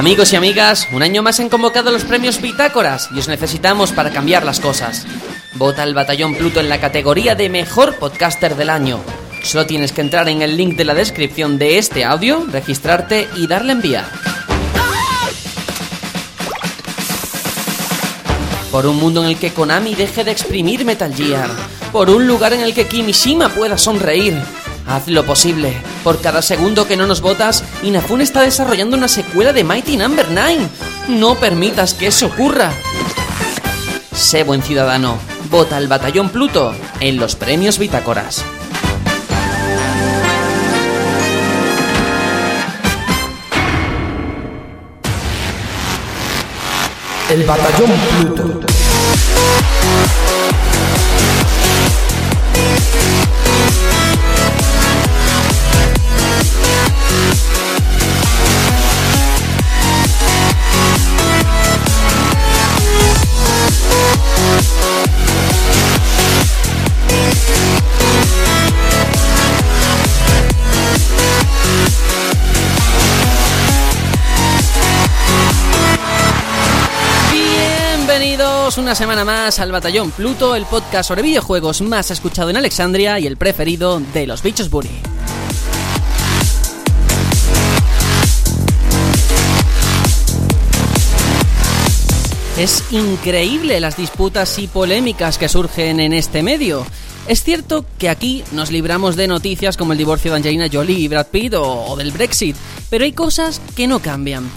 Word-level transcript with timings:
Amigos 0.00 0.32
y 0.32 0.36
amigas, 0.36 0.88
un 0.94 1.02
año 1.02 1.22
más 1.22 1.40
han 1.40 1.50
convocado 1.50 1.92
los 1.92 2.04
premios 2.04 2.40
Bitácoras 2.40 3.10
y 3.14 3.18
os 3.18 3.28
necesitamos 3.28 3.92
para 3.92 4.10
cambiar 4.10 4.46
las 4.46 4.58
cosas. 4.58 5.06
Vota 5.56 5.82
al 5.82 5.92
Batallón 5.92 6.36
Pluto 6.36 6.58
en 6.58 6.70
la 6.70 6.80
categoría 6.80 7.34
de 7.34 7.50
Mejor 7.50 7.96
Podcaster 7.96 8.56
del 8.56 8.70
Año. 8.70 9.00
Solo 9.42 9.66
tienes 9.66 9.92
que 9.92 10.00
entrar 10.00 10.30
en 10.30 10.40
el 10.40 10.56
link 10.56 10.74
de 10.74 10.86
la 10.86 10.94
descripción 10.94 11.58
de 11.58 11.76
este 11.76 12.06
audio, 12.06 12.46
registrarte 12.50 13.28
y 13.36 13.46
darle 13.46 13.72
a 13.72 13.74
enviar. 13.74 14.04
Por 18.72 18.86
un 18.86 18.96
mundo 18.96 19.22
en 19.22 19.28
el 19.28 19.36
que 19.36 19.52
Konami 19.52 19.94
deje 19.94 20.24
de 20.24 20.30
exprimir 20.30 20.82
Metal 20.86 21.14
Gear. 21.14 21.50
Por 21.92 22.08
un 22.08 22.26
lugar 22.26 22.54
en 22.54 22.62
el 22.62 22.72
que 22.72 22.86
Kimishima 22.86 23.50
pueda 23.50 23.76
sonreír. 23.76 24.40
Haz 24.90 25.06
lo 25.06 25.24
posible. 25.24 25.72
Por 26.02 26.20
cada 26.20 26.42
segundo 26.42 26.88
que 26.88 26.96
no 26.96 27.06
nos 27.06 27.20
votas, 27.20 27.62
Inafune 27.84 28.24
está 28.24 28.42
desarrollando 28.42 28.96
una 28.96 29.06
secuela 29.06 29.52
de 29.52 29.62
Mighty 29.62 29.96
Number 29.96 30.26
9. 30.28 30.66
No 31.10 31.36
permitas 31.36 31.94
que 31.94 32.08
eso 32.08 32.26
ocurra. 32.26 32.72
Sé 34.12 34.42
buen 34.42 34.64
ciudadano. 34.64 35.16
Vota 35.48 35.76
al 35.76 35.86
Batallón 35.86 36.30
Pluto 36.30 36.74
en 36.98 37.18
los 37.18 37.36
premios 37.36 37.78
Bitácoras. 37.78 38.44
El 47.30 47.44
Batallón 47.44 47.90
Pluto. 48.18 48.66
Una 78.90 78.96
semana 78.96 79.24
más 79.24 79.60
al 79.60 79.70
Batallón 79.70 80.10
Pluto, 80.10 80.56
el 80.56 80.66
podcast 80.66 81.06
sobre 81.06 81.22
videojuegos 81.22 81.80
más 81.80 82.10
escuchado 82.10 82.50
en 82.50 82.56
Alexandria 82.56 83.20
y 83.20 83.26
el 83.28 83.36
preferido 83.36 84.00
de 84.00 84.26
los 84.26 84.42
bichos 84.42 84.68
Bully. 84.68 84.90
Es 92.58 92.82
increíble 92.90 93.78
las 93.78 93.96
disputas 93.96 94.58
y 94.58 94.66
polémicas 94.66 95.38
que 95.38 95.48
surgen 95.48 96.00
en 96.00 96.12
este 96.12 96.42
medio. 96.42 96.84
Es 97.28 97.44
cierto 97.44 97.84
que 97.96 98.08
aquí 98.08 98.42
nos 98.50 98.72
libramos 98.72 99.14
de 99.14 99.28
noticias 99.28 99.76
como 99.76 99.92
el 99.92 99.98
divorcio 99.98 100.32
de 100.32 100.38
Angelina 100.38 100.66
Jolie 100.68 100.98
y 100.98 101.06
Brad 101.06 101.28
Pitt 101.28 101.54
o 101.56 101.94
del 101.94 102.10
Brexit, 102.10 102.56
pero 102.90 103.04
hay 103.04 103.12
cosas 103.12 103.60
que 103.76 103.86
no 103.86 104.00
cambian. 104.00 104.50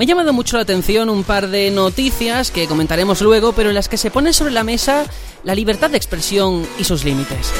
Me 0.00 0.04
ha 0.04 0.08
llamado 0.08 0.32
mucho 0.32 0.56
la 0.56 0.62
atención 0.62 1.10
un 1.10 1.24
par 1.24 1.48
de 1.48 1.70
noticias 1.70 2.50
que 2.50 2.66
comentaremos 2.66 3.20
luego, 3.20 3.52
pero 3.52 3.68
en 3.68 3.74
las 3.74 3.90
que 3.90 3.98
se 3.98 4.10
pone 4.10 4.32
sobre 4.32 4.50
la 4.50 4.64
mesa 4.64 5.04
la 5.44 5.54
libertad 5.54 5.90
de 5.90 5.98
expresión 5.98 6.66
y 6.78 6.84
sus 6.84 7.04
límites. 7.04 7.52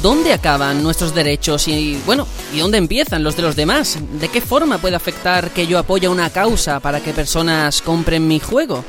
¿Dónde 0.00 0.32
acaban 0.32 0.84
nuestros 0.84 1.12
derechos 1.12 1.66
y, 1.66 2.00
bueno, 2.06 2.28
y 2.54 2.60
dónde 2.60 2.78
empiezan 2.78 3.24
los 3.24 3.34
de 3.34 3.42
los 3.42 3.56
demás? 3.56 3.98
¿De 4.20 4.28
qué 4.28 4.40
forma 4.40 4.78
puede 4.78 4.94
afectar 4.94 5.50
que 5.50 5.66
yo 5.66 5.80
apoye 5.80 6.06
una 6.06 6.30
causa 6.30 6.78
para 6.78 7.00
que 7.00 7.12
personas 7.12 7.82
compren 7.82 8.28
mi 8.28 8.38
juego? 8.38 8.84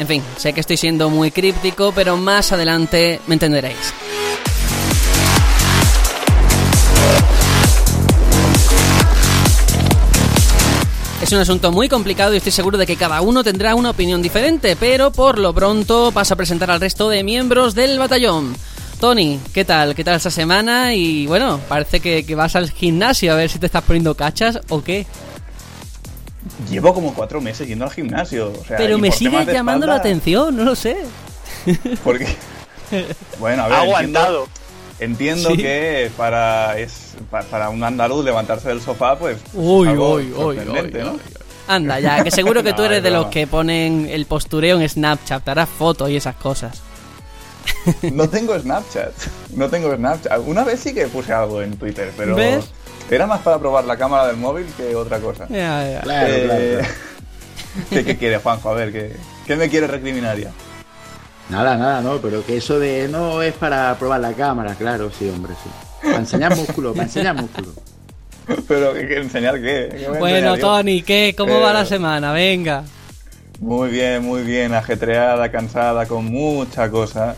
En 0.00 0.06
fin, 0.06 0.22
sé 0.38 0.54
que 0.54 0.60
estoy 0.60 0.78
siendo 0.78 1.10
muy 1.10 1.30
críptico, 1.30 1.92
pero 1.94 2.16
más 2.16 2.52
adelante 2.52 3.20
me 3.26 3.34
entenderéis. 3.34 3.92
Es 11.20 11.30
un 11.32 11.38
asunto 11.38 11.70
muy 11.70 11.90
complicado 11.90 12.32
y 12.32 12.38
estoy 12.38 12.50
seguro 12.50 12.78
de 12.78 12.86
que 12.86 12.96
cada 12.96 13.20
uno 13.20 13.44
tendrá 13.44 13.74
una 13.74 13.90
opinión 13.90 14.22
diferente, 14.22 14.74
pero 14.74 15.12
por 15.12 15.38
lo 15.38 15.52
pronto 15.52 16.10
paso 16.12 16.32
a 16.32 16.36
presentar 16.38 16.70
al 16.70 16.80
resto 16.80 17.10
de 17.10 17.22
miembros 17.22 17.74
del 17.74 17.98
batallón. 17.98 18.56
Tony, 19.00 19.38
¿qué 19.52 19.66
tal? 19.66 19.94
¿Qué 19.94 20.02
tal 20.02 20.16
esta 20.16 20.30
semana? 20.30 20.94
Y 20.94 21.26
bueno, 21.26 21.60
parece 21.68 22.00
que, 22.00 22.24
que 22.24 22.34
vas 22.34 22.56
al 22.56 22.70
gimnasio 22.70 23.34
a 23.34 23.36
ver 23.36 23.50
si 23.50 23.58
te 23.58 23.66
estás 23.66 23.84
poniendo 23.84 24.14
cachas 24.14 24.60
o 24.70 24.82
qué. 24.82 25.06
Llevo 26.70 26.94
como 26.94 27.12
cuatro 27.14 27.40
meses 27.40 27.68
yendo 27.68 27.84
al 27.84 27.90
gimnasio. 27.90 28.52
O 28.58 28.64
sea, 28.64 28.76
Pero 28.78 28.98
me 28.98 29.12
sigue 29.12 29.44
llamando 29.44 29.86
la 29.86 29.96
atención, 29.96 30.56
no 30.56 30.64
lo 30.64 30.74
sé. 30.74 30.96
Porque. 32.02 32.26
Bueno, 33.38 33.64
a 33.64 33.68
ver. 33.68 33.76
Aguantado. 33.78 34.48
Entiendo, 34.98 35.48
entiendo 35.48 35.50
Sí. 35.50 35.56
que 35.58 36.10
para, 36.16 36.78
es, 36.78 37.14
pa- 37.30 37.42
para 37.42 37.68
un 37.70 37.82
andaluz 37.84 38.24
levantarse 38.24 38.68
del 38.68 38.80
sofá, 38.80 39.18
pues. 39.18 39.36
es 39.36 39.42
Uy, 39.54 39.88
algo 39.88 40.14
uy, 40.14 40.32
uy, 40.36 40.58
uy, 40.58 40.64
¿no? 40.64 40.72
uy. 41.12 41.20
Anda, 41.68 42.00
ya, 42.00 42.24
que 42.24 42.30
seguro 42.30 42.62
que 42.62 42.72
tú 42.72 42.82
eres 42.84 42.98
es 42.98 43.04
de 43.04 43.10
los 43.10 43.26
que 43.26 43.46
ponen 43.46 44.08
el 44.10 44.26
postureo 44.26 44.80
en 44.80 44.88
Snapchat, 44.88 45.44
te 45.44 45.50
harás 45.52 45.68
fotos 45.68 46.10
y 46.10 46.16
esas 46.16 46.34
cosas. 46.36 46.82
No 48.12 48.28
tengo 48.28 48.58
Snapchat. 48.58 49.12
No 49.54 49.68
tengo 49.68 49.94
Snapchat. 49.94 50.40
Una 50.46 50.64
vez 50.64 50.80
sí 50.80 50.92
que 50.94 51.06
puse 51.06 51.32
algo 51.32 51.62
en 51.62 51.76
Twitter, 51.76 52.12
pero. 52.16 52.34
¿Ves? 52.34 52.64
Era 53.10 53.26
más 53.26 53.40
para 53.40 53.58
probar 53.58 53.84
la 53.84 53.96
cámara 53.96 54.28
del 54.28 54.36
móvil 54.36 54.66
que 54.76 54.94
otra 54.94 55.18
cosa. 55.18 55.46
Ya, 55.48 55.90
ya. 55.90 56.00
Claro, 56.02 56.32
Eh, 56.34 56.42
claro, 56.46 56.62
claro. 56.78 56.94
¿Qué, 57.90 58.04
qué 58.04 58.16
quiere, 58.16 58.38
Juanjo? 58.38 58.70
A 58.70 58.74
ver, 58.74 58.92
¿qué, 58.92 59.16
qué 59.46 59.56
me 59.56 59.68
quiere 59.68 59.86
recriminar 59.86 60.38
ya? 60.38 60.50
Nada, 61.48 61.76
nada, 61.76 62.00
no, 62.00 62.18
pero 62.18 62.44
que 62.46 62.56
eso 62.56 62.78
de 62.78 63.08
no 63.08 63.42
es 63.42 63.54
para 63.54 63.96
probar 63.98 64.20
la 64.20 64.32
cámara, 64.32 64.74
claro, 64.76 65.10
sí, 65.16 65.28
hombre, 65.28 65.54
sí. 65.62 65.70
Para 66.02 66.18
enseñar 66.18 66.56
músculo, 66.56 66.92
para 66.92 67.04
enseñar 67.04 67.34
músculo. 67.34 67.68
¿Pero 68.68 68.94
qué, 68.94 69.06
qué 69.08 69.16
enseñar 69.18 69.54
qué? 69.56 69.88
¿Qué 69.96 70.08
Bueno, 70.08 70.54
enseñar? 70.54 70.58
Tony, 70.60 71.02
¿qué? 71.02 71.34
¿Cómo 71.36 71.60
va 71.60 71.70
Eh, 71.70 71.74
la 71.74 71.84
semana? 71.86 72.32
Venga. 72.32 72.84
Muy 73.58 73.90
bien, 73.90 74.24
muy 74.24 74.42
bien, 74.42 74.72
ajetreada, 74.72 75.50
cansada, 75.50 76.06
con 76.06 76.24
mucha 76.26 76.88
cosa. 76.90 77.34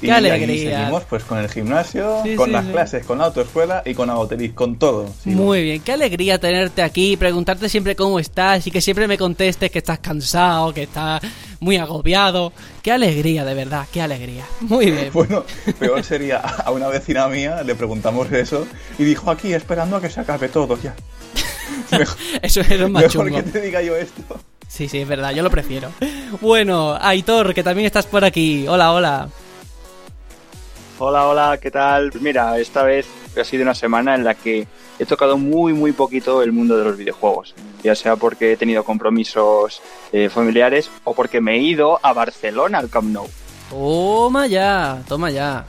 Y 0.00 0.10
ahí 0.10 0.58
seguimos 0.58 1.02
pues 1.04 1.24
con 1.24 1.38
el 1.38 1.48
gimnasio, 1.50 2.20
Sí, 2.22 2.36
con 2.36 2.46
sí, 2.46 2.52
las 2.52 2.64
sí. 2.66 2.70
clases, 2.72 3.04
con 3.06 3.18
la 3.18 3.24
autoescuela 3.24 3.82
y 3.84 3.94
con 3.94 4.08
Agoteriz, 4.10 4.52
con 4.52 4.76
todo. 4.78 5.06
Muy 5.24 5.62
bien, 5.64 5.80
qué 5.82 5.92
alegría 5.92 6.38
tenerte 6.38 6.82
aquí, 6.82 7.16
preguntarte 7.16 7.68
siempre 7.68 7.96
cómo 7.96 8.20
estás 8.20 8.66
y 8.66 8.70
que 8.70 8.80
siempre 8.80 9.08
me 9.08 9.18
contestes 9.18 9.70
que 9.70 9.78
estás 9.78 9.98
cansado, 9.98 10.72
que 10.72 10.84
estás 10.84 11.20
muy 11.60 11.76
agobiado. 11.78 12.52
Qué 12.82 12.92
alegría, 12.92 13.44
de 13.44 13.54
verdad, 13.54 13.86
qué 13.92 14.00
alegría. 14.00 14.44
Muy 14.60 14.90
bien. 14.90 15.10
Bueno, 15.12 15.44
peor 15.80 16.04
sería 16.04 16.38
a 16.38 16.70
una 16.70 16.86
vecina 16.88 17.26
mía, 17.28 17.62
le 17.64 17.74
preguntamos 17.74 18.30
eso 18.30 18.66
y 18.98 19.04
dijo 19.04 19.30
aquí 19.30 19.52
esperando 19.52 19.96
a 19.96 20.00
que 20.00 20.10
se 20.10 20.20
acabe 20.20 20.48
todo 20.48 20.78
ya. 20.80 20.94
Mejor, 21.90 22.16
Eso 22.42 22.60
es 22.60 22.78
lo 22.78 22.88
más 22.88 23.02
mejor 23.02 23.26
chungo. 23.26 23.36
que 23.36 23.50
te 23.50 23.60
diga 23.60 23.82
yo 23.82 23.96
esto. 23.96 24.22
Sí, 24.68 24.88
sí, 24.88 24.98
es 25.00 25.08
verdad, 25.08 25.32
yo 25.32 25.42
lo 25.42 25.50
prefiero. 25.50 25.90
Bueno, 26.40 26.96
Aitor, 27.00 27.52
que 27.54 27.62
también 27.62 27.86
estás 27.86 28.06
por 28.06 28.24
aquí. 28.24 28.66
Hola, 28.68 28.92
hola. 28.92 29.28
Hola, 31.00 31.28
hola, 31.28 31.58
¿qué 31.60 31.70
tal? 31.70 32.10
Mira, 32.20 32.58
esta 32.58 32.82
vez 32.82 33.06
ha 33.40 33.44
sido 33.44 33.62
una 33.62 33.74
semana 33.74 34.16
en 34.16 34.24
la 34.24 34.34
que 34.34 34.66
he 34.98 35.06
tocado 35.06 35.38
muy, 35.38 35.72
muy 35.72 35.92
poquito 35.92 36.42
el 36.42 36.50
mundo 36.50 36.76
de 36.76 36.84
los 36.84 36.96
videojuegos. 36.96 37.54
Ya 37.84 37.94
sea 37.94 38.16
porque 38.16 38.52
he 38.52 38.56
tenido 38.56 38.82
compromisos 38.82 39.80
eh, 40.12 40.28
familiares 40.28 40.90
o 41.04 41.14
porque 41.14 41.40
me 41.40 41.54
he 41.54 41.58
ido 41.58 42.00
a 42.02 42.12
Barcelona 42.12 42.78
al 42.78 42.90
Camp 42.90 43.10
Nou. 43.10 43.28
Toma 43.70 44.48
ya, 44.48 45.02
toma 45.06 45.30
ya. 45.30 45.64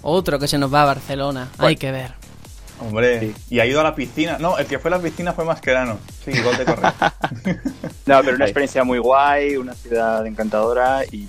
Otro 0.00 0.38
que 0.38 0.48
se 0.48 0.56
nos 0.56 0.72
va 0.72 0.82
a 0.82 0.86
Barcelona. 0.86 1.48
Hay 1.58 1.76
Bueno. 1.76 1.78
que 1.78 1.92
ver. 1.92 2.12
Hombre, 2.80 3.20
Sí. 3.20 3.34
y 3.50 3.60
ha 3.60 3.66
ido 3.66 3.80
a 3.80 3.84
la 3.84 3.94
piscina. 3.94 4.38
No, 4.40 4.56
el 4.58 4.66
que 4.66 4.78
fue 4.78 4.90
a 4.90 4.96
la 4.96 5.02
piscina 5.02 5.34
fue 5.34 5.44
Mascherano. 5.44 5.98
Sí, 6.24 6.32
gol 6.40 6.56
de 6.56 6.64
correr. 6.64 6.92
No, 8.06 8.20
pero 8.22 8.34
una 8.34 8.46
experiencia 8.46 8.82
muy 8.82 8.98
guay, 8.98 9.56
una 9.56 9.74
ciudad 9.74 10.26
encantadora 10.26 11.04
y 11.12 11.28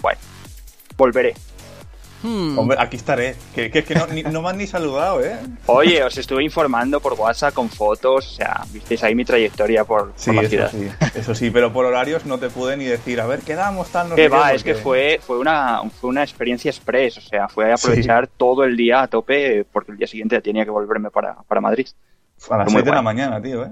bueno, 0.00 0.18
volveré. 0.96 1.34
Hmm. 2.22 2.58
Hombre, 2.58 2.76
aquí 2.80 2.96
estaré. 2.96 3.34
Que, 3.54 3.70
que 3.70 3.80
es 3.80 3.84
que 3.84 3.94
no, 3.94 4.06
ni- 4.06 4.22
no 4.22 4.42
me 4.42 4.48
han 4.50 4.58
ni 4.58 4.66
saludado, 4.66 5.24
¿eh? 5.24 5.36
Oye, 5.66 6.02
os 6.04 6.16
estuve 6.16 6.44
informando 6.44 7.00
por 7.00 7.14
WhatsApp 7.14 7.52
con 7.52 7.68
fotos, 7.68 8.32
o 8.32 8.34
sea, 8.36 8.64
visteis 8.72 9.02
ahí 9.02 9.14
mi 9.14 9.24
trayectoria 9.24 9.84
por, 9.84 10.12
Sí, 10.16 10.26
por 10.26 10.34
la 10.36 10.40
eso 10.42 10.50
ciudad. 10.50 10.70
sí, 10.70 10.88
eso 11.18 11.34
sí, 11.34 11.50
pero 11.50 11.72
por 11.72 11.84
horarios 11.84 12.24
no 12.26 12.38
te 12.38 12.48
pude 12.48 12.76
ni 12.76 12.84
decir, 12.84 13.20
a 13.20 13.26
ver, 13.26 13.40
quedamos 13.40 13.88
tal, 13.90 14.10
no 14.10 14.14
Que 14.14 14.28
va, 14.28 14.52
es 14.52 14.62
que 14.62 14.74
fue, 14.74 15.20
fue, 15.20 15.38
una, 15.38 15.82
fue 16.00 16.10
una 16.10 16.22
experiencia 16.22 16.70
express, 16.70 17.18
o 17.18 17.22
sea, 17.22 17.48
fue 17.48 17.72
aprovechar 17.72 18.26
todo 18.28 18.64
el 18.64 18.76
día 18.76 19.02
a 19.02 19.08
tope 19.08 19.64
porque 19.72 19.92
el 19.92 19.98
día 19.98 20.06
siguiente 20.06 20.40
tenía 20.40 20.64
que 20.64 20.70
volverme 20.70 21.10
para, 21.10 21.34
para 21.48 21.60
Madrid. 21.60 21.86
A 22.50 22.56
las 22.58 22.66
Muy 22.66 22.82
7 22.82 22.90
de 22.90 22.94
la 22.96 23.02
mañana, 23.02 23.40
tío, 23.40 23.64
¿eh? 23.64 23.70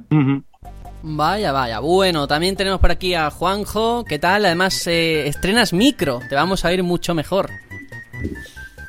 Vaya, 1.03 1.51
vaya. 1.53 1.81
Bueno, 1.81 2.29
también 2.29 2.57
tenemos 2.57 2.79
por 2.79 2.91
aquí 2.91 3.15
a 3.15 3.31
Juanjo. 3.31 4.05
¿Qué 4.05 4.19
tal? 4.19 4.45
Además, 4.45 4.87
eh, 4.87 5.27
estrenas 5.29 5.73
micro. 5.73 6.21
Te 6.29 6.35
vamos 6.35 6.65
a 6.65 6.69
oír 6.69 6.83
mucho 6.83 7.15
mejor. 7.15 7.49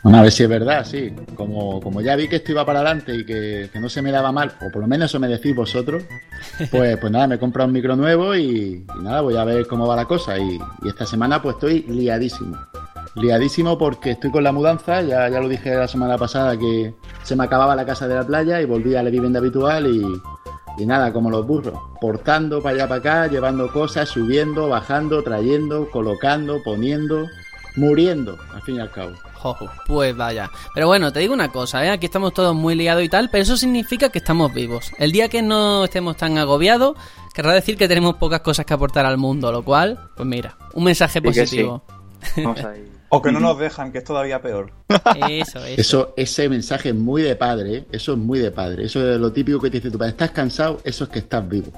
Bueno, 0.04 0.18
a 0.18 0.22
ver 0.24 0.32
si 0.32 0.44
es 0.44 0.50
verdad, 0.50 0.84
sí. 0.84 1.14
Como, 1.36 1.80
como 1.80 2.02
ya 2.02 2.16
vi 2.16 2.28
que 2.28 2.38
esto 2.38 2.52
iba 2.52 2.66
para 2.66 2.80
adelante 2.80 3.14
y 3.14 3.24
que, 3.24 3.70
que 3.72 3.80
no 3.80 3.88
se 3.88 4.02
me 4.02 4.12
daba 4.12 4.32
mal, 4.32 4.54
o 4.62 4.72
por 4.72 4.82
lo 4.82 4.88
menos 4.88 5.12
eso 5.12 5.20
me 5.20 5.28
decís 5.28 5.56
vosotros, 5.56 6.04
pues, 6.72 6.98
pues 6.98 7.12
nada, 7.12 7.28
me 7.28 7.36
he 7.36 7.40
comprado 7.40 7.68
un 7.68 7.74
micro 7.74 7.96
nuevo 7.96 8.36
y, 8.36 8.84
y 9.00 9.04
nada, 9.04 9.22
voy 9.22 9.38
a 9.38 9.44
ver 9.44 9.68
cómo 9.68 9.88
va 9.88 9.96
la 9.96 10.06
cosa. 10.06 10.40
Y, 10.40 10.60
y 10.84 10.88
esta 10.88 11.06
semana 11.06 11.42
pues 11.42 11.56
estoy 11.56 11.84
liadísimo. 11.84 12.58
Liadísimo 13.16 13.78
porque 13.78 14.12
estoy 14.12 14.32
con 14.32 14.44
la 14.44 14.54
mudanza, 14.54 15.02
ya, 15.02 15.30
ya 15.30 15.40
lo 15.40 15.50
dije 15.50 15.76
la 15.76 15.88
semana 15.88 16.18
pasada 16.18 16.58
que 16.58 16.96
se 17.24 17.36
me 17.36 17.44
acababa 17.44 17.76
la 17.76 17.86
casa 17.86 18.08
de 18.08 18.16
la 18.16 18.26
playa 18.26 18.62
y 18.62 18.66
volví 18.66 18.96
a 18.96 19.04
la 19.04 19.10
vivienda 19.10 19.40
habitual 19.40 19.86
y, 19.86 20.02
y 20.82 20.86
nada, 20.86 21.12
como 21.12 21.30
los 21.30 21.46
burros, 21.46 21.78
portando 22.00 22.62
para 22.62 22.76
allá 22.76 22.88
para 22.88 23.00
acá, 23.00 23.28
llevando 23.28 23.72
cosas, 23.72 24.10
subiendo, 24.10 24.70
bajando, 24.70 25.22
trayendo, 25.24 25.90
colocando, 25.92 26.64
poniendo, 26.64 27.28
muriendo, 27.76 28.38
al 28.54 28.62
fin 28.62 28.76
y 28.76 28.80
al 28.80 28.92
cabo. 28.92 29.14
Jojo, 29.36 29.70
pues 29.88 30.16
vaya. 30.16 30.50
Pero 30.74 30.88
bueno, 30.88 31.12
te 31.12 31.20
digo 31.20 31.34
una 31.34 31.52
cosa, 31.52 31.84
¿eh? 31.86 31.90
aquí 31.90 32.06
estamos 32.06 32.34
todos 32.34 32.56
muy 32.56 32.76
liados 32.76 33.04
y 33.04 33.10
tal, 33.10 33.30
pero 33.32 33.44
eso 33.44 33.58
significa 33.58 34.10
que 34.10 34.20
estamos 34.20 34.54
vivos. 34.54 34.92
El 35.00 35.12
día 35.12 35.30
que 35.30 35.42
no 35.42 35.86
estemos 35.86 36.18
tan 36.18 36.38
agobiados, 36.38 36.96
querrá 37.34 37.54
decir 37.54 37.78
que 37.78 37.88
tenemos 37.88 38.16
pocas 38.16 38.42
cosas 38.42 38.66
que 38.66 38.74
aportar 38.74 39.06
al 39.06 39.18
mundo, 39.18 39.52
lo 39.52 39.64
cual, 39.64 40.00
pues 40.16 40.28
mira, 40.28 40.58
un 40.74 40.84
mensaje 40.84 41.22
positivo. 41.22 41.84
Vamos. 42.38 42.60
O 43.14 43.22
que 43.22 43.30
no 43.30 43.42
nos 43.42 43.60
dejan, 43.60 43.92
que 43.92 43.98
es 43.98 44.06
todavía 44.06 44.42
peor. 44.42 44.72
Eso, 45.30 45.60
eso. 45.66 45.82
Eso, 45.82 46.14
ese 46.16 46.48
mensaje 46.48 46.90
es 46.90 46.96
muy 46.96 47.22
de 47.22 47.36
padre, 47.36 47.76
¿eh? 47.76 47.86
eso 47.92 48.14
es 48.14 48.18
muy 48.18 48.40
de 48.40 48.52
padre. 48.52 48.86
Eso 48.86 49.06
es 49.06 49.20
lo 49.20 49.34
típico 49.34 49.60
que 49.60 49.70
te 49.70 49.78
dice 49.78 49.92
tu 49.92 49.98
padre. 49.98 50.12
¿Estás 50.12 50.32
cansado? 50.32 50.80
Eso 50.86 51.04
es 51.04 51.10
que 51.10 51.20
estás 51.20 51.46
vivo. 51.46 51.74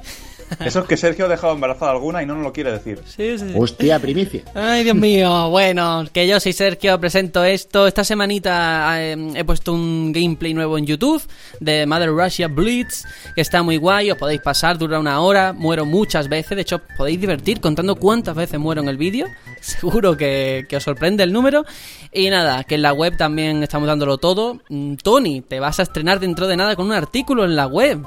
Eso 0.65 0.79
es 0.79 0.85
que 0.85 0.97
Sergio 0.97 1.25
ha 1.25 1.27
dejado 1.27 1.53
embarazada 1.53 1.91
alguna 1.91 2.21
y 2.23 2.25
no 2.25 2.35
nos 2.35 2.44
lo 2.44 2.53
quiere 2.53 2.71
decir. 2.71 3.00
Sí, 3.05 3.38
sí, 3.38 3.50
sí. 3.50 3.53
Hostia, 3.55 4.00
primicia. 4.00 4.44
Ay, 4.53 4.83
Dios 4.83 4.95
mío. 4.95 5.50
Bueno, 5.50 6.05
que 6.11 6.27
yo 6.27 6.39
soy 6.39 6.53
Sergio, 6.53 7.00
presento 7.00 7.44
esto. 7.44 7.88
Esta 7.88 8.03
semanita 8.03 9.01
eh, 9.01 9.15
he 9.35 9.44
puesto 9.44 9.73
un 9.73 10.11
gameplay 10.11 10.53
nuevo 10.53 10.77
en 10.77 10.85
YouTube 10.85 11.23
de 11.59 11.85
Mother 11.85 12.09
Russia 12.09 12.47
Blitz, 12.47 13.03
que 13.35 13.41
está 13.41 13.63
muy 13.63 13.77
guay. 13.77 14.11
Os 14.11 14.17
podéis 14.17 14.41
pasar, 14.41 14.77
dura 14.77 15.00
una 15.00 15.19
hora. 15.21 15.53
Muero 15.53 15.85
muchas 15.85 16.29
veces. 16.29 16.55
De 16.55 16.61
hecho, 16.61 16.81
podéis 16.97 17.19
divertir 17.19 17.59
contando 17.59 17.95
cuántas 17.95 18.35
veces 18.35 18.59
muero 18.59 18.81
en 18.81 18.89
el 18.89 18.97
vídeo. 18.97 19.27
Seguro 19.61 20.17
que, 20.17 20.65
que 20.67 20.77
os 20.77 20.83
sorprende 20.83 21.23
el 21.23 21.33
número. 21.33 21.65
Y 22.11 22.29
nada, 22.29 22.63
que 22.63 22.75
en 22.75 22.83
la 22.83 22.94
web 22.94 23.17
también 23.17 23.63
estamos 23.63 23.88
dándolo 23.88 24.17
todo. 24.17 24.59
Mm, 24.69 24.95
Tony, 24.95 25.41
te 25.41 25.59
vas 25.59 25.79
a 25.79 25.83
estrenar 25.83 26.19
dentro 26.19 26.47
de 26.47 26.57
nada 26.57 26.75
con 26.75 26.85
un 26.85 26.91
artículo 26.91 27.45
en 27.45 27.55
la 27.55 27.67
web. 27.67 28.03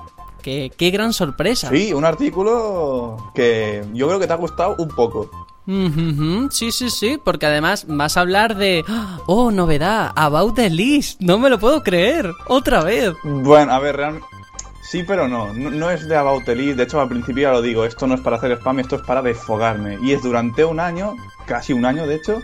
Qué, 0.47 0.71
qué 0.77 0.93
gran 0.93 1.13
sorpresa. 1.13 1.71
Sí, 1.71 1.93
un 1.93 2.05
artículo 2.05 3.33
que 3.35 3.85
yo 3.93 4.07
creo 4.07 4.21
que 4.21 4.29
te 4.29 4.33
ha 4.33 4.37
gustado 4.37 4.77
un 4.79 4.87
poco. 4.87 5.29
Sí, 6.51 6.71
sí, 6.71 6.89
sí, 6.89 7.19
porque 7.25 7.47
además 7.47 7.85
vas 7.89 8.17
a 8.17 8.21
hablar 8.21 8.55
de... 8.55 8.85
Oh, 9.27 9.51
novedad, 9.51 10.13
About 10.15 10.55
the 10.55 10.71
List. 10.71 11.21
No 11.21 11.41
me 11.41 11.51
lo 11.51 11.59
puedo 11.59 11.83
creer. 11.83 12.31
Otra 12.47 12.85
vez. 12.85 13.13
Bueno, 13.25 13.73
a 13.73 13.81
ver, 13.81 13.97
realmente... 13.97 14.25
Sí, 14.89 15.03
pero 15.03 15.27
no. 15.27 15.53
no. 15.53 15.69
no 15.69 15.91
es 15.91 16.07
de 16.07 16.15
About 16.15 16.49
Elite. 16.49 16.77
De 16.77 16.85
hecho, 16.85 17.01
al 17.01 17.09
principio 17.09 17.43
ya 17.43 17.51
lo 17.51 17.61
digo. 17.61 17.85
Esto 17.85 18.07
no 18.07 18.15
es 18.15 18.21
para 18.21 18.37
hacer 18.37 18.53
spam, 18.53 18.79
esto 18.79 18.95
es 18.95 19.03
para 19.03 19.23
desfogarme. 19.23 19.99
Y 20.01 20.13
es 20.13 20.23
durante 20.23 20.65
un 20.65 20.79
año, 20.79 21.17
casi 21.45 21.73
un 21.73 21.85
año 21.85 22.07
de 22.07 22.15
hecho, 22.15 22.41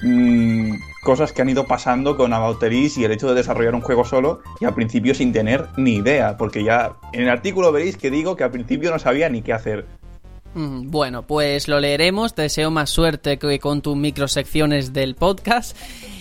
mm, 0.00 0.72
cosas 1.02 1.32
que 1.32 1.42
han 1.42 1.48
ido 1.48 1.66
pasando 1.66 2.16
con 2.16 2.32
About 2.32 2.62
Elite 2.62 3.00
y 3.00 3.04
el 3.04 3.12
hecho 3.12 3.28
de 3.28 3.34
desarrollar 3.34 3.74
un 3.74 3.80
juego 3.80 4.04
solo 4.04 4.40
y 4.60 4.64
al 4.64 4.74
principio 4.74 5.14
sin 5.14 5.32
tener 5.32 5.66
ni 5.76 5.96
idea. 5.96 6.36
Porque 6.36 6.64
ya 6.64 6.92
en 7.12 7.22
el 7.22 7.28
artículo 7.28 7.72
veréis 7.72 7.96
que 7.96 8.10
digo 8.10 8.36
que 8.36 8.44
al 8.44 8.50
principio 8.50 8.90
no 8.90 8.98
sabía 8.98 9.28
ni 9.28 9.42
qué 9.42 9.52
hacer. 9.52 9.84
Mm, 10.54 10.90
Bueno, 10.90 11.22
pues 11.22 11.66
lo 11.66 11.80
leeremos. 11.80 12.34
Te 12.34 12.42
deseo 12.42 12.70
más 12.70 12.90
suerte 12.90 13.38
que 13.38 13.58
con 13.58 13.82
tus 13.82 13.96
microsecciones 13.96 14.92
del 14.92 15.14
podcast. 15.16 15.76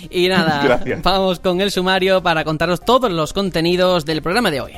Y 0.10 0.28
nada, 0.30 0.62
Gracias. 0.66 1.02
vamos 1.04 1.40
con 1.40 1.62
el 1.62 1.70
sumario 1.70 2.24
para 2.24 2.44
contaros 2.44 2.82
todos 2.82 3.12
los 3.12 3.34
contenidos 3.34 4.06
del 4.06 4.22
programa 4.22 4.50
de 4.50 4.62
hoy. 4.62 4.74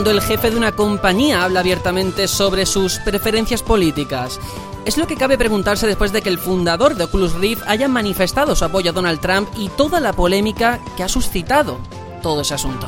Cuando 0.00 0.12
el 0.18 0.22
jefe 0.22 0.48
de 0.50 0.56
una 0.56 0.72
compañía 0.72 1.44
habla 1.44 1.60
abiertamente 1.60 2.26
sobre 2.26 2.64
sus 2.64 2.98
preferencias 3.00 3.62
políticas? 3.62 4.40
Es 4.86 4.96
lo 4.96 5.06
que 5.06 5.14
cabe 5.14 5.36
preguntarse 5.36 5.86
después 5.86 6.10
de 6.10 6.22
que 6.22 6.30
el 6.30 6.38
fundador 6.38 6.94
de 6.94 7.04
Oculus 7.04 7.34
Rift 7.34 7.64
haya 7.66 7.86
manifestado 7.86 8.56
su 8.56 8.64
apoyo 8.64 8.92
a 8.92 8.94
Donald 8.94 9.20
Trump 9.20 9.50
y 9.58 9.68
toda 9.68 10.00
la 10.00 10.14
polémica 10.14 10.80
que 10.96 11.02
ha 11.02 11.08
suscitado 11.10 11.76
todo 12.22 12.40
ese 12.40 12.54
asunto. 12.54 12.86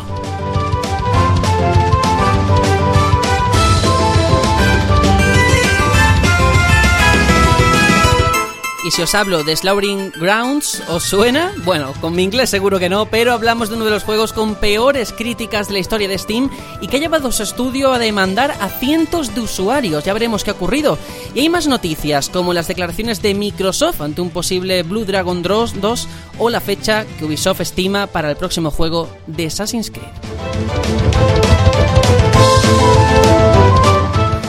Y 8.84 8.90
si 8.90 9.00
os 9.00 9.14
hablo 9.14 9.44
de 9.44 9.55
Slaughtering 9.55 10.11
Grounds, 10.19 10.82
¿os 10.88 11.05
suena? 11.05 11.55
Bueno, 11.64 11.93
con 12.00 12.17
mi 12.17 12.25
inglés 12.25 12.50
seguro 12.50 12.81
que 12.81 12.88
no, 12.88 13.06
pero 13.06 13.32
hablamos 13.32 13.69
de 13.69 13.76
uno 13.76 13.84
de 13.84 13.93
los 13.93 14.02
juegos 14.02 14.32
con 14.32 14.56
peores 14.56 15.12
críticas 15.12 15.69
de 15.69 15.75
la 15.75 15.79
historia 15.79 16.08
de 16.08 16.19
Steam 16.19 16.50
y 16.81 16.88
que 16.88 16.96
ha 16.96 17.00
llevado 17.00 17.29
a 17.29 17.32
su 17.32 17.44
estudio 17.44 17.93
a 17.93 18.00
demandar 18.00 18.56
a 18.61 18.69
cientos 18.69 19.37
de 19.37 19.43
usuarios. 19.43 20.02
Ya 20.02 20.12
veremos 20.12 20.43
qué 20.43 20.50
ha 20.50 20.55
ocurrido. 20.55 20.99
Y 21.32 21.40
hay 21.40 21.49
más 21.49 21.69
noticias, 21.69 22.29
como 22.29 22.52
las 22.52 22.67
declaraciones 22.67 23.23
de 23.23 23.34
Microsoft 23.34 24.00
ante 24.00 24.20
un 24.20 24.31
posible 24.31 24.82
Blue 24.82 25.05
Dragon 25.05 25.43
2 25.43 25.81
2 25.81 26.08
o 26.40 26.50
la 26.50 26.61
fecha 26.61 27.06
que 27.19 27.25
Ubisoft 27.25 27.61
estima 27.61 28.08
para 28.08 28.31
el 28.31 28.37
próximo 28.37 28.73
juego 28.73 29.08
de 29.29 29.46
Assassin's 29.46 29.93
Creed. 29.93 31.51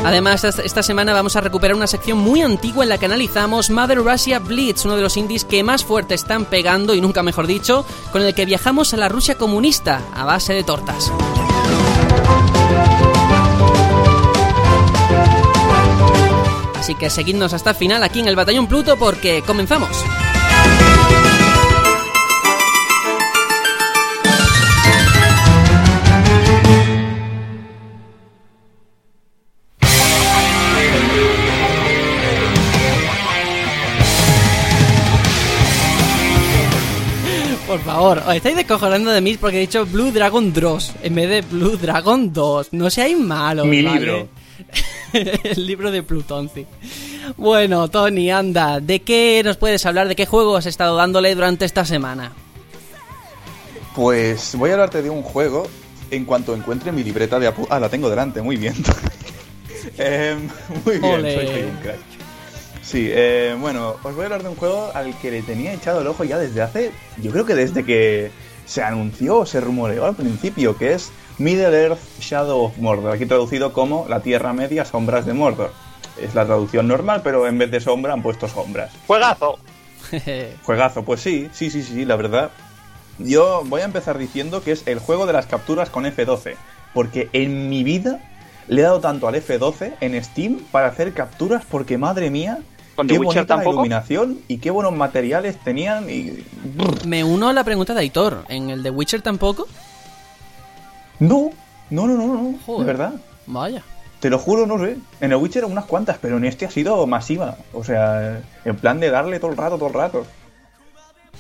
Además, 0.06 0.44
esta- 0.44 0.84
semana 0.84 1.14
vamos 1.14 1.36
a 1.38 1.42
recuperar 1.42 1.76
una 1.78 1.88
sección 1.88 2.18
muy 2.18 2.42
antigua 2.42 2.84
en 2.84 2.90
la 2.90 2.98
que 2.98 3.06
analizamos 3.06 3.70
Mother 3.70 4.00
Russia 4.00 4.40
Blitz, 4.40 4.84
uno 4.84 4.98
de 4.98 5.02
los 5.02 5.16
indies 5.16 5.46
que 5.46 5.64
más 5.64 5.86
fuerte 5.86 6.14
están 6.14 6.44
pegando, 6.46 6.94
y 6.94 7.00
nunca 7.02 7.24
mejor 7.24 7.48
dicho, 7.48 7.86
con 8.12 8.22
el 8.22 8.34
que 8.36 8.46
viajamos 8.46 8.94
a 8.94 8.98
la 8.98 9.08
Rusia 9.08 9.36
comunista, 9.38 10.02
a 10.14 10.26
base 10.26 10.54
de 10.54 10.64
tortas. 10.64 11.12
Así 16.76 16.96
que 16.96 17.10
seguidnos 17.10 17.54
hasta 17.54 17.70
el 17.72 17.76
final 17.78 18.04
aquí 18.04 18.20
en 18.20 18.28
el 18.28 18.36
Batallón 18.36 18.68
Pluto 18.68 18.98
porque 18.98 19.42
comenzamos. 19.48 19.90
Favor, 38.04 38.24
os 38.28 38.36
estáis 38.36 38.56
descojonando 38.56 39.12
de 39.12 39.22
mí 39.22 39.38
porque 39.38 39.58
he 39.58 39.62
dicho 39.62 39.86
Blue 39.86 40.12
Dragon 40.12 40.52
2 40.52 40.94
en 41.04 41.16
vez 41.16 41.30
de 41.30 41.42
Blue 41.42 41.78
Dragon 41.78 42.34
2. 42.34 42.74
No 42.74 42.90
seáis 42.90 43.18
malos. 43.18 43.66
Mi 43.66 43.82
¿vale? 43.82 44.00
libro. 44.00 44.28
El 45.44 45.66
libro 45.66 45.92
de 45.92 46.04
Plutón, 46.04 46.50
sí. 46.54 46.66
Bueno, 47.38 47.88
Tony, 47.88 48.30
anda, 48.30 48.80
¿de 48.82 49.02
qué 49.02 49.42
nos 49.46 49.58
puedes 49.58 49.86
hablar? 49.86 50.08
¿De 50.08 50.16
qué 50.16 50.26
juego 50.26 50.58
has 50.58 50.66
estado 50.66 50.98
dándole 50.98 51.34
durante 51.34 51.64
esta 51.66 51.86
semana? 51.86 52.34
Pues 53.96 54.56
voy 54.56 54.72
a 54.72 54.74
hablarte 54.74 55.02
de 55.02 55.10
un 55.10 55.22
juego 55.22 55.68
en 56.12 56.26
cuanto 56.26 56.56
encuentre 56.56 56.92
mi 56.92 57.04
libreta 57.04 57.40
de 57.40 57.48
apu... 57.48 57.68
Ah, 57.70 57.80
la 57.80 57.90
tengo 57.90 58.10
delante, 58.10 58.42
muy 58.42 58.58
bien. 58.58 58.76
Em, 59.98 60.48
muy 60.86 60.98
bien, 60.98 61.22
soy 61.22 61.64
un 61.64 61.78
crack. 61.82 62.23
Sí, 62.84 63.08
eh, 63.10 63.56
bueno, 63.60 63.96
os 64.04 64.14
voy 64.14 64.24
a 64.24 64.26
hablar 64.26 64.44
de 64.44 64.50
un 64.50 64.56
juego 64.56 64.92
al 64.94 65.18
que 65.20 65.32
le 65.32 65.42
tenía 65.42 65.74
echado 65.74 66.02
el 66.02 66.08
ojo 66.08 66.24
ya 66.24 66.38
desde 66.38 66.62
hace... 66.62 66.92
Yo 67.22 67.32
creo 67.32 67.46
que 67.46 67.56
desde 67.56 67.86
que 67.86 68.32
se 68.66 68.84
anunció 68.84 69.40
o 69.40 69.46
se 69.46 69.62
rumoreó 69.62 70.06
al 70.06 70.16
principio, 70.16 70.78
que 70.78 70.94
es 70.94 71.12
Middle 71.38 71.76
Earth 71.82 72.20
Shadow 72.20 72.66
of 72.66 72.78
Mordor, 72.78 73.14
aquí 73.14 73.26
traducido 73.26 73.74
como 73.74 74.06
La 74.10 74.20
Tierra 74.20 74.54
Media 74.54 74.86
Sombras 74.86 75.26
de 75.26 75.34
Mordor. 75.34 75.72
Es 76.22 76.36
la 76.36 76.46
traducción 76.46 76.88
normal, 76.88 77.22
pero 77.24 77.48
en 77.48 77.58
vez 77.58 77.72
de 77.72 77.80
sombra 77.80 78.14
han 78.14 78.22
puesto 78.22 78.48
sombras. 78.48 78.92
¡Juegazo! 79.08 79.58
Juegazo, 80.64 81.04
pues 81.04 81.22
sí, 81.22 81.50
sí, 81.54 81.72
sí, 81.72 81.82
sí, 81.82 82.06
la 82.06 82.16
verdad. 82.18 82.52
Yo 83.18 83.64
voy 83.66 83.82
a 83.82 83.86
empezar 83.86 84.18
diciendo 84.18 84.62
que 84.62 84.72
es 84.72 84.86
el 84.88 85.00
juego 85.00 85.26
de 85.26 85.34
las 85.34 85.48
capturas 85.48 85.90
con 85.90 86.06
F12. 86.06 86.56
Porque 86.94 87.30
en 87.34 87.70
mi 87.70 87.84
vida 87.84 88.20
le 88.68 88.82
he 88.82 88.84
dado 88.84 89.00
tanto 89.00 89.28
al 89.28 89.36
F12 89.36 89.94
en 90.00 90.24
Steam 90.24 90.60
para 90.72 90.88
hacer 90.88 91.14
capturas 91.14 91.64
porque 91.70 91.98
madre 91.98 92.30
mía, 92.30 92.60
¿Con 92.96 93.08
qué 93.08 93.16
The 93.16 93.20
Witcher 93.20 93.36
bonita 93.36 93.42
la 93.42 93.48
tampoco? 93.48 93.76
iluminación 93.76 94.40
y 94.48 94.58
qué 94.58 94.70
buenos 94.72 94.94
materiales 94.94 95.58
tenían 95.64 96.10
y... 96.10 96.44
Me 97.08 97.24
uno 97.24 97.50
a 97.50 97.54
la 97.54 97.64
pregunta 97.64 97.94
de 97.94 98.02
Aitor. 98.02 98.46
¿En 98.50 98.70
el 98.70 98.84
de 98.84 98.90
Witcher 98.92 99.22
tampoco? 99.22 99.68
No, 101.20 101.52
no, 101.90 102.08
no, 102.08 102.16
no, 102.18 102.28
no, 102.28 102.58
Joder. 102.66 102.86
de 102.86 102.94
verdad. 102.94 103.14
Vaya. 103.48 103.84
Te 104.20 104.30
lo 104.30 104.40
juro, 104.40 104.66
no 104.66 104.78
sé. 104.80 104.98
En 105.22 105.32
el 105.32 105.38
Witcher 105.38 105.66
unas 105.66 105.86
cuantas, 105.86 106.18
pero 106.22 106.38
en 106.38 106.46
este 106.46 106.66
ha 106.66 106.72
sido 106.72 107.06
masiva. 107.08 107.58
O 107.74 107.84
sea, 107.84 108.42
en 108.64 108.76
plan 108.78 109.00
de 109.00 109.10
darle 109.10 109.40
todo 109.40 109.52
el 109.52 109.58
rato, 109.58 109.78
todo 109.78 109.90
el 109.90 109.96
rato. 109.96 110.26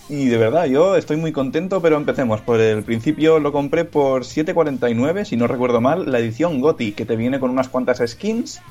Y 0.10 0.25
de 0.25 0.38
verdad, 0.38 0.65
yo 0.65 0.98
estoy 0.98 1.15
muy 1.15 1.31
contento, 1.31 1.81
pero 1.81 1.95
empecemos. 1.95 2.41
Por 2.41 2.60
el 2.60 2.83
principio 2.83 3.39
lo 3.39 3.53
compré 3.53 3.86
por 3.86 4.24
7.49, 4.24 5.24
si 5.24 5.38
no 5.38 5.48
recuerdo 5.48 5.79
mal, 5.79 6.12
la 6.12 6.19
edición 6.19 6.60
GOTI, 6.60 6.91
que 6.91 7.05
te 7.05 7.15
viene 7.15 7.39
con 7.39 7.51
unas 7.51 7.69
cuantas 7.69 8.01
skins, 8.05 8.62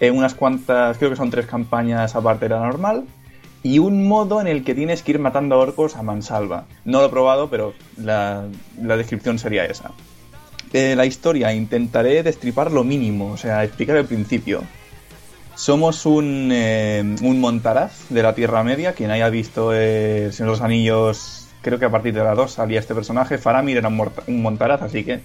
eh, 0.00 0.10
unas 0.10 0.34
cuantas, 0.34 0.98
creo 0.98 1.10
que 1.10 1.16
son 1.16 1.30
tres 1.30 1.46
campañas 1.46 2.16
aparte 2.16 2.46
de 2.46 2.54
la 2.54 2.60
normal, 2.60 3.04
y 3.62 3.78
un 3.78 4.08
modo 4.08 4.40
en 4.40 4.46
el 4.46 4.64
que 4.64 4.74
tienes 4.74 5.02
que 5.02 5.12
ir 5.12 5.18
matando 5.18 5.58
orcos 5.58 5.96
a 5.96 6.02
mansalva. 6.02 6.64
No 6.84 7.00
lo 7.00 7.06
he 7.06 7.10
probado, 7.10 7.50
pero 7.50 7.74
la, 7.96 8.44
la 8.80 8.96
descripción 8.96 9.38
sería 9.38 9.64
esa. 9.66 9.92
La 10.72 11.04
historia 11.04 11.52
intentaré 11.52 12.22
destripar 12.22 12.70
lo 12.70 12.84
mínimo, 12.84 13.32
o 13.32 13.36
sea, 13.36 13.64
explicar 13.64 13.96
el 13.96 14.06
principio. 14.06 14.62
Somos 15.60 16.06
un, 16.06 16.50
eh, 16.52 17.02
un 17.22 17.40
montaraz 17.40 18.08
de 18.08 18.22
la 18.22 18.34
Tierra 18.34 18.62
Media. 18.62 18.94
Quien 18.94 19.10
haya 19.10 19.28
visto 19.28 19.72
eh, 19.74 20.30
Señor 20.32 20.52
los 20.52 20.60
Anillos, 20.62 21.48
creo 21.60 21.78
que 21.78 21.84
a 21.84 21.90
partir 21.90 22.14
de 22.14 22.24
la 22.24 22.34
2 22.34 22.52
salía 22.52 22.80
este 22.80 22.94
personaje. 22.94 23.36
Faramir 23.36 23.76
era 23.76 23.88
un, 23.88 24.10
un 24.28 24.42
montaraz, 24.42 24.80
así 24.80 25.04
que, 25.04 25.20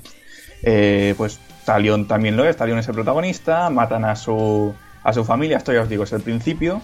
eh, 0.64 1.14
pues 1.16 1.40
Talion 1.66 2.08
también 2.08 2.38
lo 2.38 2.48
es. 2.48 2.56
Talion 2.56 2.80
es 2.80 2.88
el 2.88 2.94
protagonista. 2.94 3.70
Matan 3.70 4.06
a 4.06 4.16
su, 4.16 4.74
a 5.04 5.14
su 5.14 5.26
familia. 5.26 5.58
Esto 5.58 5.74
ya 5.74 5.82
os 5.82 5.90
digo, 5.90 6.04
es 6.04 6.14
el 6.14 6.22
principio. 6.22 6.82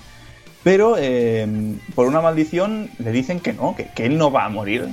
Pero 0.64 0.96
eh, 0.98 1.48
por 1.96 2.08
una 2.08 2.22
maldición 2.22 2.90
le 3.00 3.12
dicen 3.12 3.40
que 3.40 3.54
no, 3.54 3.76
que, 3.76 3.88
que 3.96 4.06
él 4.06 4.18
no 4.18 4.32
va 4.32 4.46
a 4.46 4.50
morir. 4.50 4.90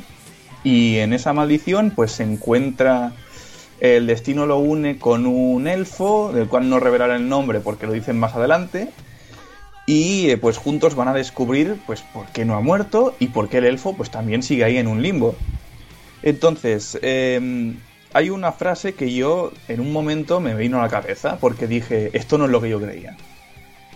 Y 0.64 0.98
en 0.98 1.12
esa 1.12 1.32
maldición, 1.32 1.92
pues 1.94 2.12
se 2.12 2.22
encuentra 2.22 3.12
el 3.80 4.06
destino 4.06 4.46
lo 4.46 4.58
une 4.58 4.98
con 4.98 5.26
un 5.26 5.68
elfo, 5.68 6.32
del 6.32 6.48
cual 6.48 6.68
no 6.68 6.80
revelaré 6.80 7.16
el 7.16 7.28
nombre 7.28 7.60
porque 7.60 7.86
lo 7.86 7.92
dicen 7.92 8.18
más 8.18 8.34
adelante. 8.34 8.88
Y 9.86 10.30
eh, 10.30 10.36
pues 10.36 10.58
juntos 10.58 10.94
van 10.94 11.08
a 11.08 11.14
descubrir 11.14 11.78
pues 11.86 12.02
por 12.02 12.26
qué 12.26 12.44
no 12.44 12.56
ha 12.56 12.60
muerto 12.60 13.14
y 13.18 13.28
por 13.28 13.48
qué 13.48 13.58
el 13.58 13.64
elfo 13.64 13.96
pues 13.96 14.10
también 14.10 14.42
sigue 14.42 14.64
ahí 14.64 14.76
en 14.76 14.86
un 14.86 15.02
limbo. 15.02 15.34
Entonces, 16.22 16.98
eh, 17.02 17.74
hay 18.12 18.30
una 18.30 18.52
frase 18.52 18.94
que 18.94 19.12
yo 19.12 19.52
en 19.68 19.80
un 19.80 19.92
momento 19.92 20.40
me 20.40 20.54
vino 20.54 20.78
a 20.78 20.82
la 20.82 20.88
cabeza 20.88 21.38
porque 21.38 21.66
dije, 21.66 22.10
esto 22.14 22.38
no 22.38 22.46
es 22.46 22.50
lo 22.50 22.60
que 22.60 22.70
yo 22.70 22.80
creía. 22.80 23.16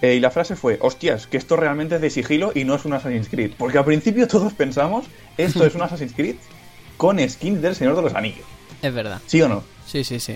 Eh, 0.03 0.15
y 0.17 0.21
la 0.21 0.31
frase 0.31 0.57
fue, 0.57 0.79
hostias, 0.81 1.27
que 1.27 1.37
esto 1.37 1.57
realmente 1.57 1.95
es 1.95 2.01
de 2.01 2.11
sigilo 2.11 2.51
y 2.55 2.65
no 2.65 2.75
es 2.75 2.85
un 2.85 2.93
Assassin's 2.93 3.29
Creed. 3.29 3.53
Porque 3.57 3.79
al 3.79 3.85
principio 3.85 4.27
todos 4.29 4.53
pensamos, 4.53 5.05
esto 5.39 5.65
es 5.65 5.75
un 5.75 5.83
Assassin's 5.83 6.13
Creed 6.13 6.37
con 6.97 7.19
skins 7.29 7.63
del 7.63 7.75
Señor 7.77 7.97
de 7.97 8.03
los 8.03 8.15
Anillos. 8.15 8.45
Es 8.83 8.93
verdad. 8.93 9.21
¿Sí 9.27 9.41
o 9.43 9.49
no? 9.49 9.63
Sí, 9.87 10.03
sí, 10.05 10.19
sí. 10.19 10.35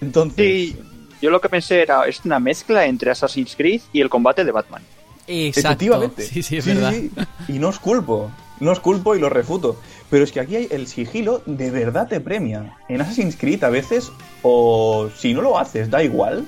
Entonces... 0.00 0.36
Sí, 0.36 0.76
yo 1.22 1.30
lo 1.30 1.40
que 1.40 1.48
pensé 1.48 1.82
era, 1.82 2.06
es 2.06 2.24
una 2.24 2.38
mezcla 2.38 2.86
entre 2.86 3.10
Assassin's 3.10 3.56
Creed 3.56 3.80
y 3.92 4.00
el 4.00 4.08
combate 4.08 4.44
de 4.44 4.52
Batman. 4.52 4.82
Exacto. 5.26 5.68
Efectivamente. 5.68 6.22
Sí, 6.22 6.42
sí, 6.42 6.58
es 6.58 6.64
Sí, 6.64 6.70
verdad. 6.72 6.92
sí. 6.92 7.10
Y 7.48 7.58
no 7.58 7.68
os 7.68 7.78
culpo. 7.78 8.30
No 8.60 8.70
os 8.70 8.80
culpo 8.80 9.14
y 9.16 9.18
lo 9.20 9.28
refuto. 9.28 9.80
Pero 10.10 10.24
es 10.24 10.32
que 10.32 10.40
aquí 10.40 10.56
hay 10.56 10.68
el 10.70 10.86
sigilo 10.86 11.42
de 11.46 11.70
verdad 11.70 12.08
te 12.08 12.20
premia. 12.20 12.76
En 12.88 13.00
Assassin's 13.00 13.36
Creed 13.36 13.64
a 13.64 13.70
veces, 13.70 14.12
o 14.42 15.10
si 15.16 15.34
no 15.34 15.42
lo 15.42 15.58
haces, 15.58 15.90
da 15.90 16.02
igual, 16.02 16.44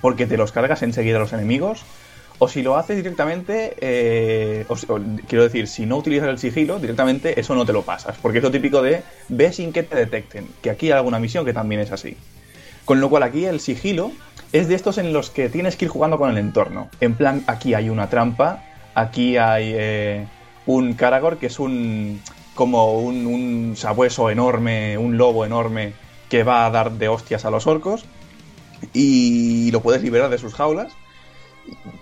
porque 0.00 0.26
te 0.26 0.36
los 0.36 0.52
cargas 0.52 0.82
enseguida 0.82 1.16
a 1.16 1.20
los 1.20 1.32
enemigos. 1.32 1.84
O 2.38 2.48
si 2.48 2.62
lo 2.62 2.76
haces 2.76 2.96
directamente, 2.96 3.76
eh, 3.80 4.66
quiero 5.28 5.44
decir, 5.44 5.68
si 5.68 5.86
no 5.86 5.98
utilizas 5.98 6.28
el 6.28 6.38
sigilo, 6.38 6.80
directamente 6.80 7.38
eso 7.38 7.54
no 7.54 7.64
te 7.64 7.72
lo 7.72 7.82
pasas. 7.82 8.16
Porque 8.20 8.38
es 8.38 8.44
lo 8.44 8.50
típico 8.50 8.82
de 8.82 9.02
ve 9.28 9.52
sin 9.52 9.72
que 9.72 9.84
te 9.84 9.94
detecten. 9.94 10.48
Que 10.60 10.70
aquí 10.70 10.86
hay 10.86 10.92
alguna 10.92 11.20
misión 11.20 11.44
que 11.44 11.52
también 11.52 11.82
es 11.82 11.92
así. 11.92 12.16
Con 12.84 13.00
lo 13.00 13.10
cual 13.10 13.22
aquí 13.22 13.44
el 13.44 13.60
sigilo 13.60 14.10
es 14.52 14.66
de 14.66 14.74
estos 14.74 14.98
en 14.98 15.12
los 15.12 15.30
que 15.30 15.50
tienes 15.50 15.76
que 15.76 15.84
ir 15.84 15.90
jugando 15.90 16.18
con 16.18 16.30
el 16.30 16.38
entorno. 16.38 16.88
En 17.00 17.14
plan, 17.14 17.44
aquí 17.46 17.74
hay 17.74 17.88
una 17.88 18.10
trampa, 18.10 18.64
aquí 18.94 19.36
hay 19.36 19.72
eh, 19.76 20.26
un 20.66 20.94
Karagor 20.94 21.38
que 21.38 21.46
es 21.46 21.60
un 21.60 22.20
como 22.54 22.98
un, 23.00 23.26
un 23.26 23.74
sabueso 23.76 24.30
enorme, 24.30 24.98
un 24.98 25.16
lobo 25.16 25.44
enorme 25.44 25.92
que 26.28 26.44
va 26.44 26.66
a 26.66 26.70
dar 26.70 26.92
de 26.92 27.08
hostias 27.08 27.44
a 27.44 27.50
los 27.50 27.66
orcos 27.66 28.04
y 28.92 29.70
lo 29.70 29.80
puedes 29.80 30.02
liberar 30.02 30.30
de 30.30 30.38
sus 30.38 30.54
jaulas. 30.54 30.92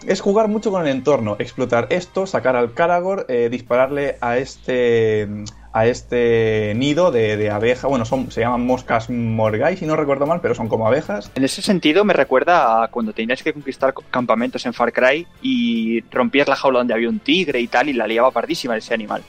Es 0.07 0.21
jugar 0.21 0.49
mucho 0.49 0.71
con 0.71 0.83
el 0.83 0.89
entorno, 0.89 1.37
explotar 1.39 1.87
esto, 1.91 2.27
sacar 2.27 2.57
al 2.57 2.73
Karagor, 2.73 3.27
eh, 3.29 3.49
dispararle 3.51 4.17
a 4.21 4.39
este 4.39 5.29
a 5.73 5.87
este 5.87 6.73
nido 6.77 7.13
de, 7.13 7.37
de 7.37 7.51
abeja. 7.51 7.87
Bueno, 7.87 8.05
son, 8.05 8.31
se 8.31 8.41
llaman 8.41 8.67
moscas 8.67 9.11
morgai, 9.11 9.77
si 9.77 9.87
no 9.87 9.97
recuerdo 9.97 10.27
mal, 10.27 10.41
pero 10.41 10.55
son 10.55 10.69
como 10.69 10.87
abejas. 10.87 11.31
En 11.35 11.45
ese 11.45 11.63
sentido 11.63 12.05
me 12.05 12.13
recuerda 12.13 12.83
a 12.83 12.89
cuando 12.89 13.13
tenías 13.13 13.43
que 13.43 13.53
conquistar 13.53 13.95
campamentos 14.11 14.65
en 14.67 14.73
Far 14.73 14.93
Cry 14.93 15.27
y 15.43 16.01
rompías 16.11 16.49
la 16.49 16.57
jaula 16.57 16.79
donde 16.79 16.95
había 16.95 17.09
un 17.09 17.21
tigre 17.21 17.61
y 17.61 17.69
tal 17.69 17.89
y 17.89 17.93
la 17.93 18.07
liaba 18.07 18.31
pardísima 18.31 18.77
ese 18.77 18.95
animal. 18.95 19.23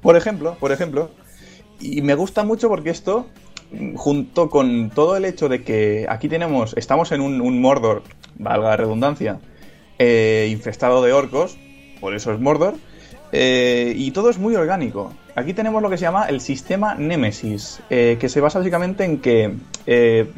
Por 0.00 0.16
ejemplo, 0.16 0.56
por 0.58 0.72
ejemplo. 0.72 1.10
Y 1.80 2.02
me 2.02 2.14
gusta 2.14 2.44
mucho 2.44 2.68
porque 2.68 2.90
esto, 2.90 3.26
junto 3.96 4.50
con 4.50 4.90
todo 4.90 5.16
el 5.16 5.24
hecho 5.24 5.48
de 5.48 5.62
que 5.62 6.06
aquí 6.08 6.28
tenemos, 6.28 6.74
estamos 6.76 7.12
en 7.12 7.20
un, 7.20 7.60
Mordor, 7.60 8.02
valga 8.36 8.70
la 8.70 8.76
redundancia, 8.76 9.38
eh, 9.98 10.48
infestado 10.50 11.02
de 11.02 11.12
orcos, 11.12 11.56
por 12.00 12.14
eso 12.14 12.32
es 12.32 12.40
Mordor, 12.40 12.74
eh, 13.30 13.92
y 13.96 14.10
todo 14.10 14.30
es 14.30 14.38
muy 14.38 14.56
orgánico. 14.56 15.12
Aquí 15.36 15.54
tenemos 15.54 15.80
lo 15.82 15.90
que 15.90 15.98
se 15.98 16.02
llama 16.02 16.24
el 16.24 16.40
sistema 16.40 16.96
Nemesis, 16.96 17.80
eh, 17.90 18.16
que 18.18 18.28
se 18.28 18.40
basa 18.40 18.58
básicamente 18.58 19.04
en 19.04 19.20
que, 19.20 19.54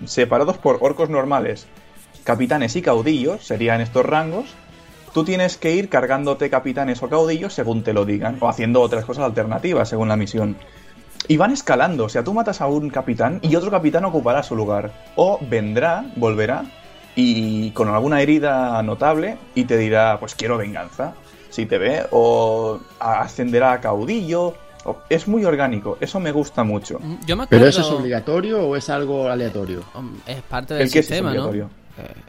separados 0.04 0.58
por 0.58 0.76
orcos 0.82 1.08
normales, 1.08 1.66
capitanes 2.24 2.76
y 2.76 2.82
caudillos, 2.82 3.46
serían 3.46 3.80
estos 3.80 4.04
rangos, 4.04 4.54
tú 5.12 5.24
tienes 5.24 5.56
que 5.56 5.74
ir 5.74 5.88
cargándote 5.88 6.50
capitanes 6.50 7.02
o 7.02 7.08
caudillos 7.08 7.54
según 7.54 7.82
te 7.82 7.92
lo 7.92 8.04
digan, 8.04 8.38
o 8.40 8.48
haciendo 8.48 8.80
otras 8.80 9.04
cosas 9.04 9.24
alternativas 9.24 9.88
según 9.88 10.08
la 10.08 10.16
misión. 10.16 10.56
Y 11.28 11.36
van 11.36 11.52
escalando, 11.52 12.04
o 12.04 12.08
sea, 12.08 12.24
tú 12.24 12.32
matas 12.34 12.60
a 12.60 12.66
un 12.66 12.90
capitán 12.90 13.38
y 13.42 13.54
otro 13.54 13.70
capitán 13.70 14.04
ocupará 14.04 14.42
su 14.42 14.56
lugar. 14.56 14.92
O 15.16 15.38
vendrá, 15.48 16.04
volverá, 16.16 16.64
y 17.14 17.70
con 17.72 17.88
alguna 17.88 18.20
herida 18.22 18.82
notable, 18.82 19.36
y 19.54 19.64
te 19.64 19.76
dirá, 19.76 20.18
pues 20.18 20.34
quiero 20.34 20.56
venganza, 20.56 21.14
si 21.50 21.66
te 21.66 21.78
ve, 21.78 22.06
o 22.10 22.80
ascenderá 22.98 23.72
a 23.72 23.80
caudillo. 23.80 24.54
Es 25.10 25.28
muy 25.28 25.44
orgánico, 25.44 25.98
eso 26.00 26.18
me 26.20 26.32
gusta 26.32 26.64
mucho. 26.64 26.98
Yo 27.26 27.36
me 27.36 27.44
acuerdo... 27.44 27.48
¿Pero 27.50 27.66
eso 27.66 27.82
es 27.82 27.88
obligatorio 27.88 28.66
o 28.66 28.76
es 28.76 28.88
algo 28.88 29.28
aleatorio? 29.28 29.82
Es 30.26 30.40
parte 30.42 30.74
del 30.74 30.84
¿El 30.84 30.90
qué 30.90 31.00
es 31.00 31.06
sistema, 31.06 31.34
¿no? 31.34 31.50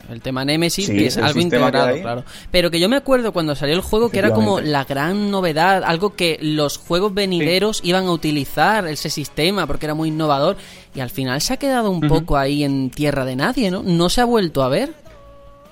El 0.09 0.21
tema 0.21 0.43
Nemesis, 0.45 0.87
Sí, 0.87 0.97
que 0.97 1.07
es 1.07 1.17
algo 1.17 1.39
integrado, 1.39 1.99
claro. 1.99 2.23
Pero 2.51 2.71
que 2.71 2.79
yo 2.79 2.89
me 2.89 2.95
acuerdo 2.95 3.31
cuando 3.31 3.55
salió 3.55 3.75
el 3.75 3.81
juego 3.81 4.09
que 4.09 4.19
era 4.19 4.31
como 4.31 4.59
la 4.59 4.83
gran 4.83 5.31
novedad, 5.31 5.83
algo 5.85 6.15
que 6.15 6.37
los 6.41 6.77
juegos 6.77 7.13
venideros 7.13 7.81
iban 7.83 8.05
a 8.05 8.11
utilizar, 8.11 8.87
ese 8.87 9.09
sistema, 9.09 9.67
porque 9.67 9.85
era 9.85 9.95
muy 9.95 10.09
innovador. 10.09 10.57
Y 10.93 10.99
al 10.99 11.09
final 11.09 11.41
se 11.41 11.53
ha 11.53 11.57
quedado 11.57 11.89
un 11.91 12.01
poco 12.01 12.37
ahí 12.37 12.63
en 12.63 12.89
tierra 12.89 13.25
de 13.25 13.35
nadie, 13.35 13.71
¿no? 13.71 13.83
No 13.83 14.09
se 14.09 14.21
ha 14.21 14.25
vuelto 14.25 14.63
a 14.63 14.69
ver. 14.69 14.93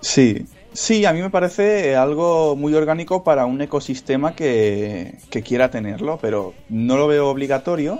Sí, 0.01 0.45
sí, 0.73 1.05
a 1.05 1.13
mí 1.13 1.21
me 1.21 1.29
parece 1.29 1.95
algo 1.95 2.55
muy 2.55 2.73
orgánico 2.73 3.23
para 3.23 3.45
un 3.45 3.61
ecosistema 3.61 4.33
que, 4.33 5.17
que 5.29 5.43
quiera 5.43 5.69
tenerlo, 5.69 6.19
pero 6.21 6.53
no 6.69 6.97
lo 6.97 7.07
veo 7.07 7.27
obligatorio, 7.29 7.99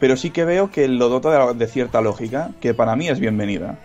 pero 0.00 0.16
sí 0.16 0.30
que 0.30 0.44
veo 0.44 0.70
que 0.70 0.88
lo 0.88 1.08
dota 1.08 1.52
de, 1.52 1.54
de 1.54 1.66
cierta 1.68 2.00
lógica, 2.00 2.50
que 2.60 2.74
para 2.74 2.96
mí 2.96 3.08
es 3.08 3.20
bienvenida. 3.20 3.78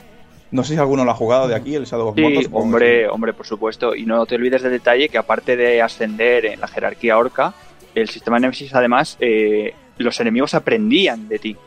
No 0.54 0.64
sé 0.64 0.76
si 0.76 0.80
alguno 0.80 1.04
lo 1.04 1.10
ha 1.10 1.16
jugado 1.16 1.48
de 1.48 1.56
aquí, 1.56 1.74
el 1.74 1.86
Shadow 1.86 2.10
of 2.10 2.16
Sí, 2.16 2.22
supongo 2.22 2.42
que 2.42 2.64
hombre, 2.64 3.10
hombre, 3.10 3.34
por 3.34 3.48
supuesto. 3.48 3.96
Y 3.96 4.06
no 4.06 4.24
te 4.28 4.36
olvides 4.36 4.62
del 4.62 4.72
detalle 4.72 5.10
que 5.10 5.18
aparte 5.18 5.58
de 5.58 5.82
ascender 5.82 6.46
en 6.46 6.60
la 6.60 6.68
jerarquía 6.68 7.18
orca, 7.18 7.56
el 7.96 8.08
sistema 8.08 8.38
Nemesis 8.38 8.76
además, 8.76 9.18
eh, 9.20 9.74
los 9.98 10.20
enemigos 10.20 10.54
aprendían 10.54 11.28
de 11.28 11.40
ti. 11.40 11.58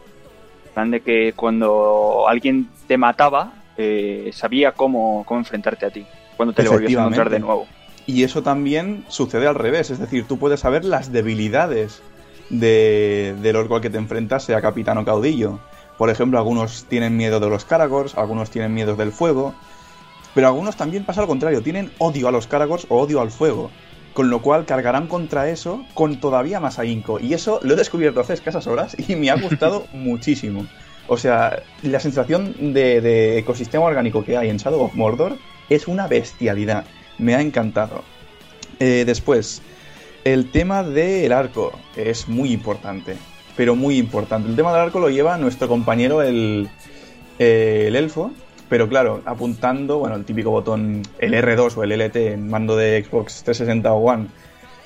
Plan 0.72 0.92
de 0.92 1.00
que 1.00 1.32
cuando 1.34 2.28
alguien 2.28 2.68
te 2.86 2.96
mataba, 2.96 3.54
eh, 3.76 4.30
sabía 4.32 4.70
cómo, 4.70 5.24
cómo 5.26 5.40
enfrentarte 5.40 5.86
a 5.86 5.90
ti. 5.90 6.06
Cuando 6.36 6.54
te 6.54 6.62
lo 6.62 6.70
volvías 6.70 6.96
a 6.96 7.02
encontrar 7.02 7.28
de 7.28 7.40
nuevo. 7.40 7.66
Y 8.06 8.22
eso 8.22 8.44
también 8.44 9.04
sucede 9.08 9.48
al 9.48 9.56
revés, 9.56 9.90
es 9.90 9.98
decir, 9.98 10.26
tú 10.28 10.38
puedes 10.38 10.60
saber 10.60 10.84
las 10.84 11.10
debilidades 11.10 12.02
de, 12.50 13.34
del 13.42 13.56
orco 13.56 13.74
al 13.74 13.80
que 13.80 13.90
te 13.90 13.98
enfrentas, 13.98 14.44
sea 14.44 14.60
capitán 14.60 14.98
o 14.98 15.04
caudillo. 15.04 15.58
Por 15.98 16.10
ejemplo, 16.10 16.38
algunos 16.38 16.84
tienen 16.84 17.16
miedo 17.16 17.40
de 17.40 17.48
los 17.48 17.64
Karagors, 17.64 18.16
algunos 18.16 18.50
tienen 18.50 18.74
miedo 18.74 18.96
del 18.96 19.12
fuego, 19.12 19.54
pero 20.34 20.48
algunos 20.48 20.76
también 20.76 21.04
pasa 21.04 21.22
lo 21.22 21.26
contrario, 21.26 21.62
tienen 21.62 21.90
odio 21.98 22.28
a 22.28 22.32
los 22.32 22.46
Karagors 22.46 22.86
o 22.88 23.00
odio 23.00 23.20
al 23.20 23.30
fuego. 23.30 23.70
Con 24.12 24.30
lo 24.30 24.40
cual 24.40 24.64
cargarán 24.64 25.08
contra 25.08 25.50
eso 25.50 25.84
con 25.92 26.20
todavía 26.20 26.58
más 26.58 26.78
ahínco. 26.78 27.20
Y 27.20 27.34
eso 27.34 27.60
lo 27.62 27.74
he 27.74 27.76
descubierto 27.76 28.20
hace 28.20 28.32
escasas 28.32 28.66
horas 28.66 28.96
y 28.98 29.14
me 29.16 29.30
ha 29.30 29.36
gustado 29.36 29.86
muchísimo. 29.92 30.66
O 31.06 31.16
sea, 31.18 31.62
la 31.82 32.00
sensación 32.00 32.72
de, 32.72 33.00
de 33.00 33.38
ecosistema 33.38 33.84
orgánico 33.84 34.24
que 34.24 34.36
hay 34.36 34.48
en 34.48 34.56
Shadow 34.56 34.82
of 34.82 34.94
Mordor 34.94 35.36
es 35.68 35.86
una 35.86 36.08
bestialidad. 36.08 36.84
Me 37.18 37.34
ha 37.34 37.40
encantado. 37.40 38.02
Eh, 38.78 39.04
después, 39.06 39.62
el 40.24 40.50
tema 40.50 40.82
del 40.82 41.32
arco 41.32 41.72
es 41.94 42.28
muy 42.28 42.52
importante. 42.52 43.16
Pero 43.56 43.74
muy 43.74 43.98
importante. 43.98 44.48
El 44.48 44.56
tema 44.56 44.72
del 44.72 44.82
arco 44.82 45.00
lo 45.00 45.08
lleva 45.08 45.38
nuestro 45.38 45.68
compañero 45.68 46.22
el, 46.22 46.68
eh, 47.38 47.84
el 47.88 47.96
elfo. 47.96 48.32
Pero 48.68 48.88
claro, 48.88 49.22
apuntando, 49.24 49.98
bueno, 49.98 50.16
el 50.16 50.24
típico 50.24 50.50
botón, 50.50 51.02
el 51.18 51.34
R2 51.34 51.76
o 51.76 51.84
el 51.84 51.92
LT 51.92 52.16
en 52.16 52.50
mando 52.50 52.76
de 52.76 53.04
Xbox 53.04 53.44
360 53.44 53.92
o 53.92 53.98
One, 53.98 54.26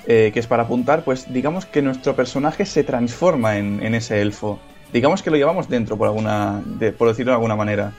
eh, 0.05 0.29
que 0.31 0.39
es 0.39 0.45
para 0.45 0.63
apuntar, 0.63 1.03
pues 1.03 1.33
digamos 1.33 1.65
que 1.65 1.81
nuestro 1.81 2.15
personaje 2.15 2.67
se 2.67 2.83
transforma 2.83 3.57
en, 3.57 3.81
en 3.81 3.95
ese 3.95 4.21
elfo. 4.21 4.59
Digamos 4.93 5.23
que 5.23 5.31
lo 5.31 5.37
llevamos 5.37 5.67
dentro, 5.67 5.97
por, 5.97 6.07
alguna, 6.07 6.61
por 6.97 7.07
decirlo 7.07 7.31
de 7.31 7.35
alguna 7.35 7.55
manera. 7.55 7.93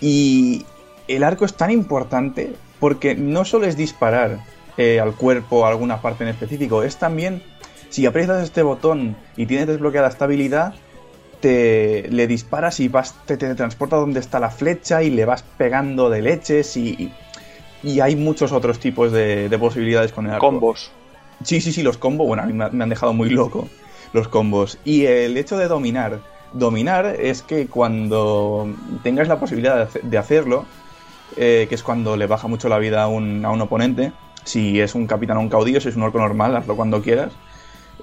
Y 0.00 0.66
el 1.08 1.22
arco 1.24 1.44
es 1.44 1.54
tan 1.54 1.70
importante 1.70 2.52
porque 2.78 3.14
no 3.14 3.44
solo 3.44 3.66
es 3.66 3.76
disparar 3.76 4.40
eh, 4.76 5.00
al 5.00 5.14
cuerpo 5.14 5.66
a 5.66 5.68
alguna 5.68 6.00
parte 6.00 6.24
en 6.24 6.30
específico, 6.30 6.82
es 6.82 6.96
también, 6.96 7.42
si 7.90 8.06
aprietas 8.06 8.42
este 8.42 8.62
botón 8.62 9.16
y 9.36 9.46
tienes 9.46 9.66
desbloqueada 9.66 10.08
esta 10.08 10.24
habilidad, 10.24 10.74
te 11.40 12.06
le 12.10 12.26
disparas 12.26 12.80
y 12.80 12.88
vas, 12.88 13.14
te 13.26 13.36
transporta 13.36 13.96
donde 13.96 14.20
está 14.20 14.40
la 14.40 14.50
flecha 14.50 15.02
y 15.02 15.10
le 15.10 15.24
vas 15.24 15.42
pegando 15.42 16.10
de 16.10 16.22
leches 16.22 16.76
y, 16.76 17.12
y 17.82 18.00
hay 18.00 18.16
muchos 18.16 18.52
otros 18.52 18.78
tipos 18.78 19.12
de, 19.12 19.48
de 19.48 19.58
posibilidades 19.58 20.12
con 20.12 20.26
el 20.26 20.32
arco. 20.32 20.46
Combos. 20.46 20.92
Sí, 21.42 21.60
sí, 21.60 21.72
sí, 21.72 21.82
los 21.82 21.96
combos, 21.96 22.26
bueno, 22.26 22.42
a 22.42 22.46
mí 22.46 22.52
me, 22.52 22.64
han 22.64 22.88
dejado 22.88 23.12
muy 23.12 23.30
loco 23.30 23.68
los 24.12 24.28
combos. 24.28 24.78
Y 24.84 25.06
el 25.06 25.36
hecho 25.36 25.56
de 25.56 25.68
dominar. 25.68 26.20
Dominar 26.52 27.06
es 27.06 27.42
que 27.42 27.68
cuando 27.68 28.68
tengas 29.02 29.28
la 29.28 29.38
posibilidad 29.38 29.88
de 29.88 30.18
hacerlo, 30.18 30.66
eh, 31.36 31.66
que 31.68 31.74
es 31.76 31.82
cuando 31.82 32.16
le 32.16 32.26
baja 32.26 32.48
mucho 32.48 32.68
la 32.68 32.78
vida 32.78 33.04
a 33.04 33.08
un, 33.08 33.44
a 33.44 33.50
un 33.50 33.60
oponente, 33.60 34.12
si 34.44 34.80
es 34.80 34.94
un 34.94 35.06
capitán 35.06 35.36
o 35.36 35.40
un 35.40 35.48
caudillo, 35.48 35.80
si 35.80 35.88
es 35.88 35.96
un 35.96 36.02
orco 36.02 36.18
normal, 36.18 36.56
hazlo 36.56 36.76
cuando 36.76 37.00
quieras, 37.02 37.32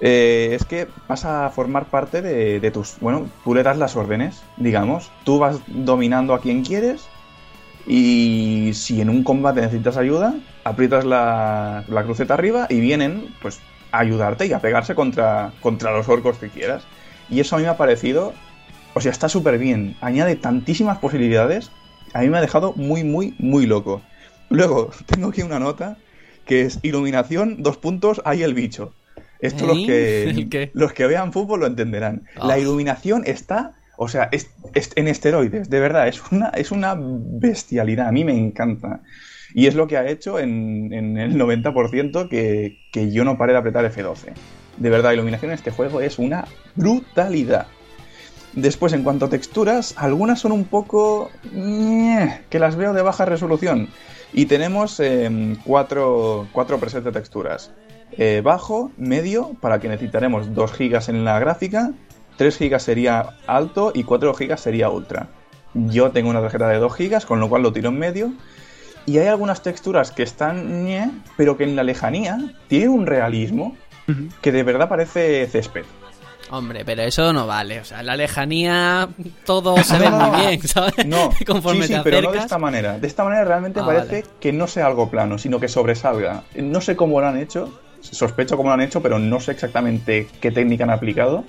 eh, 0.02 0.50
es 0.54 0.66
que 0.66 0.88
vas 1.08 1.26
a 1.26 1.50
formar 1.50 1.86
parte 1.86 2.22
de, 2.22 2.72
tus... 2.72 2.98
Bueno, 3.00 3.30
tú 3.44 3.56
le 3.56 3.64
das 3.64 3.78
las 3.78 3.96
órdenes, 3.96 4.44
digamos, 4.58 5.12
tú 5.24 5.40
vas 5.40 5.60
dominando 5.68 6.34
a 6.34 6.42
quien 6.42 6.64
quieres 6.64 7.08
y 7.88 8.72
si 8.74 9.02
en 9.02 9.10
un 9.10 9.24
combate 9.24 9.62
necesitas 9.62 9.98
ayuda, 9.98 10.36
aprietas 10.64 11.06
la, 11.06 11.84
la 11.88 12.04
cruceta 12.04 12.34
arriba 12.34 12.68
y 12.70 12.80
vienen, 12.80 13.34
pues, 13.42 13.60
a 13.92 14.00
ayudarte 14.00 14.46
y 14.46 14.54
a 14.54 14.60
pegarse 14.60 14.96
contra, 14.96 15.54
contra 15.62 15.92
los 15.92 16.08
orcos 16.10 16.38
que 16.38 16.50
quieras. 16.50 16.84
Y 17.30 17.40
eso 17.40 17.56
a 17.56 17.60
mí 17.60 17.66
me 17.66 17.70
ha 17.70 17.78
parecido, 17.78 18.34
o 18.94 19.02
sea, 19.02 19.12
está 19.12 19.30
súper 19.30 19.58
bien. 19.58 19.96
Añade 20.02 20.36
tantísimas 20.36 20.98
posibilidades. 21.00 21.72
A 22.14 22.22
mí 22.22 22.30
me 22.30 22.38
ha 22.38 22.42
dejado 22.42 22.74
muy, 22.76 23.04
muy, 23.04 23.36
muy 23.40 23.66
loco. 23.66 24.02
Luego, 24.50 24.92
tengo 25.06 25.30
aquí 25.30 25.42
una 25.42 25.60
nota 25.60 25.98
que 26.46 26.62
es 26.62 26.80
iluminación, 26.84 27.62
dos 27.64 27.78
puntos, 27.78 28.22
hay 28.26 28.44
el 28.44 28.54
bicho. 28.54 28.94
Esto 29.40 29.68
los 29.68 29.78
¿Eh? 29.78 29.86
que, 29.86 30.24
¿El 30.30 30.50
qué? 30.50 30.72
los 30.74 30.94
que 30.94 31.08
vean 31.08 31.34
fútbol 31.34 31.62
lo 31.62 31.68
entenderán. 31.68 32.24
Ah. 32.36 32.48
La 32.48 32.60
iluminación 32.60 33.24
está, 33.26 33.74
o 33.98 34.08
sea, 34.08 34.30
es, 34.32 34.50
es 34.74 34.92
en 34.96 35.08
esteroides, 35.08 35.70
de 35.70 35.80
verdad, 35.80 36.08
es 36.08 36.22
una, 36.32 36.50
es 36.50 36.72
una 36.72 36.96
bestialidad, 36.98 38.08
a 38.08 38.12
mí 38.12 38.24
me 38.24 38.38
encanta. 38.38 39.02
Y 39.54 39.68
es 39.68 39.76
lo 39.76 39.88
que 39.88 39.98
ha 39.98 40.08
hecho 40.08 40.40
en, 40.40 40.92
en 40.94 41.18
el 41.18 41.36
90% 41.36 42.28
que, 42.30 42.80
que 42.92 43.12
yo 43.12 43.24
no 43.24 43.38
paré 43.38 43.54
de 43.54 43.60
apretar 43.60 43.90
F12. 43.92 44.34
De 44.78 44.90
verdad, 44.90 45.10
la 45.10 45.14
iluminación 45.16 45.52
en 45.52 45.56
este 45.56 45.72
juego 45.72 46.02
es 46.02 46.20
una 46.20 46.48
brutalidad. 46.76 47.68
Después, 48.54 48.94
en 48.94 49.04
cuanto 49.04 49.26
a 49.26 49.30
texturas, 49.30 49.94
algunas 49.98 50.40
son 50.40 50.52
un 50.52 50.66
poco... 50.66 51.30
que 52.50 52.60
las 52.60 52.76
veo 52.76 52.94
de 52.94 53.02
baja 53.02 53.26
resolución. 53.26 53.88
Y 54.34 54.48
tenemos 54.48 55.00
eh, 55.00 55.56
cuatro, 55.64 56.48
cuatro 56.52 56.80
presets 56.80 57.06
de 57.06 57.12
texturas. 57.12 57.72
Eh, 58.14 58.42
bajo, 58.44 58.92
medio, 58.98 59.52
para 59.62 59.80
que 59.80 59.88
necesitaremos 59.88 60.54
2 60.56 60.72
GB 60.78 61.10
en 61.10 61.26
la 61.26 61.40
gráfica, 61.40 61.92
3 62.38 62.58
GB 62.60 62.80
sería 62.80 63.36
alto 63.48 63.92
y 63.94 64.04
4 64.04 64.34
GB 64.34 64.58
sería 64.58 64.90
ultra. 64.90 65.28
Yo 65.74 66.12
tengo 66.12 66.30
una 66.30 66.42
tarjeta 66.42 66.68
de 66.70 66.78
2 66.78 66.96
GB, 66.98 67.26
con 67.26 67.40
lo 67.40 67.50
cual 67.50 67.62
lo 67.64 67.74
tiro 67.74 67.90
en 67.90 68.00
medio. 68.00 68.32
Y 69.06 69.20
hay 69.20 69.28
algunas 69.28 69.62
texturas 69.62 70.12
que 70.12 70.24
están 70.24 70.84
ñe, 70.86 71.12
pero 71.38 71.58
que 71.58 71.64
en 71.64 71.76
la 71.76 71.84
lejanía 71.84 72.38
tienen 72.68 72.90
un 72.90 73.06
realismo 73.06 73.76
que 74.42 74.52
de 74.52 74.64
verdad 74.64 74.88
parece 74.90 75.46
césped. 75.48 75.84
Hombre, 76.50 76.84
pero 76.86 77.02
eso 77.04 77.34
no 77.34 77.46
vale. 77.46 77.82
O 77.82 77.86
sea, 77.86 78.00
en 78.00 78.06
la 78.06 78.16
lejanía 78.16 79.10
todo 79.46 79.76
se 79.84 80.00
ve 80.00 80.10
muy 80.10 80.40
bien, 80.40 80.62
¿sabes? 80.68 81.06
No, 81.06 81.30
Conforme 81.46 81.82
sí, 81.88 81.94
sí, 81.94 81.94
te 81.96 82.04
pero 82.04 82.22
no 82.22 82.32
de 82.32 82.38
esta 82.40 82.58
manera. 82.58 82.98
De 83.00 83.08
esta 83.08 83.24
manera 83.26 83.44
realmente 83.44 83.82
Ah, 83.82 83.86
parece 83.86 84.22
vale. 84.22 84.34
que 84.40 84.54
no 84.54 84.68
sea 84.68 84.86
algo 84.88 85.10
plano, 85.10 85.38
sino 85.38 85.60
que 85.60 85.68
sobresalga. 85.68 86.44
No 86.56 86.80
sé 86.82 86.96
cómo 86.96 87.20
lo 87.20 87.28
han 87.28 87.38
hecho, 87.38 87.78
sospecho 88.16 88.58
cómo 88.58 88.70
lo 88.70 88.74
han 88.74 88.82
hecho, 88.82 89.02
pero 89.02 89.20
no 89.20 89.40
sé 89.40 89.52
exactamente 89.52 90.28
qué 90.42 90.52
técnica 90.52 90.84
han 90.84 90.90
aplicado. 90.90 91.44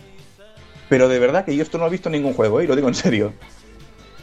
Pero 0.88 1.08
de 1.08 1.18
verdad 1.18 1.44
que 1.44 1.54
yo 1.54 1.62
esto 1.62 1.78
no 1.78 1.84
lo 1.84 1.88
he 1.88 1.92
visto 1.92 2.08
en 2.08 2.14
ningún 2.14 2.34
juego, 2.34 2.60
¿eh? 2.60 2.64
y 2.64 2.66
lo 2.66 2.76
digo 2.76 2.88
en 2.88 2.94
serio. 2.94 3.32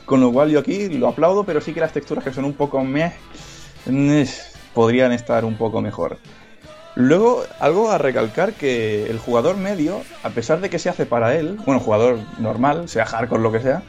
Con 0.05 0.21
lo 0.21 0.31
cual 0.31 0.49
yo 0.49 0.59
aquí 0.59 0.89
lo 0.89 1.07
aplaudo, 1.07 1.43
pero 1.43 1.61
sí 1.61 1.73
que 1.73 1.79
las 1.79 1.93
texturas 1.93 2.23
que 2.23 2.33
son 2.33 2.45
un 2.45 2.53
poco 2.53 2.83
meh, 2.83 3.13
podrían 4.73 5.11
estar 5.11 5.45
un 5.45 5.57
poco 5.57 5.81
mejor. 5.81 6.17
Luego, 6.95 7.43
algo 7.59 7.91
a 7.91 7.97
recalcar 7.97 8.53
que 8.53 9.09
el 9.09 9.19
jugador 9.19 9.57
medio, 9.57 10.01
a 10.23 10.29
pesar 10.29 10.61
de 10.61 10.69
que 10.69 10.79
se 10.79 10.89
hace 10.89 11.05
para 11.05 11.35
él, 11.35 11.57
bueno, 11.65 11.81
jugador 11.81 12.19
normal, 12.39 12.87
sea 12.87 13.05
hardcore, 13.05 13.43
lo 13.43 13.51
que 13.51 13.59
sea, 13.59 13.83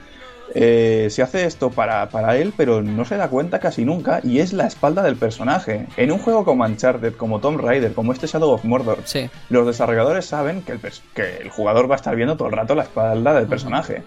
eh, 0.55 1.09
se 1.11 1.23
hace 1.23 1.45
esto 1.45 1.71
para, 1.71 2.09
para 2.09 2.37
él, 2.37 2.53
pero 2.57 2.83
no 2.83 3.05
se 3.05 3.17
da 3.17 3.29
cuenta 3.29 3.59
casi 3.59 3.85
nunca, 3.85 4.21
y 4.23 4.39
es 4.41 4.53
la 4.53 4.67
espalda 4.67 5.03
del 5.03 5.17
personaje. 5.17 5.87
En 5.97 6.13
un 6.13 6.19
juego 6.19 6.45
como 6.45 6.65
Uncharted, 6.65 7.15
como 7.15 7.41
Tomb 7.41 7.61
Raider, 7.61 7.93
como 7.95 8.13
este 8.13 8.27
Shadow 8.27 8.51
of 8.51 8.65
Mordor, 8.65 8.99
Sí. 9.05 9.29
los 9.51 9.67
desarrolladores 9.67 10.25
saben 10.27 10.63
que 10.63 10.73
el, 10.73 10.81
que 11.15 11.37
el 11.43 11.51
jugador 11.51 11.91
va 11.91 11.95
a 11.95 11.97
estar 11.97 12.15
viendo 12.17 12.37
todo 12.37 12.49
el 12.49 12.55
rato 12.55 12.75
la 12.75 12.85
espalda 12.85 13.35
del 13.35 13.47
personaje. 13.47 14.03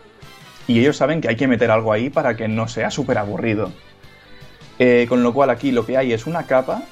Y 0.67 0.79
ellos 0.79 0.97
saben 0.97 1.19
que 1.21 1.27
hay 1.29 1.35
que 1.35 1.47
meter 1.47 1.71
algo 1.71 1.91
ahí 1.91 2.09
para 2.09 2.35
que 2.35 2.47
no 2.47 2.67
sea 2.67 2.91
súper 2.91 3.17
aburrido. 3.17 3.71
Eh, 4.77 5.07
con 5.09 5.23
lo 5.23 5.33
cual 5.33 5.49
aquí 5.49 5.71
lo 5.71 5.85
que 5.85 5.97
hay 5.97 6.13
es 6.13 6.25
una 6.25 6.43
capa 6.43 6.83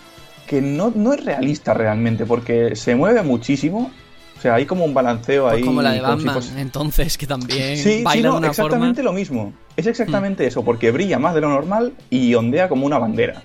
que 0.47 0.62
no, 0.62 0.91
no 0.95 1.13
es 1.13 1.23
realista 1.23 1.73
realmente, 1.73 2.25
porque 2.25 2.75
se 2.75 2.95
mueve 2.95 3.21
muchísimo. 3.21 3.91
O 4.38 4.41
sea, 4.41 4.56
hay 4.56 4.65
como 4.67 4.86
un 4.86 4.93
balanceo 4.93 5.43
Pues 5.45 5.56
ahí. 5.56 5.63
como 5.63 5.82
la 5.82 5.91
de 5.91 5.97
si 5.97 6.04
Batman, 6.04 6.36
fuese- 6.36 6.60
entonces, 6.60 7.17
que 7.17 7.26
también 7.26 7.78
Sí, 7.78 7.97
sí, 7.97 8.04
baila 8.04 8.28
no, 8.30 8.34
de 8.36 8.39
una 8.39 8.47
exactamente 8.50 9.02
forma. 9.02 9.12
lo 9.12 9.17
mismo. 9.17 9.54
Es 9.76 9.88
exactamente 9.88 10.45
eso, 10.45 10.63
porque 10.63 10.91
brilla 10.91 11.17
más 11.17 11.34
de 11.34 11.41
lo 11.41 11.50
normal 11.50 11.93
y 12.10 12.34
ondea 12.36 12.69
como 12.69 12.86
una 12.86 13.00
bandera. 13.00 13.41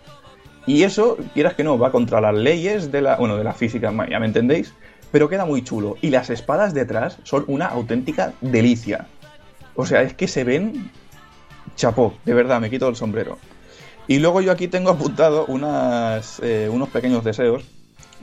Y 0.67 0.83
eso, 0.85 1.17
quieras 1.35 1.55
que 1.55 1.65
no, 1.65 1.79
va 1.79 1.91
contra 1.91 2.21
las 2.21 2.35
leyes 2.35 2.93
de 2.93 3.01
la, 3.03 3.17
bueno, 3.17 3.37
de 3.37 3.45
la 3.45 3.53
física, 3.55 3.93
ya 4.11 4.21
me 4.21 4.27
entendéis, 4.27 4.75
pero 5.11 5.29
queda 5.29 5.45
muy 5.45 5.63
chulo. 5.65 5.97
Y 6.03 6.11
las 6.11 6.31
espadas 6.31 6.75
detrás 6.75 7.19
son 7.25 7.45
una 7.49 7.67
auténtica 7.67 8.33
delicia. 8.41 9.07
O 9.75 9.87
sea, 9.87 10.03
es 10.03 10.15
que 10.15 10.29
se 10.29 10.45
ven 10.45 10.91
chapó, 11.75 12.15
de 12.25 12.35
verdad, 12.35 12.61
me 12.61 12.71
quito 12.71 12.87
el 12.89 12.97
sombrero. 12.97 13.39
Y 14.09 14.19
luego 14.19 14.41
yo 14.41 14.53
aquí 14.53 14.69
tengo 14.69 14.91
apuntado 14.91 15.47
unas, 15.47 16.39
eh, 16.43 16.69
unos 16.71 16.89
pequeños 16.91 17.25
deseos, 17.25 17.65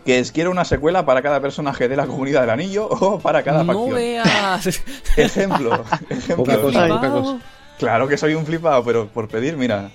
que 0.10 0.17
es 0.17 0.32
quiero 0.32 0.50
una 0.50 0.65
secuela 0.65 1.06
para 1.06 1.22
cada 1.22 1.39
personaje 1.39 1.88
de 1.88 1.95
la 1.95 2.08
comunidad 2.08 2.41
del 2.41 2.50
anillo 2.50 2.88
o 2.89 3.19
para 3.19 3.43
cada 3.43 3.63
No 3.63 3.74
facción. 3.74 3.93
veas. 3.95 4.82
Ejemplo, 5.15 5.84
ejemplo. 6.10 6.36
Poca 6.45 6.60
cosa, 6.60 6.80
Flipao. 6.80 6.98
poca 7.00 7.12
cosa. 7.12 7.38
Claro 7.78 8.08
que 8.08 8.17
soy 8.17 8.34
un 8.34 8.43
flipado, 8.43 8.84
pero 8.84 9.08
por 9.08 9.28
pedir, 9.28 9.56
mira. 9.56 9.91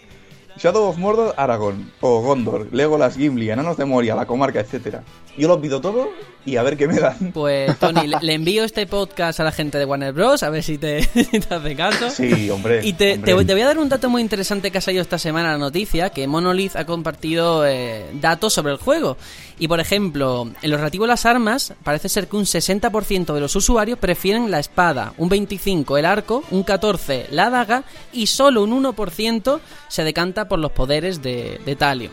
Shadow 0.59 0.89
of 0.89 0.99
Mordor, 0.99 1.35
Aragorn, 1.37 1.91
o 2.01 2.21
Gondor, 2.23 2.69
Legolas, 2.73 3.17
Gimli, 3.17 3.51
Enanos 3.51 3.77
de 3.77 3.85
Moria, 3.85 4.15
la 4.15 4.27
comarca, 4.27 4.61
etcétera. 4.61 5.03
Yo 5.37 5.49
lo 5.49 5.61
pido 5.61 5.81
todo 5.81 6.11
y 6.47 6.57
a 6.57 6.63
ver 6.63 6.77
qué 6.77 6.87
me 6.87 7.01
dan. 7.01 7.33
Pues, 7.33 7.77
Tony, 7.81 8.07
le, 8.07 8.19
le 8.23 8.35
envío 8.35 8.63
este 8.63 8.87
podcast 8.87 9.41
a 9.41 9.45
la 9.45 9.51
gente 9.51 9.79
de 9.79 9.85
Warner 9.85 10.13
Bros. 10.13 10.45
a 10.45 10.51
ver 10.51 10.63
si 10.63 10.79
te, 10.79 11.03
si 11.13 11.41
te 11.41 11.55
hace 11.55 11.75
caso. 11.75 12.09
Sí, 12.11 12.49
hombre. 12.51 12.81
Y 12.87 12.93
te, 12.93 13.15
hombre. 13.15 13.27
te 13.27 13.35
voy- 13.35 13.45
te 13.45 13.53
voy 13.55 13.63
a 13.63 13.67
dar 13.67 13.79
un 13.79 13.89
dato 13.89 14.09
muy 14.09 14.23
interesante 14.23 14.71
que 14.71 14.79
ha 14.79 14.81
salido 14.81 15.03
esta 15.03 15.19
semana 15.19 15.49
en 15.49 15.53
la 15.55 15.59
noticia, 15.67 16.11
que 16.11 16.27
Monolith 16.29 16.77
ha 16.77 16.85
compartido 16.87 17.67
eh, 17.67 18.07
datos 18.21 18.53
sobre 18.55 18.73
el 18.73 18.79
juego. 18.79 19.17
Y 19.59 19.67
por 19.69 19.81
ejemplo, 19.81 20.49
en 20.63 20.71
lo 20.71 20.77
relativo 20.77 21.05
a 21.05 21.09
las 21.09 21.27
armas, 21.27 21.75
parece 21.83 22.09
ser 22.09 22.29
que 22.29 22.37
un 22.37 22.45
60% 22.45 23.33
de 23.35 23.41
los 23.41 23.55
usuarios 23.57 23.99
prefieren 23.99 24.51
la 24.51 24.59
espada, 24.61 25.15
un 25.17 25.31
25% 25.31 25.99
el 25.99 26.05
arco, 26.05 26.43
un 26.51 26.65
14% 26.65 27.29
la 27.31 27.51
daga 27.51 27.85
y 28.13 28.27
solo 28.27 28.63
un 28.65 28.85
1% 28.85 29.61
se 29.89 30.05
decanta 30.05 30.44
por 30.49 30.59
los 30.59 30.73
poderes 30.73 31.23
de, 31.23 31.61
de 31.65 31.77
Talion. 31.77 32.13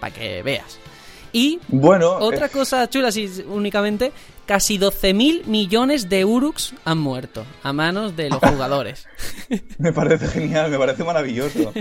Para 0.00 0.12
que 0.14 0.42
veas. 0.42 0.78
Y 1.32 1.60
Bueno, 1.68 2.10
otra 2.18 2.46
eh, 2.46 2.50
cosa 2.50 2.88
chula, 2.90 3.10
sí, 3.10 3.26
únicamente, 3.48 4.12
casi 4.44 4.78
12.000 4.78 5.46
millones 5.46 6.08
de 6.10 6.24
Uruks 6.26 6.74
han 6.84 6.98
muerto 6.98 7.44
a 7.62 7.72
manos 7.72 8.16
de 8.16 8.28
los 8.28 8.38
jugadores. 8.42 9.06
me 9.78 9.92
parece 9.92 10.28
genial, 10.28 10.70
me 10.70 10.78
parece 10.78 11.04
maravilloso. 11.04 11.72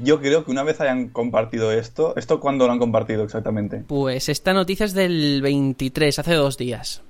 Yo 0.00 0.20
creo 0.20 0.44
que 0.44 0.50
una 0.52 0.62
vez 0.62 0.80
hayan 0.80 1.08
compartido 1.08 1.72
esto, 1.72 2.14
¿esto 2.16 2.38
cuándo 2.38 2.66
lo 2.66 2.72
han 2.72 2.78
compartido 2.78 3.24
exactamente? 3.24 3.82
Pues 3.86 4.28
esta 4.28 4.52
noticia 4.52 4.86
es 4.86 4.92
del 4.94 5.40
23, 5.42 6.16
hace 6.20 6.34
dos 6.34 6.56
días. 6.56 7.02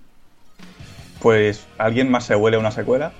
Pues 1.21 1.67
alguien 1.77 2.11
más 2.11 2.25
se 2.25 2.37
huele 2.37 2.57
a 2.57 2.61
una 2.61 2.71
secuela. 2.71 3.13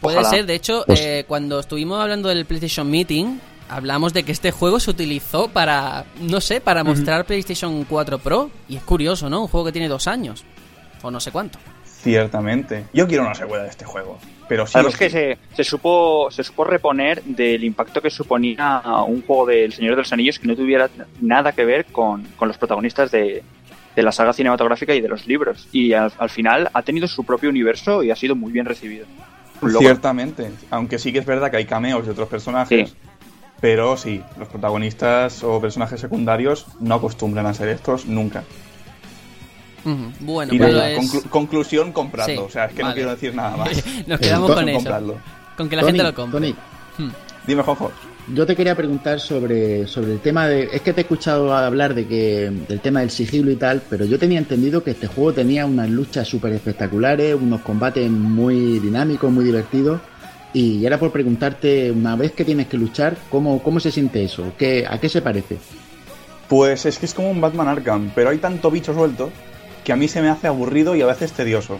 Puede 0.00 0.18
Ojalá. 0.18 0.30
ser, 0.36 0.46
de 0.46 0.54
hecho, 0.56 0.82
Pues- 0.86 1.00
eh, 1.00 1.24
cuando 1.28 1.60
estuvimos 1.60 2.00
hablando 2.00 2.28
del 2.28 2.44
PlayStation 2.44 2.90
Meeting, 2.90 3.38
hablamos 3.70 4.12
de 4.12 4.24
que 4.24 4.32
este 4.32 4.50
juego 4.50 4.80
se 4.80 4.90
utilizó 4.90 5.48
para, 5.48 6.04
no 6.20 6.40
sé, 6.40 6.60
para 6.60 6.84
mostrar 6.84 7.24
PlayStation 7.24 7.84
4 7.84 8.18
Pro. 8.18 8.50
Y 8.68 8.76
es 8.76 8.82
curioso, 8.82 9.30
¿no? 9.30 9.42
Un 9.42 9.48
juego 9.48 9.66
que 9.66 9.72
tiene 9.72 9.88
dos 9.88 10.06
años. 10.06 10.44
O 11.02 11.10
no 11.10 11.20
sé 11.20 11.30
cuánto. 11.30 11.58
Ciertamente. 11.84 12.86
Yo 12.92 13.06
quiero 13.06 13.24
una 13.24 13.34
secuela 13.34 13.64
de 13.64 13.70
este 13.70 13.84
juego. 13.84 14.18
Pero 14.48 14.66
sí. 14.66 14.72
Sabes 14.72 14.96
que 14.96 15.08
se, 15.08 15.38
se, 15.54 15.64
supo, 15.64 16.28
se 16.30 16.42
supo 16.42 16.64
reponer 16.64 17.22
del 17.22 17.62
impacto 17.62 18.00
que 18.02 18.10
suponía 18.10 18.82
un 19.06 19.22
juego 19.22 19.46
del 19.46 19.72
Señor 19.72 19.92
de 19.92 19.98
los 19.98 20.12
Anillos 20.12 20.38
que 20.38 20.48
no 20.48 20.56
tuviera 20.56 20.90
nada 21.20 21.52
que 21.52 21.64
ver 21.64 21.86
con, 21.86 22.24
con 22.36 22.48
los 22.48 22.58
protagonistas 22.58 23.10
de, 23.10 23.44
de, 23.94 24.02
la 24.02 24.12
saga 24.12 24.32
cinematográfica 24.32 24.94
y 24.94 25.00
de 25.00 25.08
los 25.08 25.26
libros. 25.26 25.68
Y 25.72 25.92
al, 25.92 26.12
al, 26.18 26.30
final 26.30 26.68
ha 26.72 26.82
tenido 26.82 27.06
su 27.06 27.24
propio 27.24 27.50
universo 27.50 28.02
y 28.02 28.10
ha 28.10 28.16
sido 28.16 28.34
muy 28.34 28.50
bien 28.50 28.66
recibido. 28.66 29.06
Ciertamente. 29.78 30.50
Aunque 30.70 30.98
sí 30.98 31.12
que 31.12 31.18
es 31.18 31.26
verdad 31.26 31.50
que 31.50 31.58
hay 31.58 31.66
cameos 31.66 32.04
de 32.06 32.12
otros 32.12 32.28
personajes. 32.28 32.90
Sí. 32.90 32.96
Pero 33.60 33.96
sí, 33.96 34.22
los 34.38 34.48
protagonistas 34.48 35.42
o 35.44 35.60
personajes 35.60 36.00
secundarios 36.00 36.66
no 36.80 36.94
acostumbran 36.94 37.46
a 37.46 37.52
ser 37.54 37.68
estos 37.68 38.06
nunca. 38.06 38.42
Uh, 39.84 40.10
bueno, 40.20 40.52
y 40.54 40.58
pues 40.58 40.72
nada, 40.74 40.90
es... 40.90 40.96
conclu 40.98 41.22
conclusión, 41.30 41.92
comprarlo. 41.92 42.34
Sí, 42.34 42.40
o 42.46 42.50
sea, 42.50 42.66
es 42.66 42.72
que 42.74 42.82
vale. 42.82 42.90
no 42.90 42.94
quiero 42.96 43.10
decir 43.12 43.34
nada 43.34 43.56
más. 43.56 43.70
Nos 44.06 44.20
quedamos 44.20 44.50
Eh, 44.50 44.54
con 44.54 44.68
eso. 44.68 44.76
comprarlo. 44.78 45.16
Con 45.56 45.68
que 45.68 45.76
la 45.76 45.82
Tony, 45.82 45.92
gente 45.92 46.02
lo 46.04 46.14
compre. 46.14 46.40
Tony, 46.40 46.54
Hmm. 46.98 47.10
Dime, 47.46 47.62
Jojo. 47.62 47.90
yo 48.34 48.44
te 48.44 48.54
quería 48.54 48.74
preguntar 48.74 49.20
sobre, 49.20 49.86
sobre 49.86 50.12
el 50.14 50.18
tema 50.20 50.46
de. 50.46 50.64
Es 50.72 50.82
que 50.82 50.92
te 50.92 51.00
he 51.00 51.02
escuchado 51.02 51.54
hablar 51.54 51.94
de 51.94 52.06
que 52.06 52.50
del 52.68 52.80
tema 52.80 53.00
del 53.00 53.10
sigilo 53.10 53.50
y 53.50 53.56
tal, 53.56 53.80
pero 53.88 54.04
yo 54.04 54.18
tenía 54.18 54.38
entendido 54.38 54.82
que 54.84 54.90
este 54.90 55.06
juego 55.06 55.32
tenía 55.32 55.64
unas 55.64 55.88
luchas 55.88 56.28
súper 56.28 56.52
espectaculares, 56.52 57.34
unos 57.34 57.60
combates 57.62 58.10
muy 58.10 58.78
dinámicos, 58.80 59.30
muy 59.32 59.44
divertidos. 59.44 60.00
Y 60.52 60.84
era 60.84 60.98
por 60.98 61.12
preguntarte, 61.12 61.92
una 61.92 62.16
vez 62.16 62.32
que 62.32 62.44
tienes 62.44 62.66
que 62.66 62.76
luchar, 62.76 63.16
¿cómo, 63.30 63.62
cómo 63.62 63.78
se 63.78 63.92
siente 63.92 64.24
eso? 64.24 64.52
¿Qué, 64.58 64.84
¿A 64.88 64.98
qué 64.98 65.08
se 65.08 65.22
parece? 65.22 65.58
Pues 66.48 66.86
es 66.86 66.98
que 66.98 67.06
es 67.06 67.14
como 67.14 67.30
un 67.30 67.40
Batman 67.40 67.68
Arkham, 67.68 68.10
pero 68.14 68.30
hay 68.30 68.38
tanto 68.38 68.70
bicho 68.70 68.92
suelto 68.92 69.30
que 69.84 69.92
a 69.92 69.96
mí 69.96 70.08
se 70.08 70.20
me 70.20 70.28
hace 70.28 70.48
aburrido 70.48 70.96
y 70.96 71.02
a 71.02 71.06
veces 71.06 71.32
tedioso. 71.32 71.78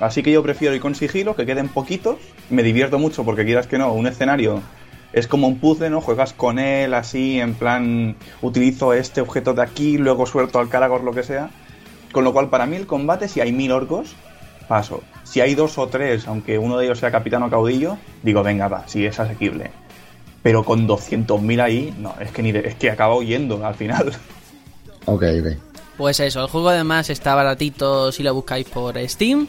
Así 0.00 0.22
que 0.22 0.32
yo 0.32 0.42
prefiero 0.42 0.74
ir 0.74 0.80
con 0.80 0.94
sigilo, 0.94 1.34
que 1.34 1.46
queden 1.46 1.68
poquitos. 1.68 2.18
Me 2.50 2.62
divierto 2.62 2.98
mucho 2.98 3.24
porque 3.24 3.44
quieras 3.44 3.66
que 3.66 3.78
no, 3.78 3.92
un 3.92 4.06
escenario 4.06 4.60
es 5.14 5.28
como 5.28 5.46
un 5.46 5.58
puzzle, 5.58 5.90
¿no? 5.90 6.00
Juegas 6.00 6.32
con 6.32 6.58
él 6.58 6.92
así, 6.92 7.38
en 7.40 7.54
plan, 7.54 8.16
utilizo 8.42 8.92
este 8.92 9.20
objeto 9.20 9.54
de 9.54 9.62
aquí, 9.62 9.96
luego 9.96 10.26
suelto 10.26 10.58
al 10.58 10.68
Caragor, 10.68 11.04
lo 11.04 11.12
que 11.12 11.22
sea. 11.22 11.50
Con 12.10 12.24
lo 12.24 12.32
cual, 12.32 12.50
para 12.50 12.66
mí 12.66 12.74
el 12.74 12.86
combate, 12.86 13.28
si 13.28 13.40
hay 13.40 13.52
mil 13.52 13.70
orcos, 13.70 14.16
paso. 14.68 15.02
Si 15.24 15.40
hay 15.40 15.54
dos 15.54 15.78
o 15.78 15.88
tres, 15.88 16.26
aunque 16.28 16.58
uno 16.58 16.76
de 16.78 16.86
ellos 16.86 16.98
sea 16.98 17.10
capitán 17.10 17.42
o 17.42 17.50
caudillo, 17.50 17.96
digo, 18.22 18.42
venga, 18.42 18.68
va, 18.68 18.86
si 18.86 19.04
es 19.06 19.18
asequible. 19.20 19.70
Pero 20.42 20.62
con 20.64 20.86
200.000 20.86 21.60
ahí, 21.62 21.94
no, 21.98 22.14
es 22.20 22.30
que 22.30 22.42
ni 22.42 22.52
de- 22.52 22.68
es 22.68 22.74
que 22.74 22.90
acaba 22.90 23.14
huyendo 23.16 23.64
al 23.64 23.74
final. 23.74 24.12
Ok, 25.06 25.22
ok. 25.22 25.56
Pues 25.98 26.18
eso, 26.20 26.40
el 26.40 26.48
juego 26.48 26.70
además 26.70 27.10
está 27.10 27.34
baratito 27.34 28.10
si 28.10 28.22
lo 28.22 28.32
buscáis 28.32 28.66
por 28.66 28.96
Steam. 29.06 29.46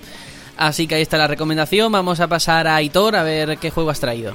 Así 0.58 0.86
que 0.86 0.95
ahí 0.95 1.01
está 1.01 1.17
la 1.17 1.28
recomendación. 1.28 1.89
Vamos 1.93 2.19
a 2.19 2.28
pasar 2.28 2.67
a 2.67 2.75
Aitor 2.75 3.15
a 3.15 3.23
ver 3.23 3.58
qué 3.58 3.71
juego 3.71 3.89
has 3.89 4.01
traído. 4.01 4.34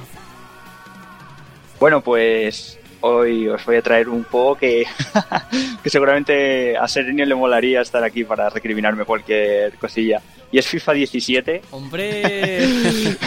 Bueno, 1.79 2.01
pues 2.01 2.79
hoy 3.01 3.47
os 3.47 3.65
voy 3.65 3.75
a 3.75 3.81
traer 3.81 4.09
un 4.09 4.23
juego 4.23 4.55
que, 4.55 4.85
que 5.83 5.89
seguramente 5.89 6.77
a 6.77 6.87
Serenio 6.87 7.25
le 7.25 7.35
molaría 7.35 7.81
estar 7.81 8.03
aquí 8.03 8.23
para 8.23 8.49
recriminarme 8.49 9.05
cualquier 9.05 9.75
cosilla. 9.75 10.21
Y 10.51 10.57
es 10.57 10.67
FIFA 10.67 10.93
17. 10.93 11.61
¡Hombre! 11.71 12.65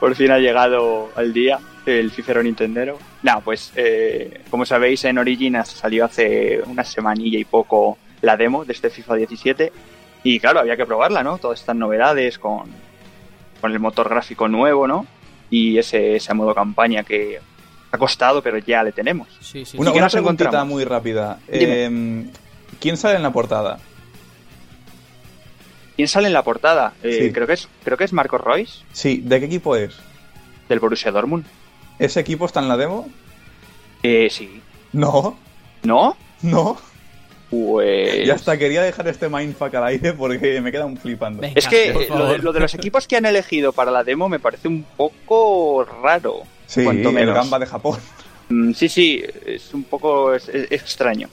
Por 0.00 0.14
fin 0.14 0.30
ha 0.30 0.38
llegado 0.38 1.10
al 1.16 1.32
día 1.32 1.58
el 1.86 2.10
Fifero 2.10 2.42
Nintendero. 2.42 2.98
Nah, 3.22 3.40
pues 3.40 3.72
eh, 3.76 4.42
como 4.50 4.64
sabéis 4.64 5.04
en 5.04 5.18
Origin 5.18 5.56
salió 5.64 6.04
hace 6.04 6.60
una 6.66 6.84
semanilla 6.84 7.38
y 7.38 7.44
poco 7.44 7.98
la 8.22 8.36
demo 8.36 8.64
de 8.64 8.72
este 8.72 8.90
FIFA 8.90 9.14
17 9.16 9.72
y 10.22 10.38
claro, 10.38 10.60
había 10.60 10.76
que 10.76 10.86
probarla, 10.86 11.22
¿no? 11.22 11.38
Todas 11.38 11.60
estas 11.60 11.76
novedades 11.76 12.38
con, 12.38 12.64
con 13.60 13.72
el 13.72 13.80
motor 13.80 14.08
gráfico 14.08 14.48
nuevo, 14.48 14.86
¿no? 14.86 15.06
Y 15.48 15.78
ese, 15.78 16.16
ese 16.16 16.34
modo 16.34 16.54
campaña 16.54 17.02
que 17.02 17.40
ha 17.92 17.98
costado, 17.98 18.42
pero 18.42 18.58
ya 18.58 18.82
le 18.82 18.92
tenemos. 18.92 19.28
Sí, 19.40 19.64
sí. 19.64 19.76
Una, 19.78 19.90
¿Y 19.90 19.94
una 19.94 20.02
nos 20.02 20.12
preguntita 20.12 20.64
muy 20.64 20.84
rápida. 20.84 21.38
Eh, 21.48 22.24
¿Quién 22.80 22.96
sale 22.96 23.16
en 23.16 23.22
la 23.22 23.32
portada? 23.32 23.78
¿Quién 25.96 26.08
sale 26.08 26.28
en 26.28 26.32
la 26.32 26.42
portada? 26.42 26.94
Eh, 27.02 27.26
Sí. 27.26 27.32
creo, 27.32 27.46
que 27.46 27.52
es, 27.54 27.68
creo 27.84 27.96
que 27.98 28.04
es 28.04 28.12
Marcos 28.12 28.40
Royce 28.40 28.84
Sí, 28.92 29.20
¿de 29.24 29.38
qué 29.40 29.46
equipo 29.46 29.76
es? 29.76 29.94
del 30.68 30.78
Borussia 30.78 31.10
Dortmund. 31.10 31.44
¿Ese 31.98 32.20
equipo 32.20 32.46
está 32.46 32.60
en 32.60 32.68
la 32.68 32.76
demo? 32.76 33.08
Eh, 34.04 34.28
sí. 34.30 34.62
No, 34.92 35.36
¿No? 35.82 36.16
no. 36.42 36.78
Pues... 37.50 38.24
Ya 38.24 38.34
hasta 38.34 38.56
quería 38.56 38.80
dejar 38.82 39.08
este 39.08 39.28
mindfuck 39.28 39.74
al 39.74 39.84
aire 39.86 40.12
porque 40.12 40.60
me 40.60 40.70
queda 40.70 40.86
un 40.86 40.96
flipando. 40.96 41.40
Venga. 41.42 41.54
Es 41.58 41.66
que 41.66 41.88
eh, 41.88 41.92
lo 41.92 42.00
favor. 42.06 42.28
de, 42.30 42.38
lo 42.38 42.52
de 42.52 42.60
los 42.60 42.72
equipos 42.74 43.08
que 43.08 43.16
han 43.16 43.26
elegido 43.26 43.72
para 43.72 43.90
la 43.90 44.04
demo 44.04 44.28
me 44.28 44.38
parece 44.38 44.68
un 44.68 44.84
poco 44.96 45.84
raro. 46.02 46.42
Sí, 46.70 46.84
cuanto 46.84 47.08
el 47.08 47.14
menos. 47.14 47.34
gamba 47.34 47.58
de 47.58 47.66
Japón. 47.66 47.98
Mm, 48.48 48.72
sí, 48.72 48.88
sí, 48.88 49.22
es 49.46 49.74
un 49.74 49.84
poco 49.84 50.34
es- 50.34 50.48
es- 50.48 50.70
extraño. 50.72 51.28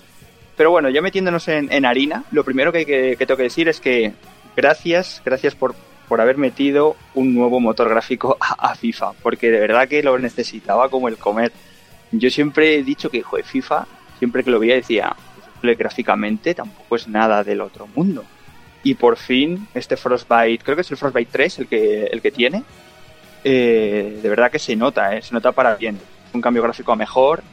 Pero 0.56 0.72
bueno, 0.72 0.90
ya 0.90 1.02
metiéndonos 1.02 1.48
en, 1.48 1.72
en 1.72 1.86
harina, 1.86 2.24
lo 2.32 2.44
primero 2.44 2.72
que, 2.72 2.86
que- 2.86 3.16
que 3.18 3.26
tengo 3.26 3.38
que 3.38 3.44
decir 3.44 3.68
es 3.70 3.80
que 3.80 4.14
gracias, 4.56 5.22
gracias 5.24 5.54
por, 5.56 5.76
por 6.08 6.22
haber 6.22 6.38
metido 6.38 6.96
un 7.14 7.34
nuevo 7.36 7.60
motor 7.60 7.90
gráfico 7.90 8.38
a, 8.40 8.72
a 8.72 8.76
FIFA, 8.76 9.14
porque 9.22 9.52
de 9.52 9.60
verdad 9.60 9.88
que 9.88 10.02
lo 10.02 10.18
necesitaba 10.18 10.90
como 10.90 11.08
el 11.08 11.18
comer. 11.18 11.52
Yo 12.12 12.30
siempre 12.30 12.76
he 12.76 12.84
dicho 12.84 13.10
que, 13.10 13.22
joder, 13.22 13.46
FIFA, 13.46 13.86
siempre 14.18 14.44
que 14.44 14.50
lo 14.52 14.60
veía 14.60 14.76
decía, 14.76 15.16
pues, 15.62 15.78
gráficamente 15.78 16.56
tampoco 16.56 16.96
es 16.96 17.08
nada 17.08 17.44
del 17.44 17.62
otro 17.62 17.88
mundo. 17.96 18.24
Y 18.84 18.94
por 18.96 19.18
fin, 19.18 19.68
este 19.74 19.98
Frostbite, 19.98 20.64
creo 20.64 20.76
que 20.76 20.82
es 20.82 20.92
el 20.92 20.98
Frostbite 20.98 21.30
3 21.32 21.60
el 21.60 21.68
que, 21.68 22.04
el 22.06 22.22
que 22.22 22.32
tiene, 22.32 22.64
eh, 23.44 24.20
de 24.22 24.30
verdad 24.30 24.52
que 24.52 24.60
se 24.60 24.76
nota, 24.76 25.16
eh, 25.16 25.22
se 25.22 25.34
nota 25.34 25.52
para 25.52 25.76
bien. 25.76 26.00
Un 26.34 26.42
cambio 26.42 26.64
gráfico 26.64 26.92
a 26.92 26.96
mejor. 26.96 27.44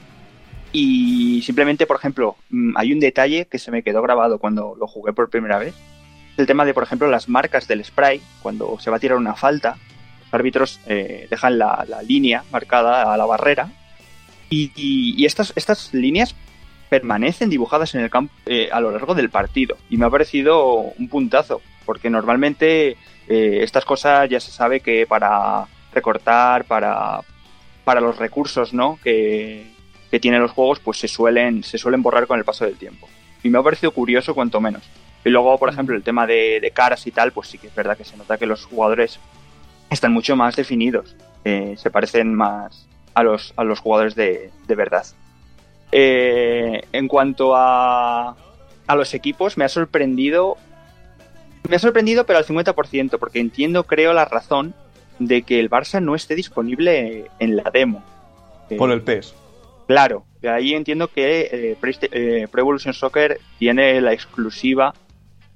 Y 0.72 1.42
simplemente, 1.42 1.86
por 1.86 1.96
ejemplo, 1.96 2.36
mm, 2.50 2.76
hay 2.76 2.92
un 2.92 3.00
detalle 3.00 3.46
que 3.46 3.58
se 3.58 3.70
me 3.70 3.82
quedó 3.82 4.02
grabado 4.02 4.38
cuando 4.38 4.74
lo 4.78 4.86
jugué 4.86 5.12
por 5.12 5.30
primera 5.30 5.58
vez. 5.58 5.74
El 6.36 6.46
tema 6.46 6.64
de, 6.64 6.74
por 6.74 6.82
ejemplo, 6.82 7.08
las 7.08 7.28
marcas 7.28 7.68
del 7.68 7.84
spray, 7.84 8.20
cuando 8.42 8.76
se 8.80 8.90
va 8.90 8.96
a 8.96 9.00
tirar 9.00 9.16
una 9.18 9.34
falta, 9.36 9.76
los 10.24 10.34
árbitros 10.34 10.80
eh, 10.86 11.28
dejan 11.30 11.58
la, 11.58 11.84
la 11.88 12.02
línea 12.02 12.42
marcada 12.50 13.12
a 13.12 13.16
la 13.16 13.24
barrera. 13.24 13.68
Y, 14.50 14.72
y- 14.74 15.14
y 15.16 15.26
estas, 15.26 15.52
estas 15.54 15.94
líneas 15.94 16.34
permanecen 16.90 17.50
dibujadas 17.50 17.94
en 17.94 18.00
el 18.02 18.10
campo 18.10 18.32
eh, 18.46 18.68
a 18.72 18.80
lo 18.80 18.90
largo 18.90 19.14
del 19.14 19.30
partido. 19.30 19.76
Y 19.90 19.96
me 19.96 20.06
ha 20.06 20.10
parecido 20.10 20.74
un 20.98 21.08
puntazo, 21.08 21.60
porque 21.86 22.10
normalmente 22.10 22.96
eh, 23.28 23.58
estas 23.62 23.84
cosas 23.84 24.28
ya 24.28 24.40
se 24.40 24.50
sabe 24.50 24.80
que 24.80 25.06
para 25.06 25.66
recortar, 25.94 26.64
para, 26.64 27.20
para 27.84 28.00
los 28.00 28.18
recursos 28.18 28.74
¿no? 28.74 28.98
que, 29.02 29.66
que 30.10 30.20
tienen 30.20 30.42
los 30.42 30.52
juegos, 30.52 30.80
pues 30.80 30.98
se 30.98 31.08
suelen, 31.08 31.62
se 31.62 31.78
suelen 31.78 32.02
borrar 32.02 32.26
con 32.26 32.38
el 32.38 32.44
paso 32.44 32.64
del 32.64 32.76
tiempo. 32.76 33.08
Y 33.42 33.50
me 33.50 33.58
ha 33.58 33.62
parecido 33.62 33.92
curioso 33.92 34.34
cuanto 34.34 34.60
menos. 34.60 34.82
Y 35.24 35.30
luego, 35.30 35.58
por 35.58 35.70
ejemplo, 35.70 35.96
el 35.96 36.02
tema 36.02 36.26
de, 36.26 36.60
de 36.60 36.70
caras 36.70 37.06
y 37.06 37.10
tal, 37.10 37.32
pues 37.32 37.48
sí 37.48 37.58
que 37.58 37.68
es 37.68 37.74
verdad 37.74 37.96
que 37.96 38.04
se 38.04 38.16
nota 38.16 38.36
que 38.36 38.46
los 38.46 38.64
jugadores 38.64 39.18
están 39.90 40.12
mucho 40.12 40.36
más 40.36 40.56
definidos. 40.56 41.16
Eh, 41.44 41.74
se 41.76 41.90
parecen 41.90 42.34
más 42.34 42.86
a 43.14 43.22
los, 43.22 43.54
a 43.56 43.64
los 43.64 43.80
jugadores 43.80 44.14
de, 44.14 44.50
de 44.66 44.74
verdad. 44.74 45.06
Eh, 45.92 46.82
en 46.92 47.08
cuanto 47.08 47.54
a, 47.54 48.36
a 48.86 48.94
los 48.94 49.14
equipos, 49.14 49.56
me 49.56 49.64
ha 49.64 49.68
sorprendido. 49.68 50.56
Me 51.68 51.76
ha 51.76 51.78
sorprendido, 51.78 52.26
pero 52.26 52.38
al 52.38 52.44
50%, 52.44 53.18
porque 53.18 53.40
entiendo, 53.40 53.84
creo, 53.84 54.12
la 54.12 54.26
razón 54.26 54.74
de 55.18 55.42
que 55.42 55.60
el 55.60 55.70
Barça 55.70 56.00
no 56.00 56.14
esté 56.14 56.34
disponible 56.34 57.30
en 57.38 57.56
la 57.56 57.70
demo. 57.72 58.02
Eh, 58.70 58.76
Por 58.76 58.90
el 58.90 59.02
PES. 59.02 59.34
Claro, 59.86 60.24
de 60.40 60.48
ahí 60.48 60.74
entiendo 60.74 61.08
que 61.08 61.48
eh, 61.52 61.76
Pro, 61.80 61.90
eh, 62.00 62.48
Pro 62.50 62.60
Evolution 62.62 62.94
Soccer 62.94 63.38
tiene 63.58 64.00
la 64.00 64.12
exclusiva 64.12 64.94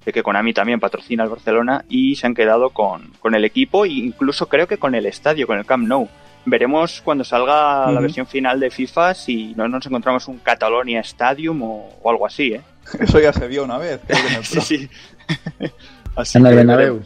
de 0.04 0.12
que 0.12 0.22
Konami 0.22 0.52
también 0.52 0.80
patrocina 0.80 1.22
al 1.24 1.30
Barcelona 1.30 1.84
y 1.88 2.16
se 2.16 2.26
han 2.26 2.34
quedado 2.34 2.70
con, 2.70 3.12
con 3.20 3.34
el 3.34 3.44
equipo 3.44 3.84
e 3.84 3.90
incluso 3.90 4.48
creo 4.48 4.66
que 4.66 4.78
con 4.78 4.94
el 4.94 5.06
estadio, 5.06 5.46
con 5.46 5.58
el 5.58 5.66
Camp 5.66 5.86
Nou. 5.86 6.08
Veremos 6.44 7.02
cuando 7.02 7.24
salga 7.24 7.90
la 7.90 8.00
versión 8.00 8.26
final 8.26 8.58
de 8.58 8.70
FIFA 8.70 9.12
si 9.12 9.54
no 9.54 9.68
nos 9.68 9.84
encontramos 9.84 10.28
un 10.28 10.38
Catalonia 10.38 11.00
Stadium 11.00 11.62
o, 11.62 11.98
o 12.00 12.10
algo 12.10 12.26
así, 12.26 12.54
¿eh? 12.54 12.62
Eso 12.98 13.20
ya 13.20 13.32
se 13.32 13.46
vio 13.48 13.64
una 13.64 13.76
vez. 13.76 14.00
creo 14.06 14.22
que 14.22 14.28
en 14.28 14.34
el 14.36 14.44
Sí, 14.44 14.60
sí. 14.60 14.88
Así 16.16 16.38
En 16.38 16.46
el. 16.46 17.02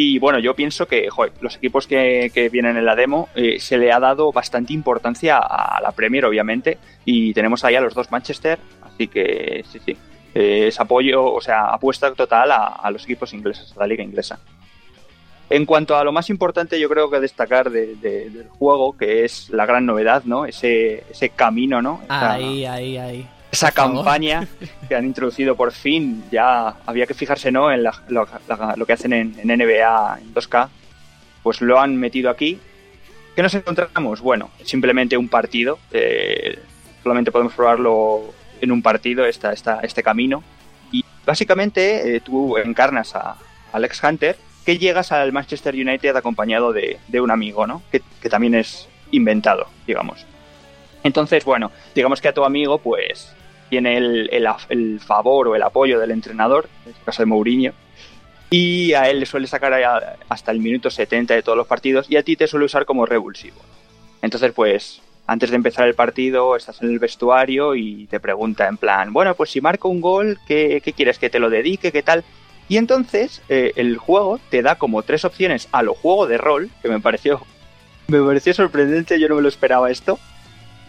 Y 0.00 0.20
bueno, 0.20 0.38
yo 0.38 0.54
pienso 0.54 0.86
que 0.86 1.10
joder, 1.10 1.32
los 1.40 1.56
equipos 1.56 1.88
que, 1.88 2.30
que 2.32 2.48
vienen 2.50 2.76
en 2.76 2.84
la 2.84 2.94
demo 2.94 3.28
eh, 3.34 3.58
se 3.58 3.76
le 3.78 3.90
ha 3.90 3.98
dado 3.98 4.30
bastante 4.30 4.72
importancia 4.72 5.38
a 5.38 5.80
la 5.80 5.90
Premier, 5.90 6.24
obviamente, 6.24 6.78
y 7.04 7.32
tenemos 7.34 7.64
ahí 7.64 7.74
a 7.74 7.80
los 7.80 7.94
dos 7.94 8.08
Manchester, 8.12 8.60
así 8.82 9.08
que 9.08 9.64
sí, 9.68 9.80
sí. 9.84 9.96
Eh, 10.36 10.68
es 10.68 10.78
apoyo, 10.78 11.24
o 11.24 11.40
sea, 11.40 11.70
apuesta 11.70 12.12
total 12.14 12.52
a, 12.52 12.66
a 12.66 12.90
los 12.92 13.02
equipos 13.02 13.32
ingleses, 13.34 13.74
a 13.76 13.80
la 13.80 13.86
liga 13.88 14.04
inglesa. 14.04 14.38
En 15.50 15.66
cuanto 15.66 15.96
a 15.96 16.04
lo 16.04 16.12
más 16.12 16.30
importante, 16.30 16.78
yo 16.78 16.88
creo 16.88 17.10
que 17.10 17.18
destacar 17.18 17.68
de- 17.68 17.96
de- 17.96 18.30
del 18.30 18.48
juego, 18.50 18.96
que 18.96 19.24
es 19.24 19.50
la 19.50 19.66
gran 19.66 19.84
novedad, 19.84 20.22
¿no? 20.26 20.44
Ese, 20.46 21.02
ese 21.10 21.30
camino, 21.30 21.82
¿no? 21.82 22.02
Esa- 22.04 22.34
Ahí, 22.34 22.64
ahí, 22.66 22.96
ahí. 22.98 23.26
Esa 23.50 23.72
campaña 23.72 24.46
que 24.88 24.94
han 24.94 25.04
introducido 25.04 25.56
por 25.56 25.72
fin, 25.72 26.24
ya 26.30 26.76
había 26.86 27.06
que 27.06 27.14
fijarse 27.14 27.50
¿no? 27.50 27.72
en 27.72 27.82
lo, 27.82 28.86
que 28.86 28.92
hacen 28.92 29.12
en, 29.12 29.34
NBA 29.42 30.18
en 30.20 30.34
2K, 30.34 30.68
pues 31.42 31.60
lo 31.60 31.80
han 31.80 31.96
metido 31.96 32.30
aquí. 32.30 32.58
¿Qué 33.34 33.42
nos 33.42 33.54
encontramos? 33.54 34.20
Bueno, 34.20 34.50
simplemente 34.64 35.16
un 35.16 35.28
partido, 35.28 35.78
eh, 35.92 36.58
solamente 37.02 37.30
podemos 37.30 37.54
probarlo 37.54 38.34
en 38.60 38.72
un 38.72 38.82
partido, 38.82 39.24
esta, 39.24 39.52
esta, 39.52 39.80
este 39.80 40.02
camino. 40.02 40.42
Y 40.90 41.04
básicamente 41.24 42.16
eh, 42.16 42.20
tú 42.20 42.58
encarnas 42.58 43.14
a 43.14 43.36
Alex 43.72 44.02
Hunter, 44.02 44.36
que 44.66 44.78
llegas 44.78 45.12
al 45.12 45.32
Manchester 45.32 45.74
United 45.74 46.16
acompañado 46.16 46.72
de, 46.72 46.98
un 47.20 47.30
amigo, 47.30 47.66
¿no? 47.66 47.82
Que, 47.90 48.02
que 48.20 48.28
también 48.28 48.54
es 48.54 48.88
inventado, 49.12 49.68
digamos. 49.86 50.26
Entonces, 51.08 51.42
bueno, 51.46 51.72
digamos 51.94 52.20
que 52.20 52.28
a 52.28 52.34
tu 52.34 52.44
amigo, 52.44 52.76
pues, 52.76 53.32
tiene 53.70 53.96
el, 53.96 55.00
favor 55.00 55.48
o 55.48 55.56
el 55.56 55.62
apoyo 55.62 55.98
del 55.98 56.10
entrenador, 56.10 56.68
en 56.84 56.90
este 56.90 57.02
caso 57.02 57.22
de 57.22 57.26
Mourinho, 57.26 57.72
y 58.50 58.92
a 58.92 59.08
él 59.08 59.20
le 59.20 59.24
suele 59.24 59.46
sacar 59.46 59.72
hasta 60.28 60.52
el 60.52 60.58
minuto 60.58 60.90
70 60.90 61.32
de 61.32 61.42
todos 61.42 61.56
los 61.56 61.66
partidos 61.66 62.10
y 62.10 62.18
a 62.18 62.22
ti 62.22 62.36
te 62.36 62.46
suele 62.46 62.66
usar 62.66 62.84
como 62.84 63.06
revulsivo. 63.06 63.56
Entonces, 64.20 64.52
pues, 64.52 65.00
antes 65.26 65.48
de 65.48 65.56
empezar 65.56 65.88
el 65.88 65.94
partido, 65.94 66.56
estás 66.56 66.82
en 66.82 66.90
el 66.90 66.98
vestuario 66.98 67.74
y 67.74 68.06
te 68.10 68.20
pregunta 68.20 68.68
en 68.68 68.76
plan, 68.76 69.10
bueno, 69.14 69.34
pues 69.34 69.48
si 69.48 69.62
marco 69.62 69.88
un 69.88 70.02
gol, 70.02 70.38
¿qué, 70.46 70.82
quieres 70.94 71.18
que 71.18 71.30
te 71.30 71.38
lo 71.38 71.48
dedique? 71.48 71.90
¿Qué 71.90 72.02
tal? 72.02 72.22
Y 72.68 72.76
entonces 72.76 73.40
eh, 73.48 73.72
el 73.76 73.96
juego 73.96 74.40
te 74.50 74.60
da 74.60 74.74
como 74.74 75.02
tres 75.04 75.24
opciones 75.24 75.68
a 75.72 75.82
lo 75.82 75.94
juego 75.94 76.26
de 76.26 76.36
rol, 76.36 76.68
que 76.82 76.90
me 76.90 77.00
pareció, 77.00 77.40
me 78.08 78.20
pareció 78.20 78.52
sorprendente, 78.52 79.18
yo 79.18 79.30
no 79.30 79.36
me 79.36 79.42
lo 79.42 79.48
esperaba 79.48 79.90
esto. 79.90 80.18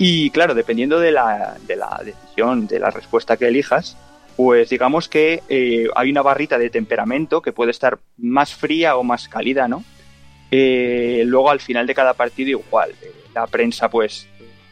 Y 0.01 0.29
claro, 0.29 0.55
dependiendo 0.55 0.97
de 0.97 1.11
la, 1.11 1.57
de 1.67 1.75
la 1.75 2.01
decisión, 2.03 2.67
de 2.67 2.79
la 2.79 2.89
respuesta 2.89 3.35
que 3.35 3.49
elijas, 3.49 3.97
pues 4.37 4.69
digamos 4.69 5.09
que 5.09 5.43
eh, 5.49 5.89
hay 5.93 6.09
una 6.09 6.21
barrita 6.21 6.57
de 6.57 6.69
temperamento 6.69 7.41
que 7.41 7.51
puede 7.51 7.71
estar 7.71 7.99
más 8.17 8.55
fría 8.55 8.95
o 8.95 9.03
más 9.03 9.27
cálida, 9.27 9.67
¿no? 9.67 9.83
Eh, 10.49 11.23
luego 11.25 11.51
al 11.51 11.59
final 11.59 11.85
de 11.85 11.93
cada 11.93 12.13
partido 12.13 12.51
igual, 12.51 12.91
eh, 13.01 13.11
la 13.35 13.45
prensa 13.47 13.89
pues 13.89 14.29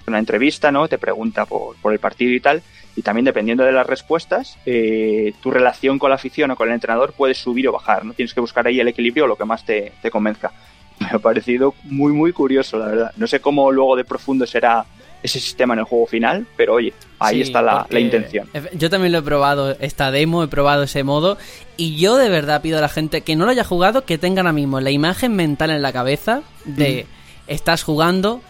una 0.08 0.20
entrevista, 0.20 0.72
¿no? 0.72 0.88
Te 0.88 0.98
pregunta 0.98 1.46
por, 1.46 1.76
por, 1.82 1.92
el 1.92 2.00
partido 2.00 2.32
y 2.32 2.40
tal, 2.40 2.62
y 2.96 3.02
también 3.02 3.26
dependiendo 3.26 3.66
de 3.66 3.74
las 3.74 3.86
respuestas, 3.86 4.58
tu 4.63 5.52
relación 5.52 6.00
con 6.00 6.12
la 6.12 6.16
afición 6.16 6.52
o 6.52 6.56
con 6.56 6.70
el 6.70 6.76
entrenador 6.76 7.12
puede 7.12 7.34
subir 7.34 7.68
o 7.68 7.74
bajar, 7.74 8.06
¿no? 8.06 8.13
Tienes 8.13 8.34
que 8.34 8.40
buscar 8.40 8.66
ahí 8.66 8.80
el 8.80 8.88
equilibrio 8.88 9.28
lo 9.28 9.36
que 9.36 9.44
más 9.44 9.66
te, 9.66 9.92
te 10.02 10.10
convenzca. 10.10 10.54
Me 11.02 11.08
ha 11.12 11.20
parecido 11.20 11.76
muy, 11.84 12.13
muy 12.13 12.32
curioso, 12.32 12.80
la 12.80 12.88
verdad. 12.88 13.12
No 13.18 13.28
sé 13.28 13.42
cómo 13.42 13.70
luego 13.70 13.98
de 13.98 14.06
profundo 14.06 14.46
será 14.46 14.86
ese 15.24 15.40
sistema 15.40 15.74
en 15.74 15.80
el 15.80 15.86
juego 15.86 16.06
final, 16.08 16.46
pero 16.56 16.76
oye, 16.76 16.94
ahí 17.20 17.42
está 17.42 17.62
la, 17.62 17.88
intención. 18.00 18.48
Yo 18.74 18.90
también 18.90 19.12
lo 19.12 19.20
he 19.20 19.24
probado, 19.24 19.76
esta 19.80 20.12
demo, 20.12 20.44
he 20.44 20.48
probado 20.48 20.84
ese 20.84 21.04
modo, 21.04 21.38
y 21.76 21.98
yo 21.98 22.18
de 22.18 22.30
verdad 22.30 22.62
pido 22.62 22.78
a 22.78 22.82
la 22.82 22.90
gente 22.90 23.22
que 23.22 23.36
no 23.36 23.46
lo 23.46 23.52
haya 23.52 23.64
jugado, 23.64 24.06
que 24.06 24.18
tengan 24.18 24.46
ahora 24.46 24.54
mismo 24.54 24.80
la 24.80 24.92
imagen 24.92 25.36
mental 25.36 25.72
en 25.72 25.82
la 25.82 25.92
cabeza 25.92 26.44
de 26.66 27.08
estás 27.48 27.84
jugando, 27.84 28.42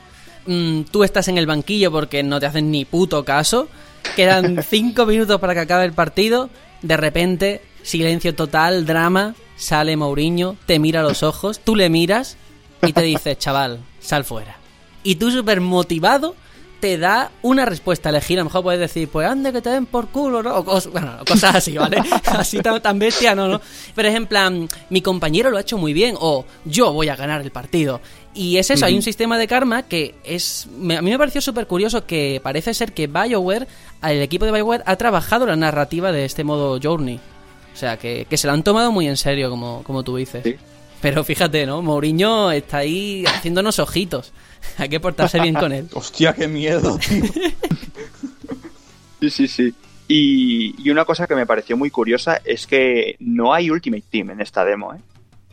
mm, 0.46 0.82
tú 0.84 1.04
estás 1.04 1.28
en 1.28 1.38
el 1.38 1.46
banquillo 1.46 1.92
porque 1.92 2.24
no 2.24 2.40
te 2.40 2.48
hacen 2.48 2.72
ni 2.72 2.86
puto 2.86 3.24
caso, 3.24 3.68
quedan 4.16 4.64
cinco 4.70 5.06
minutos 5.06 5.40
para 5.40 5.54
que 5.54 5.62
acabe 5.62 5.86
el 5.86 5.94
partido, 5.94 6.50
de 6.82 6.98
repente, 6.98 7.62
silencio 7.84 8.36
total, 8.36 8.86
drama, 8.86 9.36
sale 9.56 9.96
Mourinho, 9.98 10.58
te 10.66 10.80
mira 10.80 11.00
a 11.00 11.04
los 11.04 11.24
ojos, 11.24 11.60
tú 11.60 11.76
le 11.76 11.90
miras 11.90 12.38
y 12.86 12.94
te 12.94 13.02
dice, 13.02 13.36
chaval, 13.36 13.80
sal 14.00 14.24
fuera. 14.24 14.58
Y 15.04 15.16
tú 15.16 15.32
súper 15.32 15.62
motivado 15.62 16.36
te 16.80 16.98
da 16.98 17.32
una 17.42 17.66
respuesta 17.66 18.10
a 18.10 18.12
elegir. 18.12 18.38
A 18.40 18.42
lo 18.42 18.46
mejor 18.46 18.64
puedes 18.64 18.80
decir, 18.80 19.10
pues 19.10 19.28
ande 19.28 19.52
que 19.52 19.62
te 19.62 19.70
den 19.70 19.86
por 19.86 20.10
culo, 20.10 20.44
¿no? 20.44 20.58
O 20.58 20.66
cosas, 20.66 20.92
bueno, 20.92 21.18
cosas 21.28 21.56
así, 21.56 21.78
¿vale? 21.78 21.98
así 22.26 22.60
tan, 22.60 23.00
bestia, 23.00 23.36
no, 23.36 23.48
¿no? 23.48 23.62
Pero 23.96 24.10
es 24.10 24.16
en 24.16 24.28
plan, 24.28 24.70
mi 24.90 25.02
compañero 25.02 25.50
lo 25.50 25.58
ha 25.58 25.62
hecho 25.62 25.78
muy 25.78 25.94
bien, 25.94 26.16
o 26.20 26.46
yo 26.66 26.94
voy 26.94 27.10
a 27.10 27.16
ganar 27.16 27.42
el 27.42 27.52
partido. 27.52 28.02
Y 28.34 28.58
es 28.58 28.70
eso, 28.70 28.86
hay 28.86 28.96
un 28.96 29.02
sistema 29.02 29.40
de 29.40 29.48
karma 29.48 29.84
que 29.84 30.16
es. 30.24 30.68
a 30.68 31.02
mí 31.02 31.10
me 31.10 31.18
pareció 31.18 31.42
súper 31.42 31.66
curioso 31.66 32.06
que 32.06 32.40
parece 32.44 32.74
ser 32.74 32.94
que 32.94 33.08
BioWare, 33.08 33.68
el 34.04 34.22
equipo 34.22 34.46
de 34.46 34.52
BioWare, 34.52 34.84
ha 34.86 34.96
trabajado 34.96 35.48
la 35.48 35.56
narrativa 35.56 36.12
de 36.12 36.26
este 36.26 36.44
modo 36.44 36.80
Journey. 36.82 37.20
O 37.74 37.80
sea, 37.80 37.98
que, 37.98 38.28
que 38.30 38.38
se 38.38 38.48
lo 38.48 38.54
han 38.54 38.64
tomado 38.64 38.92
muy 38.92 39.08
en 39.08 39.18
serio, 39.18 39.50
como, 39.50 39.82
como 39.84 40.04
tú 40.04 40.18
dices. 40.18 40.44
Pero 41.02 41.24
fíjate, 41.24 41.66
¿no? 41.66 41.82
Mourinho 41.82 42.52
está 42.52 42.78
ahí 42.78 43.24
haciéndonos 43.26 43.80
ojitos. 43.80 44.34
Hay 44.78 44.90
que 44.90 45.00
portarse 45.00 45.40
bien 45.40 45.56
con 45.56 45.72
él. 45.72 45.88
Hostia, 45.94 46.34
qué 46.34 46.48
miedo, 46.48 46.98
tío. 46.98 47.24
sí, 49.22 49.30
sí, 49.30 49.48
sí. 49.48 49.76
Y, 50.08 50.90
una 50.90 51.04
cosa 51.06 51.28
que 51.28 51.36
me 51.36 51.46
pareció 51.46 51.76
muy 51.76 51.90
curiosa 51.90 52.42
es 52.46 52.66
que 52.66 53.18
no 53.20 53.54
hay 53.54 53.70
Ultimate 53.70 54.04
Team 54.10 54.32
en 54.32 54.42
esta 54.42 54.64
demo, 54.64 54.94
¿eh? 54.94 55.00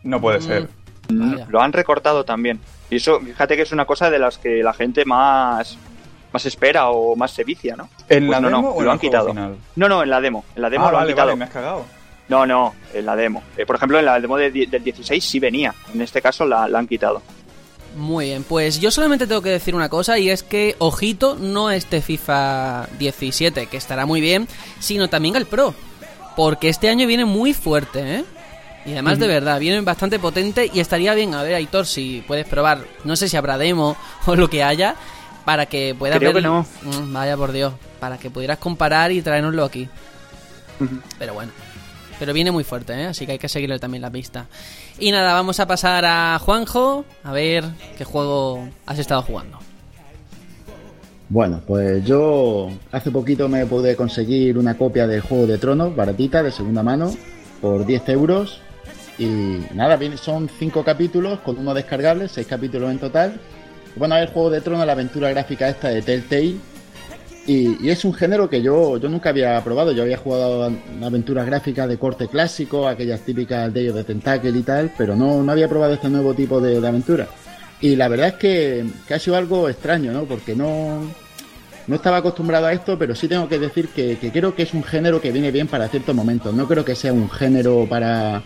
No 0.04 0.20
puede 0.20 0.38
mm. 0.38 0.42
ser. 0.42 0.68
Mm, 1.08 1.34
lo 1.48 1.60
han 1.60 1.72
recortado 1.72 2.24
también. 2.24 2.60
Y 2.88 2.96
eso, 2.96 3.20
fíjate 3.20 3.56
que 3.56 3.62
es 3.62 3.72
una 3.72 3.84
cosa 3.84 4.10
de 4.10 4.18
las 4.18 4.38
que 4.38 4.62
la 4.62 4.72
gente 4.72 5.04
más 5.04 5.76
más 6.32 6.46
espera 6.46 6.90
o 6.90 7.14
más 7.14 7.30
se 7.30 7.44
vicia, 7.44 7.76
¿no? 7.76 7.88
¿En 8.08 8.26
pues 8.26 8.40
la 8.40 8.48
demo 8.48 8.74
o 8.74 8.82
lo 8.82 8.90
han 8.90 8.98
quitado. 8.98 9.32
No, 9.32 9.88
no, 9.88 10.02
en 10.02 10.10
la 10.10 10.20
demo. 10.20 10.44
En 10.56 10.62
la 10.62 10.70
demo 10.70 10.86
ah, 10.86 10.92
lo 10.92 10.98
han 10.98 11.06
quitado. 11.06 11.36
me 11.36 11.44
has 11.44 11.50
cagado. 11.50 11.84
No, 12.28 12.44
no, 12.44 12.74
en 12.92 13.06
la 13.06 13.14
demo. 13.14 13.42
Eh, 13.56 13.66
por 13.66 13.76
ejemplo, 13.76 13.98
en 13.98 14.04
la 14.04 14.18
demo 14.18 14.36
del 14.36 14.52
16 14.52 15.24
sí 15.24 15.38
venía. 15.38 15.72
En 15.92 16.00
este 16.00 16.20
caso 16.20 16.44
la 16.44 16.64
han 16.64 16.88
quitado. 16.88 17.22
Muy 17.94 18.26
bien, 18.26 18.44
pues 18.44 18.80
yo 18.80 18.90
solamente 18.90 19.26
tengo 19.26 19.42
que 19.42 19.50
decir 19.50 19.74
una 19.74 19.88
cosa 19.88 20.18
y 20.18 20.28
es 20.28 20.42
que, 20.42 20.74
ojito, 20.78 21.36
no 21.36 21.70
este 21.70 22.02
FIFA 22.02 22.88
17, 22.98 23.66
que 23.66 23.76
estará 23.76 24.04
muy 24.04 24.20
bien, 24.20 24.48
sino 24.80 25.08
también 25.08 25.36
el 25.36 25.46
Pro. 25.46 25.74
Porque 26.36 26.68
este 26.68 26.88
año 26.88 27.06
viene 27.06 27.24
muy 27.24 27.54
fuerte, 27.54 28.16
¿eh? 28.16 28.24
Y 28.86 28.92
además, 28.92 29.18
de 29.18 29.28
verdad, 29.28 29.60
viene 29.60 29.80
bastante 29.80 30.18
potente 30.18 30.70
y 30.72 30.80
estaría 30.80 31.14
bien, 31.14 31.34
a 31.34 31.42
ver, 31.42 31.54
Aitor, 31.54 31.86
si 31.86 32.22
puedes 32.26 32.46
probar, 32.46 32.84
no 33.04 33.16
sé 33.16 33.28
si 33.28 33.36
habrá 33.36 33.56
demo 33.56 33.96
o 34.26 34.36
lo 34.36 34.50
que 34.50 34.62
haya, 34.62 34.96
para 35.44 35.66
que 35.66 35.94
puedas 35.98 36.18
Creo 36.18 36.34
que 36.34 36.42
no. 36.42 36.66
Mm, 36.82 37.12
vaya 37.12 37.36
por 37.36 37.52
Dios, 37.52 37.72
para 38.00 38.18
que 38.18 38.30
pudieras 38.30 38.58
comparar 38.58 39.12
y 39.12 39.22
traernoslo 39.22 39.64
aquí. 39.64 39.88
Pero 41.18 41.34
bueno. 41.34 41.52
Pero 42.18 42.32
viene 42.32 42.50
muy 42.50 42.64
fuerte, 42.64 42.92
¿eh? 42.94 43.06
así 43.06 43.26
que 43.26 43.32
hay 43.32 43.38
que 43.38 43.48
seguirle 43.48 43.78
también 43.78 44.02
la 44.02 44.10
pista. 44.10 44.46
Y 44.98 45.10
nada, 45.10 45.32
vamos 45.32 45.58
a 45.60 45.66
pasar 45.66 46.04
a 46.04 46.38
Juanjo, 46.38 47.04
a 47.22 47.32
ver 47.32 47.64
qué 47.98 48.04
juego 48.04 48.68
has 48.86 48.98
estado 48.98 49.22
jugando. 49.22 49.58
Bueno, 51.28 51.62
pues 51.66 52.04
yo 52.04 52.70
hace 52.92 53.10
poquito 53.10 53.48
me 53.48 53.66
pude 53.66 53.96
conseguir 53.96 54.58
una 54.58 54.76
copia 54.76 55.06
del 55.06 55.20
Juego 55.22 55.46
de 55.46 55.58
Tronos, 55.58 55.96
baratita, 55.96 56.42
de 56.42 56.52
segunda 56.52 56.82
mano, 56.82 57.10
por 57.60 57.86
10 57.86 58.08
euros. 58.10 58.60
Y 59.18 59.26
nada, 59.74 59.98
son 60.16 60.48
5 60.48 60.84
capítulos 60.84 61.40
con 61.40 61.58
uno 61.58 61.72
descargable, 61.72 62.28
6 62.28 62.46
capítulos 62.46 62.90
en 62.90 62.98
total. 62.98 63.40
Bueno, 63.96 64.16
el 64.16 64.28
Juego 64.28 64.50
de 64.50 64.60
Tronos, 64.60 64.86
la 64.86 64.92
aventura 64.92 65.30
gráfica 65.30 65.68
esta 65.68 65.88
de 65.88 66.02
Telltale, 66.02 66.56
y, 67.46 67.88
es 67.88 68.04
un 68.04 68.14
género 68.14 68.48
que 68.48 68.62
yo, 68.62 68.96
yo 68.96 69.08
nunca 69.08 69.30
había 69.30 69.62
probado. 69.62 69.92
Yo 69.92 70.02
había 70.02 70.16
jugado 70.16 70.70
aventuras 71.02 71.46
gráficas 71.46 71.88
de 71.88 71.98
corte 71.98 72.28
clásico, 72.28 72.88
aquellas 72.88 73.20
típicas 73.20 73.72
de 73.72 73.82
ellos 73.82 73.94
de 73.94 74.04
Tentacle 74.04 74.58
y 74.58 74.62
tal, 74.62 74.92
pero 74.96 75.14
no, 75.14 75.42
no 75.42 75.52
había 75.52 75.68
probado 75.68 75.94
este 75.94 76.08
nuevo 76.08 76.34
tipo 76.34 76.60
de, 76.60 76.76
aventura. 76.86 77.28
Y 77.80 77.96
la 77.96 78.08
verdad 78.08 78.28
es 78.28 78.34
que, 78.34 78.84
que, 79.06 79.14
ha 79.14 79.18
sido 79.18 79.36
algo 79.36 79.68
extraño, 79.68 80.12
¿no? 80.12 80.24
Porque 80.24 80.54
no, 80.54 81.02
no 81.86 81.96
estaba 81.96 82.18
acostumbrado 82.18 82.66
a 82.66 82.72
esto, 82.72 82.98
pero 82.98 83.14
sí 83.14 83.28
tengo 83.28 83.48
que 83.48 83.58
decir 83.58 83.88
que, 83.88 84.16
que 84.18 84.32
creo 84.32 84.54
que 84.54 84.62
es 84.62 84.72
un 84.72 84.82
género 84.82 85.20
que 85.20 85.32
viene 85.32 85.50
bien 85.50 85.66
para 85.66 85.88
ciertos 85.88 86.14
momentos. 86.14 86.54
No 86.54 86.66
creo 86.66 86.84
que 86.84 86.94
sea 86.94 87.12
un 87.12 87.28
género 87.28 87.86
para, 87.88 88.42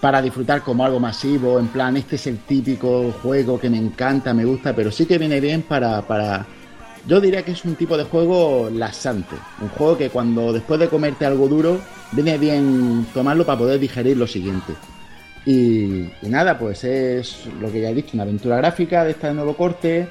para 0.00 0.22
disfrutar 0.22 0.62
como 0.62 0.84
algo 0.84 1.00
masivo, 1.00 1.58
en 1.58 1.68
plan, 1.68 1.96
este 1.96 2.16
es 2.16 2.26
el 2.28 2.38
típico 2.38 3.10
juego 3.20 3.58
que 3.58 3.68
me 3.68 3.78
encanta, 3.78 4.32
me 4.32 4.44
gusta, 4.44 4.76
pero 4.76 4.92
sí 4.92 5.06
que 5.06 5.18
viene 5.18 5.40
bien 5.40 5.62
para, 5.62 6.02
para 6.02 6.46
yo 7.08 7.22
diría 7.22 7.42
que 7.42 7.52
es 7.52 7.64
un 7.64 7.74
tipo 7.74 7.96
de 7.96 8.04
juego 8.04 8.68
lasante, 8.70 9.34
un 9.62 9.68
juego 9.70 9.96
que 9.96 10.10
cuando 10.10 10.52
después 10.52 10.78
de 10.78 10.88
comerte 10.88 11.24
algo 11.24 11.48
duro, 11.48 11.80
viene 12.12 12.36
bien 12.36 13.06
tomarlo 13.14 13.46
para 13.46 13.58
poder 13.58 13.80
digerir 13.80 14.18
lo 14.18 14.26
siguiente. 14.26 14.74
Y, 15.46 16.10
nada, 16.20 16.58
pues 16.58 16.84
es 16.84 17.46
lo 17.62 17.72
que 17.72 17.80
ya 17.80 17.88
he 17.88 17.94
dicho, 17.94 18.10
una 18.12 18.24
aventura 18.24 18.58
gráfica 18.58 19.04
de 19.04 19.12
este 19.12 19.32
nuevo 19.32 19.56
corte. 19.56 20.06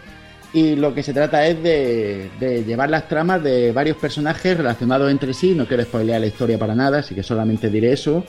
Y 0.54 0.76
lo 0.76 0.96
que 0.96 1.04
se 1.04 1.14
trata 1.14 1.46
es 1.46 1.62
de, 1.62 2.64
llevar 2.66 2.90
las 2.90 3.08
tramas 3.08 3.44
de 3.44 3.72
varios 3.72 3.98
personajes 3.98 4.58
relacionados 4.58 5.12
entre 5.12 5.36
sí. 5.36 5.54
No 5.54 5.68
quiero 5.68 5.84
spoilear 5.84 6.20
la 6.20 6.28
historia 6.28 6.58
para 6.58 6.74
nada, 6.74 7.00
así 7.00 7.14
que 7.14 7.22
solamente 7.22 7.70
diré 7.70 7.94
eso. 7.94 8.26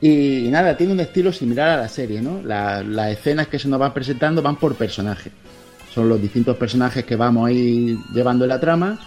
Y, 0.00 0.46
nada, 0.48 0.76
tiene 0.76 0.92
un 0.92 1.00
estilo 1.00 1.32
similar 1.32 1.70
a 1.70 1.76
la 1.78 1.88
serie, 1.88 2.22
¿no? 2.22 2.40
las 2.44 3.10
escenas 3.10 3.48
que 3.48 3.58
se 3.58 3.66
nos 3.66 3.80
van 3.80 3.92
presentando 3.92 4.42
van 4.42 4.54
por 4.54 4.76
personaje 4.76 5.32
son 5.96 6.10
los 6.10 6.20
distintos 6.20 6.58
personajes 6.58 7.06
que 7.06 7.16
vamos 7.16 7.48
a 7.48 7.52
ir 7.52 7.96
llevando 8.12 8.46
la 8.46 8.60
trama 8.60 8.98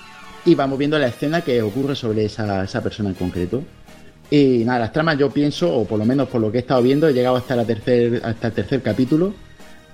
y 0.43 0.55
vamos 0.55 0.79
viendo 0.79 0.97
la 0.97 1.05
escena 1.05 1.41
que 1.41 1.61
ocurre 1.61 1.95
sobre 1.95 2.25
esa, 2.25 2.65
persona 2.81 3.09
en 3.09 3.15
concreto. 3.15 3.63
Y 4.31 4.63
nada, 4.65 4.79
las 4.79 4.91
tramas 4.91 5.15
yo 5.15 5.29
pienso, 5.29 5.71
o 5.71 5.85
por 5.85 5.99
lo 5.99 6.05
menos 6.05 6.27
por 6.29 6.41
lo 6.41 6.51
que 6.51 6.57
he 6.57 6.61
estado 6.61 6.81
viendo, 6.81 7.07
he 7.07 7.13
llegado 7.13 7.35
hasta, 7.35 7.55
la 7.55 7.63
tercer, 7.63 8.19
hasta 8.23 8.47
el 8.47 8.53
tercer 8.53 8.81
capítulo. 8.81 9.35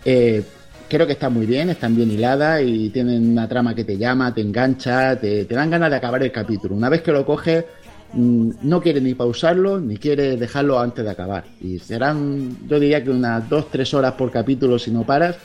Eh, 0.05 0.41
creo 0.87 1.05
que 1.05 1.11
están 1.11 1.33
muy 1.33 1.45
bien, 1.45 1.69
están 1.69 1.97
bien 1.97 2.09
hiladas 2.09 2.61
y 2.65 2.89
tienen 2.91 3.29
una 3.29 3.49
trama 3.49 3.75
que 3.75 3.83
te 3.83 3.97
llama, 3.97 4.33
te 4.33 4.39
engancha, 4.39 5.19
te, 5.19 5.43
te 5.43 5.53
dan 5.53 5.69
ganas 5.69 5.89
de 5.89 5.97
acabar 5.97 6.23
el 6.23 6.31
capítulo. 6.31 6.75
Una 6.75 6.87
vez 6.87 7.01
que 7.01 7.11
lo 7.11 7.25
coges, 7.25 7.65
mm, 8.13 8.51
no 8.61 8.81
quieres 8.81 9.03
ni 9.03 9.15
pausarlo 9.15 9.81
ni 9.81 9.97
quieres 9.97 10.39
dejarlo 10.39 10.79
antes 10.79 11.03
de 11.03 11.11
acabar. 11.11 11.43
Y 11.59 11.77
serán, 11.77 12.57
yo 12.69 12.79
diría 12.79 13.03
que 13.03 13.09
unas 13.09 13.49
2-3 13.49 13.93
horas 13.95 14.13
por 14.13 14.31
capítulo 14.31 14.79
si 14.79 14.91
no 14.91 15.03
paras. 15.03 15.35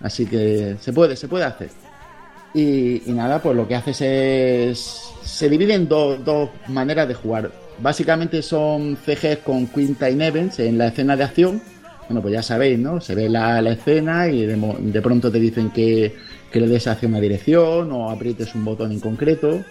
Así 0.00 0.26
que 0.26 0.76
se 0.80 0.92
puede, 0.92 1.16
se 1.16 1.28
puede 1.28 1.44
hacer. 1.44 1.70
Y, 2.54 3.08
y 3.08 3.12
nada, 3.12 3.40
pues 3.40 3.56
lo 3.56 3.66
que 3.68 3.76
haces 3.76 4.00
es. 4.00 5.02
Se 5.22 5.48
divide 5.48 5.74
en 5.74 5.88
dos, 5.88 6.24
dos 6.24 6.50
maneras 6.68 7.06
de 7.06 7.14
jugar. 7.14 7.50
Básicamente 7.78 8.42
son 8.42 8.96
CGs 8.96 9.38
con 9.38 9.66
Queen 9.68 9.94
Time 9.94 10.26
Events 10.26 10.58
en 10.58 10.78
la 10.78 10.88
escena 10.88 11.16
de 11.16 11.24
acción. 11.24 11.62
Bueno, 12.08 12.22
pues 12.22 12.34
ya 12.34 12.42
sabéis, 12.42 12.78
¿no? 12.78 13.00
Se 13.00 13.14
ve 13.14 13.28
la, 13.28 13.62
la 13.62 13.72
escena 13.72 14.26
y 14.28 14.44
de 14.44 15.02
pronto 15.02 15.30
te 15.30 15.38
dicen 15.38 15.70
que, 15.70 16.16
que 16.50 16.60
le 16.60 16.66
des 16.66 16.86
hacia 16.88 17.08
una 17.08 17.20
dirección 17.20 17.92
o 17.92 18.10
aprietes 18.10 18.54
un 18.54 18.64
botón 18.64 18.90
en 18.90 19.00
concreto. 19.00 19.62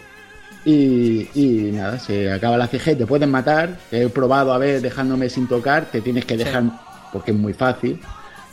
Y, 0.66 1.28
y 1.36 1.72
nada, 1.74 2.00
se 2.00 2.32
acaba 2.32 2.58
la 2.58 2.68
CG, 2.68 2.98
te 2.98 3.06
pueden 3.06 3.30
matar. 3.30 3.78
He 3.92 4.08
probado 4.08 4.54
a 4.54 4.58
ver 4.58 4.82
dejándome 4.82 5.30
sin 5.30 5.48
tocar, 5.48 5.86
te 5.92 6.02
tienes 6.02 6.26
que 6.26 6.38
dejar 6.38 6.64
porque 7.12 7.32
es 7.32 7.38
muy 7.38 7.54
fácil. 7.54 8.00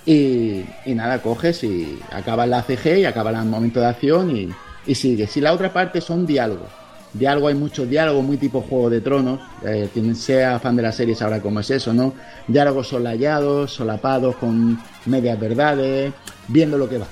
Y, 0.07 0.65
nada, 0.87 1.21
coges 1.21 1.65
y 1.65 1.99
acabas 2.13 2.49
la 2.49 2.63
CG 2.63 2.99
y 3.01 3.05
acaba 3.05 3.31
el 3.31 3.45
momento 3.45 3.81
de 3.81 3.87
acción 3.87 4.37
y, 4.37 4.49
y 4.87 4.95
sigues. 4.95 5.37
Y 5.37 5.41
la 5.41 5.53
otra 5.53 5.73
parte 5.73 6.01
son 6.01 6.25
diálogos. 6.25 6.69
Diálogo, 7.13 7.49
hay 7.49 7.55
muchos 7.55 7.89
diálogos, 7.89 8.25
muy 8.25 8.37
tipo 8.37 8.61
Juego 8.61 8.91
de 8.91 9.01
Tronos. 9.01 9.41
Eh, 9.65 9.89
quien 9.93 10.15
sea 10.15 10.59
fan 10.59 10.77
de 10.77 10.83
la 10.83 10.93
serie 10.93 11.15
sabrá 11.15 11.41
cómo 11.41 11.61
es 11.61 11.71
eso, 11.71 11.93
¿no? 11.93 12.13
Diálogos 12.47 12.89
solayados, 12.89 13.73
solapados, 13.73 14.37
con 14.37 14.79
medias 15.07 15.41
verdades, 15.41 16.13
viendo 16.49 16.77
lo 16.77 16.89
que 16.89 16.99
va, 16.99 17.07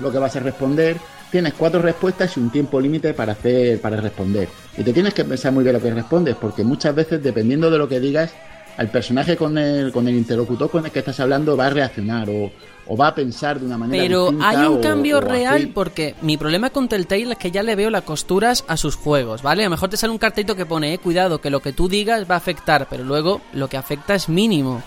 lo 0.00 0.12
que 0.12 0.18
vas 0.18 0.36
a 0.36 0.40
responder. 0.40 0.96
Tienes 1.30 1.54
cuatro 1.54 1.80
respuestas 1.80 2.36
y 2.36 2.40
un 2.40 2.50
tiempo 2.50 2.80
límite 2.80 3.14
para 3.14 3.32
hacer, 3.32 3.80
para 3.80 3.96
responder. 3.96 4.48
Y 4.76 4.82
te 4.82 4.92
tienes 4.92 5.14
que 5.14 5.24
pensar 5.24 5.52
muy 5.52 5.64
bien 5.64 5.74
lo 5.74 5.82
que 5.82 5.92
respondes, 5.92 6.36
porque 6.36 6.62
muchas 6.62 6.94
veces, 6.94 7.22
dependiendo 7.22 7.70
de 7.70 7.78
lo 7.78 7.88
que 7.88 7.98
digas, 7.98 8.32
al 8.76 8.88
personaje 8.88 9.36
con 9.36 9.56
el, 9.58 9.90
con 9.92 10.06
el 10.08 10.14
interlocutor 10.16 10.70
con 10.70 10.84
el 10.84 10.92
que 10.92 10.98
estás 10.98 11.18
hablando 11.20 11.56
va 11.56 11.66
a 11.66 11.70
reaccionar 11.70 12.28
o, 12.28 12.52
o 12.86 12.96
va 12.96 13.08
a 13.08 13.14
pensar 13.14 13.58
de 13.58 13.64
una 13.66 13.78
manera 13.78 14.02
Pero 14.02 14.22
distinta 14.24 14.48
hay 14.50 14.66
un 14.66 14.76
o- 14.78 14.80
cambio 14.80 15.16
o 15.18 15.20
real 15.22 15.56
así. 15.56 15.66
porque 15.66 16.14
mi 16.22 16.36
problema 16.36 16.68
con 16.70 16.86
Telltale 16.88 17.32
es 17.32 17.38
que 17.38 17.50
ya 17.50 17.62
le 17.62 17.74
veo 17.74 17.88
las 17.90 18.02
costuras 18.02 18.64
a 18.68 18.76
sus 18.76 18.94
juegos, 18.96 19.42
¿vale? 19.42 19.62
A 19.62 19.66
lo 19.66 19.70
mejor 19.70 19.88
te 19.88 19.96
sale 19.96 20.12
un 20.12 20.18
cartelito 20.18 20.54
que 20.56 20.66
pone, 20.66 20.92
eh, 20.92 20.98
cuidado, 20.98 21.40
que 21.40 21.48
lo 21.50 21.60
que 21.60 21.72
tú 21.72 21.88
digas 21.88 22.28
va 22.30 22.34
a 22.34 22.38
afectar, 22.38 22.86
pero 22.90 23.02
luego 23.02 23.40
lo 23.54 23.68
que 23.68 23.76
afecta 23.78 24.14
es 24.14 24.28
mínimo. 24.28 24.82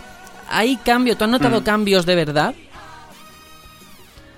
¿Hay 0.52 0.78
cambio? 0.78 1.18
¿Tú 1.18 1.24
has 1.24 1.30
Mm. 1.30 1.34
notado 1.34 1.64
cambios 1.64 2.06
de 2.06 2.16
verdad? 2.16 2.54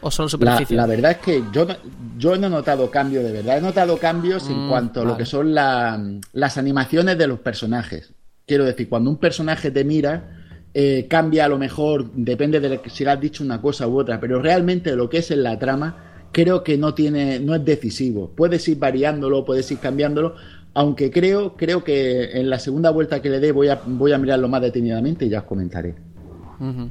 ¿O 0.03 0.09
solo 0.09 0.29
superficie? 0.29 0.75
la 0.75 0.87
verdad 0.87 1.11
es 1.11 1.17
que 1.19 1.43
yo 1.51 1.63
no, 1.65 1.75
yo 2.17 2.35
no 2.35 2.47
he 2.47 2.49
notado 2.49 2.89
cambio 2.89 3.21
de 3.21 3.31
verdad. 3.33 3.57
He 3.59 3.61
notado 3.61 3.97
cambios 3.97 4.49
en 4.49 4.65
Mm, 4.65 4.69
cuanto 4.69 5.01
a 5.01 5.05
lo 5.05 5.15
que 5.15 5.25
son 5.25 5.53
la- 5.53 6.01
las 6.33 6.57
animaciones 6.57 7.17
de 7.19 7.27
los 7.27 7.39
personajes. 7.39 8.11
Quiero 8.45 8.65
decir, 8.65 8.89
cuando 8.89 9.09
un 9.09 9.17
personaje 9.17 9.71
te 9.71 9.83
mira, 9.83 10.41
eh, 10.73 11.07
cambia 11.09 11.45
a 11.45 11.49
lo 11.49 11.57
mejor, 11.57 12.11
depende 12.13 12.59
de 12.59 12.79
si 12.89 13.03
le 13.03 13.11
has 13.11 13.19
dicho 13.19 13.43
una 13.43 13.61
cosa 13.61 13.87
u 13.87 13.99
otra, 13.99 14.19
pero 14.19 14.41
realmente 14.41 14.95
lo 14.95 15.09
que 15.09 15.19
es 15.19 15.31
en 15.31 15.43
la 15.43 15.59
trama, 15.59 16.27
creo 16.31 16.63
que 16.63 16.77
no 16.77 16.93
tiene, 16.93 17.39
no 17.39 17.55
es 17.55 17.65
decisivo. 17.65 18.31
Puedes 18.35 18.67
ir 18.67 18.79
variándolo, 18.79 19.43
puedes 19.45 19.69
ir 19.71 19.79
cambiándolo, 19.79 20.35
aunque 20.73 21.11
creo, 21.11 21.55
creo 21.55 21.83
que 21.83 22.31
en 22.39 22.49
la 22.49 22.59
segunda 22.59 22.89
vuelta 22.91 23.21
que 23.21 23.29
le 23.29 23.39
dé 23.39 23.51
voy 23.51 23.67
a, 23.67 23.81
voy 23.85 24.13
a 24.13 24.17
mirarlo 24.17 24.47
más 24.47 24.61
detenidamente 24.61 25.25
y 25.25 25.29
ya 25.29 25.39
os 25.39 25.45
comentaré. 25.45 25.95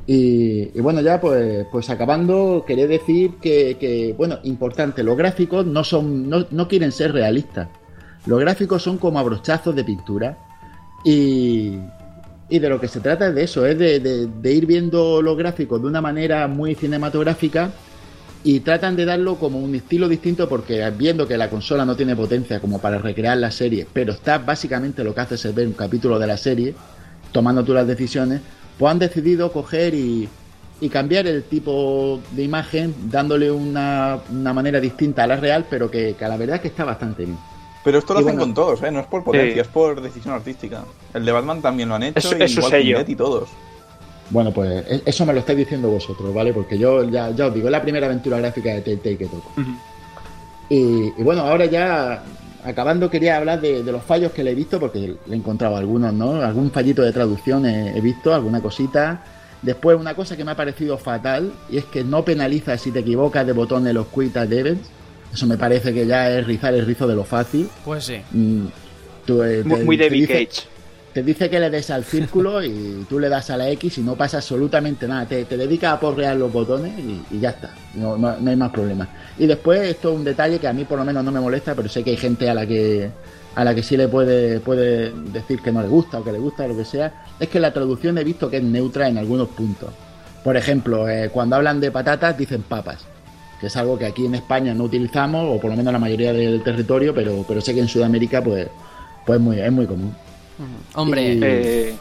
Y, 0.05 0.77
y 0.77 0.81
bueno, 0.81 1.01
ya 1.01 1.21
pues, 1.21 1.65
pues 1.71 1.89
acabando, 1.91 2.65
quería 2.67 2.89
decir 2.89 3.35
que, 3.41 3.77
que, 3.79 4.15
bueno, 4.19 4.41
importante, 4.43 5.05
los 5.05 5.17
gráficos 5.17 5.65
no 5.65 5.85
son, 5.85 6.29
no, 6.29 6.45
no 6.51 6.67
quieren 6.67 6.91
ser 6.91 7.13
realistas. 7.13 7.69
Los 8.27 8.41
gráficos 8.41 8.83
son 8.83 8.99
como 8.99 9.21
abrochazos 9.21 9.77
de 9.77 9.85
pintura. 9.85 10.37
Y, 11.05 11.79
de 12.49 12.69
lo 12.69 12.81
que 12.81 12.89
se 12.89 13.01
trata 13.01 13.29
es 13.29 13.35
de 13.35 13.43
eso, 13.45 13.65
es 13.65 13.79
de, 13.79 14.53
ir 14.53 14.67
viendo 14.67 15.23
los 15.23 15.37
gráficos 15.37 15.81
de 15.81 15.89
una 15.89 16.01
manera 16.01 16.47
muy 16.49 16.75
cinematográfica 16.75 17.71
y 18.43 18.61
tratan 18.61 18.97
de 18.97 19.05
darlo 19.05 19.37
como 19.37 19.59
un 19.59 19.75
estilo 19.75 20.09
distinto 20.09 20.49
porque 20.49 20.91
viendo 20.91 21.29
que 21.29 21.37
la 21.37 21.51
consola 21.51 21.85
no 21.85 21.95
tiene 21.95 22.17
potencia 22.17 22.59
como 22.59 22.79
para 22.81 22.99
recrear 22.99 23.37
la 23.37 23.51
serie, 23.51 23.87
pero 23.93 24.13
está 24.13 24.39
básicamente 24.39 25.05
lo 25.05 25.15
que 25.15 25.21
hace 25.21 25.35
es 25.35 25.55
ver 25.55 25.67
un 25.67 25.75
capítulo 25.75 26.19
de 26.19 26.27
la 26.27 26.37
serie, 26.37 26.75
tomando 27.33 27.63
tú 27.63 27.75
las 27.75 27.87
decisiones, 27.87 28.41
pues 28.79 28.91
han 28.91 28.99
decidido 28.99 29.53
coger 29.53 29.95
y, 29.95 30.29
cambiar 30.91 31.27
el 31.27 31.43
tipo 31.43 32.21
de 32.33 32.43
imagen, 32.43 32.95
dándole 33.11 33.51
una, 33.51 34.21
manera 34.31 34.81
distinta 34.81 35.25
a 35.25 35.27
la 35.27 35.37
real, 35.37 35.67
pero 35.69 35.91
que, 35.91 36.15
que 36.19 36.27
la 36.27 36.39
verdad 36.39 36.57
es 36.57 36.63
que 36.63 36.69
está 36.69 36.85
bastante 36.85 37.27
bien. 37.27 37.39
Pero 37.85 37.99
esto 37.99 38.13
lo 38.15 38.21
Y 38.21 38.23
hacen 38.25 38.37
bueno. 38.37 38.55
con 38.55 38.55
todos, 38.55 38.83
¿eh? 38.83 38.91
No 38.91 39.01
es 39.01 39.07
por 39.07 39.25
potencia, 39.25 39.55
Sí. 39.55 39.61
es 39.61 39.69
por 39.69 40.01
decisión 40.03 40.35
artística. 40.35 40.85
El 41.15 41.25
de 41.25 41.33
Batman 41.33 41.63
también 41.63 41.89
lo 41.89 41.95
han 41.95 42.03
hecho, 42.03 42.19
Es- 42.19 42.39
y 42.39 42.43
es 42.61 42.67
sello. 42.67 42.99
Dead 42.99 43.09
y 43.09 43.15
todos. 43.17 43.49
Bueno, 44.29 44.53
pues 44.53 44.85
e- 44.87 45.03
eso 45.07 45.25
me 45.27 45.33
lo 45.33 45.41
estáis 45.41 45.59
diciendo 45.59 45.89
vosotros, 45.89 46.33
¿vale? 46.35 46.53
Porque 46.53 46.79
yo 46.79 47.03
ya, 47.05 47.31
ya 47.31 47.47
os 47.47 47.55
digo, 47.55 47.67
es 47.69 47.73
la 47.73 47.83
primera 47.83 48.07
aventura 48.07 48.39
gráfica 48.39 48.71
de 48.75 48.83
Telltale 48.83 49.17
que 49.17 49.27
toco. 49.27 49.51
Y, 50.69 50.77
y 51.19 51.23
bueno, 51.23 51.43
ahora 51.43 51.65
ya 51.67 52.23
acabando 52.65 53.11
quería 53.11 53.39
hablar 53.39 53.61
de, 53.61 53.83
de 53.83 53.93
los 53.93 54.03
fallos 54.03 54.33
que 54.33 54.45
le 54.45 54.53
he 54.53 54.55
visto, 54.55 54.79
porque 54.79 55.17
le 55.27 55.35
he 55.35 55.37
encontrado 55.37 55.77
algunos, 55.77 56.13
¿no? 56.13 56.33
Algún 56.43 56.71
fallito 56.71 57.03
de 57.03 57.13
traducción 57.13 57.67
he, 57.67 57.97
he 57.97 58.01
visto, 58.01 58.35
alguna 58.35 58.61
cosita. 58.61 59.25
Después 59.63 59.99
una 59.99 60.15
cosa 60.15 60.37
que 60.37 60.45
me 60.45 60.53
ha 60.53 60.57
parecido 60.57 60.97
fatal, 60.97 61.53
y 61.71 61.79
es 61.79 61.85
que 61.87 62.05
no 62.05 62.25
penaliza 62.25 62.77
si 62.79 62.91
te 62.93 63.01
equivocas 63.01 63.47
de 63.47 63.53
botón 63.53 63.87
en 63.87 63.95
los 63.95 64.07
Time 64.09 64.45
Events. 64.57 64.89
Eso 65.33 65.47
me 65.47 65.57
parece 65.57 65.93
que 65.95 66.07
ya 66.07 66.31
es 66.31 66.47
rizar 66.47 66.75
el 66.75 66.85
rizo 66.87 67.07
de 67.07 67.15
lo 67.15 67.25
fácil. 67.25 67.69
Pues 67.85 68.05
sí. 68.05 68.21
Mm, 68.33 68.67
tú, 69.27 69.43
eh, 69.43 69.63
Muy, 69.65 69.79
te- 69.79 69.85
muy 69.85 69.99
te 69.99 70.11
dice- 70.11 70.47
Cage. 70.47 70.63
te 71.13 71.23
dice 71.23 71.49
que 71.51 71.61
le 71.61 71.71
des 71.71 71.91
al 71.91 72.05
círculo 72.05 72.63
y 72.65 73.05
tú 73.09 73.19
le 73.21 73.29
das 73.29 73.51
a 73.51 73.57
la 73.57 73.69
X 73.71 73.99
y 73.99 74.01
no 74.03 74.17
pasa 74.17 74.39
absolutamente 74.39 75.07
nada. 75.07 75.27
Te, 75.27 75.45
te 75.45 75.57
dedicas 75.57 75.93
a 75.95 76.01
porrear 76.01 76.37
los 76.37 76.53
botones 76.53 76.93
y, 76.99 77.23
y 77.37 77.41
ya 77.41 77.51
está. 77.51 77.71
No, 77.95 78.17
no- 78.17 78.37
no 78.39 78.51
hay 78.51 78.57
más 78.57 78.71
problemas. 78.71 79.09
Y 79.39 79.47
después, 79.47 79.81
esto 79.83 80.11
es 80.11 80.17
un 80.17 80.25
detalle 80.25 80.59
que 80.59 80.67
a 80.69 80.73
mí 80.73 80.85
por 80.85 80.99
lo 80.99 81.05
menos 81.05 81.25
no 81.25 81.31
me 81.33 81.41
molesta, 81.41 81.75
pero 81.75 81.89
sé 81.89 82.03
que 82.03 82.11
hay 82.11 82.17
gente 82.17 82.49
a 82.51 82.55
la 82.55 82.67
que 82.67 83.11
a 83.53 83.65
la 83.65 83.75
que 83.75 83.83
sí 83.83 83.97
le 83.97 84.07
puede, 84.07 84.61
puede 84.61 85.11
decir 85.33 85.61
que 85.61 85.73
no 85.73 85.83
le 85.83 85.89
gusta 85.89 86.21
o 86.21 86.25
que 86.25 86.31
le 86.31 86.39
gusta 86.39 86.65
o 86.65 86.69
lo 86.69 86.77
que 86.77 86.85
sea. 86.85 87.25
Es 87.41 87.49
que 87.49 87.59
la 87.59 87.73
traducción 87.73 88.17
he 88.19 88.23
visto 88.23 88.49
que 88.49 88.59
es 88.59 88.63
neutra 88.63 89.09
en 89.09 89.19
algunos 89.19 89.49
puntos. 89.49 89.91
Por 90.45 90.57
ejemplo, 90.57 91.09
eh, 91.09 91.31
cuando 91.33 91.57
hablan 91.57 91.81
de 91.81 91.91
patatas 91.91 92.39
dicen 92.39 92.63
papas. 92.63 92.99
Que 93.61 93.67
es 93.67 93.77
algo 93.77 93.99
que 93.99 94.07
aquí 94.07 94.25
en 94.27 94.35
España 94.35 94.73
no 94.75 94.85
utilizamos, 94.85 95.45
o 95.57 95.61
por 95.61 95.71
lo 95.71 95.77
menos 95.77 95.93
la 95.93 95.99
mayoría 95.99 96.33
del 96.33 96.63
territorio, 96.63 97.15
pero, 97.15 97.45
pero 97.47 97.61
sé 97.61 97.75
que 97.75 97.81
en 97.81 97.89
Sudamérica 97.89 98.43
pues, 98.43 98.69
pues 99.27 99.39
muy, 99.39 99.61
es 99.61 99.71
muy 99.71 99.87
común. 99.87 100.15
Hombre, 100.95 101.23
Y- 101.35 101.41
Eh, 101.43 101.97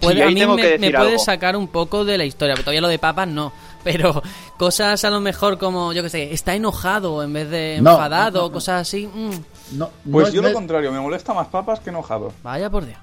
puede- 0.00 0.14
Sí, 0.14 0.22
ahí 0.22 0.28
a 0.42 0.46
mí 0.46 0.54
me, 0.54 0.78
me 0.78 0.92
puede 0.92 1.18
sacar 1.18 1.56
un 1.56 1.66
poco 1.68 2.04
de 2.04 2.16
la 2.18 2.24
historia, 2.24 2.54
todavía 2.56 2.80
lo 2.80 2.88
de 2.88 2.98
papas 2.98 3.26
no. 3.28 3.52
Pero 3.84 4.22
cosas 4.56 5.04
a 5.04 5.10
lo 5.10 5.20
mejor 5.20 5.58
como, 5.58 5.92
yo 5.92 6.02
que 6.02 6.08
sé, 6.08 6.32
está 6.32 6.54
enojado 6.54 7.22
en 7.22 7.32
vez 7.32 7.50
de 7.50 7.76
enfadado, 7.76 8.38
no, 8.38 8.42
no, 8.44 8.48
no. 8.48 8.52
cosas 8.52 8.82
así. 8.82 9.06
mm, 9.06 9.76
No, 9.78 9.90
Pues 10.10 10.28
no- 10.28 10.32
yo 10.34 10.42
no 10.42 10.48
lo 10.48 10.54
contrario, 10.54 10.90
me 10.92 11.00
molesta 11.00 11.34
más 11.34 11.48
papas 11.48 11.80
que 11.80 11.90
enojado. 11.90 12.32
vaya 12.42 12.70
por 12.70 12.86
Dios. 12.86 12.98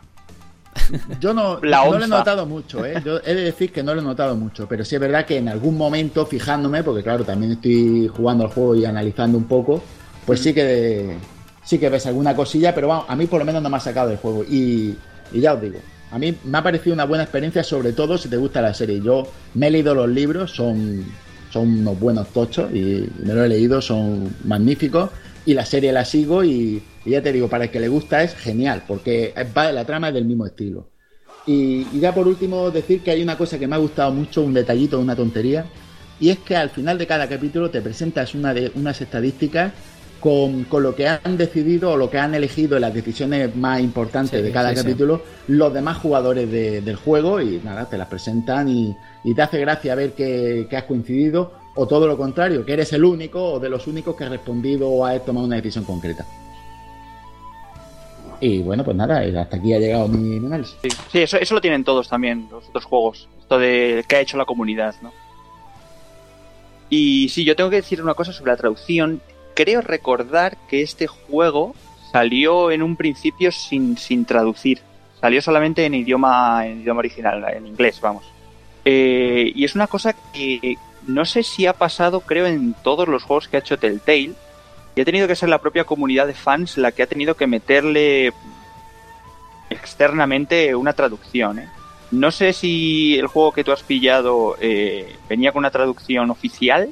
Yo 1.20 1.34
no, 1.34 1.60
no 1.60 1.98
lo 1.98 2.04
he 2.04 2.08
notado 2.08 2.46
mucho, 2.46 2.86
¿eh? 2.86 3.02
Yo 3.04 3.20
he 3.26 3.34
de 3.34 3.44
decir 3.44 3.72
que 3.72 3.84
no 3.84 3.94
lo 3.94 4.02
he 4.02 4.04
notado 4.04 4.36
mucho, 4.36 4.68
pero 4.68 4.84
sí 4.84 4.96
es 4.96 5.02
verdad 5.02 5.26
que 5.26 5.38
en 5.38 5.50
algún 5.50 5.78
momento, 5.78 6.26
fijándome, 6.26 6.84
porque 6.84 7.04
claro, 7.04 7.24
también 7.24 7.54
estoy 7.54 8.08
jugando 8.08 8.46
al 8.46 8.52
juego 8.52 8.76
y 8.76 8.86
analizando 8.86 9.38
un 9.38 9.46
poco, 9.46 9.82
pues 10.26 10.40
sí 10.40 10.54
que 10.54 11.18
sí 11.64 11.78
que 11.78 11.90
ves 11.90 12.06
alguna 12.06 12.36
cosilla, 12.36 12.74
pero 12.74 12.88
vamos, 12.88 13.06
a 13.08 13.16
mí 13.16 13.28
por 13.28 13.40
lo 13.40 13.46
menos 13.46 13.62
no 13.62 13.70
me 13.70 13.78
ha 13.78 13.80
sacado 13.80 14.10
del 14.10 14.18
juego. 14.18 14.44
Y, 14.44 14.98
y 15.32 15.40
ya 15.40 15.54
os 15.54 15.62
digo, 15.62 15.80
a 16.12 16.20
mí 16.20 16.36
me 16.44 16.58
ha 16.58 16.64
parecido 16.64 16.94
una 16.94 17.06
buena 17.06 17.24
experiencia, 17.24 17.64
sobre 17.64 17.94
todo 17.94 18.18
si 18.18 18.30
te 18.30 18.38
gusta 18.38 18.62
la 18.62 18.74
serie. 18.74 19.02
Yo 19.02 19.28
me 19.54 19.68
he 19.68 19.72
leído 19.72 19.96
los 19.96 20.10
libros, 20.10 20.52
son, 20.52 21.06
son 21.52 21.80
unos 21.80 22.00
buenos 22.00 22.28
tochos 22.30 22.72
y 22.74 23.08
me 23.24 23.34
lo 23.34 23.44
he 23.44 23.50
leído, 23.50 23.82
son 23.82 24.36
magníficos. 24.44 25.10
Y 25.46 25.54
la 25.54 25.66
serie 25.66 25.92
la 25.92 26.06
sigo 26.06 26.44
y, 26.44 26.84
y 27.06 27.12
ya 27.12 27.22
te 27.22 27.32
digo, 27.32 27.48
para 27.48 27.66
el 27.66 27.72
que 27.72 27.80
le 27.80 27.88
gusta 27.88 28.24
es 28.24 28.36
genial, 28.36 28.84
porque 28.88 29.34
va, 29.56 29.72
la 29.72 29.86
trama 29.86 30.10
es 30.10 30.14
del 30.14 30.26
mismo 30.26 30.46
estilo. 30.46 30.88
Y, 31.48 31.88
y 31.94 32.00
ya 32.00 32.14
por 32.14 32.28
último 32.28 32.70
decir 32.70 33.02
que 33.02 33.12
hay 33.12 33.24
una 33.24 33.38
cosa 33.38 33.58
que 33.58 33.68
me 33.68 33.76
ha 33.76 33.80
gustado 33.80 34.12
mucho, 34.12 34.44
un 34.44 34.54
detallito, 34.54 35.00
una 35.00 35.16
tontería, 35.16 35.66
y 36.20 36.30
es 36.30 36.38
que 36.40 36.56
al 36.56 36.70
final 36.70 36.98
de 37.00 37.08
cada 37.08 37.28
capítulo 37.28 37.70
te 37.72 37.82
presentas 37.82 38.36
una 38.36 38.54
de, 38.54 38.72
unas 38.76 39.02
estadísticas 39.02 39.72
con, 40.20 40.66
con 40.66 40.84
lo 40.84 40.94
que 40.96 41.08
han 41.08 41.36
decidido 41.36 41.94
o 41.94 41.98
lo 41.98 42.12
que 42.12 42.20
han 42.20 42.36
elegido 42.36 42.76
en 42.76 42.82
las 42.82 42.94
decisiones 42.94 43.56
más 43.56 43.80
importantes 43.82 44.40
Sí, 44.40 44.44
de 44.46 44.52
cada 44.52 44.70
sí, 44.70 44.76
sí. 44.76 44.84
capítulo 44.84 45.24
los 45.48 45.74
demás 45.74 45.98
jugadores 45.98 46.52
de- 46.52 46.82
del 46.82 46.96
juego 46.96 47.42
y 47.42 47.60
nada, 47.64 47.90
te 47.90 47.98
las 47.98 48.08
presentan 48.08 48.68
y, 48.70 48.96
y 49.24 49.34
te 49.34 49.42
hace 49.42 49.58
gracia 49.60 49.96
ver 49.96 50.12
que, 50.12 50.68
que 50.70 50.78
has 50.78 50.84
coincidido 50.84 51.54
o 51.74 51.88
todo 51.88 52.06
lo 52.06 52.18
contrario, 52.18 52.64
que 52.64 52.74
eres 52.74 52.94
el 52.94 53.04
único 53.04 53.54
o 53.54 53.60
de 53.60 53.70
los 53.70 53.88
únicos 53.88 54.16
que 54.16 54.26
has 54.26 54.30
respondido 54.30 54.90
o 54.90 55.04
has 55.06 55.26
tomado 55.26 55.48
una 55.48 55.56
decisión 55.56 55.86
concreta. 55.86 56.24
Y 58.42 58.64
bueno, 58.64 58.84
pues 58.84 58.98
nada, 58.98 59.20
hasta 59.40 59.58
aquí 59.58 59.74
ha 59.74 59.80
llegado 59.80 60.08
mi, 60.08 60.38
análisis. 60.38 60.76
sí, 60.82 60.90
sí, 61.12 61.20
eso, 61.20 61.38
eso 61.38 61.54
lo 61.54 61.62
tienen 61.62 61.84
todos 61.84 62.10
también, 62.10 62.48
los 62.52 62.68
otros 62.68 62.86
juegos. 62.86 63.30
Esto 63.40 63.60
de 63.60 64.04
que 64.08 64.16
ha 64.16 64.20
hecho 64.20 64.36
la 64.36 64.46
comunidad, 64.46 64.96
¿no? 65.02 65.14
Y 66.90 67.30
sí, 67.30 67.46
yo 67.46 67.56
tengo 67.56 67.70
que 67.70 67.78
decir 67.78 68.02
una 68.02 68.16
cosa 68.16 68.34
sobre 68.34 68.52
la 68.52 68.58
traducción. 68.58 69.22
Creo 69.54 69.82
recordar 69.82 70.58
que 70.68 70.82
este 70.82 71.08
juego 71.08 71.76
salió 72.12 72.72
en 72.72 72.82
un 72.84 72.98
principio 72.98 73.52
sin, 73.52 73.98
sin 73.98 74.26
traducir. 74.26 74.82
Salió 75.22 75.42
solamente 75.42 75.86
en 75.86 75.94
idioma, 75.94 76.66
en 76.66 76.82
idioma 76.82 77.00
original, 77.00 77.46
en 77.56 77.68
inglés, 77.68 78.02
vamos. 78.02 78.26
Eh, 78.84 79.52
y 79.56 79.64
es 79.64 79.76
una 79.76 79.88
cosa 79.88 80.14
que 80.34 80.78
no 81.08 81.26
sé 81.26 81.44
si 81.44 81.66
ha 81.66 81.74
pasado, 81.74 82.22
creo, 82.22 82.46
en 82.48 82.74
todos 82.84 83.08
los 83.08 83.24
juegos 83.24 83.48
que 83.48 83.58
ha 83.58 83.60
hecho 83.60 83.78
Telltale. 83.78 84.34
Y 84.96 85.02
ha 85.02 85.06
tenido 85.06 85.28
que 85.28 85.36
ser 85.36 85.50
la 85.50 85.60
propia 85.60 85.84
comunidad 85.84 86.28
de 86.28 86.34
fans 86.34 86.78
la 86.78 86.92
que 86.92 87.04
ha 87.04 87.08
tenido 87.08 87.36
que 87.36 87.48
meterle 87.48 88.34
externamente 89.70 90.76
una 90.76 90.94
traducción. 90.94 91.60
¿eh? 91.60 91.70
No 92.12 92.32
sé 92.32 92.54
si 92.54 93.18
el 93.18 93.28
juego 93.28 93.54
que 93.54 93.64
tú 93.64 93.72
has 93.72 93.84
pillado 93.84 94.58
eh, 94.60 95.16
venía 95.30 95.52
con 95.52 95.60
una 95.60 95.72
traducción 95.72 96.30
oficial 96.30 96.90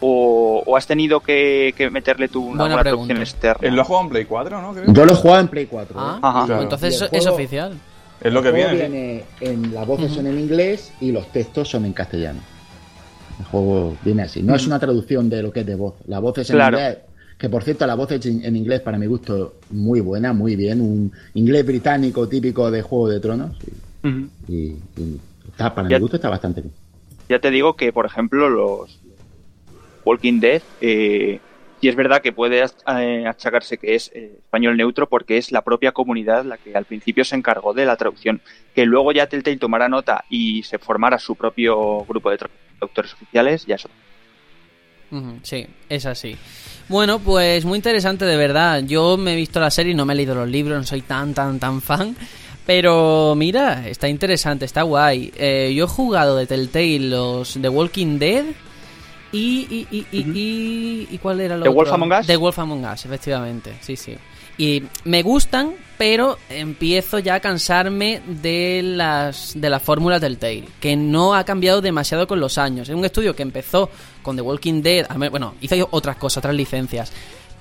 o, 0.00 0.76
has 0.76 0.86
tenido 0.86 1.20
que, 1.20 1.74
meterle 1.90 2.28
tú 2.28 2.46
una, 2.46 2.80
traducción 2.80 3.18
externa. 3.18 3.70
Lo 3.70 3.82
ha 3.82 3.84
jugado 3.84 4.04
en 4.04 4.10
Play 4.10 4.24
4, 4.24 4.62
¿no? 4.62 4.92
Yo 4.92 5.04
lo 5.04 5.12
he 5.12 5.16
jugado 5.16 5.40
en 5.40 5.48
Play 5.48 5.66
4. 5.66 5.96
Ah, 5.98 6.14
¿eh? 6.16 6.20
Ajá. 6.22 6.62
entonces 6.62 7.08
es 7.12 7.26
oficial. 7.26 7.78
Es 8.20 8.32
lo 8.32 8.42
que 8.42 8.50
viene. 8.50 8.74
viene 8.74 9.24
en, 9.40 9.74
las 9.74 9.86
voces 9.86 10.12
son 10.12 10.26
en 10.26 10.38
inglés 10.38 10.92
y 11.00 11.12
los 11.12 11.30
textos 11.32 11.68
son 11.68 11.84
en 11.84 11.92
castellano. 11.92 12.40
El 13.38 13.44
juego 13.46 13.96
viene 14.02 14.22
así. 14.22 14.42
No 14.42 14.54
es 14.54 14.66
una 14.66 14.78
traducción 14.78 15.28
de 15.28 15.42
lo 15.42 15.52
que 15.52 15.60
es 15.60 15.66
de 15.66 15.74
voz. 15.74 15.94
La 16.06 16.18
voz 16.18 16.38
es 16.38 16.50
en 16.50 16.60
inglés. 16.60 16.98
Que 17.38 17.50
por 17.50 17.62
cierto, 17.62 17.86
la 17.86 17.94
voz 17.94 18.10
es 18.12 18.24
en 18.24 18.56
inglés 18.56 18.80
para 18.80 18.96
mi 18.96 19.06
gusto 19.06 19.56
muy 19.70 20.00
buena, 20.00 20.32
muy 20.32 20.56
bien. 20.56 20.80
Un 20.80 21.12
inglés 21.34 21.66
británico 21.66 22.26
típico 22.28 22.70
de 22.70 22.82
Juego 22.82 23.08
de 23.08 23.20
Tronos. 23.20 23.56
Y, 24.48 24.74
está, 25.48 25.74
para 25.74 25.88
mi 25.88 25.98
gusto 25.98 26.16
está 26.16 26.30
bastante 26.30 26.62
bien. 26.62 26.72
Ya 27.28 27.38
te 27.38 27.50
digo 27.50 27.76
que, 27.76 27.92
por 27.92 28.06
ejemplo, 28.06 28.48
los 28.48 28.98
Walking 30.04 30.40
Dead, 30.40 30.62
eh, 30.80 31.40
y 31.80 31.88
es 31.88 31.96
verdad 31.96 32.22
que 32.22 32.32
puede 32.32 32.64
eh, 32.64 33.26
achacarse 33.26 33.76
que 33.76 33.94
es 33.96 34.10
eh, 34.14 34.38
español 34.38 34.76
neutro 34.76 35.08
porque 35.08 35.36
es 35.36 35.52
la 35.52 35.62
propia 35.62 35.92
comunidad 35.92 36.44
la 36.44 36.56
que 36.56 36.74
al 36.74 36.84
principio 36.84 37.24
se 37.24 37.36
encargó 37.36 37.74
de 37.74 37.84
la 37.84 37.96
traducción. 37.96 38.40
Que 38.74 38.86
luego 38.86 39.12
ya 39.12 39.26
Telltale 39.26 39.58
tomara 39.58 39.88
nota 39.88 40.24
y 40.30 40.62
se 40.62 40.78
formara 40.78 41.18
su 41.18 41.34
propio 41.36 42.04
grupo 42.04 42.30
de 42.30 42.38
traductores 42.38 43.12
oficiales, 43.12 43.66
ya 43.66 43.74
eso. 43.74 43.90
Sí, 45.42 45.66
es 45.88 46.06
así. 46.06 46.36
Bueno, 46.88 47.18
pues 47.18 47.64
muy 47.64 47.76
interesante 47.76 48.24
de 48.24 48.36
verdad. 48.36 48.82
Yo 48.84 49.16
me 49.16 49.32
he 49.32 49.36
visto 49.36 49.58
la 49.60 49.70
serie, 49.70 49.94
no 49.94 50.04
me 50.04 50.12
he 50.12 50.16
leído 50.16 50.34
los 50.34 50.48
libros, 50.48 50.78
no 50.78 50.84
soy 50.84 51.02
tan, 51.02 51.34
tan, 51.34 51.58
tan 51.58 51.80
fan. 51.82 52.16
Pero 52.64 53.34
mira, 53.36 53.88
está 53.88 54.08
interesante, 54.08 54.64
está 54.64 54.82
guay. 54.82 55.32
Eh, 55.36 55.72
yo 55.74 55.84
he 55.84 55.88
jugado 55.88 56.36
de 56.36 56.46
Telltale 56.46 56.98
los 57.00 57.58
The 57.60 57.68
Walking 57.68 58.18
Dead 58.18 58.44
y, 59.32 59.86
y, 59.90 60.06
y, 60.12 61.08
y, 61.10 61.18
¿cuál 61.18 61.40
era 61.40 61.56
otro? 61.56 61.70
The 61.70 61.76
Wolf 61.76 61.92
Among 61.92 62.12
Us. 62.12 62.26
The 62.26 62.36
Wolf 62.36 62.58
Among 62.58 62.84
Us, 62.84 63.04
efectivamente, 63.04 63.76
sí, 63.80 63.96
sí. 63.96 64.16
Y 64.58 64.84
me 65.04 65.22
gustan, 65.22 65.74
pero 65.98 66.38
empiezo 66.48 67.18
ya 67.18 67.34
a 67.34 67.40
cansarme 67.40 68.20
de 68.26 68.82
las 68.82 69.52
de 69.54 69.70
la 69.70 69.80
fórmula 69.80 70.18
Telltale, 70.18 70.64
que 70.80 70.96
no 70.96 71.34
ha 71.34 71.44
cambiado 71.44 71.80
demasiado 71.80 72.26
con 72.26 72.40
los 72.40 72.58
años. 72.58 72.88
Es 72.88 72.94
un 72.94 73.04
estudio 73.04 73.36
que 73.36 73.42
empezó 73.42 73.90
con 74.22 74.36
The 74.36 74.42
Walking 74.42 74.82
Dead, 74.82 75.06
bueno, 75.30 75.54
hizo 75.60 75.88
otras 75.90 76.16
cosas, 76.16 76.38
otras 76.38 76.54
licencias, 76.54 77.12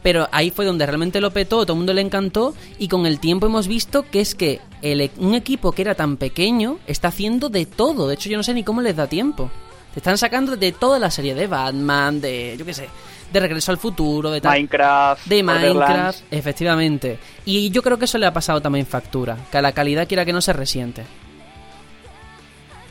pero 0.05 0.29
ahí 0.31 0.51
fue 0.51 0.65
donde 0.65 0.85
realmente 0.85 1.19
lo 1.19 1.31
petó, 1.31 1.63
todo 1.63 1.73
el 1.73 1.77
mundo 1.77 1.93
le 1.93 2.01
encantó 2.01 2.53
y 2.77 2.87
con 2.87 3.05
el 3.05 3.19
tiempo 3.19 3.47
hemos 3.47 3.67
visto 3.67 4.05
que 4.09 4.21
es 4.21 4.35
que 4.35 4.61
e, 4.81 5.09
un 5.17 5.33
equipo 5.33 5.71
que 5.71 5.81
era 5.81 5.95
tan 5.95 6.17
pequeño 6.17 6.77
está 6.85 7.07
haciendo 7.07 7.49
de 7.49 7.65
todo, 7.65 8.07
de 8.07 8.13
hecho 8.13 8.29
yo 8.29 8.37
no 8.37 8.43
sé 8.43 8.53
ni 8.53 8.63
cómo 8.63 8.81
les 8.81 8.95
da 8.95 9.07
tiempo. 9.07 9.49
Te 9.95 9.99
están 9.99 10.17
sacando 10.17 10.57
de 10.57 10.73
toda 10.73 10.99
la 10.99 11.09
serie 11.09 11.33
de 11.33 11.47
Batman, 11.47 12.19
de 12.19 12.57
yo 12.59 12.65
qué 12.65 12.73
sé, 12.73 12.89
de 13.31 13.39
Regreso 13.39 13.71
al 13.71 13.77
Futuro, 13.77 14.29
de 14.29 14.41
Minecraft, 14.41 15.25
de 15.25 15.41
Minecraft, 15.41 16.19
efectivamente. 16.31 17.17
Y 17.45 17.69
yo 17.69 17.81
creo 17.81 17.97
que 17.97 18.03
eso 18.03 18.17
le 18.17 18.25
ha 18.25 18.33
pasado 18.33 18.59
también 18.59 18.85
factura, 18.85 19.37
que 19.49 19.57
a 19.57 19.61
la 19.61 19.71
calidad 19.71 20.05
quiera 20.05 20.25
que 20.25 20.33
no 20.33 20.41
se 20.41 20.51
resiente. 20.51 21.05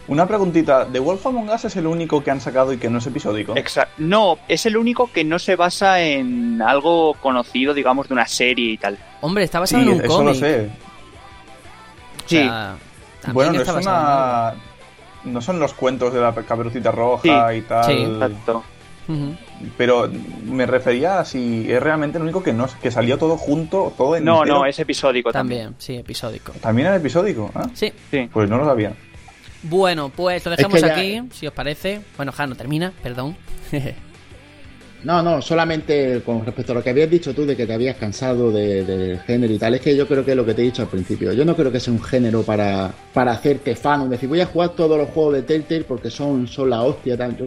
Una 0.08 0.26
preguntita, 0.26 0.86
¿The 0.90 0.98
Wolf 0.98 1.26
Among 1.26 1.50
Us 1.50 1.66
es 1.66 1.76
el 1.76 1.86
único 1.86 2.24
que 2.24 2.30
han 2.30 2.40
sacado 2.40 2.72
y 2.72 2.78
que 2.78 2.88
no 2.88 2.96
es 2.96 3.06
episódico? 3.06 3.54
Exacto. 3.54 3.96
No, 3.98 4.38
es 4.48 4.64
el 4.64 4.78
único 4.78 5.12
que 5.12 5.24
no 5.24 5.38
se 5.38 5.56
basa 5.56 6.00
en 6.00 6.62
algo 6.62 7.12
conocido, 7.20 7.74
digamos, 7.74 8.08
de 8.08 8.14
una 8.14 8.26
serie 8.26 8.72
y 8.72 8.78
tal. 8.78 8.96
Hombre, 9.20 9.44
está 9.44 9.60
basado 9.60 9.82
en 9.82 9.88
un 9.90 10.00
eso 10.02 10.24
lo 10.24 10.34
sé. 10.34 10.70
Sí. 12.24 12.48
bueno, 13.30 13.52
no 13.52 13.60
es 13.60 13.68
una... 13.68 14.54
No 15.24 15.40
son 15.40 15.58
los 15.58 15.74
cuentos 15.74 16.12
de 16.12 16.20
la 16.20 16.32
caperucita 16.32 16.90
roja 16.90 17.54
y 17.54 17.62
tal. 17.62 17.84
Sí, 17.84 18.02
exacto. 18.02 18.62
Pero 19.76 20.10
me 20.46 20.66
refería 20.66 21.20
a 21.20 21.24
si 21.24 21.70
es 21.70 21.82
realmente 21.82 22.18
el 22.18 22.24
único 22.24 22.42
que 22.42 22.52
no 22.52 22.66
que 22.80 22.90
salió 22.90 23.18
todo 23.18 23.36
junto, 23.36 23.92
todo 23.96 24.16
en 24.16 24.24
No, 24.24 24.44
no, 24.44 24.64
es 24.66 24.78
episódico 24.78 25.32
también. 25.32 25.64
También, 25.64 25.80
sí, 25.80 25.96
episódico. 25.96 26.52
¿También 26.60 26.88
es 26.88 26.96
episódico? 26.96 27.50
¿Ah? 27.54 27.66
Sí. 27.74 27.92
sí. 28.10 28.28
Pues 28.32 28.48
no 28.48 28.56
lo 28.58 28.64
sabía. 28.64 28.92
Bueno, 29.62 30.10
pues 30.10 30.44
lo 30.44 30.50
dejamos 30.50 30.82
aquí, 30.82 31.22
si 31.32 31.46
os 31.46 31.52
parece. 31.52 32.00
Bueno, 32.16 32.32
Jano, 32.32 32.54
termina, 32.54 32.92
perdón. 33.02 33.36
no, 35.04 35.22
no, 35.22 35.42
solamente 35.42 36.22
con 36.24 36.44
respecto 36.44 36.72
a 36.72 36.76
lo 36.76 36.82
que 36.82 36.90
habías 36.90 37.10
dicho 37.10 37.34
tú 37.34 37.44
de 37.44 37.54
que 37.54 37.66
te 37.66 37.74
habías 37.74 37.96
cansado 37.96 38.50
del 38.50 39.20
género 39.20 39.52
y 39.52 39.58
tal, 39.58 39.74
es 39.74 39.82
que 39.82 39.94
yo 39.94 40.08
creo 40.08 40.24
que 40.24 40.30
es 40.30 40.36
lo 40.36 40.46
que 40.46 40.54
te 40.54 40.62
he 40.62 40.64
dicho 40.64 40.82
al 40.82 40.88
principio. 40.88 41.32
Yo 41.34 41.44
no 41.44 41.54
creo 41.54 41.70
que 41.70 41.78
sea 41.78 41.92
un 41.92 42.02
género 42.02 42.42
para, 42.42 42.90
para 43.12 43.32
hacerte 43.32 43.76
fan 43.76 44.00
o 44.00 44.08
decir 44.08 44.28
voy 44.28 44.40
a 44.40 44.46
jugar 44.46 44.70
todos 44.70 44.96
los 44.96 45.10
juegos 45.10 45.34
de 45.34 45.42
Telltale 45.42 45.84
porque 45.84 46.10
son, 46.10 46.48
son 46.48 46.70
la 46.70 46.82
hostia. 46.82 47.18
Tal. 47.18 47.36
Yo, 47.36 47.44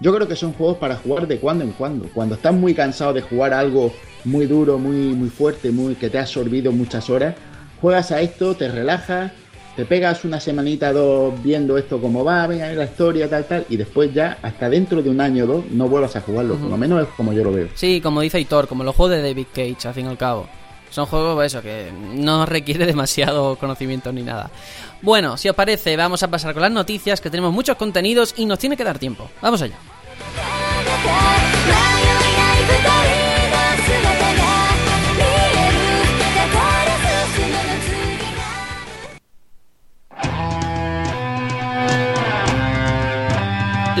yo 0.00 0.14
creo 0.14 0.28
que 0.28 0.36
son 0.36 0.52
juegos 0.52 0.78
para 0.78 0.96
jugar 0.96 1.26
de 1.26 1.38
cuando 1.38 1.64
en 1.64 1.72
cuando. 1.72 2.08
Cuando 2.14 2.36
estás 2.36 2.54
muy 2.54 2.74
cansado 2.74 3.12
de 3.12 3.22
jugar 3.22 3.52
algo 3.52 3.92
muy 4.24 4.46
duro, 4.46 4.78
muy, 4.78 5.12
muy 5.14 5.30
fuerte, 5.30 5.72
muy 5.72 5.96
que 5.96 6.10
te 6.10 6.18
ha 6.18 6.22
absorbido 6.22 6.70
muchas 6.70 7.10
horas, 7.10 7.34
juegas 7.80 8.12
a 8.12 8.20
esto, 8.20 8.54
te 8.54 8.68
relajas 8.68 9.32
te 9.76 9.84
pegas 9.84 10.24
una 10.24 10.40
semanita 10.40 10.92
dos 10.92 11.32
viendo 11.42 11.78
esto 11.78 12.00
como 12.00 12.24
va, 12.24 12.46
venga 12.46 12.70
la 12.72 12.84
historia, 12.84 13.28
tal, 13.28 13.44
tal, 13.44 13.66
y 13.68 13.76
después 13.76 14.12
ya, 14.12 14.38
hasta 14.42 14.68
dentro 14.68 15.02
de 15.02 15.10
un 15.10 15.20
año 15.20 15.44
o 15.44 15.46
dos, 15.46 15.64
no 15.70 15.88
vuelvas 15.88 16.16
a 16.16 16.20
jugarlo. 16.20 16.56
Por 16.56 16.70
lo 16.70 16.76
menos 16.76 17.02
es 17.02 17.08
como 17.16 17.32
yo 17.32 17.44
lo 17.44 17.52
veo. 17.52 17.68
Sí, 17.74 18.00
como 18.00 18.20
dice 18.20 18.40
Hitor, 18.40 18.68
como 18.68 18.84
los 18.84 18.94
juegos 18.94 19.16
de 19.16 19.22
David 19.22 19.46
Cage, 19.54 19.88
al 19.88 19.94
fin 19.94 20.06
y 20.06 20.08
al 20.08 20.18
cabo. 20.18 20.48
Son 20.90 21.06
juegos, 21.06 21.44
eso, 21.44 21.62
que 21.62 21.90
no 22.14 22.46
requiere 22.46 22.84
demasiado 22.84 23.56
conocimiento 23.56 24.12
ni 24.12 24.22
nada. 24.22 24.50
Bueno, 25.02 25.36
si 25.36 25.48
os 25.48 25.54
parece, 25.54 25.96
vamos 25.96 26.22
a 26.22 26.28
pasar 26.28 26.52
con 26.52 26.62
las 26.62 26.72
noticias, 26.72 27.20
que 27.20 27.30
tenemos 27.30 27.52
muchos 27.52 27.76
contenidos 27.76 28.34
y 28.36 28.44
nos 28.44 28.58
tiene 28.58 28.76
que 28.76 28.84
dar 28.84 28.98
tiempo. 28.98 29.30
Vamos 29.40 29.62
allá. 29.62 29.76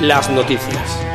Las 0.00 0.30
noticias. 0.30 1.10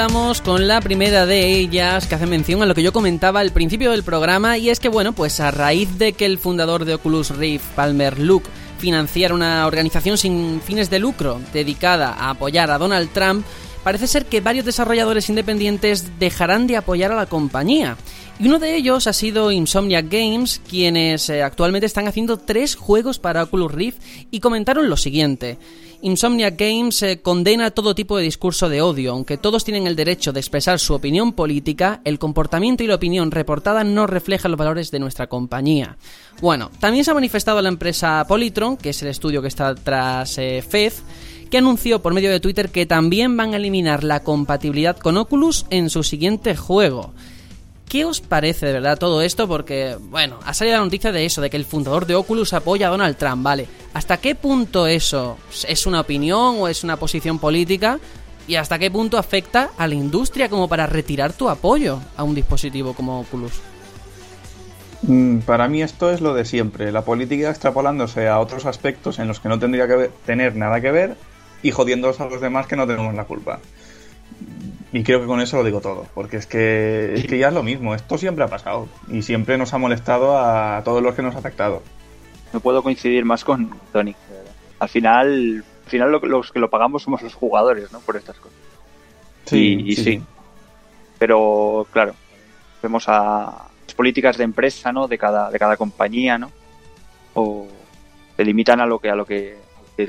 Vamos 0.00 0.40
con 0.40 0.66
la 0.66 0.80
primera 0.80 1.26
de 1.26 1.58
ellas 1.58 2.06
que 2.06 2.14
hace 2.14 2.26
mención 2.26 2.62
a 2.62 2.66
lo 2.66 2.74
que 2.74 2.82
yo 2.82 2.90
comentaba 2.90 3.40
al 3.40 3.52
principio 3.52 3.90
del 3.90 4.02
programa 4.02 4.56
y 4.56 4.70
es 4.70 4.80
que 4.80 4.88
bueno, 4.88 5.12
pues 5.12 5.40
a 5.40 5.50
raíz 5.50 5.98
de 5.98 6.14
que 6.14 6.24
el 6.24 6.38
fundador 6.38 6.86
de 6.86 6.94
Oculus 6.94 7.36
Rift, 7.36 7.66
Palmer 7.76 8.18
Luke, 8.18 8.48
financiar 8.80 9.32
una 9.32 9.66
organización 9.66 10.18
sin 10.18 10.60
fines 10.60 10.90
de 10.90 10.98
lucro 10.98 11.40
dedicada 11.52 12.12
a 12.12 12.30
apoyar 12.30 12.70
a 12.70 12.78
Donald 12.78 13.10
Trump, 13.12 13.44
parece 13.84 14.06
ser 14.06 14.26
que 14.26 14.40
varios 14.40 14.64
desarrolladores 14.64 15.28
independientes 15.28 16.18
dejarán 16.18 16.66
de 16.66 16.76
apoyar 16.76 17.12
a 17.12 17.16
la 17.16 17.26
compañía. 17.26 17.96
Y 18.38 18.48
uno 18.48 18.58
de 18.58 18.74
ellos 18.74 19.06
ha 19.06 19.12
sido 19.12 19.52
Insomniac 19.52 20.06
Games, 20.10 20.62
quienes 20.66 21.28
eh, 21.28 21.42
actualmente 21.42 21.86
están 21.86 22.08
haciendo 22.08 22.38
tres 22.38 22.74
juegos 22.74 23.18
para 23.18 23.42
Oculus 23.42 23.70
Rift 23.70 24.02
y 24.30 24.40
comentaron 24.40 24.88
lo 24.88 24.96
siguiente. 24.96 25.58
Insomniac 26.02 26.58
Games 26.58 27.02
eh, 27.02 27.20
condena 27.20 27.70
todo 27.70 27.94
tipo 27.94 28.16
de 28.16 28.22
discurso 28.22 28.68
de 28.68 28.80
odio, 28.80 29.12
aunque 29.12 29.36
todos 29.36 29.64
tienen 29.64 29.86
el 29.86 29.96
derecho 29.96 30.32
de 30.32 30.40
expresar 30.40 30.78
su 30.78 30.94
opinión 30.94 31.32
política, 31.32 32.00
el 32.04 32.18
comportamiento 32.18 32.82
y 32.82 32.86
la 32.86 32.94
opinión 32.94 33.30
reportada 33.30 33.84
no 33.84 34.06
reflejan 34.06 34.50
los 34.50 34.58
valores 34.58 34.90
de 34.90 34.98
nuestra 34.98 35.26
compañía. 35.26 35.96
Bueno, 36.40 36.70
también 36.80 37.04
se 37.04 37.10
ha 37.10 37.14
manifestado 37.14 37.60
la 37.60 37.68
empresa 37.68 38.24
Polytron, 38.26 38.76
que 38.76 38.90
es 38.90 39.02
el 39.02 39.08
estudio 39.08 39.42
que 39.42 39.48
está 39.48 39.74
tras 39.74 40.38
eh, 40.38 40.62
que 41.50 41.58
anunció 41.58 42.00
por 42.00 42.14
medio 42.14 42.30
de 42.30 42.40
Twitter 42.40 42.70
que 42.70 42.86
también 42.86 43.36
van 43.36 43.52
a 43.52 43.56
eliminar 43.56 44.04
la 44.04 44.20
compatibilidad 44.20 44.96
con 44.96 45.16
Oculus 45.16 45.66
en 45.70 45.90
su 45.90 46.02
siguiente 46.02 46.56
juego. 46.56 47.12
¿Qué 47.90 48.04
os 48.04 48.20
parece 48.20 48.66
de 48.66 48.74
verdad 48.74 48.96
todo 48.96 49.20
esto? 49.20 49.48
Porque, 49.48 49.96
bueno, 50.00 50.38
ha 50.44 50.54
salido 50.54 50.76
la 50.76 50.84
noticia 50.84 51.10
de 51.10 51.26
eso, 51.26 51.40
de 51.40 51.50
que 51.50 51.56
el 51.56 51.64
fundador 51.64 52.06
de 52.06 52.14
Oculus 52.14 52.52
apoya 52.52 52.86
a 52.86 52.90
Donald 52.90 53.16
Trump, 53.16 53.42
¿vale? 53.42 53.66
¿Hasta 53.94 54.18
qué 54.18 54.36
punto 54.36 54.86
eso 54.86 55.38
es 55.66 55.86
una 55.86 56.02
opinión 56.02 56.54
o 56.60 56.68
es 56.68 56.84
una 56.84 56.98
posición 56.98 57.40
política? 57.40 57.98
¿Y 58.46 58.54
hasta 58.54 58.78
qué 58.78 58.92
punto 58.92 59.18
afecta 59.18 59.70
a 59.76 59.88
la 59.88 59.96
industria 59.96 60.48
como 60.48 60.68
para 60.68 60.86
retirar 60.86 61.32
tu 61.32 61.48
apoyo 61.48 61.98
a 62.16 62.22
un 62.22 62.36
dispositivo 62.36 62.94
como 62.94 63.22
Oculus? 63.22 63.54
Mm, 65.02 65.40
para 65.40 65.66
mí 65.66 65.82
esto 65.82 66.12
es 66.12 66.20
lo 66.20 66.32
de 66.32 66.44
siempre, 66.44 66.92
la 66.92 67.02
política 67.02 67.50
extrapolándose 67.50 68.28
a 68.28 68.38
otros 68.38 68.66
aspectos 68.66 69.18
en 69.18 69.26
los 69.26 69.40
que 69.40 69.48
no 69.48 69.58
tendría 69.58 69.88
que 69.88 70.12
tener 70.24 70.54
nada 70.54 70.80
que 70.80 70.92
ver 70.92 71.16
y 71.60 71.72
jodiéndolos 71.72 72.20
a 72.20 72.26
los 72.26 72.40
demás 72.40 72.68
que 72.68 72.76
no 72.76 72.86
tenemos 72.86 73.12
la 73.16 73.24
culpa. 73.24 73.58
Y 74.92 75.04
creo 75.04 75.20
que 75.20 75.26
con 75.26 75.40
eso 75.40 75.56
lo 75.56 75.64
digo 75.64 75.80
todo, 75.80 76.06
porque 76.14 76.36
es 76.36 76.46
que, 76.46 77.14
es 77.14 77.26
que 77.26 77.38
ya 77.38 77.48
es 77.48 77.54
lo 77.54 77.62
mismo, 77.62 77.94
esto 77.94 78.18
siempre 78.18 78.44
ha 78.44 78.48
pasado 78.48 78.88
y 79.08 79.22
siempre 79.22 79.56
nos 79.56 79.72
ha 79.72 79.78
molestado 79.78 80.36
a 80.36 80.82
todos 80.84 81.00
los 81.02 81.14
que 81.14 81.22
nos 81.22 81.36
ha 81.36 81.38
afectado. 81.38 81.82
No 82.52 82.58
puedo 82.58 82.82
coincidir 82.82 83.24
más 83.24 83.44
con 83.44 83.70
Tony. 83.92 84.16
Al 84.80 84.88
final, 84.88 85.64
al 85.84 85.90
final 85.90 86.20
los 86.22 86.50
que 86.50 86.58
lo 86.58 86.70
pagamos 86.70 87.04
somos 87.04 87.22
los 87.22 87.34
jugadores, 87.34 87.92
¿no? 87.92 88.00
Por 88.00 88.16
estas 88.16 88.36
cosas. 88.36 88.58
Sí, 89.44 89.80
y, 89.86 89.94
sí. 89.94 90.22
Pero, 91.18 91.86
claro, 91.92 92.14
vemos 92.82 93.04
a 93.08 93.68
las 93.86 93.94
políticas 93.94 94.36
de 94.38 94.44
empresa, 94.44 94.92
¿no? 94.92 95.06
De 95.06 95.18
cada, 95.18 95.50
de 95.50 95.58
cada 95.58 95.76
compañía, 95.76 96.36
¿no? 96.36 96.50
O 97.34 97.68
se 98.36 98.44
limitan 98.44 98.80
a 98.80 98.86
lo 98.86 98.98
que, 98.98 99.10
a 99.10 99.14
lo 99.14 99.24
que, 99.24 99.56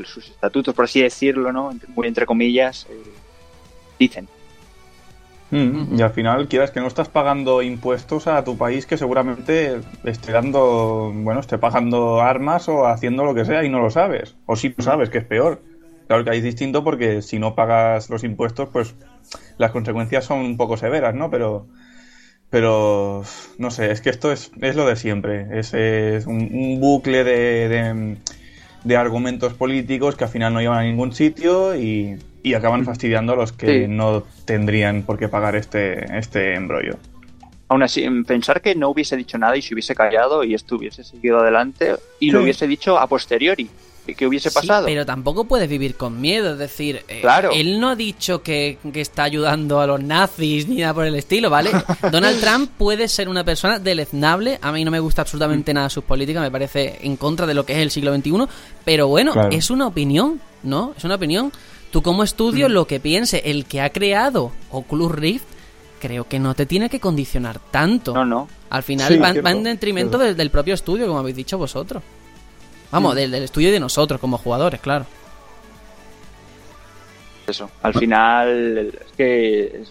sus 0.06 0.30
estatutos, 0.30 0.74
por 0.74 0.86
así 0.86 1.02
decirlo, 1.02 1.52
¿no? 1.52 1.72
Muy 1.90 2.08
entre 2.08 2.26
comillas, 2.26 2.88
eh, 2.90 3.04
dicen. 4.00 4.28
Mm, 5.52 5.99
y 5.99 6.02
al 6.02 6.12
final, 6.12 6.47
quieras 6.47 6.72
que 6.72 6.80
no 6.80 6.88
estás 6.88 7.10
pagando 7.10 7.62
impuestos 7.62 8.28
a 8.28 8.43
tu 8.43 8.58
país 8.58 8.86
que 8.86 8.97
seguramente 8.97 9.82
esté 10.06 10.32
dando, 10.32 11.12
bueno, 11.14 11.41
esté 11.41 11.58
pagando 11.58 12.22
armas 12.22 12.70
o 12.70 12.88
haciendo 12.88 13.26
lo 13.26 13.36
que 13.36 13.43
sea 13.43 13.64
y 13.64 13.70
no 13.70 13.80
lo 13.80 13.89
sabes. 13.89 14.36
O 14.45 14.56
si 14.56 14.70
lo 14.70 14.84
sabes, 14.84 15.10
que 15.10 15.20
es 15.20 15.26
peor. 15.26 15.62
Claro 16.08 16.24
que 16.24 16.30
ahí 16.32 16.38
es 16.38 16.43
distinto 16.43 16.84
porque 16.84 17.22
si 17.22 17.38
no 17.38 17.54
pagas 17.54 18.10
los 18.10 18.24
impuestos, 18.24 18.70
pues 18.72 18.95
las 19.58 19.72
consecuencias 19.72 20.26
son 20.26 20.39
un 20.39 20.58
poco 20.58 20.78
severas, 20.78 21.16
¿no? 21.16 21.30
Pero, 21.30 21.68
pero 22.49 23.24
no 23.58 23.72
sé, 23.72 23.91
es 23.91 23.99
que 24.02 24.10
esto 24.10 24.32
es, 24.32 24.52
es 24.62 24.76
lo 24.78 24.88
de 24.88 24.95
siempre. 24.95 25.60
Es, 25.60 25.74
es 25.74 26.28
un, 26.28 26.80
bucle 26.80 27.26
de, 27.26 28.18
de 28.86 28.97
argumentos 28.97 29.54
políticos 29.54 30.16
que 30.16 30.24
al 30.24 30.30
final 30.30 30.54
no 30.54 30.62
llevan 30.62 30.80
a 30.80 30.84
ningún 30.84 31.14
sitio 31.14 31.76
y, 31.76 32.18
y 32.44 32.54
acaban 32.54 32.86
fastidiando 32.86 33.34
a 33.34 33.36
los 33.36 33.52
que 33.52 33.88
no 33.88 34.24
tendrían 34.46 35.04
por 35.04 35.18
qué 35.18 35.28
pagar 35.28 35.56
este, 35.56 36.18
este 36.18 36.56
embrollo. 36.56 36.98
Aún 37.68 37.84
así, 37.84 38.06
pensar 38.28 38.62
que 38.62 38.76
no 38.76 38.89
hubiese 38.89 39.16
dicho 39.16 39.38
nada 39.38 39.56
y 39.56 39.62
se 39.62 39.74
hubiese 39.74 39.96
callado 39.96 40.44
y 40.44 40.54
esto 40.54 40.76
hubiese 40.76 41.04
seguido 41.04 41.39
adelante 41.39 41.96
y 42.20 42.32
lo 42.32 42.42
hubiese 42.42 42.68
dicho 42.68 43.00
a 43.00 43.08
posteriori. 43.08 43.70
¿Qué 44.16 44.28
hubiese 44.28 44.52
pasado? 44.52 44.88
pero 44.88 45.06
tampoco 45.06 45.46
puedes 45.46 45.70
vivir 45.70 45.96
con 45.96 46.20
miedo. 46.20 46.54
Es 46.54 46.58
decir, 46.58 47.04
eh, 47.08 47.22
claro. 47.22 47.52
él 47.54 47.80
no 47.80 47.89
ha 47.89 47.96
dicho 47.96 48.42
que, 48.42 48.78
que, 48.92 49.02
está 49.02 49.24
ayudando 49.24 49.80
a 49.80 49.88
los 49.88 50.02
nazis 50.02 50.68
ni 50.68 50.78
nada 50.78 50.94
por 50.94 51.06
el 51.06 51.16
estilo, 51.16 51.50
¿vale? 51.50 51.72
Donald 52.12 52.39
Trump 52.42 52.72
puede 52.78 53.08
ser 53.08 53.30
una 53.30 53.44
persona 53.44 53.80
deleznable. 53.80 54.60
A 54.62 54.72
mí 54.72 54.84
no 54.84 54.92
me 54.92 55.00
gusta 55.00 55.22
absolutamente 55.22 55.74
nada 55.74 55.89
sus 55.89 56.04
políticas, 56.04 56.42
me 56.42 56.52
parece 56.52 56.98
en 57.04 57.16
contra 57.16 57.46
de 57.46 57.54
lo 57.54 57.66
que 57.66 57.74
es 57.74 57.80
el 57.80 57.92
siglo 57.92 58.14
XXI. 58.16 58.48
Pero 58.84 59.08
bueno, 59.08 59.34
es 59.52 59.70
una 59.70 59.88
opinión, 59.88 60.42
¿no? 60.64 60.94
Es 60.98 61.04
una 61.04 61.16
opinión. 61.16 61.52
Tú 61.92 62.02
como 62.02 62.24
estudio, 62.24 62.70
lo 62.70 62.88
que 62.88 63.00
piense 63.02 63.42
el 63.46 63.66
que 63.66 63.82
ha 63.82 63.89
creado 63.92 64.54
Oculus 64.72 65.12
Rift, 65.12 65.46
creo 66.00 66.28
que 66.28 66.39
no 66.39 66.56
te 66.56 66.66
tiene 66.66 66.89
que 66.89 67.02
condicionar 67.02 67.60
tanto. 67.60 68.14
No, 68.14 68.26
no. 68.26 68.48
Al 68.70 68.84
final 68.84 69.22
va, 69.22 69.52
en 69.52 69.64
detrimento 69.64 70.18
del, 70.18 70.50
propio 70.50 70.74
estudio, 70.74 71.06
como 71.08 71.20
habéis 71.20 71.36
dicho 71.36 71.58
vosotros. 71.58 72.02
Vamos, 72.92 73.16
del, 73.16 73.34
estudio 73.36 73.72
de 73.72 73.80
nosotros 73.80 74.22
como 74.22 74.38
jugadores, 74.38 74.80
claro. 74.80 75.06
Eso, 77.46 77.70
al 77.82 77.94
final 77.94 78.94
es 79.06 79.12
que 79.18 79.84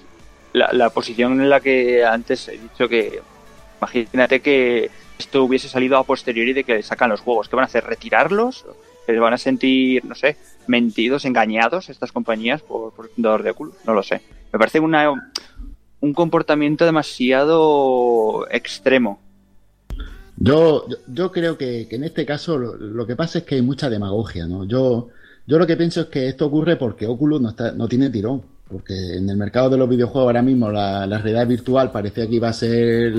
la, 0.54 0.70
la 0.72 0.88
posición 0.88 1.40
en 1.40 1.50
la 1.50 1.60
que 1.60 2.02
antes 2.04 2.48
he 2.48 2.58
dicho 2.58 2.88
que 2.88 3.20
imagínate 3.80 4.40
que 4.40 4.90
esto 5.18 5.44
hubiese 5.44 5.68
salido 5.68 5.98
a 5.98 6.04
posteriori 6.04 6.54
de 6.54 6.64
que 6.64 6.82
sacan 6.82 7.10
los 7.10 7.20
juegos, 7.20 7.48
¿qué 7.48 7.56
van 7.56 7.64
a 7.64 7.66
hacer? 7.66 7.84
¿Retirarlos? 7.84 8.64
¿Se 9.10 9.18
van 9.18 9.34
a 9.34 9.38
sentir, 9.38 10.04
no 10.04 10.14
sé, 10.14 10.36
mentidos, 10.66 11.24
engañados 11.24 11.90
estas 11.90 12.12
compañías 12.12 12.62
por, 12.62 12.92
por 12.92 13.08
fundador 13.08 13.42
de 13.42 13.50
Oculus. 13.50 13.74
No 13.86 13.92
lo 13.92 14.02
sé. 14.02 14.22
Me 14.52 14.58
parece 14.58 14.80
una, 14.80 15.32
un 16.00 16.14
comportamiento 16.14 16.84
demasiado 16.84 18.46
extremo. 18.50 19.20
Yo, 20.36 20.86
yo 21.06 21.30
creo 21.30 21.58
que, 21.58 21.86
en 21.90 22.04
este 22.04 22.24
caso 22.24 22.56
lo, 22.56 23.06
que 23.06 23.16
pasa 23.16 23.38
es 23.38 23.44
que 23.44 23.56
hay 23.56 23.62
mucha 23.62 23.90
demagogia, 23.90 24.46
¿no? 24.46 24.64
Yo, 24.64 25.08
yo 25.46 25.58
lo 25.58 25.66
que 25.66 25.76
pienso 25.76 26.02
es 26.02 26.06
que 26.06 26.28
esto 26.28 26.46
ocurre 26.46 26.76
porque 26.76 27.06
Oculus 27.06 27.40
no, 27.40 27.50
está, 27.50 27.72
no 27.72 27.88
tiene 27.88 28.08
tirón. 28.10 28.42
Porque 28.66 28.94
en 29.16 29.28
el 29.28 29.36
mercado 29.36 29.68
de 29.68 29.76
los 29.76 29.88
videojuegos 29.88 30.28
ahora 30.28 30.42
mismo 30.42 30.70
la 30.70 31.06
realidad 31.06 31.44
virtual 31.44 31.90
parecía 31.90 32.28
que 32.28 32.36
iba 32.36 32.48
a 32.48 32.52
ser 32.52 33.14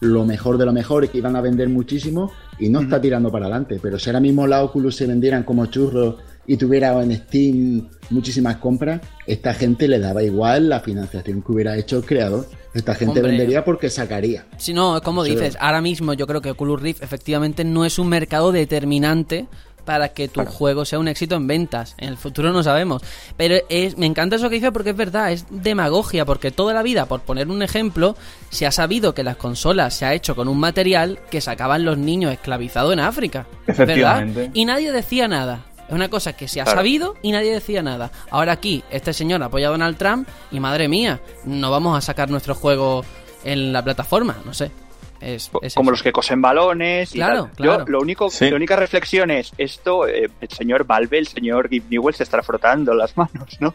lo 0.00 0.24
mejor 0.24 0.58
de 0.58 0.66
lo 0.66 0.72
mejor 0.72 1.04
y 1.04 1.08
que 1.08 1.18
iban 1.18 1.36
a 1.36 1.40
vender 1.40 1.68
muchísimo 1.68 2.32
y 2.58 2.68
no 2.68 2.80
está 2.80 3.00
tirando 3.00 3.30
para 3.30 3.46
adelante. 3.46 3.78
Pero 3.80 3.98
si 3.98 4.08
ahora 4.10 4.20
mismo 4.20 4.46
la 4.46 4.62
Oculus 4.62 4.96
se 4.96 5.06
vendieran 5.06 5.42
como 5.42 5.66
churros 5.66 6.16
y 6.46 6.56
tuviera 6.56 7.02
en 7.02 7.14
Steam 7.16 7.88
muchísimas 8.10 8.56
compras, 8.56 9.00
esta 9.26 9.52
gente 9.54 9.88
le 9.88 9.98
daba 9.98 10.22
igual 10.22 10.68
la 10.68 10.80
financiación 10.80 11.42
que 11.42 11.52
hubiera 11.52 11.76
hecho 11.76 11.98
el 11.98 12.04
creador. 12.04 12.46
Esta 12.72 12.94
gente 12.94 13.22
vendería 13.22 13.64
porque 13.64 13.88
sacaría. 13.88 14.46
Si 14.58 14.74
no, 14.74 15.00
como 15.02 15.24
dices, 15.24 15.56
ahora 15.60 15.80
mismo 15.80 16.12
yo 16.12 16.26
creo 16.26 16.42
que 16.42 16.50
Oculus 16.50 16.82
Rift 16.82 17.02
efectivamente 17.02 17.64
no 17.64 17.86
es 17.86 17.98
un 17.98 18.08
mercado 18.08 18.52
determinante 18.52 19.48
para 19.86 20.10
que 20.10 20.28
tu 20.28 20.44
juego 20.44 20.84
sea 20.84 20.98
un 20.98 21.08
éxito 21.08 21.36
en 21.36 21.46
ventas. 21.46 21.94
En 21.96 22.10
el 22.10 22.18
futuro 22.18 22.52
no 22.52 22.62
sabemos. 22.62 23.00
Pero 23.38 23.56
es, 23.70 23.96
me 23.96 24.04
encanta 24.04 24.36
eso 24.36 24.50
que 24.50 24.56
dice 24.56 24.72
porque 24.72 24.90
es 24.90 24.96
verdad, 24.96 25.32
es 25.32 25.46
demagogia, 25.48 26.26
porque 26.26 26.50
toda 26.50 26.74
la 26.74 26.82
vida, 26.82 27.06
por 27.06 27.22
poner 27.22 27.48
un 27.48 27.62
ejemplo, 27.62 28.16
se 28.50 28.66
ha 28.66 28.72
sabido 28.72 29.14
que 29.14 29.22
las 29.22 29.36
consolas 29.36 29.94
se 29.94 30.04
ha 30.04 30.12
hecho 30.12 30.36
con 30.36 30.48
un 30.48 30.58
material 30.58 31.20
que 31.30 31.40
sacaban 31.40 31.84
los 31.84 31.96
niños 31.96 32.32
esclavizados 32.32 32.92
en 32.92 33.00
África. 33.00 33.46
Efectivamente. 33.66 34.50
Y 34.52 34.66
nadie 34.66 34.92
decía 34.92 35.28
nada. 35.28 35.64
Es 35.88 35.94
una 35.94 36.08
cosa 36.08 36.32
que 36.32 36.48
se 36.48 36.60
ha 36.60 36.66
sabido 36.66 37.14
y 37.22 37.30
nadie 37.30 37.52
decía 37.52 37.80
nada. 37.80 38.10
Ahora 38.30 38.52
aquí, 38.52 38.82
este 38.90 39.12
señor 39.12 39.40
apoya 39.42 39.68
a 39.68 39.70
Donald 39.70 39.96
Trump 39.96 40.28
y 40.50 40.58
madre 40.58 40.88
mía, 40.88 41.20
no 41.44 41.70
vamos 41.70 41.96
a 41.96 42.00
sacar 42.00 42.28
nuestro 42.28 42.56
juego 42.56 43.04
en 43.44 43.72
la 43.72 43.84
plataforma, 43.84 44.36
no 44.44 44.52
sé. 44.52 44.72
Es, 45.20 45.50
como 45.74 45.90
los 45.90 46.02
que 46.02 46.12
cosen 46.12 46.42
balones. 46.42 47.10
claro, 47.10 47.50
claro. 47.54 47.84
lo 47.88 48.00
único, 48.00 48.28
La 48.40 48.56
única 48.56 48.76
reflexión 48.76 49.30
es: 49.30 49.52
esto, 49.58 50.06
eh, 50.06 50.30
el 50.40 50.48
señor 50.48 50.84
Valve, 50.84 51.18
el 51.18 51.26
señor 51.26 51.68
Gib 51.68 51.84
Newell 51.90 52.14
se 52.14 52.22
estará 52.22 52.42
frotando 52.42 52.94
las 52.94 53.16
manos, 53.16 53.56
¿no? 53.60 53.74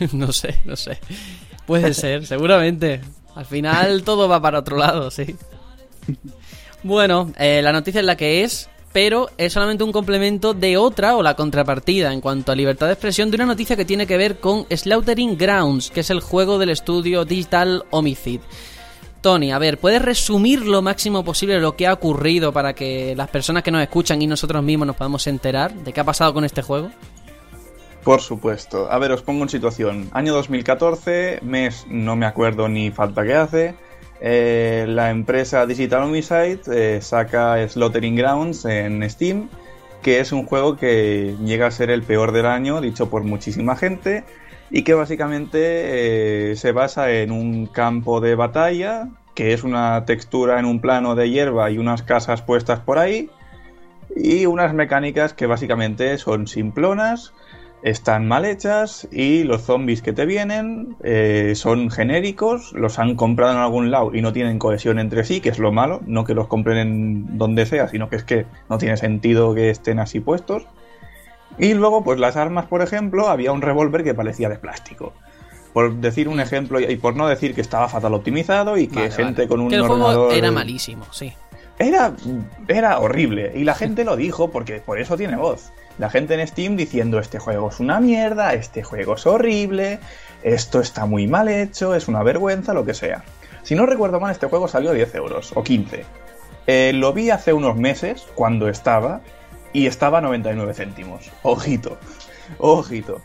no 0.12 0.32
sé, 0.32 0.60
no 0.64 0.76
sé. 0.76 0.98
Puede 1.66 1.94
ser, 1.94 2.26
seguramente. 2.26 3.00
Al 3.34 3.44
final 3.44 4.02
todo 4.02 4.28
va 4.28 4.40
para 4.40 4.60
otro 4.60 4.78
lado, 4.78 5.10
sí. 5.10 5.36
Bueno, 6.82 7.32
eh, 7.38 7.60
la 7.62 7.72
noticia 7.72 8.00
es 8.00 8.06
la 8.06 8.16
que 8.16 8.44
es, 8.44 8.70
pero 8.92 9.28
es 9.36 9.52
solamente 9.52 9.84
un 9.84 9.92
complemento 9.92 10.54
de 10.54 10.78
otra 10.78 11.16
o 11.16 11.22
la 11.22 11.34
contrapartida 11.34 12.12
en 12.12 12.22
cuanto 12.22 12.52
a 12.52 12.54
libertad 12.54 12.86
de 12.86 12.94
expresión 12.94 13.30
de 13.30 13.34
una 13.34 13.44
noticia 13.46 13.76
que 13.76 13.84
tiene 13.84 14.06
que 14.06 14.16
ver 14.16 14.38
con 14.38 14.66
Slaughtering 14.74 15.36
Grounds, 15.36 15.90
que 15.90 16.00
es 16.00 16.10
el 16.10 16.20
juego 16.20 16.58
del 16.58 16.70
estudio 16.70 17.24
Digital 17.26 17.84
Homicide. 17.90 18.40
Tony, 19.26 19.50
a 19.50 19.58
ver, 19.58 19.78
¿puedes 19.78 20.00
resumir 20.00 20.64
lo 20.64 20.82
máximo 20.82 21.24
posible 21.24 21.58
lo 21.58 21.74
que 21.74 21.88
ha 21.88 21.92
ocurrido 21.92 22.52
para 22.52 22.74
que 22.74 23.12
las 23.16 23.28
personas 23.28 23.64
que 23.64 23.72
nos 23.72 23.82
escuchan 23.82 24.22
y 24.22 24.28
nosotros 24.28 24.62
mismos 24.62 24.86
nos 24.86 24.94
podamos 24.94 25.26
enterar 25.26 25.74
de 25.74 25.92
qué 25.92 25.98
ha 25.98 26.04
pasado 26.04 26.32
con 26.32 26.44
este 26.44 26.62
juego? 26.62 26.90
Por 28.04 28.20
supuesto. 28.20 28.88
A 28.88 28.96
ver, 29.00 29.10
os 29.10 29.22
pongo 29.22 29.42
en 29.42 29.48
situación. 29.48 30.08
Año 30.12 30.32
2014, 30.32 31.40
mes 31.42 31.86
no 31.90 32.14
me 32.14 32.24
acuerdo 32.24 32.68
ni 32.68 32.92
falta 32.92 33.24
que 33.24 33.34
hace. 33.34 33.74
Eh, 34.20 34.86
la 34.88 35.10
empresa 35.10 35.66
Digital 35.66 36.04
Homicide 36.04 36.60
eh, 36.70 37.00
saca 37.02 37.68
Slaughtering 37.68 38.14
Grounds 38.14 38.64
en 38.64 39.10
Steam, 39.10 39.48
que 40.02 40.20
es 40.20 40.30
un 40.30 40.46
juego 40.46 40.76
que 40.76 41.34
llega 41.44 41.66
a 41.66 41.72
ser 41.72 41.90
el 41.90 42.04
peor 42.04 42.30
del 42.30 42.46
año, 42.46 42.80
dicho 42.80 43.10
por 43.10 43.24
muchísima 43.24 43.74
gente 43.74 44.22
y 44.70 44.82
que 44.82 44.94
básicamente 44.94 46.50
eh, 46.50 46.56
se 46.56 46.72
basa 46.72 47.10
en 47.10 47.30
un 47.30 47.66
campo 47.66 48.20
de 48.20 48.34
batalla, 48.34 49.08
que 49.34 49.52
es 49.52 49.64
una 49.64 50.04
textura 50.04 50.58
en 50.58 50.64
un 50.64 50.80
plano 50.80 51.14
de 51.14 51.30
hierba 51.30 51.70
y 51.70 51.78
unas 51.78 52.02
casas 52.02 52.42
puestas 52.42 52.80
por 52.80 52.98
ahí, 52.98 53.30
y 54.14 54.46
unas 54.46 54.72
mecánicas 54.74 55.34
que 55.34 55.46
básicamente 55.46 56.16
son 56.18 56.46
simplonas, 56.46 57.32
están 57.82 58.26
mal 58.26 58.44
hechas 58.44 59.06
y 59.12 59.44
los 59.44 59.62
zombies 59.62 60.02
que 60.02 60.12
te 60.12 60.26
vienen 60.26 60.96
eh, 61.04 61.52
son 61.54 61.90
genéricos, 61.90 62.72
los 62.72 62.98
han 62.98 63.14
comprado 63.14 63.52
en 63.52 63.58
algún 63.58 63.90
lado 63.90 64.14
y 64.14 64.22
no 64.22 64.32
tienen 64.32 64.58
cohesión 64.58 64.98
entre 64.98 65.24
sí, 65.24 65.40
que 65.40 65.50
es 65.50 65.58
lo 65.58 65.70
malo, 65.70 66.00
no 66.06 66.24
que 66.24 66.34
los 66.34 66.48
compren 66.48 66.78
en 66.78 67.38
donde 67.38 67.66
sea, 67.66 67.88
sino 67.88 68.08
que 68.08 68.16
es 68.16 68.24
que 68.24 68.46
no 68.68 68.78
tiene 68.78 68.96
sentido 68.96 69.54
que 69.54 69.70
estén 69.70 69.98
así 69.98 70.20
puestos. 70.20 70.66
Y 71.58 71.74
luego, 71.74 72.04
pues 72.04 72.18
las 72.18 72.36
armas, 72.36 72.66
por 72.66 72.82
ejemplo, 72.82 73.28
había 73.28 73.52
un 73.52 73.62
revólver 73.62 74.04
que 74.04 74.14
parecía 74.14 74.48
de 74.48 74.58
plástico. 74.58 75.12
Por 75.72 75.94
decir 75.96 76.28
un 76.28 76.40
ejemplo 76.40 76.80
y 76.80 76.96
por 76.96 77.16
no 77.16 77.28
decir 77.28 77.54
que 77.54 77.60
estaba 77.60 77.88
fatal 77.88 78.14
optimizado 78.14 78.78
y 78.78 78.88
que 78.88 79.10
gente 79.10 79.46
con 79.46 79.60
un 79.60 79.68
que 79.68 79.74
el 79.74 79.82
ordenador. 79.82 80.32
era 80.32 80.50
malísimo, 80.50 81.04
sí. 81.10 81.34
Era, 81.78 82.12
era 82.68 82.98
horrible. 82.98 83.52
Y 83.54 83.64
la 83.64 83.74
gente 83.74 84.04
lo 84.04 84.16
dijo 84.16 84.50
porque 84.50 84.80
por 84.80 84.98
eso 84.98 85.16
tiene 85.16 85.36
voz. 85.36 85.72
La 85.98 86.10
gente 86.10 86.34
en 86.34 86.46
Steam 86.46 86.76
diciendo 86.76 87.18
este 87.18 87.38
juego 87.38 87.68
es 87.68 87.80
una 87.80 88.00
mierda, 88.00 88.54
este 88.54 88.82
juego 88.82 89.14
es 89.14 89.26
horrible, 89.26 89.98
esto 90.42 90.80
está 90.80 91.06
muy 91.06 91.26
mal 91.26 91.48
hecho, 91.48 91.94
es 91.94 92.08
una 92.08 92.22
vergüenza, 92.22 92.74
lo 92.74 92.84
que 92.84 92.94
sea. 92.94 93.24
Si 93.62 93.74
no 93.74 93.86
recuerdo 93.86 94.20
mal, 94.20 94.32
este 94.32 94.46
juego 94.46 94.68
salió 94.68 94.92
10 94.92 95.14
euros 95.14 95.52
o 95.54 95.62
15. 95.62 96.04
Eh, 96.66 96.92
lo 96.94 97.12
vi 97.12 97.30
hace 97.30 97.52
unos 97.52 97.76
meses, 97.76 98.26
cuando 98.34 98.68
estaba, 98.68 99.20
y 99.72 99.86
estaba 99.86 100.18
a 100.18 100.20
99 100.20 100.74
céntimos. 100.74 101.30
Ojito, 101.42 101.98
ojito. 102.58 103.20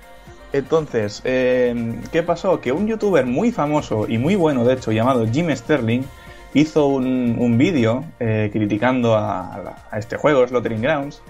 Entonces, 0.54 1.22
eh, 1.24 1.96
¿qué 2.12 2.24
pasó? 2.24 2.60
Que 2.60 2.72
un 2.72 2.88
youtuber 2.88 3.26
muy 3.26 3.52
famoso 3.52 4.06
y 4.08 4.18
muy 4.18 4.36
bueno, 4.36 4.66
de 4.66 4.74
hecho, 4.74 4.92
llamado 4.92 5.26
Jim 5.26 5.50
Sterling, 5.56 6.04
hizo 6.54 6.88
un, 6.88 7.58
vídeo 7.58 8.04
eh, 8.20 8.50
criticando 8.52 9.16
a, 9.16 9.76
este 9.98 10.18
juego, 10.18 10.46
Slaughtering 10.46 10.82
Grounds, 10.82 11.22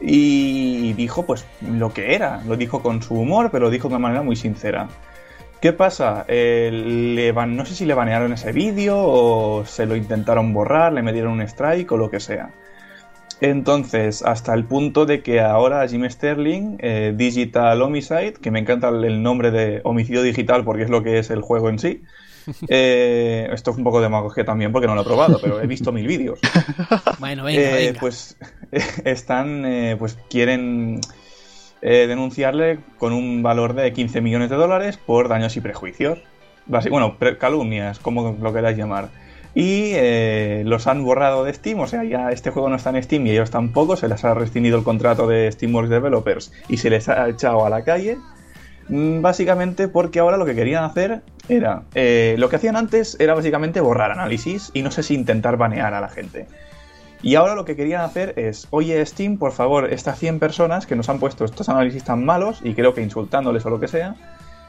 y 0.00 0.92
dijo 0.94 1.24
pues 1.24 1.46
lo 1.60 1.92
que 1.92 2.14
era. 2.14 2.42
Lo 2.46 2.56
dijo 2.56 2.82
con 2.82 3.02
su 3.02 3.14
humor, 3.14 3.50
pero 3.50 3.66
lo 3.66 3.70
dijo 3.70 3.88
de 3.88 3.94
una 3.94 4.02
manera 4.02 4.22
muy 4.22 4.36
sincera. 4.36 4.88
¿Qué 5.60 5.72
pasa? 5.72 6.24
Eh, 6.28 7.32
no 7.48 7.64
sé 7.64 7.74
si 7.74 7.86
le 7.86 7.94
banearon 7.94 8.32
ese 8.32 8.52
vídeo 8.52 8.98
o 8.98 9.64
se 9.64 9.86
lo 9.86 9.96
intentaron 9.96 10.52
borrar, 10.52 10.92
le 10.92 11.02
metieron 11.02 11.32
un 11.32 11.42
strike 11.42 11.90
o 11.92 11.96
lo 11.96 12.10
que 12.10 12.20
sea. 12.20 12.50
Entonces, 13.40 14.22
hasta 14.22 14.54
el 14.54 14.64
punto 14.64 15.06
de 15.06 15.22
que 15.22 15.40
ahora 15.40 15.86
Jim 15.88 16.08
Sterling, 16.08 16.78
eh, 16.80 17.12
Digital 17.16 17.82
Homicide, 17.82 18.34
que 18.34 18.50
me 18.50 18.60
encanta 18.60 18.88
el 18.88 19.22
nombre 19.22 19.50
de 19.50 19.80
homicidio 19.84 20.22
digital 20.22 20.64
porque 20.64 20.84
es 20.84 20.90
lo 20.90 21.02
que 21.02 21.18
es 21.18 21.30
el 21.30 21.42
juego 21.42 21.68
en 21.68 21.78
sí, 21.78 22.02
eh, 22.68 23.48
esto 23.52 23.72
es 23.72 23.76
un 23.76 23.84
poco 23.84 23.98
de 23.98 24.04
demagogia 24.04 24.44
también 24.44 24.72
porque 24.72 24.86
no 24.86 24.94
lo 24.94 25.02
he 25.02 25.04
probado, 25.04 25.38
pero 25.42 25.60
he 25.60 25.66
visto 25.66 25.92
mil 25.92 26.06
vídeos. 26.06 26.38
Bueno, 27.18 27.44
venga, 27.44 27.98
Pues 28.00 28.36
están, 29.04 29.64
pues 29.98 30.18
quieren 30.28 31.00
eh, 31.86 32.06
denunciarle 32.06 32.78
con 32.96 33.12
un 33.12 33.42
valor 33.42 33.74
de 33.74 33.92
15 33.92 34.22
millones 34.22 34.48
de 34.48 34.56
dólares 34.56 34.96
por 34.96 35.28
daños 35.28 35.54
y 35.58 35.60
prejuicios. 35.60 36.18
Bueno, 36.66 37.18
calumnias, 37.38 37.98
como 37.98 38.34
lo 38.40 38.52
queráis 38.54 38.78
llamar. 38.78 39.10
Y 39.54 39.92
eh, 39.94 40.62
los 40.66 40.86
han 40.88 41.04
borrado 41.04 41.44
de 41.44 41.54
Steam, 41.54 41.78
o 41.78 41.86
sea, 41.86 42.02
ya 42.02 42.30
este 42.30 42.50
juego 42.50 42.68
no 42.68 42.76
está 42.76 42.90
en 42.90 43.02
Steam 43.02 43.26
y 43.26 43.30
ellos 43.30 43.50
tampoco, 43.50 43.96
se 43.96 44.08
les 44.08 44.24
ha 44.24 44.34
rescindido 44.34 44.76
el 44.76 44.84
contrato 44.84 45.28
de 45.28 45.50
Steamworks 45.52 45.90
Developers 45.90 46.52
y 46.68 46.78
se 46.78 46.90
les 46.90 47.08
ha 47.08 47.28
echado 47.28 47.64
a 47.64 47.70
la 47.70 47.84
calle. 47.84 48.18
Mm, 48.88 49.22
básicamente 49.22 49.88
porque 49.88 50.18
ahora 50.18 50.36
lo 50.36 50.44
que 50.44 50.54
querían 50.54 50.84
hacer 50.84 51.22
era. 51.48 51.84
Eh, 51.94 52.34
lo 52.38 52.48
que 52.48 52.56
hacían 52.56 52.76
antes 52.76 53.16
era 53.20 53.34
básicamente 53.34 53.80
borrar 53.80 54.10
análisis 54.10 54.70
y 54.74 54.82
no 54.82 54.90
sé 54.90 55.02
si 55.02 55.14
intentar 55.14 55.56
banear 55.56 55.94
a 55.94 56.00
la 56.00 56.08
gente. 56.08 56.46
Y 57.22 57.36
ahora 57.36 57.54
lo 57.54 57.64
que 57.64 57.74
querían 57.74 58.02
hacer 58.02 58.34
es, 58.36 58.66
oye 58.68 59.04
Steam, 59.06 59.38
por 59.38 59.52
favor, 59.52 59.90
estas 59.90 60.18
100 60.18 60.40
personas 60.40 60.86
que 60.86 60.94
nos 60.94 61.08
han 61.08 61.18
puesto 61.18 61.46
estos 61.46 61.70
análisis 61.70 62.04
tan 62.04 62.22
malos, 62.22 62.60
y 62.62 62.74
creo 62.74 62.92
que 62.92 63.00
insultándoles 63.00 63.64
o 63.64 63.70
lo 63.70 63.80
que 63.80 63.88
sea, 63.88 64.14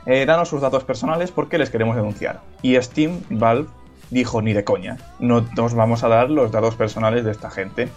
eh, 0.06 0.26
danos 0.26 0.48
sus 0.48 0.62
datos 0.62 0.86
personales 0.86 1.32
porque 1.32 1.58
les 1.58 1.70
queremos 1.70 1.98
denunciar. 1.98 2.40
Y 2.62 2.82
Steam, 2.82 3.20
Valve, 3.30 3.68
dijo, 4.10 4.42
ni 4.42 4.54
de 4.54 4.64
coña, 4.64 4.98
no 5.20 5.46
nos 5.56 5.74
vamos 5.74 6.04
a 6.04 6.08
dar 6.08 6.30
los 6.30 6.52
datos 6.52 6.76
personales 6.76 7.24
de 7.24 7.32
esta 7.32 7.50
gente. 7.50 7.90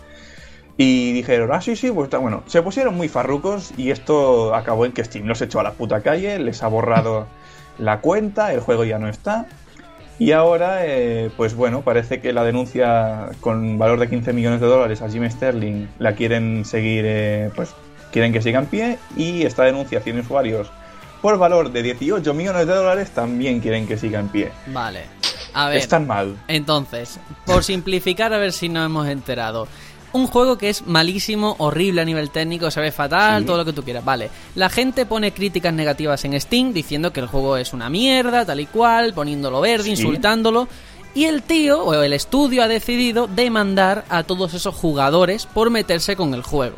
Y 0.76 1.12
dijeron, 1.12 1.50
ah, 1.52 1.60
sí, 1.60 1.74
sí, 1.74 1.90
pues 1.90 2.06
está 2.06 2.18
bueno. 2.18 2.44
Se 2.46 2.62
pusieron 2.62 2.96
muy 2.96 3.08
farrucos 3.08 3.72
y 3.76 3.90
esto 3.90 4.54
acabó 4.54 4.86
en 4.86 4.92
que 4.92 5.04
Steam 5.04 5.26
los 5.26 5.42
echó 5.42 5.58
a 5.58 5.64
la 5.64 5.72
puta 5.72 6.02
calle, 6.02 6.38
les 6.38 6.62
ha 6.62 6.68
borrado 6.68 7.26
la 7.78 8.00
cuenta, 8.00 8.52
el 8.52 8.60
juego 8.60 8.84
ya 8.84 8.98
no 8.98 9.08
está. 9.08 9.46
Y 10.20 10.32
ahora, 10.32 10.84
eh, 10.84 11.30
pues 11.36 11.54
bueno, 11.54 11.82
parece 11.82 12.20
que 12.20 12.32
la 12.32 12.42
denuncia 12.42 13.30
con 13.40 13.78
valor 13.78 14.00
de 14.00 14.08
15 14.08 14.32
millones 14.32 14.60
de 14.60 14.66
dólares 14.66 15.00
a 15.00 15.08
Jim 15.08 15.28
Sterling 15.28 15.86
la 16.00 16.14
quieren 16.14 16.64
seguir, 16.64 17.04
eh, 17.06 17.50
pues 17.54 17.72
quieren 18.10 18.32
que 18.32 18.42
siga 18.42 18.58
en 18.58 18.66
pie. 18.66 18.98
Y 19.16 19.42
esta 19.44 19.64
denuncia 19.64 20.00
100 20.00 20.20
usuarios 20.20 20.70
por 21.22 21.38
valor 21.38 21.72
de 21.72 21.82
18 21.82 22.34
millones 22.34 22.66
de 22.66 22.74
dólares 22.74 23.10
también 23.10 23.60
quieren 23.60 23.86
que 23.86 23.96
siga 23.96 24.20
en 24.20 24.28
pie. 24.28 24.50
Vale. 24.68 25.02
A 25.54 25.68
ver. 25.68 25.78
Están 25.78 26.06
mal. 26.06 26.36
Entonces, 26.48 27.18
por 27.44 27.64
simplificar, 27.64 28.32
a 28.32 28.38
ver 28.38 28.52
si 28.52 28.68
nos 28.68 28.86
hemos 28.86 29.08
enterado 29.08 29.68
un 30.12 30.26
juego 30.26 30.56
que 30.56 30.70
es 30.70 30.86
malísimo, 30.86 31.54
horrible 31.58 32.00
a 32.00 32.04
nivel 32.04 32.30
técnico, 32.30 32.70
se 32.70 32.80
ve 32.80 32.92
fatal, 32.92 33.44
todo 33.44 33.58
lo 33.58 33.64
que 33.64 33.72
tú 33.72 33.82
quieras. 33.82 34.04
Vale, 34.04 34.30
la 34.54 34.68
gente 34.68 35.06
pone 35.06 35.32
críticas 35.32 35.72
negativas 35.72 36.24
en 36.24 36.40
Steam 36.40 36.72
diciendo 36.72 37.12
que 37.12 37.20
el 37.20 37.26
juego 37.26 37.56
es 37.56 37.72
una 37.72 37.90
mierda, 37.90 38.44
tal 38.44 38.60
y 38.60 38.66
cual, 38.66 39.12
poniéndolo 39.12 39.60
verde, 39.60 39.90
insultándolo. 39.90 40.68
Y 41.14 41.24
el 41.24 41.42
tío 41.42 41.82
o 41.82 41.94
el 41.94 42.12
estudio 42.12 42.62
ha 42.62 42.68
decidido 42.68 43.26
demandar 43.26 44.04
a 44.08 44.22
todos 44.22 44.54
esos 44.54 44.74
jugadores 44.74 45.46
por 45.46 45.70
meterse 45.70 46.16
con 46.16 46.34
el 46.34 46.42
juego. 46.42 46.76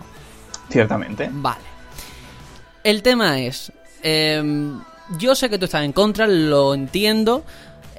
Ciertamente. 0.70 1.28
Vale. 1.32 1.60
El 2.82 3.02
tema 3.02 3.40
es, 3.40 3.72
em, 4.02 4.80
yo 5.18 5.34
sé 5.34 5.50
que 5.50 5.58
tú 5.58 5.66
estás 5.66 5.84
en 5.84 5.92
contra, 5.92 6.26
lo 6.26 6.74
entiendo. 6.74 7.44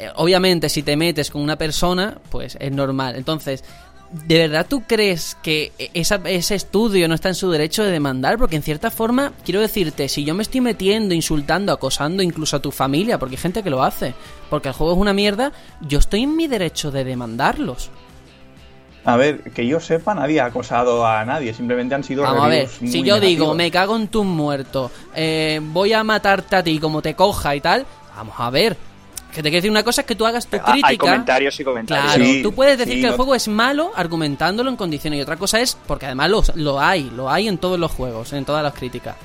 Eh, 0.02 0.10
obviamente, 0.16 0.68
si 0.68 0.82
te 0.82 0.98
metes 0.98 1.30
con 1.30 1.44
una 1.44 1.58
persona, 1.58 2.18
pues 2.32 2.58
es 2.60 2.72
normal. 2.72 3.16
Entonces, 3.16 3.64
¿De 4.12 4.38
verdad 4.38 4.66
tú 4.68 4.84
crees 4.86 5.38
que 5.42 5.72
ese 5.94 6.56
estudio 6.56 7.08
no 7.08 7.16
está 7.16 7.30
en 7.30 7.36
su 7.36 7.50
derecho 7.50 7.82
de 7.86 7.92
demandar? 7.92 8.38
Porque 8.38 8.58
en 8.58 8.62
cierta 8.62 8.92
forma, 8.92 9.32
quiero 9.46 9.62
decirte, 9.62 10.10
si 10.10 10.26
yo 10.26 10.36
me 10.36 10.44
estoy 10.44 10.60
metiendo, 10.60 11.14
insultando, 11.14 11.72
acosando 11.72 12.22
incluso 12.22 12.58
a 12.58 12.62
tu 12.62 12.72
familia, 12.72 13.18
porque 13.18 13.36
hay 13.36 13.42
gente 13.42 13.64
que 13.64 13.70
lo 13.70 13.84
hace, 13.84 14.14
porque 14.50 14.68
el 14.68 14.74
juego 14.74 14.92
es 14.92 15.00
una 15.00 15.14
mierda, 15.14 15.54
yo 15.80 16.00
estoy 16.00 16.24
en 16.24 16.36
mi 16.36 16.48
derecho 16.48 16.92
de 16.92 17.06
demandarlos. 17.06 17.90
A 19.06 19.16
ver, 19.16 19.44
que 19.54 19.66
yo 19.66 19.80
sepa, 19.80 20.14
nadie 20.14 20.42
ha 20.42 20.46
acosado 20.46 21.08
a 21.08 21.24
nadie, 21.24 21.54
simplemente 21.54 21.96
han 21.96 22.04
sido... 22.04 22.24
Vamos 22.24 22.44
a 22.44 22.50
ver, 22.50 22.68
si 22.68 23.04
yo 23.04 23.18
digo, 23.18 23.54
me 23.54 23.72
cago 23.72 23.96
en 23.96 24.10
tu 24.10 24.26
muerto, 24.26 24.92
eh, 25.16 25.62
voy 25.64 25.94
a 25.94 26.04
matarte 26.04 26.58
a 26.58 26.64
ti 26.64 26.80
como 26.80 27.02
te 27.02 27.16
coja 27.16 27.56
y 27.56 27.62
tal, 27.62 27.86
vamos 28.14 28.36
a 28.38 28.50
ver, 28.50 28.76
que 29.32 29.42
te 29.42 29.50
quiero 29.50 29.58
decir 29.58 29.72
una 29.72 29.84
cosa 29.84 30.02
es 30.02 30.08
que 30.08 30.16
tú 30.16 30.26
hagas 30.26 30.46
tu 30.48 30.58
ah, 30.58 30.64
crítica. 30.64 30.88
Hay 30.88 30.98
comentarios 30.98 31.60
y 31.60 31.64
comentarios. 31.64 32.16
Claro, 32.16 32.44
tú 32.44 32.54
puedes 32.54 32.78
decir 32.78 33.02
que 33.02 33.08
el 33.08 33.14
juego 33.14 33.36
es 33.36 33.48
malo 33.48 33.92
argumentándolo 33.96 34.70
en 34.70 34.76
condiciones. 34.76 35.20
Y 35.20 35.22
otra 35.22 35.38
cosa 35.38 35.60
es, 35.62 35.78
porque 35.88 36.06
además 36.06 36.30
lo, 36.30 36.44
lo 36.56 36.80
hay, 36.80 37.10
lo 37.10 37.30
hay 37.30 37.48
en 37.48 37.58
todos 37.58 37.80
los 37.80 37.92
juegos, 37.92 38.34
en 38.34 38.46
todas 38.46 38.64
las 38.64 38.74
críticas. 38.74 39.16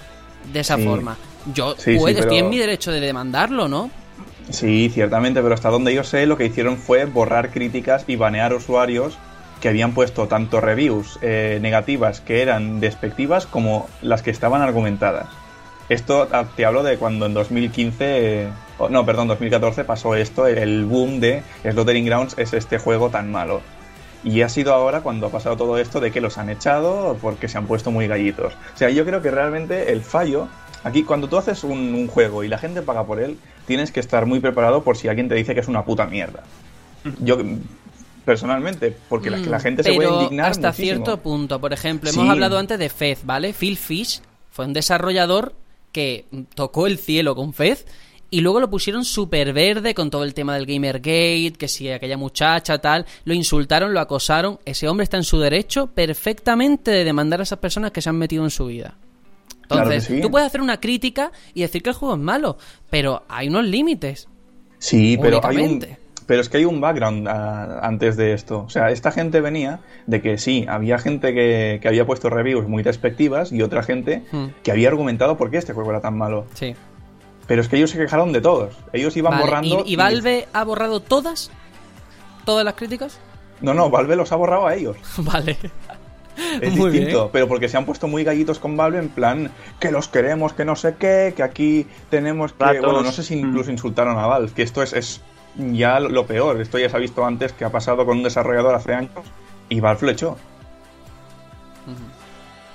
De 0.52 0.60
esa 0.60 0.78
forma. 0.78 1.16
Yo 1.52 1.74
puedo, 1.76 2.20
estoy 2.20 2.38
en 2.38 2.48
mi 2.48 2.58
derecho 2.58 2.92
de 2.92 3.00
demandarlo, 3.00 3.68
¿no? 3.68 3.90
Sí, 4.50 4.90
ciertamente, 4.92 5.42
pero 5.42 5.54
hasta 5.54 5.70
donde 5.70 5.92
yo 5.92 6.04
sé, 6.04 6.26
lo 6.26 6.36
que 6.36 6.46
hicieron 6.46 6.76
fue 6.76 7.04
borrar 7.04 7.50
críticas 7.50 8.04
y 8.06 8.16
banear 8.16 8.54
usuarios 8.54 9.18
que 9.60 9.68
habían 9.68 9.92
puesto 9.92 10.28
tanto 10.28 10.60
reviews 10.60 11.18
eh, 11.22 11.58
negativas 11.60 12.20
que 12.20 12.42
eran 12.42 12.78
despectivas 12.78 13.46
como 13.46 13.88
las 14.02 14.22
que 14.22 14.30
estaban 14.30 14.62
argumentadas. 14.62 15.26
Esto 15.88 16.28
ah, 16.32 16.44
te 16.56 16.64
hablo 16.64 16.82
de 16.82 16.96
cuando 16.96 17.26
en 17.26 17.34
2015 17.34 18.48
no, 18.90 19.06
perdón, 19.06 19.28
2014 19.28 19.84
pasó 19.84 20.14
esto, 20.14 20.46
el 20.46 20.84
boom 20.84 21.20
de 21.20 21.42
Slaughtering 21.62 22.04
Grounds 22.04 22.34
es 22.38 22.52
este 22.52 22.78
juego 22.78 23.10
tan 23.10 23.30
malo. 23.32 23.62
Y 24.22 24.42
ha 24.42 24.48
sido 24.48 24.74
ahora 24.74 25.00
cuando 25.00 25.28
ha 25.28 25.30
pasado 25.30 25.56
todo 25.56 25.78
esto 25.78 26.00
de 26.00 26.10
que 26.10 26.20
los 26.20 26.36
han 26.36 26.50
echado 26.50 27.16
porque 27.22 27.48
se 27.48 27.58
han 27.58 27.66
puesto 27.66 27.90
muy 27.90 28.06
gallitos. 28.06 28.52
O 28.52 28.76
sea, 28.76 28.90
yo 28.90 29.04
creo 29.04 29.22
que 29.22 29.30
realmente 29.30 29.92
el 29.92 30.02
fallo, 30.02 30.48
aquí 30.84 31.04
cuando 31.04 31.28
tú 31.28 31.38
haces 31.38 31.64
un, 31.64 32.06
juego 32.08 32.44
y 32.44 32.48
la 32.48 32.58
gente 32.58 32.82
paga 32.82 33.04
por 33.04 33.20
él, 33.20 33.38
tienes 33.66 33.92
que 33.92 34.00
estar 34.00 34.26
muy 34.26 34.40
preparado 34.40 34.82
por 34.82 34.96
si 34.96 35.08
alguien 35.08 35.28
te 35.28 35.36
dice 35.36 35.54
que 35.54 35.60
es 35.60 35.68
una 35.68 35.84
puta 35.84 36.06
mierda. 36.06 36.42
Yo 37.20 37.38
personalmente, 38.24 38.96
porque 39.08 39.30
la, 39.30 39.38
la 39.38 39.58
mm, 39.58 39.60
gente 39.60 39.82
se 39.84 39.94
puede 39.94 40.10
indignar. 40.10 40.50
Hasta 40.50 40.72
cierto 40.72 41.18
punto, 41.18 41.60
por 41.60 41.72
ejemplo, 41.72 42.10
hemos 42.10 42.28
hablado 42.28 42.58
antes 42.58 42.78
de 42.78 42.88
Fez, 42.88 43.24
¿vale? 43.24 43.52
Phil 43.52 43.76
Fish 43.76 44.20
fue 44.50 44.66
un 44.66 44.72
desarrollador 44.72 45.54
que 45.96 46.26
tocó 46.54 46.86
el 46.86 46.98
cielo 46.98 47.34
con 47.34 47.54
Fez 47.54 47.86
y 48.28 48.42
luego 48.42 48.60
lo 48.60 48.68
pusieron 48.68 49.06
súper 49.06 49.54
verde 49.54 49.94
con 49.94 50.10
todo 50.10 50.24
el 50.24 50.34
tema 50.34 50.54
del 50.54 50.66
Gamergate, 50.66 51.54
que 51.58 51.68
si 51.68 51.88
aquella 51.88 52.18
muchacha 52.18 52.76
tal, 52.76 53.06
lo 53.24 53.32
insultaron, 53.32 53.94
lo 53.94 54.00
acosaron. 54.00 54.58
Ese 54.66 54.88
hombre 54.88 55.04
está 55.04 55.16
en 55.16 55.24
su 55.24 55.38
derecho 55.38 55.86
perfectamente 55.86 56.90
de 56.90 57.02
demandar 57.02 57.40
a 57.40 57.44
esas 57.44 57.60
personas 57.60 57.92
que 57.92 58.02
se 58.02 58.10
han 58.10 58.18
metido 58.18 58.44
en 58.44 58.50
su 58.50 58.66
vida. 58.66 58.98
Entonces, 59.62 60.20
tú 60.20 60.30
puedes 60.30 60.46
hacer 60.46 60.60
una 60.60 60.78
crítica 60.80 61.32
y 61.54 61.62
decir 61.62 61.82
que 61.82 61.88
el 61.88 61.96
juego 61.96 62.14
es 62.14 62.20
malo, 62.20 62.58
pero 62.90 63.24
hay 63.26 63.48
unos 63.48 63.64
límites. 63.64 64.28
Sí, 64.78 65.16
pero 65.18 65.40
hay 65.42 65.56
un, 65.56 65.80
pero 66.26 66.40
es 66.40 66.48
que 66.48 66.58
hay 66.58 66.64
un 66.64 66.80
background 66.80 67.28
ah, 67.28 67.80
antes 67.82 68.16
de 68.16 68.32
esto. 68.32 68.64
O 68.66 68.70
sea, 68.70 68.90
esta 68.90 69.12
gente 69.12 69.40
venía 69.40 69.80
de 70.06 70.20
que 70.20 70.38
sí, 70.38 70.66
había 70.68 70.98
gente 70.98 71.32
que, 71.32 71.78
que 71.80 71.88
había 71.88 72.04
puesto 72.04 72.28
reviews 72.28 72.66
muy 72.68 72.82
despectivas 72.82 73.52
y 73.52 73.62
otra 73.62 73.82
gente 73.82 74.24
hmm. 74.32 74.46
que 74.62 74.72
había 74.72 74.88
argumentado 74.88 75.36
por 75.36 75.50
qué 75.50 75.58
este 75.58 75.72
juego 75.72 75.90
era 75.90 76.00
tan 76.00 76.18
malo. 76.18 76.46
Sí. 76.54 76.74
Pero 77.46 77.62
es 77.62 77.68
que 77.68 77.76
ellos 77.76 77.90
se 77.90 77.98
quejaron 77.98 78.32
de 78.32 78.40
todos. 78.40 78.74
Ellos 78.92 79.16
iban 79.16 79.38
borrando. 79.38 79.84
¿Y, 79.86 79.96
Valve 79.96 80.48
ha 80.52 80.64
borrado 80.64 81.00
todas? 81.00 81.50
¿Todas 82.44 82.64
las 82.64 82.74
críticas? 82.74 83.20
No, 83.60 83.72
no, 83.72 83.88
Valve 83.88 84.16
los 84.16 84.32
ha 84.32 84.36
borrado 84.36 84.66
a 84.66 84.74
ellos. 84.74 84.96
vale. 85.18 85.56
Es 86.60 86.74
distinto, 86.74 87.30
pero 87.32 87.48
porque 87.48 87.66
se 87.68 87.78
han 87.78 87.86
puesto 87.86 88.08
muy 88.08 88.22
gallitos 88.22 88.58
con 88.58 88.76
Valve 88.76 88.98
en 88.98 89.08
plan 89.08 89.50
que 89.80 89.90
los 89.90 90.08
queremos, 90.08 90.52
que 90.52 90.66
no 90.66 90.76
sé 90.76 90.96
qué, 90.98 91.32
que 91.34 91.42
aquí 91.42 91.86
tenemos 92.10 92.52
que. 92.52 92.80
Bueno, 92.80 93.00
no 93.00 93.12
sé 93.12 93.22
si 93.22 93.38
incluso 93.38 93.70
mm. 93.70 93.72
insultaron 93.72 94.18
a 94.18 94.26
Valve, 94.26 94.52
que 94.52 94.62
esto 94.62 94.82
es, 94.82 94.92
es 94.92 95.22
ya 95.58 96.00
lo 96.00 96.26
peor. 96.26 96.60
Esto 96.60 96.78
ya 96.78 96.88
se 96.88 96.96
ha 96.96 97.00
visto 97.00 97.24
antes 97.24 97.52
que 97.52 97.64
ha 97.64 97.70
pasado 97.70 98.04
con 98.04 98.18
un 98.18 98.22
desarrollador 98.22 98.74
hace 98.74 98.94
años 98.94 99.12
y 99.68 99.80
Valve 99.80 100.06
lo 100.06 100.12
echó. 100.12 100.36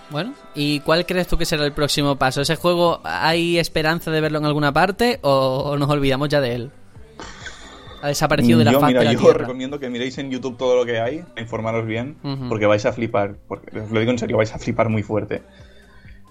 Bueno, 0.10 0.34
¿y 0.56 0.82
cuál 0.82 1.06
crees 1.06 1.28
tú 1.28 1.38
que 1.38 1.46
será 1.46 1.66
el 1.66 1.72
próximo 1.72 2.18
paso? 2.18 2.42
¿Ese 2.42 2.56
juego 2.58 3.00
hay 3.04 3.58
esperanza 3.58 4.12
de 4.12 4.20
verlo 4.20 4.40
en 4.40 4.46
alguna 4.46 4.74
parte 4.74 5.20
o 5.22 5.78
nos 5.78 5.90
olvidamos 5.90 6.28
ya 6.28 6.42
de 6.42 6.56
él? 6.56 6.72
Ha 8.02 8.08
desaparecido 8.08 8.60
de 8.60 8.66
la 8.66 8.72
yo, 8.72 8.80
faz 8.80 8.88
mira, 8.90 9.02
de 9.02 9.06
la 9.06 9.14
yo 9.14 9.20
tierra. 9.20 9.38
recomiendo 9.38 9.80
que 9.80 9.90
miréis 9.90 10.18
en 10.18 10.32
YouTube 10.32 10.58
todo 10.58 10.76
lo 10.76 10.86
que 10.86 11.00
hay, 11.00 11.24
informaros 11.38 11.86
bien, 11.86 12.18
porque 12.50 12.66
vais 12.66 12.86
a 12.86 12.92
flipar. 12.94 13.36
Porque, 13.48 13.80
os 13.80 13.92
lo 13.92 14.00
digo 14.00 14.12
en 14.12 14.18
serio, 14.18 14.38
vais 14.38 14.54
a 14.54 14.60
flipar 14.60 14.90
muy 14.90 15.04
fuerte. 15.04 15.44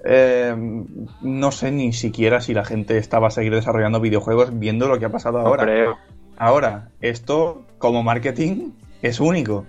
Eh, 0.05 0.55
no 1.23 1.53
sé 1.53 1.71
ni 1.71 1.93
siquiera 1.93 2.41
si 2.41 2.55
la 2.55 2.65
gente 2.65 2.99
estaba 2.99 3.29
a 3.29 3.31
seguir 3.31 3.55
desarrollando 3.55 4.01
videojuegos 4.01 4.59
viendo 4.59 4.89
lo 4.89 4.99
que 4.99 5.05
ha 5.05 5.11
pasado 5.11 5.39
ahora. 5.39 5.63
creo. 5.63 5.97
Ahora, 6.41 6.89
esto 7.03 7.65
como 7.79 8.03
marketing 8.03 8.71
es 9.03 9.21
único. 9.21 9.67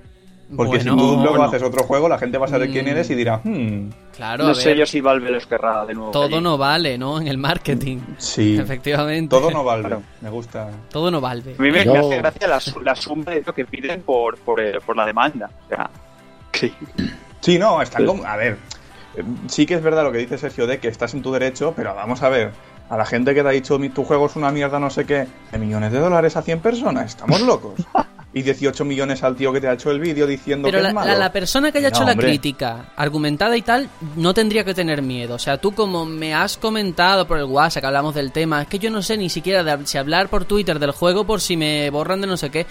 Porque 0.56 0.78
Bueno, 0.78 0.84
si 0.84 0.90
tú 0.98 1.14
luego 1.16 1.30
bueno. 1.32 1.44
haces 1.46 1.64
otro 1.64 1.84
juego, 1.84 2.08
la 2.10 2.18
gente 2.18 2.38
va 2.38 2.46
a 2.46 2.50
saber 2.50 2.70
quién 2.72 2.86
Mm. 2.86 2.90
eres 2.90 3.10
y 3.10 3.16
dirá, 3.16 3.42
hmm, 3.44 3.90
Claro, 4.16 4.46
No 4.46 4.50
a 4.52 4.56
sé 4.56 4.70
ver, 4.70 4.78
yo 4.80 4.86
si 4.86 5.00
Valve 5.02 5.32
los 5.32 5.46
querrá 5.48 5.86
de 5.86 5.94
nuevo. 5.94 6.12
todo 6.12 6.26
allí. 6.26 6.42
no 6.42 6.58
vale, 6.58 6.98
¿no? 6.98 7.20
En 7.20 7.28
el 7.28 7.38
marketing. 7.38 7.98
sí, 8.18 8.58
Efectivamente. 8.58 9.30
todo 9.30 9.52
no 9.52 9.64
vale. 9.66 9.82
Claro. 9.84 10.04
Me 10.22 10.30
gusta. 10.30 10.70
Todo 10.90 11.12
no 11.12 11.20
vale. 11.22 11.56
A 11.58 11.62
mí 11.62 11.72
me, 11.72 11.84
Yo- 11.86 11.92
me 11.94 12.00
hace 12.00 12.18
gracia 12.18 12.48
la, 12.48 12.60
su- 12.62 12.80
la 12.82 12.96
suma 12.96 13.32
de 13.32 13.44
lo 13.46 13.54
que 13.54 13.66
piden 13.66 14.02
por, 14.04 14.38
por, 14.40 14.60
eh, 14.62 14.80
por 14.86 14.96
la 14.96 15.06
demanda. 15.06 15.50
O 15.66 15.68
sea, 15.70 15.90
sí. 16.54 16.74
Sí, 17.42 17.58
no, 17.58 17.82
están 17.82 18.06
como. 18.06 18.24
A 18.26 18.36
ver, 18.38 18.58
eh, 19.16 19.24
sí 19.48 19.66
que 19.66 19.74
es 19.74 19.82
verdad 19.82 20.04
lo 20.04 20.12
que 20.12 20.20
dice 20.20 20.38
Sergio 20.38 20.68
de 20.68 20.78
que 20.80 20.88
estás 20.90 21.14
en 21.16 21.22
tu 21.24 21.32
derecho, 21.32 21.74
pero 21.76 21.94
vamos 21.96 22.22
a 22.24 22.30
ver. 22.30 22.52
A 22.92 22.98
la 22.98 23.06
gente 23.06 23.34
que 23.34 23.42
te 23.42 23.48
ha 23.48 23.52
dicho 23.52 23.80
"Mi- 23.80 23.90
tu 23.90 24.04
juego 24.04 24.26
es 24.28 24.36
una 24.36 24.52
mierda, 24.52 24.78
no 24.78 24.90
sé 24.90 25.06
qué, 25.06 25.26
de 25.52 25.58
millones 25.58 25.92
de 25.94 26.00
dólares 26.00 26.36
a 26.36 26.42
100 26.42 26.60
personas, 26.60 27.06
estamos 27.08 27.42
locos. 27.42 27.74
Y 28.34 28.44
18 28.44 28.86
millones 28.86 29.24
al 29.24 29.36
tío 29.36 29.52
que 29.52 29.60
te 29.60 29.68
ha 29.68 29.74
hecho 29.74 29.92
el 29.92 30.00
vídeo 30.00 30.26
diciendo 30.26 30.66
Pero 30.66 30.78
que 30.78 30.84
la, 30.84 30.88
es 30.90 30.96
malo. 30.96 31.12
la- 31.12 31.18
la 31.18 31.32
persona 31.34 31.70
que 31.70 31.80
haya 31.80 31.90
No, 31.90 31.96
hecho 31.98 32.06
la 32.06 32.12
hombre. 32.14 32.28
crítica 32.28 32.86
argumentada 32.96 33.58
y 33.58 33.62
tal 33.62 33.90
no 34.16 34.34
tendría 34.34 34.64
que 34.64 34.74
tener 34.74 35.02
miedo. 35.02 35.36
O 35.36 35.40
sea, 35.40 35.58
tú 35.58 35.74
como 35.74 36.06
me 36.06 36.34
has 36.34 36.56
comentado 36.56 37.28
por 37.28 37.38
el 37.40 37.44
WhatsApp 37.44 37.82
que 37.82 37.88
hablamos 37.88 38.16
del 38.16 38.32
tema, 38.32 38.62
es 38.62 38.70
que 38.70 38.80
yo 38.80 38.90
no 38.90 39.02
sé 39.02 39.18
ni 39.18 39.30
siquiera 39.30 39.64
de, 39.66 39.86
si 39.86 39.98
hablar 39.98 40.30
por 40.30 40.46
Twitter 40.46 40.80
del 40.80 40.92
juego 40.92 41.26
por 41.26 41.42
si 41.42 41.58
me 41.58 41.90
borran 41.90 42.22
de 42.22 42.28
no 42.28 42.38
sé 42.38 42.50
qué. 42.50 42.66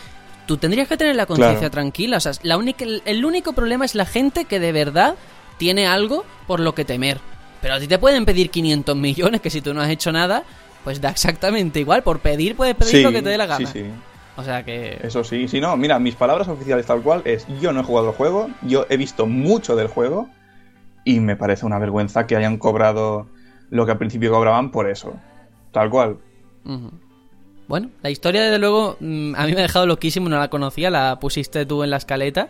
Tú 0.47 0.57
tendrías 0.57 0.89
que 0.89 0.97
tener 0.97 1.15
la 1.15 1.27
conciencia 1.27 1.59
Claro. 1.59 1.73
tranquila. 1.73 2.17
O 2.17 2.21
sea, 2.21 2.33
la 2.43 2.57
única, 2.57 2.85
el, 2.87 3.03
el 3.05 3.23
único 3.27 3.53
problema 3.53 3.85
es 3.85 3.95
la 3.95 4.07
gente 4.07 4.47
que 4.47 4.61
de 4.61 4.73
verdad 4.73 5.15
tiene 5.59 5.87
algo 5.87 6.25
por 6.47 6.61
lo 6.61 6.75
que 6.75 6.87
temer. 6.87 7.21
Pero 7.61 7.75
a 7.75 7.81
ti 7.81 7.87
te 7.87 7.99
pueden 7.99 8.25
pedir 8.25 8.51
500 8.51 8.97
millones 8.97 9.41
que 9.41 9.51
si 9.51 9.61
tú 9.61 9.75
no 9.75 9.81
has 9.81 9.91
hecho 9.91 10.13
nada, 10.13 10.45
pues 10.85 11.01
da 11.01 11.11
exactamente 11.11 11.81
igual. 11.81 12.03
Por 12.03 12.21
pedir 12.21 12.57
puedes 12.57 12.75
pedir 12.75 12.97
Sí, 12.97 13.03
lo 13.03 13.13
que 13.13 13.23
te 13.23 13.31
dé 13.31 13.39
la 13.39 13.47
gana. 13.47 13.67
Sí, 13.71 13.81
sí. 13.81 13.91
O 14.37 14.43
sea 14.43 14.65
que... 14.65 14.99
Eso 15.03 15.23
sí, 15.23 15.49
si 15.49 15.61
no, 15.61 15.77
mira, 15.77 15.99
mis 15.99 16.15
palabras 16.15 16.49
oficiales 16.49 16.87
tal 16.87 17.03
cual 17.03 17.21
es, 17.25 17.47
yo 17.61 17.73
no 17.73 17.81
he 17.81 17.85
jugado 17.85 18.09
el 18.09 18.15
juego, 18.15 18.49
yo 18.63 18.87
he 18.89 18.97
visto 18.97 19.27
mucho 19.27 19.77
del 19.77 19.89
juego 19.89 20.31
y 21.05 21.21
me 21.21 21.37
parece 21.37 21.67
una 21.67 21.79
vergüenza 21.79 22.27
que 22.27 22.37
hayan 22.37 22.57
cobrado 22.57 23.27
lo 23.69 23.85
que 23.85 23.93
al 23.93 23.99
principio 23.99 24.33
cobraban 24.33 24.71
por 24.71 24.89
eso. 24.89 25.15
Tal 25.73 25.91
cual. 25.91 26.19
Bueno, 27.69 27.91
la 28.03 28.11
historia 28.11 28.43
desde 28.43 28.59
luego 28.59 28.97
mm, 29.01 29.35
a 29.37 29.47
mí 29.47 29.53
me 29.53 29.59
ha 29.59 29.63
dejado 29.63 29.87
loquísimo, 29.87 30.29
no 30.29 30.39
la 30.39 30.49
conocía, 30.49 30.91
la 30.91 31.19
pusiste 31.21 31.67
tú 31.67 31.83
en 31.85 31.91
la 31.91 31.99
escaleta. 31.99 32.49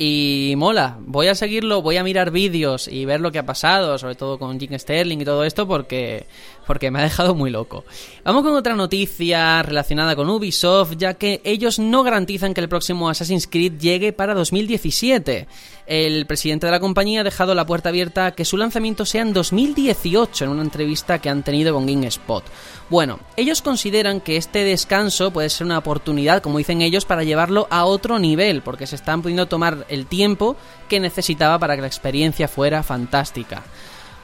Y 0.00 0.54
mola, 0.56 0.96
voy 1.00 1.26
a 1.26 1.34
seguirlo, 1.34 1.82
voy 1.82 1.96
a 1.96 2.04
mirar 2.04 2.30
vídeos 2.30 2.86
y 2.86 3.04
ver 3.04 3.20
lo 3.20 3.32
que 3.32 3.40
ha 3.40 3.46
pasado, 3.46 3.98
sobre 3.98 4.14
todo 4.14 4.38
con 4.38 4.60
Jim 4.60 4.78
Sterling 4.78 5.18
y 5.18 5.24
todo 5.24 5.42
esto, 5.42 5.66
porque, 5.66 6.24
porque 6.68 6.92
me 6.92 7.00
ha 7.00 7.02
dejado 7.02 7.34
muy 7.34 7.50
loco. 7.50 7.84
Vamos 8.22 8.44
con 8.44 8.54
otra 8.54 8.76
noticia 8.76 9.60
relacionada 9.60 10.14
con 10.14 10.30
Ubisoft, 10.30 10.94
ya 10.96 11.14
que 11.14 11.40
ellos 11.42 11.80
no 11.80 12.04
garantizan 12.04 12.54
que 12.54 12.60
el 12.60 12.68
próximo 12.68 13.08
Assassin's 13.08 13.48
Creed 13.48 13.72
llegue 13.80 14.12
para 14.12 14.34
2017. 14.34 15.48
El 15.88 16.26
presidente 16.26 16.66
de 16.66 16.72
la 16.72 16.80
compañía 16.80 17.22
ha 17.22 17.24
dejado 17.24 17.56
la 17.56 17.66
puerta 17.66 17.88
abierta 17.88 18.26
a 18.26 18.32
que 18.32 18.44
su 18.44 18.56
lanzamiento 18.56 19.04
sea 19.04 19.22
en 19.22 19.32
2018 19.32 20.44
en 20.44 20.50
una 20.50 20.62
entrevista 20.62 21.18
que 21.18 21.28
han 21.28 21.42
tenido 21.42 21.74
con 21.74 21.86
GameSpot. 21.86 22.44
Bueno, 22.90 23.20
ellos 23.36 23.60
consideran 23.60 24.20
que 24.20 24.38
este 24.38 24.64
descanso 24.64 25.30
puede 25.30 25.50
ser 25.50 25.66
una 25.66 25.78
oportunidad, 25.78 26.42
como 26.42 26.58
dicen 26.58 26.80
ellos, 26.80 27.04
para 27.04 27.22
llevarlo 27.22 27.66
a 27.70 27.84
otro 27.84 28.18
nivel, 28.18 28.62
porque 28.62 28.86
se 28.86 28.96
están 28.96 29.20
pudiendo 29.20 29.46
tomar 29.46 29.84
el 29.90 30.06
tiempo 30.06 30.56
que 30.88 30.98
necesitaba 30.98 31.58
para 31.58 31.76
que 31.76 31.82
la 31.82 31.86
experiencia 31.86 32.48
fuera 32.48 32.82
fantástica. 32.82 33.62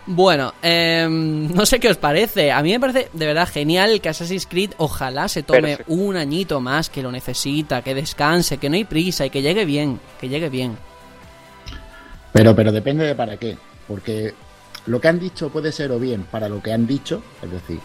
Bueno, 0.07 0.55
em, 0.63 1.49
no 1.55 1.67
sé 1.67 1.79
qué 1.79 1.89
os 1.89 1.99
parece. 1.99 2.53
A 2.53 2.63
mí 2.63 2.73
me 2.73 2.81
parece 2.81 3.11
de 3.13 3.27
verdad 3.27 3.49
genial 3.49 4.01
que 4.01 4.09
Assassin's 4.09 4.47
Creed 4.47 4.73
ojalá 4.79 5.29
se 5.29 5.43
tome 5.43 5.77
Perfecto. 5.77 5.93
un 5.93 6.17
añito 6.17 6.61
más, 6.61 6.89
que 6.89 7.03
lo 7.03 7.13
necesita, 7.13 7.83
que 7.83 7.95
descanse, 7.95 8.57
que 8.57 8.71
no 8.71 8.77
hay 8.77 8.85
prisa 8.85 9.27
y 9.27 9.31
que 9.31 9.43
llegue 9.43 9.67
bien, 9.67 10.01
que 10.19 10.29
llegue 10.29 10.49
bien. 10.49 10.77
Pero, 12.33 12.57
pero 12.57 12.73
depende 12.73 13.05
de 13.05 13.15
para 13.15 13.37
qué. 13.37 13.59
Porque 13.87 14.33
lo 14.87 15.01
que 15.01 15.09
han 15.09 15.21
dicho 15.21 15.51
puede 15.51 15.71
ser 15.71 15.93
o 15.93 15.99
bien 15.99 16.25
para 16.25 16.49
lo 16.49 16.63
que 16.63 16.73
han 16.73 16.87
dicho, 16.87 17.23
es 17.43 17.51
decir, 17.51 17.79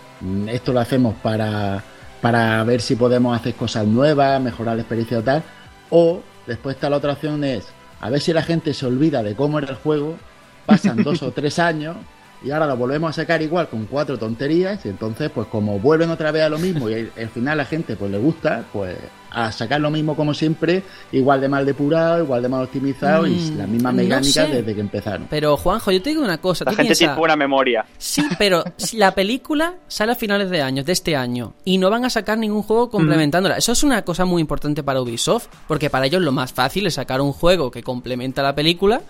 esto 0.48 0.74
lo 0.74 0.80
hacemos 0.80 1.16
para, 1.16 1.84
para 2.22 2.64
ver 2.64 2.82
si 2.82 2.96
podemos 2.96 3.36
hacer 3.36 3.54
cosas 3.54 3.86
nuevas, 3.86 4.42
mejorar 4.42 4.76
la 4.76 4.82
experiencia 4.82 5.20
o 5.20 5.24
tal, 5.24 5.44
o 5.90 6.22
después 6.48 6.76
está 6.76 6.90
la 6.90 6.98
otra 6.98 7.14
opción 7.14 7.44
es 7.44 7.68
a 8.02 8.10
ver 8.10 8.22
si 8.22 8.34
la 8.34 8.44
gente 8.44 8.74
se 8.74 8.86
olvida 8.86 9.24
de 9.24 9.36
cómo 9.36 9.60
era 9.60 9.70
el 9.70 9.76
juego, 9.76 10.18
pasan 10.66 10.98
dos 11.04 11.22
o 11.24 11.32
tres 11.32 11.60
años 11.60 11.98
y 12.44 12.52
ahora 12.52 12.68
lo 12.68 12.78
volvemos 12.78 13.10
a 13.10 13.14
sacar 13.22 13.42
igual 13.42 13.68
con 13.70 13.86
cuatro 13.86 14.18
tonterías 14.18 14.86
y 14.86 14.90
entonces 14.90 15.30
pues 15.30 15.48
como 15.48 15.78
vuelven 15.80 16.10
otra 16.10 16.32
vez 16.32 16.44
a 16.44 16.50
lo 16.50 16.58
mismo 16.58 16.90
y 16.90 16.94
al 16.94 17.12
al 17.18 17.30
final 17.30 17.58
la 17.58 17.66
gente 17.66 17.96
pues 17.96 18.10
le 18.12 18.18
gusta, 18.18 18.64
pues 18.72 18.96
a 19.32 19.52
sacar 19.52 19.80
lo 19.80 19.92
mismo 19.92 20.16
como 20.16 20.34
siempre, 20.34 20.82
igual 21.12 21.40
de 21.40 21.48
mal 21.50 21.64
depurado, 21.64 22.24
igual 22.24 22.42
de 22.42 22.50
mal 22.50 22.64
optimizado 22.64 23.28
y 23.28 23.32
Mm, 23.36 23.58
las 23.60 23.68
mismas 23.68 23.94
no 23.94 24.02
mecánicas 24.02 24.34
sé. 24.34 24.56
desde 24.56 24.74
que 24.74 24.82
empezaron. 24.82 25.28
Pero 25.30 25.56
Juanjo, 25.56 25.92
yo 25.92 26.02
te 26.02 26.10
digo 26.10 26.24
una 26.24 26.40
cosa. 26.40 26.66
La 26.66 26.72
tú 26.72 26.78
gente 26.78 26.88
piensa- 26.96 27.00
tiene 27.06 27.16
buena 27.16 27.36
memoria. 27.36 27.86
Sí, 28.00 28.24
pero 28.40 28.64
si 28.78 28.98
la 28.98 29.14
película 29.14 29.76
sale 29.88 30.14
a 30.14 30.16
finales 30.16 30.50
de 30.50 30.64
año, 30.64 30.84
de 30.84 30.92
este 30.94 31.16
año, 31.16 31.54
y 31.64 31.78
no 31.78 31.92
van 31.92 32.06
a 32.06 32.10
sacar 32.10 32.40
ningún 32.40 32.64
juego 32.64 32.90
complementándola. 32.90 33.58
Eso 33.58 33.72
es 33.74 33.84
una 33.84 34.02
cosa 34.02 34.26
muy 34.26 34.42
importante 34.42 34.82
para 34.82 35.00
Ubisoft, 35.02 35.46
porque 35.68 35.92
para 35.92 36.08
ellos 36.08 36.24
lo 36.24 36.32
más 36.32 36.52
fácil 36.52 36.88
es 36.88 36.96
sacar 36.96 37.22
un 37.22 37.32
juego 37.34 37.70
que 37.70 37.84
complementa 37.84 38.42
la 38.42 38.56
película 38.56 39.02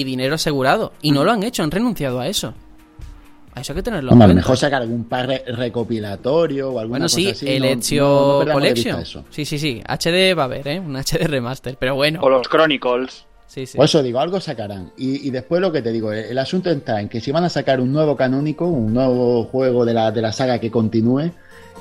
y 0.00 0.04
dinero 0.04 0.34
asegurado. 0.36 0.92
Y 1.02 1.10
no 1.12 1.22
lo 1.24 1.32
han 1.32 1.42
hecho, 1.42 1.62
han 1.62 1.70
renunciado 1.70 2.18
a 2.20 2.26
eso. 2.28 2.54
A 3.54 3.60
eso 3.60 3.72
hay 3.72 3.76
que 3.76 3.82
tenerlo 3.82 4.12
Hombre, 4.12 4.24
a 4.24 4.28
lo 4.28 4.34
mejor 4.34 4.56
sacar 4.56 4.80
algún 4.80 5.04
par 5.04 5.26
re- 5.26 5.44
recopilatorio 5.46 6.70
o 6.70 6.78
alguna 6.78 7.00
Bueno, 7.00 7.04
cosa 7.04 7.16
sí, 7.16 7.28
así. 7.28 7.48
el 7.50 7.62
no- 7.62 7.68
Ezio 7.68 8.02
no- 8.04 8.32
no 8.32 8.38
vista 8.40 8.52
Collection. 8.54 9.00
eso. 9.00 9.24
Sí, 9.30 9.44
sí, 9.44 9.58
sí. 9.58 9.82
HD 9.86 10.34
va 10.34 10.42
a 10.42 10.46
haber, 10.46 10.66
¿eh? 10.68 10.80
Un 10.80 10.96
HD 10.96 11.26
remaster. 11.26 11.76
Pero 11.78 11.94
bueno. 11.94 12.20
O 12.22 12.30
los 12.30 12.48
Chronicles. 12.48 13.26
Sí, 13.46 13.66
sí. 13.66 13.76
Por 13.76 13.84
eso 13.84 14.02
digo, 14.02 14.18
algo 14.20 14.40
sacarán. 14.40 14.92
Y, 14.96 15.28
y 15.28 15.30
después 15.30 15.60
lo 15.60 15.70
que 15.70 15.82
te 15.82 15.92
digo, 15.92 16.10
el, 16.12 16.24
el 16.24 16.38
asunto 16.38 16.70
está 16.70 16.98
en 17.02 17.10
que 17.10 17.20
si 17.20 17.30
van 17.30 17.44
a 17.44 17.50
sacar 17.50 17.78
un 17.80 17.92
nuevo 17.92 18.16
canónico, 18.16 18.66
un 18.66 18.94
nuevo 18.94 19.44
juego 19.44 19.84
de 19.84 19.92
la, 19.92 20.10
de 20.10 20.22
la 20.22 20.32
saga 20.32 20.58
que 20.58 20.70
continúe, 20.70 21.30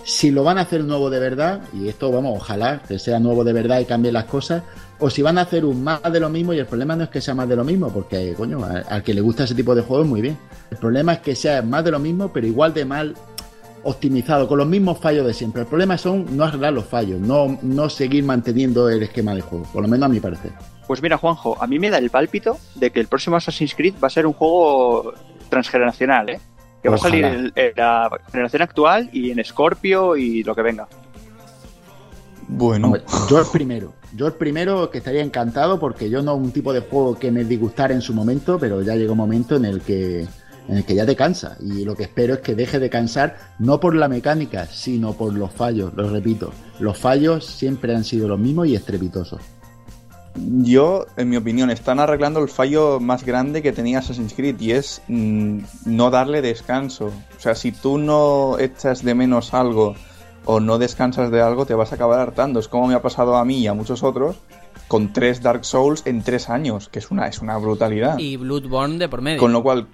si 0.04 0.32
lo 0.32 0.44
van 0.44 0.58
a 0.58 0.62
hacer 0.62 0.84
nuevo 0.84 1.10
de 1.10 1.20
verdad, 1.20 1.62
y 1.74 1.88
esto 1.88 2.12
vamos, 2.12 2.34
ojalá 2.36 2.82
que 2.86 3.00
sea 3.00 3.20
nuevo 3.20 3.46
de 3.46 3.54
verdad 3.54 3.80
y 3.80 3.86
cambie 3.86 4.12
las 4.12 4.26
cosas, 4.26 4.64
o 5.02 5.10
si 5.10 5.22
van 5.22 5.38
a 5.40 5.42
hacer 5.42 5.66
un 5.66 5.84
más 5.84 6.02
de 6.04 6.20
lo 6.20 6.30
mismo, 6.30 6.54
y 6.54 6.60
el 6.60 6.68
problema 6.68 6.96
no 6.96 7.04
es 7.04 7.10
que 7.10 7.20
sea 7.20 7.34
más 7.34 7.50
de 7.50 7.56
lo 7.56 7.64
mismo, 7.64 7.90
porque, 7.90 8.34
coño, 8.38 8.60
al 8.64 9.04
que 9.04 9.14
le 9.14 9.22
gusta 9.22 9.44
ese 9.44 9.56
tipo 9.56 9.74
de 9.74 9.82
juegos, 9.82 10.08
muy 10.08 10.22
bien. 10.22 10.38
El 10.70 10.78
problema 10.78 11.14
es 11.14 11.20
que 11.20 11.36
sea 11.36 11.62
más 11.64 11.84
de 11.84 11.92
lo 11.92 12.00
mismo, 12.00 12.32
pero 12.32 12.46
igual 12.46 12.74
de 12.74 12.86
mal 12.86 13.16
optimizado, 13.84 14.48
con 14.48 14.60
los 14.60 14.68
mismos 14.68 15.00
fallos 15.00 15.26
de 15.26 15.34
siempre. 15.34 15.64
El 15.64 15.68
problema 15.68 15.98
son 15.98 16.38
no 16.38 16.44
arreglar 16.44 16.74
los 16.74 16.86
fallos, 16.86 17.20
no, 17.20 17.58
no 17.64 17.90
seguir 17.90 18.24
manteniendo 18.24 18.90
el 18.90 19.02
esquema 19.02 19.34
de 19.34 19.42
juego, 19.42 19.66
por 19.74 19.82
lo 19.82 19.88
menos 19.88 20.06
a 20.06 20.10
mi 20.10 20.20
parecer. 20.20 20.52
Pues 20.86 21.02
mira, 21.02 21.18
Juanjo, 21.18 21.58
a 21.60 21.66
mí 21.66 21.80
me 21.80 21.90
da 21.90 21.98
el 21.98 22.12
pálpito 22.12 22.58
de 22.76 22.92
que 22.92 23.00
el 23.00 23.08
próximo 23.08 23.38
Assassin's 23.38 23.74
Creed 23.74 23.96
va 24.02 24.08
a 24.08 24.12
ser 24.12 24.28
un 24.28 24.34
juego 24.34 25.14
transgeneracional, 25.50 26.30
¿eh? 26.30 26.40
Que 26.84 26.90
va 26.90 26.96
a 26.96 27.00
salir 27.00 27.26
en 27.26 27.74
la 27.76 28.10
generación 28.32 28.62
actual 28.62 29.10
y 29.12 29.32
en 29.32 29.44
Scorpio 29.44 30.16
y 30.16 30.44
lo 30.44 30.54
que 30.54 30.62
venga. 30.62 30.88
Bueno, 32.52 32.88
Hombre, 32.88 33.04
yo 33.30 33.40
el 33.40 33.46
primero. 33.52 33.94
Yo 34.14 34.28
el 34.28 34.34
primero 34.34 34.90
que 34.90 34.98
estaría 34.98 35.24
encantado 35.24 35.80
porque 35.80 36.10
yo 36.10 36.22
no 36.22 36.36
un 36.36 36.52
tipo 36.52 36.74
de 36.74 36.82
juego 36.82 37.18
que 37.18 37.32
me 37.32 37.46
disgustara 37.46 37.94
en 37.94 38.02
su 38.02 38.14
momento, 38.14 38.60
pero 38.60 38.82
ya 38.82 38.96
llega 38.96 39.14
un 39.14 39.18
momento 39.18 39.56
en 39.56 39.66
el 39.66 39.82
que 39.82 40.28
en 40.68 40.78
el 40.78 40.86
que 40.86 40.94
ya 40.94 41.06
te 41.06 41.16
cansa 41.16 41.58
y 41.60 41.86
lo 41.86 41.96
que 41.96 42.04
espero 42.04 42.36
es 42.36 42.40
que 42.42 42.54
deje 42.54 42.78
de 42.78 42.90
cansar 42.90 43.36
no 43.58 43.80
por 43.80 43.96
la 43.96 44.08
mecánica, 44.08 44.68
sino 44.68 45.14
por 45.14 45.34
los 45.34 45.52
fallos, 45.52 45.94
lo 45.96 46.10
repito. 46.10 46.52
Los 46.80 46.98
fallos 46.98 47.46
siempre 47.46 47.96
han 47.96 48.04
sido 48.04 48.28
los 48.28 48.40
mismos 48.40 48.68
y 48.68 48.76
estrepitosos. 48.76 49.42
yo, 50.36 51.08
en 51.18 51.30
mi 51.30 51.38
opinión, 51.38 51.72
están 51.72 52.00
arreglando 52.00 52.42
el 52.42 52.50
fallo 52.50 53.00
más 53.00 53.26
grande 53.26 53.62
que 53.62 53.72
tenía 53.72 54.00
Assassin's 54.00 54.34
Creed 54.34 54.60
y 54.60 54.72
es 54.74 55.02
mm, 55.08 55.60
no 55.86 56.12
darle 56.12 56.42
descanso. 56.42 57.08
O 57.08 57.40
sea, 57.40 57.56
si 57.56 57.72
tú 57.72 57.98
no 57.98 58.60
echas 58.60 59.04
de 59.04 59.16
menos 59.16 59.54
algo 59.54 59.96
o 60.46 60.60
no 60.60 60.78
descansas 60.78 61.32
de 61.32 61.42
algo, 61.42 61.66
te 61.66 61.74
vas 61.74 61.92
a 61.92 61.96
acabar 61.96 62.20
hartando. 62.20 62.60
Es 62.60 62.68
como 62.68 62.88
me 62.88 62.96
ha 62.96 63.02
pasado 63.02 63.36
a 63.36 63.46
mí 63.46 63.60
y 63.60 63.68
a 63.68 63.74
muchos 63.74 64.04
otros 64.04 64.38
con 64.88 65.14
tres 65.14 65.42
Dark 65.42 65.64
Souls 65.66 66.04
en 66.06 66.24
tres 66.24 66.50
años, 66.50 66.90
que 66.90 67.00
es 67.00 67.12
una, 67.12 67.28
es 67.28 67.40
una 67.40 67.58
brutalidad. 67.58 68.18
Y 68.18 68.38
Bloodborne 68.38 68.98
de 68.98 69.08
por 69.08 69.22
medio. 69.22 69.40
Con 69.40 69.54
lo 69.54 69.64
cual, 69.64 69.88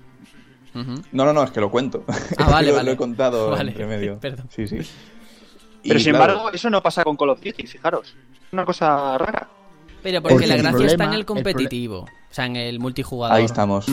no, 1.11 1.25
no, 1.25 1.33
no, 1.33 1.43
es 1.43 1.51
que 1.51 1.61
lo 1.61 1.71
cuento. 1.71 2.03
Ah, 2.37 2.49
vale, 2.51 2.69
lo, 2.69 2.75
vale. 2.75 2.85
lo 2.85 2.91
he 2.91 2.97
contado 2.97 3.49
Vale, 3.51 3.71
entre 3.71 3.85
medio. 3.87 4.17
perdón. 4.21 4.47
Sí, 4.49 4.67
sí. 4.67 4.77
Pero 5.83 5.99
Y 5.99 6.03
sin 6.03 6.13
claro, 6.13 6.33
embargo, 6.33 6.51
eso 6.53 6.69
no 6.69 6.81
pasa 6.81 7.03
con 7.03 7.15
Call 7.15 7.29
of 7.29 7.41
Duty, 7.41 7.65
fijaros. 7.65 8.07
Es 8.07 8.53
una 8.53 8.65
cosa 8.65 9.17
rara. 9.17 9.47
Pero 10.09 10.21
porque 10.21 10.47
la 10.47 10.55
el 10.55 10.61
gracia 10.61 10.77
problema- 10.77 10.91
está 10.91 11.03
en 11.03 11.13
el 11.13 11.19
el 11.19 11.25
competitivo. 11.25 11.99
O 11.99 12.33
sea, 12.37 12.45
en 12.45 12.55
el 12.55 12.79
multijugador. 12.79 13.35
Ahí 13.37 13.43
estamos. 13.45 13.87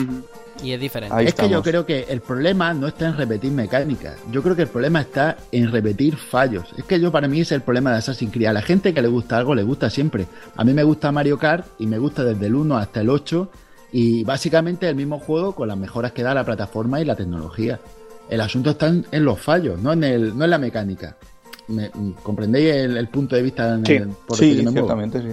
Y 0.63 0.71
es 0.71 0.79
diferente. 0.79 1.13
Ahí 1.13 1.25
es 1.27 1.33
que 1.33 1.49
yo 1.49 1.61
creo 1.61 1.85
que 1.85 2.03
el 2.07 2.21
problema 2.21 2.73
no 2.73 2.87
está 2.87 3.07
en 3.07 3.17
repetir 3.17 3.51
mecánicas. 3.51 4.15
Yo 4.31 4.41
creo 4.41 4.55
que 4.55 4.61
el 4.61 4.67
problema 4.69 5.01
está 5.01 5.35
en 5.51 5.69
repetir 5.71 6.15
fallos. 6.15 6.65
Es 6.77 6.85
que 6.85 6.99
yo 7.01 7.11
para 7.11 7.27
mí 7.27 7.41
es 7.41 7.51
el 7.51 7.61
problema 7.61 7.91
de 7.91 7.97
Assassin's 7.97 8.31
Creed. 8.31 8.47
A 8.47 8.53
la 8.53 8.61
gente 8.61 8.93
que 8.93 9.01
le 9.01 9.07
gusta 9.09 9.37
algo 9.37 9.53
le 9.55 9.63
gusta 9.63 9.89
siempre. 9.89 10.25
A 10.55 10.63
mí 10.63 10.73
me 10.73 10.83
gusta 10.83 11.11
Mario 11.11 11.37
Kart 11.37 11.65
y 11.79 11.87
me 11.87 11.97
gusta 11.97 12.23
desde 12.23 12.45
el 12.45 12.55
1 12.55 12.77
hasta 12.77 13.01
el 13.01 13.09
8 13.09 13.49
y 13.91 14.23
básicamente 14.23 14.87
el 14.87 14.95
mismo 14.95 15.19
juego 15.19 15.53
con 15.53 15.67
las 15.67 15.77
mejoras 15.77 16.13
que 16.13 16.23
da 16.23 16.33
la 16.33 16.45
plataforma 16.45 17.01
y 17.01 17.05
la 17.05 17.15
tecnología. 17.15 17.79
El 18.29 18.39
asunto 18.41 18.71
está 18.71 18.87
en, 18.87 19.05
en 19.11 19.25
los 19.25 19.39
fallos, 19.39 19.81
no 19.81 19.91
en, 19.93 20.03
el, 20.05 20.37
no 20.37 20.45
en 20.45 20.49
la 20.51 20.57
mecánica. 20.57 21.17
Me- 21.67 21.91
¿Comprendéis 22.23 22.73
el, 22.75 22.97
el 22.97 23.07
punto 23.07 23.35
de 23.35 23.41
vista 23.41 23.73
en 23.73 23.85
Sí. 23.85 23.93
el- 23.93 24.07
por 24.09 24.37
el 24.37 24.49
que 24.49 24.55
Sí, 24.57 24.61
muevo? 24.63 24.71
ciertamente, 24.71 25.21
sí. 25.21 25.27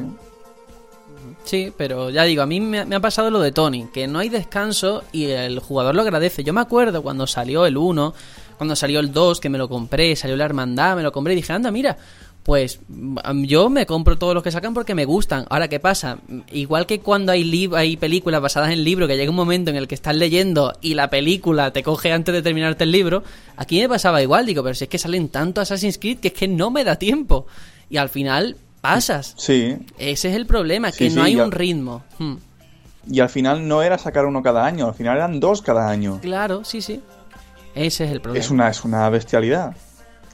Sí, 1.45 1.73
pero 1.77 2.11
ya 2.11 2.23
digo, 2.25 2.43
a 2.43 2.47
mí 2.47 2.61
me, 2.61 2.81
ha 2.81 3.01
pasado 3.01 3.31
lo 3.31 3.41
de 3.41 3.53
Tony, 3.53 3.89
que 3.93 4.07
no 4.07 4.21
hay 4.21 4.29
descanso 4.29 5.03
y 5.13 5.27
el 5.27 5.59
jugador 5.59 5.95
lo 5.95 6.03
agradece. 6.03 6.45
Yo 6.45 6.53
me 6.53 6.61
acuerdo 6.61 7.03
cuando 7.03 7.27
salió 7.27 7.67
el 7.67 7.77
1, 7.77 8.15
cuando 8.57 8.77
salió 8.77 9.01
el 9.01 9.13
2, 9.13 9.41
que 9.41 9.49
me 9.49 9.59
lo 9.59 9.69
compré, 9.69 10.15
salió 10.17 10.37
la 10.37 10.45
hermandad, 10.45 10.97
me 10.97 11.03
lo 11.03 11.13
compré 11.13 11.33
y 11.33 11.37
dije, 11.37 11.53
anda, 11.53 11.71
mira, 11.71 11.97
pues 12.43 12.81
mm, 12.89 13.43
yo 13.45 13.71
me 13.71 13.87
compro 13.87 14.19
todos 14.19 14.35
los 14.35 14.43
que 14.43 14.51
sacan 14.51 14.75
porque 14.75 14.95
me 14.95 15.05
gustan. 15.05 15.45
Ahora, 15.49 15.69
¿qué 15.69 15.81
pasa? 15.81 16.19
Igual 16.53 16.87
que 16.87 17.01
cuando 17.01 17.33
hay, 17.33 17.71
hay 17.75 17.97
películas 17.97 18.41
basadas 18.41 18.71
en 18.71 18.85
libros, 18.85 19.09
que 19.09 19.17
llega 19.17 19.31
un 19.31 19.37
momento 19.37 19.71
en 19.71 19.77
el 19.77 19.89
que 19.89 19.95
estás 19.95 20.17
leyendo 20.17 20.73
y 20.81 20.95
la 20.95 21.11
película 21.11 21.73
te 21.73 21.83
coge 21.83 22.13
antes 22.13 22.35
de 22.35 22.43
terminarte 22.43 22.85
el 22.85 22.93
libro, 22.93 23.23
aquí 23.57 23.81
me 23.81 23.89
pasaba 23.89 24.23
igual, 24.23 24.47
digo, 24.47 24.63
pero 24.63 24.75
si 24.75 24.85
es 24.85 24.91
que 24.91 24.99
salen 24.99 25.29
tanto 25.29 25.61
Assassin's 25.61 25.99
Creed 25.99 26.19
que 26.19 26.29
es 26.29 26.35
que 26.35 26.49
no 26.49 26.71
me 26.71 26.85
da 26.85 26.97
tiempo. 26.97 27.47
Y 27.91 27.99
al 27.99 28.09
final 28.09 28.57
pasas. 28.83 29.35
Sí. 29.39 29.79
Ese 29.97 30.29
es 30.29 30.37
el 30.37 30.45
problema, 30.45 30.93
Sí, 30.93 31.09
que 31.09 31.15
no 31.15 31.23
hay 31.23 31.37
un 31.37 31.51
ritmo. 31.51 32.03
Hmm. 32.19 32.35
Y 33.11 33.21
al 33.21 33.31
final 33.31 33.67
no 33.67 33.83
era 33.83 33.97
sacar 33.97 34.27
uno 34.27 34.43
cada 34.43 34.65
año, 34.67 34.87
al 34.89 34.95
final 34.95 35.17
eran 35.17 35.41
dos 35.41 35.63
cada 35.63 35.89
año. 35.89 36.19
Claro, 36.21 36.65
sí, 36.65 36.83
sí. 36.83 37.01
Ese 37.75 38.05
es 38.05 38.11
el 38.13 38.21
problema. 38.21 38.45
Es 38.45 38.51
una, 38.51 38.69
es 38.69 38.85
una 38.85 39.09
bestialidad. 39.09 39.75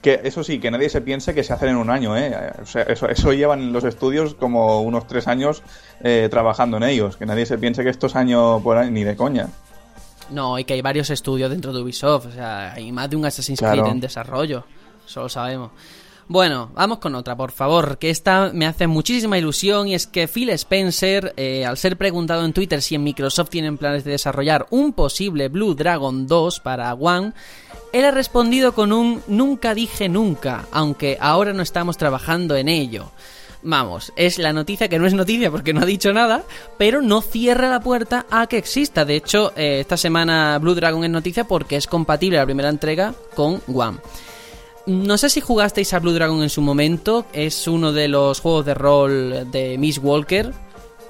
Que 0.02 0.20
eso 0.24 0.44
sí, 0.44 0.60
que 0.60 0.70
nadie 0.70 0.88
se 0.90 1.00
piense 1.00 1.34
que 1.34 1.42
se 1.42 1.52
hacen 1.52 1.70
en 1.70 1.76
un 1.76 1.90
año, 1.90 2.16
¿eh? 2.16 2.52
O 2.62 2.66
sea, 2.66 2.82
eso, 2.82 3.08
eso 3.08 3.32
llevan 3.32 3.72
los 3.72 3.84
estudios 3.84 4.34
como 4.34 4.80
unos 4.82 5.06
tres 5.06 5.26
años 5.26 5.62
eh, 6.02 6.28
trabajando 6.30 6.76
en 6.76 6.84
ellos. 6.84 7.16
Que 7.16 7.26
nadie 7.26 7.46
se 7.46 7.58
piense 7.58 7.82
que 7.82 7.90
estos 7.90 8.14
años 8.16 8.62
por 8.62 8.76
ahí, 8.76 8.90
ni 8.90 9.02
de 9.02 9.16
coña. 9.16 9.48
No, 10.30 10.58
y 10.58 10.64
que 10.64 10.74
hay 10.74 10.82
varios 10.82 11.10
estudios 11.10 11.50
dentro 11.50 11.72
de 11.72 11.80
Ubisoft. 11.80 12.26
O 12.26 12.32
sea, 12.32 12.74
hay 12.74 12.92
más 12.92 13.08
de 13.10 13.16
un 13.16 13.24
Assassin's 13.24 13.58
Claro. 13.58 13.82
Creed 13.82 13.92
en 13.94 14.00
desarrollo. 14.00 14.64
Eso 15.06 15.22
lo 15.22 15.28
sabemos. 15.28 15.70
Bueno, 16.30 16.70
vamos 16.74 16.98
con 16.98 17.14
otra, 17.14 17.34
por 17.38 17.52
favor, 17.52 17.96
que 17.96 18.10
esta 18.10 18.50
me 18.52 18.66
hace 18.66 18.86
muchísima 18.86 19.38
ilusión 19.38 19.88
y 19.88 19.94
es 19.94 20.06
que 20.06 20.28
Phil 20.28 20.50
Spencer, 20.50 21.32
eh, 21.38 21.64
al 21.64 21.78
ser 21.78 21.96
preguntado 21.96 22.44
en 22.44 22.52
Twitter 22.52 22.82
si 22.82 22.94
en 22.94 23.02
Microsoft 23.02 23.48
tienen 23.48 23.78
planes 23.78 24.04
de 24.04 24.10
desarrollar 24.10 24.66
un 24.68 24.92
posible 24.92 25.48
Blue 25.48 25.74
Dragon 25.74 26.26
2 26.26 26.60
para 26.60 26.92
One, 26.92 27.32
él 27.94 28.04
ha 28.04 28.10
respondido 28.10 28.74
con 28.74 28.92
un 28.92 29.22
nunca 29.26 29.72
dije 29.72 30.10
nunca, 30.10 30.66
aunque 30.70 31.16
ahora 31.18 31.54
no 31.54 31.62
estamos 31.62 31.96
trabajando 31.96 32.56
en 32.56 32.68
ello. 32.68 33.10
Vamos, 33.62 34.12
es 34.14 34.38
la 34.38 34.52
noticia 34.52 34.88
que 34.88 34.98
no 34.98 35.06
es 35.06 35.14
noticia 35.14 35.50
porque 35.50 35.72
no 35.72 35.80
ha 35.80 35.86
dicho 35.86 36.12
nada, 36.12 36.44
pero 36.76 37.00
no 37.00 37.22
cierra 37.22 37.70
la 37.70 37.80
puerta 37.80 38.26
a 38.30 38.46
que 38.48 38.58
exista. 38.58 39.06
De 39.06 39.16
hecho, 39.16 39.54
eh, 39.56 39.80
esta 39.80 39.96
semana 39.96 40.58
Blue 40.58 40.74
Dragon 40.74 41.02
es 41.04 41.10
noticia 41.10 41.44
porque 41.44 41.76
es 41.76 41.86
compatible 41.86 42.36
la 42.36 42.44
primera 42.44 42.68
entrega 42.68 43.14
con 43.34 43.62
One. 43.66 43.96
No 44.88 45.18
sé 45.18 45.28
si 45.28 45.40
jugasteis 45.40 45.92
a 45.92 45.98
Blue 45.98 46.12
Dragon 46.12 46.42
en 46.42 46.48
su 46.50 46.62
momento, 46.62 47.26
es 47.32 47.68
uno 47.68 47.92
de 47.92 48.08
los 48.08 48.40
juegos 48.40 48.64
de 48.66 48.74
rol 48.74 49.50
de 49.50 49.76
Miss 49.78 49.98
Walker. 49.98 50.52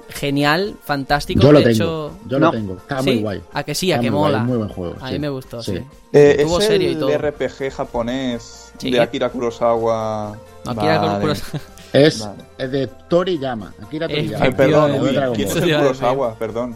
Genial, 0.09 0.75
fantástico. 0.83 1.39
Yo 1.39 1.51
lo 1.51 1.59
de 1.59 1.65
tengo, 1.65 1.75
hecho, 1.75 2.11
yo 2.27 2.39
no. 2.39 2.47
lo 2.47 2.51
tengo. 2.51 2.73
Está 2.77 3.01
¿Sí? 3.03 3.11
muy 3.11 3.21
guay. 3.21 3.41
A 3.53 3.63
que 3.63 3.75
sí, 3.75 3.91
a 3.91 3.95
Está 3.95 4.03
que 4.03 4.11
muy 4.11 4.19
guay, 4.19 4.31
mola. 4.33 4.43
muy 4.43 4.57
buen 4.57 4.69
juego, 4.69 4.95
A 4.99 5.07
sí. 5.07 5.13
mí 5.13 5.19
me 5.19 5.29
gustó, 5.29 5.61
sí. 5.63 5.77
Sí. 5.77 5.83
Eh, 6.13 6.39
Tuvo 6.43 6.59
es 6.59 6.65
serie 6.65 6.89
y 6.89 6.93
el 6.93 6.99
todo. 6.99 7.17
RPG 7.17 7.71
japonés 7.71 8.71
Sí. 8.79 8.89
de 8.91 8.99
Akira 9.01 9.29
Kurosawa. 9.29 10.35
No, 10.65 10.71
Akira 10.71 10.97
Vale. 10.99 11.25
Kurosawa- 11.25 11.59
Es, 11.93 12.19
Vale. 12.21 12.43
es 12.57 12.71
de 12.71 12.87
Toriyama. 12.87 13.73
Akira 13.83 14.07
Eh, 14.07 14.15
Toriyama. 14.15 14.45
Ay, 14.45 14.51
perdón, 14.51 14.91
uy, 14.99 15.19
¿quién 15.35 15.47
es 15.47 15.55
el. 15.55 15.77
Kurosawa? 15.77 16.35
Perdón. 16.35 16.75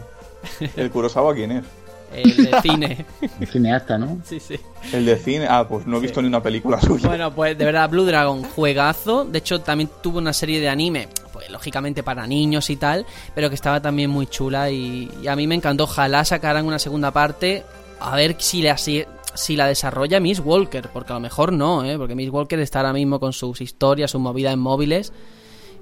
¿El 0.76 0.90
Kurosawa 0.90 1.34
quién 1.34 1.50
es? 1.52 1.64
El 2.14 2.36
de 2.36 2.60
cine. 2.62 3.06
Un 3.40 3.46
cineasta, 3.46 3.98
¿no? 3.98 4.18
sí, 4.24 4.40
sí. 4.40 4.58
El 4.92 5.06
de 5.06 5.16
cine. 5.16 5.46
Ah, 5.48 5.66
pues 5.68 5.86
no 5.86 5.96
he 5.96 6.00
visto 6.00 6.22
ni 6.22 6.28
una 6.28 6.42
película 6.42 6.80
suya. 6.80 7.08
Bueno, 7.08 7.34
pues 7.34 7.56
de 7.58 7.64
verdad, 7.64 7.88
Blue 7.90 8.04
Dragon, 8.04 8.42
juegazo. 8.42 9.24
De 9.24 9.38
hecho, 9.38 9.60
también 9.60 9.90
tuvo 10.02 10.18
una 10.18 10.32
serie 10.32 10.60
de 10.60 10.68
anime, 10.68 11.08
pues 11.32 11.50
lógicamente 11.50 12.02
para 12.02 12.26
niños 12.26 12.70
y 12.70 12.76
tal, 12.76 13.06
pero 13.34 13.48
que 13.48 13.54
estaba 13.54 13.80
también 13.80 14.10
muy 14.10 14.26
chula 14.26 14.70
y, 14.70 15.10
y 15.22 15.28
a 15.28 15.36
mí 15.36 15.46
me 15.46 15.54
encantó. 15.54 15.84
Ojalá 15.84 16.24
sacaran 16.24 16.66
una 16.66 16.78
segunda 16.78 17.10
parte, 17.10 17.64
a 18.00 18.16
ver 18.16 18.36
si 18.38 18.62
la, 18.62 18.76
si, 18.76 19.04
si 19.34 19.56
la 19.56 19.66
desarrolla 19.66 20.20
Miss 20.20 20.40
Walker, 20.40 20.88
porque 20.92 21.12
a 21.12 21.16
lo 21.16 21.20
mejor 21.20 21.52
no, 21.52 21.84
¿eh? 21.84 21.96
porque 21.98 22.14
Miss 22.14 22.30
Walker 22.30 22.58
está 22.60 22.80
ahora 22.80 22.92
mismo 22.92 23.20
con 23.20 23.32
sus 23.32 23.60
historias, 23.60 24.10
sus 24.10 24.20
movidas 24.20 24.52
en 24.54 24.60
móviles, 24.60 25.12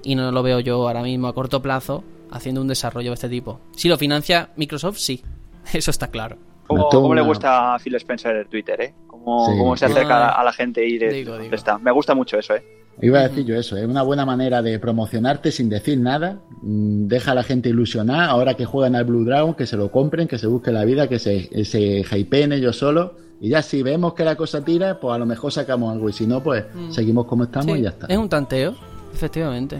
y 0.03 0.15
no 0.15 0.31
lo 0.31 0.43
veo 0.43 0.59
yo 0.59 0.87
ahora 0.87 1.03
mismo 1.03 1.27
a 1.27 1.33
corto 1.33 1.61
plazo 1.61 2.03
haciendo 2.31 2.61
un 2.61 2.67
desarrollo 2.67 3.11
de 3.11 3.15
este 3.15 3.29
tipo. 3.29 3.61
Si 3.75 3.87
lo 3.87 3.97
financia 3.97 4.49
Microsoft, 4.57 4.97
sí, 4.97 5.23
eso 5.73 5.91
está 5.91 6.07
claro. 6.07 6.37
¿Cómo, 6.67 7.13
le 7.13 7.21
gusta 7.21 7.75
a 7.75 7.79
Phil 7.79 7.93
Spencer 7.95 8.35
el 8.35 8.47
Twitter, 8.47 8.79
eh? 8.81 8.93
Cómo, 9.05 9.45
Sí. 9.51 9.57
cómo 9.57 9.77
se 9.77 9.85
acerca 9.85 10.29
Ah. 10.29 10.41
a 10.41 10.43
la- 10.43 10.53
gente 10.53 10.83
y 10.87 10.97
le 10.97 11.09
Digo, 11.11 11.33
digo. 11.33 11.43
contesta. 11.43 11.77
Me 11.77 11.91
gusta 11.91 12.15
mucho 12.15 12.37
eso, 12.39 12.55
eh. 12.55 12.63
Iba 13.01 13.19
a 13.19 13.27
decir 13.27 13.43
yo 13.45 13.55
eso, 13.55 13.75
es 13.75 13.85
una 13.85 14.01
buena 14.03 14.23
manera 14.25 14.61
de 14.61 14.79
promocionarte 14.79 15.51
sin 15.51 15.67
decir 15.69 15.99
nada. 15.99 16.39
Mm, 16.61 17.07
Deja 17.07 17.31
a 17.31 17.35
la 17.35 17.43
gente 17.43 17.69
ilusionada. 17.69 18.27
Ahora 18.27 18.53
que 18.55 18.65
juegan 18.65 18.95
al 18.95 19.03
Blue 19.05 19.25
Dragon, 19.25 19.55
que 19.55 19.65
se 19.65 19.77
lo 19.77 19.91
compren, 19.91 20.27
que 20.27 20.37
se 20.37 20.47
busquen 20.47 20.75
la 20.75 20.85
vida, 20.85 21.07
que 21.07 21.19
se, 21.19 21.65
se 21.65 22.05
hypeen 22.17 22.53
ellos 22.53 22.77
solos. 22.77 23.11
Y 23.41 23.49
ya 23.49 23.61
si 23.61 23.81
vemos 23.83 24.13
que 24.13 24.23
la 24.23 24.35
cosa 24.35 24.63
tira, 24.63 24.99
pues 24.99 25.13
a 25.13 25.17
lo 25.17 25.25
mejor 25.25 25.51
sacamos 25.51 25.91
algo. 25.91 26.07
Y 26.07 26.13
si 26.13 26.25
no, 26.27 26.41
pues 26.41 26.65
seguimos 26.91 27.25
como 27.25 27.43
estamos 27.45 27.73
Sí, 27.73 27.79
y 27.79 27.83
ya 27.83 27.89
está. 27.89 28.07
Es 28.07 28.17
un 28.17 28.29
tanteo, 28.29 28.73
efectivamente. 29.13 29.79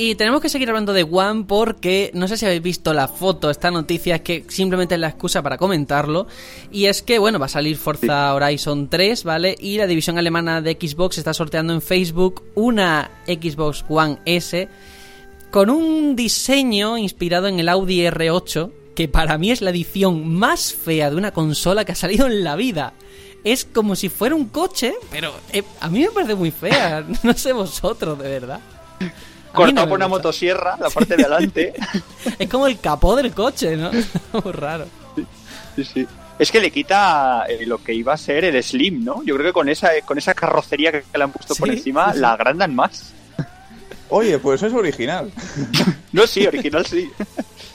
Y 0.00 0.14
tenemos 0.14 0.40
que 0.40 0.48
seguir 0.48 0.68
hablando 0.68 0.92
de 0.92 1.02
One 1.02 1.44
porque 1.48 2.12
no 2.14 2.28
sé 2.28 2.36
si 2.36 2.46
habéis 2.46 2.62
visto 2.62 2.94
la 2.94 3.08
foto, 3.08 3.50
esta 3.50 3.72
noticia 3.72 4.14
es 4.14 4.20
que 4.20 4.44
simplemente 4.46 4.94
es 4.94 5.00
la 5.00 5.08
excusa 5.08 5.42
para 5.42 5.58
comentarlo. 5.58 6.28
Y 6.70 6.84
es 6.84 7.02
que, 7.02 7.18
bueno, 7.18 7.40
va 7.40 7.46
a 7.46 7.48
salir 7.48 7.76
Forza 7.76 8.32
Horizon 8.32 8.88
3, 8.88 9.24
¿vale? 9.24 9.56
Y 9.58 9.76
la 9.76 9.88
división 9.88 10.16
alemana 10.16 10.62
de 10.62 10.78
Xbox 10.80 11.18
está 11.18 11.34
sorteando 11.34 11.72
en 11.72 11.82
Facebook 11.82 12.44
una 12.54 13.10
Xbox 13.26 13.84
One 13.88 14.18
S 14.24 14.68
con 15.50 15.68
un 15.68 16.14
diseño 16.14 16.96
inspirado 16.96 17.48
en 17.48 17.58
el 17.58 17.68
Audi 17.68 18.02
R8, 18.02 18.70
que 18.94 19.08
para 19.08 19.36
mí 19.36 19.50
es 19.50 19.62
la 19.62 19.70
edición 19.70 20.32
más 20.32 20.72
fea 20.72 21.10
de 21.10 21.16
una 21.16 21.32
consola 21.32 21.84
que 21.84 21.90
ha 21.90 21.96
salido 21.96 22.28
en 22.28 22.44
la 22.44 22.54
vida. 22.54 22.94
Es 23.42 23.64
como 23.64 23.96
si 23.96 24.10
fuera 24.10 24.36
un 24.36 24.44
coche, 24.44 24.94
pero 25.10 25.34
eh, 25.52 25.64
a 25.80 25.88
mí 25.88 25.98
me 26.02 26.10
parece 26.12 26.36
muy 26.36 26.52
fea. 26.52 27.04
No 27.24 27.34
sé 27.34 27.52
vosotros, 27.52 28.16
de 28.16 28.28
verdad. 28.28 28.60
No 29.48 29.52
Cortado 29.54 29.88
por 29.88 29.96
una 29.96 30.06
gusta. 30.06 30.18
motosierra, 30.18 30.76
la 30.78 30.90
parte 30.90 31.16
de 31.16 31.22
adelante. 31.24 31.74
Es 32.38 32.48
como 32.48 32.66
el 32.66 32.78
capó 32.78 33.16
del 33.16 33.32
coche, 33.32 33.76
¿no? 33.76 33.90
muy 34.44 34.52
raro. 34.52 34.86
Sí, 35.76 35.84
sí. 35.84 36.06
Es 36.38 36.52
que 36.52 36.60
le 36.60 36.70
quita 36.70 37.46
eh, 37.48 37.66
lo 37.66 37.82
que 37.82 37.92
iba 37.92 38.12
a 38.12 38.16
ser 38.16 38.44
el 38.44 38.62
Slim, 38.62 39.04
¿no? 39.04 39.22
Yo 39.24 39.34
creo 39.34 39.46
que 39.46 39.52
con 39.52 39.68
esa, 39.68 39.90
con 40.04 40.18
esa 40.18 40.34
carrocería 40.34 40.92
que 40.92 41.02
le 41.16 41.24
han 41.24 41.32
puesto 41.32 41.54
por 41.56 41.68
encima, 41.68 42.14
la 42.14 42.32
agrandan 42.32 42.74
más. 42.74 43.12
Oye, 44.10 44.38
pues 44.38 44.62
es 44.62 44.72
original. 44.72 45.30
No, 46.10 46.26
sí, 46.26 46.46
original 46.46 46.86
sí. 46.86 47.10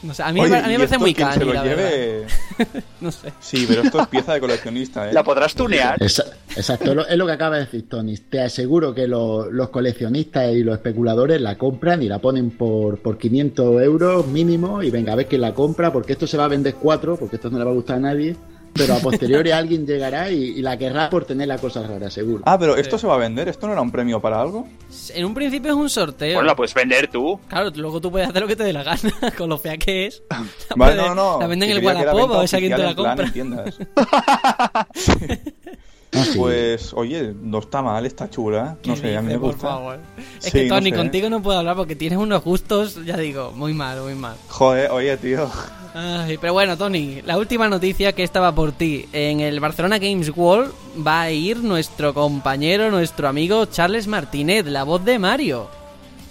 No 0.02 0.12
sé, 0.16 0.24
a 0.24 0.34
mí, 0.34 0.40
Oye, 0.42 0.50
me- 0.50 0.58
a 0.58 0.68
mí 0.68 0.74
y 0.74 0.78
me 0.80 0.88
parece 0.88 0.98
muy 0.98 1.14
se 1.14 1.46
lo 1.46 1.54
la 1.54 1.64
lleve... 1.64 2.26
No 3.00 3.12
sé. 3.12 3.32
Sí, 3.40 3.66
pero 3.68 3.84
esto 3.84 4.02
es 4.02 4.08
pieza 4.08 4.34
de 4.34 4.40
coleccionista, 4.40 5.08
¿eh? 5.08 5.14
La 5.14 5.24
podrás 5.24 5.54
tunear. 5.54 6.02
Exacto, 6.02 6.90
es 6.90 6.96
lo- 6.96 7.08
es 7.08 7.16
lo 7.16 7.26
que 7.28 7.32
acaba 7.32 7.58
de 7.58 7.66
decir 7.66 7.88
Tony. 7.88 8.18
Te 8.18 8.42
aseguro 8.42 8.94
que 8.96 9.08
lo- 9.08 9.52
los 9.52 9.70
coleccionistas 9.70 10.52
y 10.52 10.64
los 10.64 10.74
especuladores 10.76 11.40
la 11.42 11.60
compran 11.60 12.02
y 12.02 12.08
la 12.10 12.18
ponen 12.18 12.50
por, 12.52 12.98
por 13.00 13.20
500 13.20 13.82
euros 13.84 14.26
mínimo 14.26 14.82
y 14.82 14.90
venga 14.90 15.14
a 15.14 15.16
ver 15.16 15.28
quién 15.28 15.42
la 15.42 15.54
compra 15.54 15.94
porque 15.94 16.14
esto 16.14 16.26
se 16.26 16.38
va 16.38 16.46
a 16.46 16.50
vender 16.50 16.74
cuatro, 16.76 17.16
porque 17.16 17.36
esto 17.36 17.52
no 17.52 17.60
le 17.60 17.64
va 17.66 17.70
a 17.72 17.76
gustar 17.76 17.98
a 17.98 18.00
nadie, 18.00 18.36
pero 18.74 18.96
a 18.96 19.00
posteriori 19.00 19.52
alguien 19.52 19.86
llegará 19.86 20.30
y, 20.32 20.44
y 20.44 20.62
la 20.62 20.78
querrá 20.78 21.10
por 21.10 21.26
tener 21.26 21.48
la 21.48 21.58
cosa 21.58 21.86
rara, 21.86 22.10
seguro. 22.10 22.44
Ah, 22.46 22.58
pero 22.58 22.76
esto 22.76 22.98
se 22.98 23.06
va 23.08 23.16
a 23.16 23.18
vender. 23.18 23.48
¿Esto 23.48 23.68
no 23.68 23.74
era 23.74 23.82
un 23.82 23.92
premio 23.92 24.20
para 24.20 24.42
algo? 24.42 24.68
En 25.14 25.26
un 25.26 25.34
principio 25.34 25.72
es 25.72 25.78
un 25.78 25.90
sorteo. 25.90 26.36
Pues 26.36 26.46
la 26.48 26.56
puedes 26.56 26.74
vender 26.74 27.08
tú. 27.10 27.40
Claro, 27.48 27.70
luego 27.76 28.02
tú 28.02 28.12
puedes 28.12 28.28
hacer 28.30 28.42
lo 28.42 28.48
que 28.48 28.56
te 28.56 28.64
dé 28.64 28.74
la 28.74 28.84
gana, 28.84 29.14
con 29.38 29.50
lo 29.50 29.58
fea 29.58 29.78
que 29.78 30.08
es. 30.08 30.24
La 30.30 30.76
Vale, 30.76 30.96
puedes- 30.96 31.08
no, 31.10 31.16
no. 31.16 31.40
La 31.40 31.48
venden 31.48 31.70
en 31.72 31.78
el 31.78 31.86
Wallapop 31.86 32.16
venta 32.18 32.36
a 32.36 32.40
ver 32.40 32.48
si 32.48 32.56
alguien 32.56 32.76
te 32.76 32.84
la 32.84 32.96
compra. 32.96 33.26
No, 33.44 33.64
sí. 34.94 36.38
Pues, 36.38 36.94
oye, 36.94 37.34
no 37.42 37.58
está 37.60 37.82
mal, 37.82 38.06
está 38.06 38.30
chula. 38.30 38.78
No 38.86 38.94
¿Qué 38.94 39.00
sé, 39.02 39.18
a 39.18 39.22
mí 39.22 39.30
me 39.30 39.40
por 39.40 39.52
gusta. 39.54 39.68
favor? 39.68 40.00
Es 40.38 40.46
Sí, 40.46 40.52
que 40.52 40.66
no 40.68 40.76
Tony, 40.76 40.92
sé. 40.92 40.96
contigo 40.96 41.30
no 41.30 41.42
puedo 41.42 41.58
hablar 41.58 41.76
porque 41.76 41.96
tienes 41.96 42.20
unos 42.20 42.44
gustos, 42.44 43.04
ya 43.04 43.18
digo, 43.18 43.52
muy 43.52 43.74
mal, 43.74 44.00
muy 44.02 44.14
mal. 44.14 44.36
Joder, 44.50 44.92
oye, 44.92 45.18
tío. 45.18 45.50
Ay, 45.96 46.38
pero 46.40 46.54
bueno, 46.54 46.76
Tony, 46.76 47.22
la 47.24 47.38
última 47.38 47.70
noticia 47.70 48.14
que 48.14 48.24
estaba 48.24 48.54
por 48.54 48.72
ti. 48.72 49.08
En 49.14 49.42
el 49.42 49.60
Barcelona 49.60 50.00
Games 50.00 50.32
World 50.36 50.72
va 51.06 51.22
a 51.22 51.32
ir 51.32 51.58
nuestro 51.58 52.14
compañero, 52.14 52.90
nuestro 52.90 53.28
amigo 53.28 53.66
Charles 53.66 54.08
Martínez, 54.08 54.66
la 54.66 54.84
voz 54.84 55.06
de 55.06 55.20
Mario. 55.20 55.70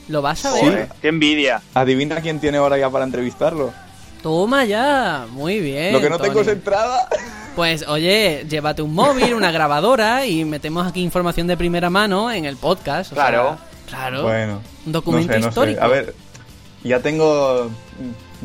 Lo 0.09 0.21
vas 0.21 0.45
a 0.45 0.53
ver. 0.55 0.89
qué 1.01 1.09
envidia. 1.09 1.63
Adivina 1.75 2.21
quién 2.21 2.41
tiene 2.41 2.59
hora 2.59 2.77
ya 2.77 2.91
para 2.91 3.05
entrevistarlo. 3.05 3.73
Toma 4.21 4.65
ya. 4.65 5.27
Muy 5.31 5.61
bien. 5.61 5.93
Lo 5.93 6.01
que 6.01 6.11
no 6.11 6.19
tengo 6.19 6.41
es 6.41 6.47
Tony. 6.47 6.57
entrada. 6.59 7.09
Pues 7.55 7.87
oye, 7.87 8.45
llévate 8.49 8.83
un 8.83 8.95
móvil, 8.95 9.33
una 9.35 9.53
grabadora 9.53 10.27
y 10.27 10.45
metemos 10.45 10.87
aquí 10.89 11.03
información 11.03 11.47
de 11.47 11.57
primera 11.57 11.89
mano 11.91 12.33
en 12.33 12.47
el 12.47 12.57
podcast. 12.57 13.13
o 13.13 13.15
Claro. 13.15 13.59
sea, 13.59 13.89
claro. 13.89 14.23
Bueno, 14.25 14.61
un 14.87 14.93
documento 14.93 15.29
no 15.29 15.35
sé, 15.35 15.39
no 15.39 15.45
sé. 15.45 15.49
histórico. 15.51 15.83
A 15.85 15.87
ver, 15.89 16.15
ya 16.83 16.99
tengo 17.01 17.71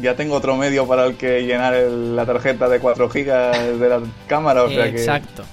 ya 0.01 0.15
tengo 0.15 0.35
otro 0.35 0.55
medio 0.55 0.87
para 0.87 1.05
el 1.05 1.15
que 1.17 1.41
llenar 1.41 1.73
el- 1.73 2.15
la 2.15 2.25
tarjeta 2.25 2.67
de 2.69 2.79
4 2.79 3.09
gigas 3.09 3.57
de 3.79 3.89
la 3.89 4.01
cámara, 4.27 4.63
o 4.63 4.69
sea 4.69 4.87
Exacto. 4.87 5.43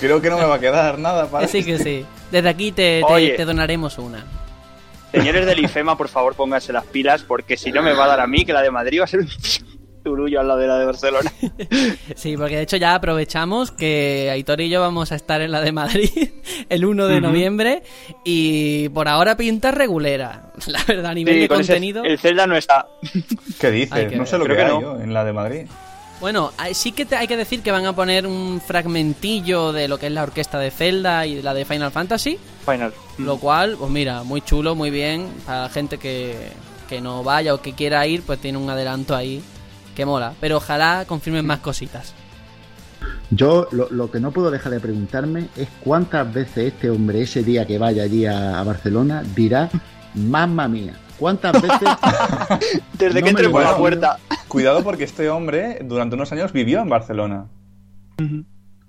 que 0.00 0.06
creo 0.06 0.20
que 0.20 0.30
no 0.30 0.38
me 0.38 0.44
va 0.44 0.56
a 0.56 0.60
quedar 0.60 0.98
nada 0.98 1.26
para 1.26 1.46
sí, 1.48 1.62
que 1.64 1.78
sí. 1.78 2.04
Desde 2.30 2.48
aquí 2.48 2.72
te, 2.72 3.02
te 3.36 3.44
donaremos 3.44 3.98
una. 3.98 4.24
Señores 5.12 5.46
del 5.46 5.60
IFEMA, 5.64 5.96
por 5.96 6.08
favor, 6.08 6.34
pónganse 6.34 6.72
las 6.72 6.84
pilas, 6.86 7.22
porque 7.22 7.56
si 7.56 7.70
no 7.70 7.82
me 7.82 7.92
va 7.92 8.04
a 8.06 8.08
dar 8.08 8.20
a 8.20 8.26
mí, 8.26 8.44
que 8.44 8.52
la 8.52 8.62
de 8.62 8.72
Madrid 8.72 8.98
va 9.00 9.04
a 9.04 9.06
ser 9.06 9.20
un 9.20 9.28
turullo 10.04 10.38
al 10.40 10.46
lado 10.46 10.60
de 10.60 10.66
la 10.68 10.78
de 10.78 10.84
Barcelona. 10.86 11.32
Sí, 12.14 12.36
porque 12.36 12.56
de 12.56 12.62
hecho 12.62 12.76
ya 12.76 12.94
aprovechamos 12.94 13.72
que 13.72 14.28
Aitor 14.30 14.60
y 14.60 14.68
yo 14.68 14.80
vamos 14.80 15.10
a 15.10 15.16
estar 15.16 15.40
en 15.40 15.50
la 15.50 15.60
de 15.60 15.72
Madrid 15.72 16.10
el 16.68 16.84
1 16.84 17.06
de 17.08 17.20
noviembre 17.20 17.82
y 18.24 18.88
por 18.90 19.08
ahora 19.08 19.36
pinta 19.36 19.70
regulera. 19.72 20.52
La 20.66 20.84
verdad, 20.86 21.10
a 21.10 21.14
nivel 21.14 21.34
Sí, 21.34 21.40
de 21.40 21.48
con 21.48 21.60
ese- 21.60 21.72
contenido. 21.72 22.04
el 22.04 22.18
Zelda 22.18 22.46
no 22.46 22.56
está. 22.56 22.86
¿Qué 23.60 23.70
dices? 23.70 24.08
Que 24.10 24.16
no 24.16 24.22
ver. 24.22 24.28
sé 24.28 24.38
lo 24.38 24.44
Creo 24.44 24.56
que, 24.56 24.62
que 24.62 24.68
hay 24.68 24.74
no. 24.74 24.80
yo 24.80 25.00
en 25.02 25.12
la 25.14 25.24
de 25.24 25.32
Madrid. 25.32 25.66
Bueno, 26.20 26.52
sí 26.72 26.92
que 26.92 27.04
te- 27.06 27.16
hay 27.16 27.26
que 27.26 27.36
decir 27.36 27.60
que 27.62 27.72
van 27.72 27.86
a 27.86 27.92
poner 27.94 28.26
un 28.26 28.60
fragmentillo 28.64 29.72
de 29.72 29.88
lo 29.88 29.98
que 29.98 30.06
es 30.06 30.12
la 30.12 30.22
orquesta 30.22 30.58
de 30.58 30.70
Zelda 30.70 31.26
y 31.26 31.34
de 31.36 31.42
la 31.42 31.52
de 31.54 31.64
Final 31.64 31.90
Fantasy, 31.90 32.38
Final. 32.64 32.92
lo 33.18 33.38
cual, 33.38 33.76
pues 33.78 33.90
mira, 33.90 34.22
muy 34.22 34.40
chulo, 34.40 34.74
muy 34.74 34.90
bien. 34.90 35.26
Para 35.44 35.62
la 35.62 35.68
gente 35.68 35.98
que, 35.98 36.34
que 36.88 37.00
no 37.00 37.24
vaya 37.24 37.52
o 37.52 37.60
que 37.60 37.72
quiera 37.74 38.06
ir, 38.06 38.22
pues 38.22 38.38
tiene 38.38 38.58
un 38.58 38.70
adelanto 38.70 39.14
ahí 39.16 39.42
que 39.94 40.04
mola. 40.04 40.34
Pero 40.40 40.58
ojalá 40.58 41.04
confirmen 41.06 41.46
más 41.46 41.60
cositas. 41.60 42.14
Yo 43.30 43.68
lo, 43.72 43.88
lo 43.90 44.10
que 44.10 44.20
no 44.20 44.30
puedo 44.30 44.50
dejar 44.50 44.72
de 44.72 44.80
preguntarme 44.80 45.48
es 45.56 45.68
cuántas 45.80 46.32
veces 46.32 46.72
este 46.74 46.90
hombre 46.90 47.22
ese 47.22 47.42
día 47.42 47.66
que 47.66 47.78
vaya 47.78 48.04
allí 48.04 48.26
a, 48.26 48.60
a 48.60 48.64
Barcelona 48.64 49.22
dirá 49.34 49.70
mamma 50.14 50.68
mía. 50.68 50.94
¿Cuántas 51.18 51.60
veces? 51.60 51.88
Desde 52.98 53.20
No 53.20 53.26
que 53.26 53.42
lo 53.42 53.50
por 53.50 53.62
la 53.62 53.76
puerta. 53.76 54.18
Cuidado 54.48 54.82
porque 54.82 55.04
este 55.04 55.28
hombre 55.28 55.80
durante 55.84 56.16
unos 56.16 56.32
años 56.32 56.52
vivió 56.52 56.80
en 56.80 56.88
Barcelona. 56.88 57.46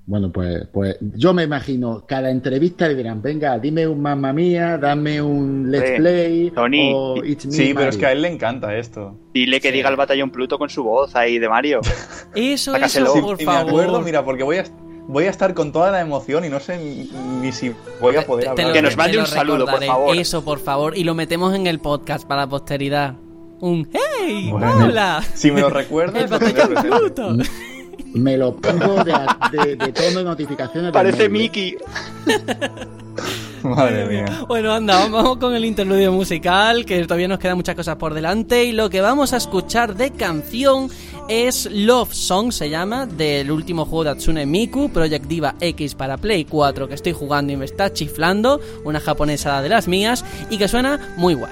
Bueno, 0.08 0.32
pues, 0.32 0.68
pues 0.72 0.98
yo 1.02 1.34
me 1.34 1.42
imagino, 1.44 2.06
cada 2.08 2.30
entrevista 2.30 2.88
le 2.88 2.94
dirán, 2.94 3.24
venga, 3.24 3.58
dime 3.58 3.88
un 3.88 4.00
mamma 4.02 4.32
mía, 4.34 4.78
dame 4.78 5.20
un 5.20 5.72
let's 5.72 5.98
play 5.98 6.52
Tony, 6.52 6.92
o 6.94 7.24
It's 7.26 7.48
Me 7.48 7.52
Sí, 7.52 7.74
pero 7.74 7.90
es 7.90 7.96
Mario". 7.96 8.00
que 8.00 8.06
a 8.06 8.12
él 8.12 8.22
le 8.22 8.28
encanta 8.30 8.76
esto. 8.78 9.18
Dile 9.34 9.60
que 9.60 9.70
Sí. 9.70 9.74
diga 9.78 9.90
el 9.90 9.96
batallón 9.96 10.30
Pluto 10.30 10.60
con 10.60 10.70
su 10.70 10.84
voz 10.84 11.16
ahí 11.16 11.40
de 11.40 11.50
Mario. 11.50 11.82
Eso, 12.36 12.76
eso, 12.76 13.14
Sí, 13.16 13.20
por 13.22 13.42
y 13.42 13.46
favor. 13.46 13.64
me 13.66 13.70
acuerdo, 13.72 14.02
mira, 14.02 14.24
porque 14.24 14.44
voy 14.44 14.58
a, 14.58 14.66
voy 15.08 15.24
a 15.26 15.30
estar 15.32 15.56
con 15.56 15.72
toda 15.72 15.90
la 15.90 16.02
emoción 16.02 16.46
y 16.46 16.50
no 16.50 16.60
sé 16.60 16.78
ni, 17.42 17.52
si 17.52 17.72
voy 18.00 18.16
a 18.16 18.28
poder 18.28 18.50
Te- 18.50 18.56
te 18.58 18.62
hablar. 18.62 18.68
lo- 18.68 18.74
Que 18.74 18.82
nos 18.84 18.98
mande 18.98 19.18
un 19.18 19.26
saludo, 19.26 19.66
por 19.66 19.84
favor. 19.84 20.16
Eso, 20.16 20.46
por 20.46 20.60
favor. 20.60 20.96
Y 20.96 21.04
lo 21.04 21.16
metemos 21.16 21.56
en 21.56 21.66
el 21.66 21.80
podcast 21.80 22.28
para 22.28 22.42
la 22.42 22.48
posteridad. 22.50 23.16
Un 23.60 23.90
¡Hey! 23.92 24.50
Bueno, 24.52 24.72
¡Hola! 24.86 25.24
Si 25.34 25.50
me 25.50 25.62
lo 25.62 25.70
recuerdas, 25.72 26.22
El 26.24 26.28
batallón. 26.30 26.74
Pluto. 26.84 27.38
Me 28.16 28.38
lo 28.38 28.56
pongo 28.56 29.04
de, 29.04 29.14
de- 29.52 29.76
de 29.76 29.92
tono 29.92 30.20
de 30.20 30.24
notificaciones. 30.24 30.92
Parece. 30.92 31.30
Mickey. 31.30 31.76
Madre 33.64 34.06
mía. 34.06 34.44
Bueno, 34.48 34.72
anda, 34.74 35.08
vamos 35.10 35.38
con 35.38 35.56
el 35.56 35.66
interludio 35.66 36.12
musical, 36.12 36.86
que 36.86 37.02
todavía 37.04 37.28
nos 37.28 37.40
quedan 37.40 37.58
muchas 37.58 37.76
cosas 37.76 37.96
por 37.96 38.14
delante. 38.14 38.64
Y 38.66 38.72
lo 38.74 38.90
que 38.90 39.02
vamos 39.02 39.34
a 39.34 39.38
escuchar 39.38 39.96
de 39.96 40.12
canción 40.12 40.90
es 41.28 41.68
Love 41.72 42.14
Song, 42.14 42.52
se 42.52 42.70
llama, 42.70 43.08
del 43.08 43.50
último 43.52 43.86
juego 43.86 44.04
de 44.04 44.10
Atsune 44.12 44.46
Miku, 44.46 44.90
Project 44.90 45.26
Diva 45.26 45.56
X 45.60 45.96
para 45.96 46.18
Play 46.18 46.46
4, 46.46 46.88
que 46.88 46.94
estoy 46.94 47.14
jugando 47.14 47.52
y 47.54 47.58
me 47.58 47.66
está 47.66 47.92
chiflando, 47.92 48.62
una 48.84 49.00
japonesa 49.00 49.62
de 49.64 49.70
las 49.70 49.88
mías, 49.88 50.24
y 50.52 50.58
que 50.60 50.68
suena 50.68 51.00
muy 51.18 51.34
guay. 51.34 51.52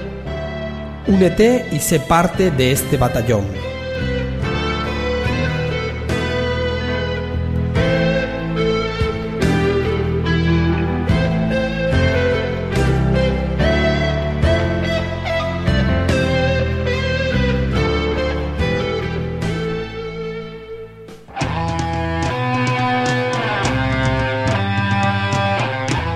Únete 1.11 1.67
y 1.73 1.79
sé 1.79 1.99
parte 1.99 2.51
de 2.51 2.71
este 2.71 2.95
batallón. 2.95 3.45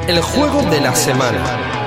El 0.08 0.22
juego 0.22 0.62
de 0.72 0.80
la 0.80 0.96
semana. 0.96 1.85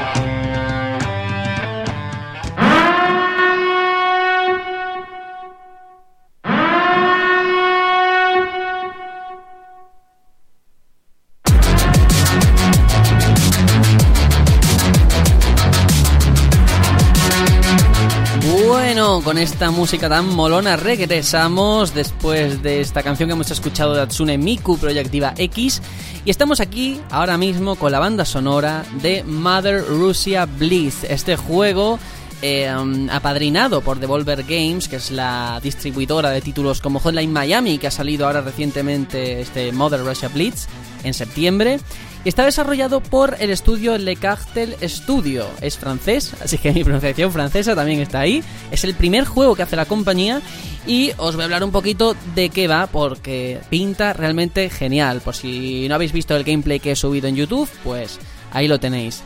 Esta 19.38 19.70
música 19.70 20.08
tan 20.08 20.34
molona. 20.34 20.76
Regresamos 20.76 21.94
después 21.94 22.62
de 22.62 22.80
esta 22.80 23.02
canción 23.02 23.28
que 23.28 23.34
hemos 23.34 23.50
escuchado 23.50 23.94
de 23.94 24.02
Atsune 24.02 24.36
Miku 24.36 24.78
Project 24.78 25.10
Diva 25.10 25.34
X. 25.36 25.80
Y 26.24 26.30
estamos 26.30 26.60
aquí 26.60 27.00
ahora 27.10 27.38
mismo 27.38 27.76
con 27.76 27.92
la 27.92 28.00
banda 28.00 28.24
sonora 28.24 28.84
de 29.00 29.22
Mother 29.22 29.84
Russia 29.86 30.46
Bliss, 30.46 31.04
este 31.04 31.36
juego 31.36 31.98
eh, 32.42 32.68
apadrinado 33.10 33.80
por 33.80 33.98
Devolver 33.98 34.44
Games, 34.44 34.88
que 34.88 34.96
es 34.96 35.10
la 35.10 35.60
distribuidora 35.62 36.30
de 36.30 36.40
títulos 36.40 36.80
como 36.80 37.00
Hotline 37.00 37.32
Miami, 37.32 37.78
que 37.78 37.86
ha 37.86 37.90
salido 37.90 38.26
ahora 38.26 38.40
recientemente 38.40 39.40
este 39.40 39.72
Mother 39.72 40.04
Russia 40.04 40.28
Blitz 40.28 40.66
en 41.04 41.14
septiembre. 41.14 41.80
Y 42.24 42.28
está 42.28 42.44
desarrollado 42.44 43.00
por 43.00 43.36
el 43.38 43.50
estudio 43.50 43.96
Le 43.96 44.16
Cartel 44.16 44.76
Studio. 44.82 45.46
Es 45.60 45.78
francés, 45.78 46.32
así 46.42 46.58
que 46.58 46.72
mi 46.72 46.82
pronunciación 46.82 47.32
francesa 47.32 47.74
también 47.74 48.00
está 48.00 48.20
ahí. 48.20 48.42
Es 48.70 48.84
el 48.84 48.94
primer 48.94 49.24
juego 49.24 49.54
que 49.54 49.62
hace 49.62 49.76
la 49.76 49.84
compañía 49.84 50.42
y 50.86 51.12
os 51.16 51.34
voy 51.34 51.42
a 51.42 51.44
hablar 51.44 51.64
un 51.64 51.70
poquito 51.70 52.16
de 52.34 52.50
qué 52.50 52.66
va 52.66 52.86
porque 52.86 53.60
pinta 53.70 54.12
realmente 54.12 54.68
genial. 54.68 55.20
Por 55.20 55.36
si 55.36 55.86
no 55.88 55.94
habéis 55.94 56.12
visto 56.12 56.34
el 56.36 56.44
gameplay 56.44 56.80
que 56.80 56.92
he 56.92 56.96
subido 56.96 57.28
en 57.28 57.36
YouTube, 57.36 57.68
pues 57.84 58.18
ahí 58.50 58.66
lo 58.66 58.80
tenéis. 58.80 59.22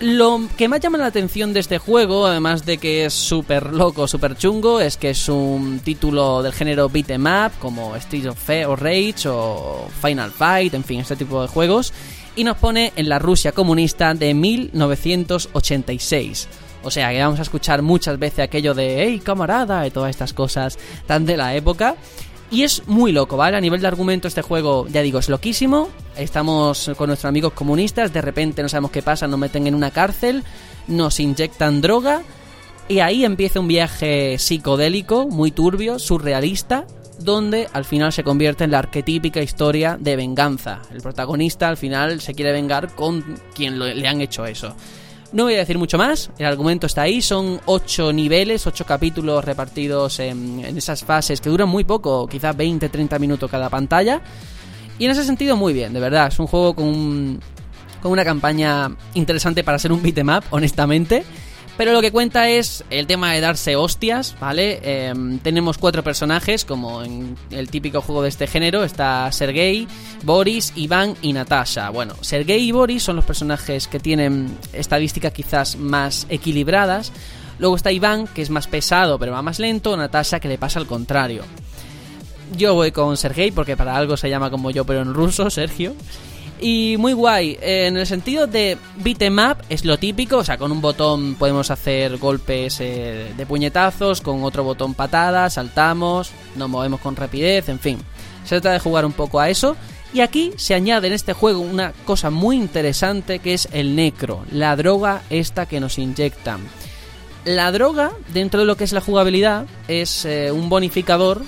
Lo 0.00 0.40
que 0.56 0.68
más 0.68 0.78
llama 0.78 0.98
la 0.98 1.06
atención 1.06 1.52
de 1.52 1.58
este 1.58 1.78
juego, 1.78 2.26
además 2.26 2.64
de 2.64 2.78
que 2.78 3.06
es 3.06 3.14
súper 3.14 3.72
loco, 3.72 4.06
súper 4.06 4.36
chungo, 4.36 4.80
es 4.80 4.96
que 4.96 5.10
es 5.10 5.28
un 5.28 5.80
título 5.80 6.40
del 6.40 6.52
género 6.52 6.88
beat 6.88 7.10
'em 7.10 7.26
up, 7.26 7.50
como 7.58 7.96
Streets 7.96 8.28
of 8.28 8.48
o 8.68 8.76
Rage 8.76 9.26
o 9.26 9.88
Final 10.00 10.30
Fight, 10.30 10.74
en 10.74 10.84
fin, 10.84 11.00
este 11.00 11.16
tipo 11.16 11.42
de 11.42 11.48
juegos, 11.48 11.92
y 12.36 12.44
nos 12.44 12.58
pone 12.58 12.92
en 12.94 13.08
la 13.08 13.18
Rusia 13.18 13.50
comunista 13.50 14.14
de 14.14 14.34
1986. 14.34 16.46
O 16.84 16.92
sea 16.92 17.10
que 17.10 17.20
vamos 17.20 17.40
a 17.40 17.42
escuchar 17.42 17.82
muchas 17.82 18.20
veces 18.20 18.38
aquello 18.38 18.74
de 18.74 19.02
hey 19.02 19.20
camarada 19.22 19.84
y 19.84 19.90
todas 19.90 20.10
estas 20.10 20.32
cosas 20.32 20.78
tan 21.08 21.26
de 21.26 21.36
la 21.36 21.56
época. 21.56 21.96
Y 22.50 22.62
es 22.62 22.86
muy 22.86 23.12
loco, 23.12 23.36
¿vale? 23.36 23.56
A 23.58 23.60
nivel 23.60 23.80
de 23.80 23.88
argumento 23.88 24.26
este 24.26 24.40
juego, 24.40 24.86
ya 24.88 25.02
digo, 25.02 25.18
es 25.18 25.28
loquísimo. 25.28 25.90
Estamos 26.16 26.90
con 26.96 27.08
nuestros 27.08 27.28
amigos 27.28 27.52
comunistas, 27.52 28.12
de 28.12 28.22
repente 28.22 28.62
no 28.62 28.68
sabemos 28.68 28.90
qué 28.90 29.02
pasa, 29.02 29.28
nos 29.28 29.38
meten 29.38 29.66
en 29.66 29.74
una 29.74 29.90
cárcel, 29.90 30.42
nos 30.86 31.20
inyectan 31.20 31.80
droga 31.80 32.22
y 32.88 33.00
ahí 33.00 33.24
empieza 33.24 33.60
un 33.60 33.68
viaje 33.68 34.38
psicodélico, 34.38 35.28
muy 35.28 35.50
turbio, 35.50 35.98
surrealista, 35.98 36.86
donde 37.20 37.68
al 37.72 37.84
final 37.84 38.12
se 38.12 38.24
convierte 38.24 38.64
en 38.64 38.70
la 38.70 38.78
arquetípica 38.78 39.42
historia 39.42 39.98
de 40.00 40.16
venganza. 40.16 40.80
El 40.90 41.02
protagonista 41.02 41.68
al 41.68 41.76
final 41.76 42.20
se 42.22 42.34
quiere 42.34 42.52
vengar 42.52 42.94
con 42.94 43.38
quien 43.54 43.78
le 43.78 44.08
han 44.08 44.22
hecho 44.22 44.46
eso. 44.46 44.74
No 45.32 45.44
voy 45.44 45.54
a 45.54 45.58
decir 45.58 45.76
mucho 45.76 45.98
más, 45.98 46.30
el 46.38 46.46
argumento 46.46 46.86
está 46.86 47.02
ahí, 47.02 47.20
son 47.20 47.60
8 47.66 48.12
niveles, 48.14 48.66
8 48.66 48.86
capítulos 48.86 49.44
repartidos 49.44 50.20
en, 50.20 50.64
en 50.64 50.78
esas 50.78 51.04
fases 51.04 51.40
que 51.42 51.50
duran 51.50 51.68
muy 51.68 51.84
poco, 51.84 52.26
quizás 52.26 52.56
20-30 52.56 53.18
minutos 53.20 53.50
cada 53.50 53.68
pantalla. 53.68 54.22
Y 54.98 55.04
en 55.04 55.10
ese 55.10 55.24
sentido 55.24 55.54
muy 55.56 55.74
bien, 55.74 55.92
de 55.92 56.00
verdad, 56.00 56.28
es 56.28 56.38
un 56.38 56.46
juego 56.46 56.74
con, 56.74 56.86
un- 56.86 57.40
con 58.00 58.10
una 58.12 58.24
campaña 58.24 58.90
interesante 59.14 59.62
para 59.62 59.78
ser 59.78 59.92
un 59.92 60.02
beat'em 60.02 60.28
up, 60.30 60.44
honestamente. 60.50 61.24
Pero 61.78 61.92
lo 61.92 62.00
que 62.00 62.10
cuenta 62.10 62.50
es 62.50 62.84
el 62.90 63.06
tema 63.06 63.32
de 63.32 63.40
darse 63.40 63.76
hostias, 63.76 64.34
¿vale? 64.40 64.80
Em, 64.82 65.38
tenemos 65.38 65.78
cuatro 65.78 66.02
personajes, 66.02 66.64
como 66.64 67.04
en 67.04 67.36
el 67.52 67.70
típico 67.70 68.00
juego 68.02 68.22
de 68.22 68.30
este 68.30 68.48
género. 68.48 68.82
Está 68.82 69.30
Sergei, 69.30 69.86
Boris, 70.24 70.72
Iván 70.74 71.14
y 71.22 71.32
Natasha. 71.32 71.90
Bueno, 71.90 72.16
Sergei 72.20 72.64
y 72.64 72.72
Boris 72.72 73.04
son 73.04 73.14
los 73.14 73.24
personajes 73.24 73.86
que 73.86 74.00
tienen 74.00 74.58
estadísticas 74.72 75.32
quizás 75.32 75.76
más 75.76 76.26
equilibradas. 76.28 77.12
Luego 77.60 77.76
está 77.76 77.92
Iván, 77.92 78.26
que 78.26 78.42
es 78.42 78.50
más 78.50 78.66
pesado 78.66 79.16
pero 79.20 79.30
va 79.30 79.42
más 79.42 79.60
lento. 79.60 79.96
Natasha, 79.96 80.40
que 80.40 80.48
le 80.48 80.58
pasa 80.58 80.80
al 80.80 80.86
contrario. 80.88 81.44
Yo 82.56 82.74
voy 82.74 82.90
con 82.90 83.16
Sergei 83.16 83.52
porque 83.52 83.76
para 83.76 83.96
algo 83.96 84.16
se 84.16 84.28
llama 84.28 84.50
como 84.50 84.72
yo, 84.72 84.84
pero 84.84 85.02
en 85.02 85.14
ruso, 85.14 85.48
Sergio. 85.48 85.94
Y 86.60 86.96
muy 86.98 87.12
guay, 87.12 87.56
eh, 87.60 87.86
en 87.86 87.96
el 87.96 88.06
sentido 88.06 88.46
de 88.46 88.76
beat'em 88.96 89.38
up 89.38 89.58
es 89.68 89.84
lo 89.84 89.96
típico, 89.98 90.38
o 90.38 90.44
sea, 90.44 90.58
con 90.58 90.72
un 90.72 90.80
botón 90.80 91.36
podemos 91.36 91.70
hacer 91.70 92.16
golpes 92.18 92.80
eh, 92.80 93.32
de 93.36 93.46
puñetazos, 93.46 94.20
con 94.20 94.42
otro 94.42 94.64
botón 94.64 94.94
patadas, 94.94 95.54
saltamos, 95.54 96.30
nos 96.56 96.68
movemos 96.68 97.00
con 97.00 97.14
rapidez, 97.14 97.68
en 97.68 97.78
fin. 97.78 97.98
Se 98.44 98.60
trata 98.60 98.72
de 98.72 98.80
jugar 98.80 99.04
un 99.04 99.12
poco 99.12 99.38
a 99.38 99.48
eso. 99.48 99.76
Y 100.12 100.20
aquí 100.20 100.52
se 100.56 100.74
añade 100.74 101.08
en 101.08 101.12
este 101.12 101.34
juego 101.34 101.60
una 101.60 101.92
cosa 102.06 102.30
muy 102.30 102.56
interesante 102.56 103.40
que 103.40 103.52
es 103.52 103.68
el 103.72 103.94
necro, 103.94 104.42
la 104.50 104.74
droga 104.74 105.22
esta 105.28 105.66
que 105.66 105.80
nos 105.80 105.98
inyectan. 105.98 106.60
La 107.44 107.70
droga, 107.72 108.12
dentro 108.32 108.60
de 108.60 108.66
lo 108.66 108.76
que 108.76 108.84
es 108.84 108.92
la 108.92 109.02
jugabilidad, 109.02 109.66
es 109.86 110.24
eh, 110.24 110.50
un 110.50 110.70
bonificador 110.70 111.42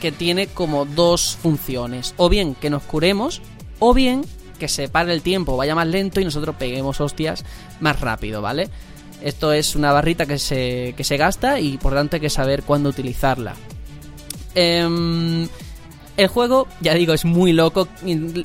que 0.00 0.12
tiene 0.12 0.46
como 0.46 0.86
dos 0.86 1.36
funciones. 1.40 2.14
O 2.16 2.28
bien 2.28 2.54
que 2.54 2.70
nos 2.70 2.82
curemos, 2.82 3.42
o 3.78 3.94
bien 3.94 4.24
que 4.60 4.68
se 4.68 4.88
pare 4.88 5.12
el 5.12 5.22
tiempo, 5.22 5.56
vaya 5.56 5.74
más 5.74 5.88
lento 5.88 6.20
y 6.20 6.24
nosotros 6.24 6.54
peguemos 6.54 7.00
hostias 7.00 7.44
más 7.80 7.98
rápido, 8.00 8.40
¿vale? 8.40 8.70
Esto 9.20 9.52
es 9.52 9.74
una 9.74 9.92
barrita 9.92 10.26
que 10.26 10.38
se, 10.38 10.94
que 10.96 11.02
se 11.02 11.16
gasta 11.16 11.58
y 11.58 11.78
por 11.78 11.94
tanto 11.94 12.16
hay 12.16 12.20
que 12.20 12.30
saber 12.30 12.62
cuándo 12.62 12.88
utilizarla. 12.88 13.54
Em, 14.54 15.48
el 16.16 16.28
juego, 16.28 16.66
ya 16.80 16.94
digo, 16.94 17.12
es 17.12 17.24
muy 17.24 17.52
loco, 17.52 17.88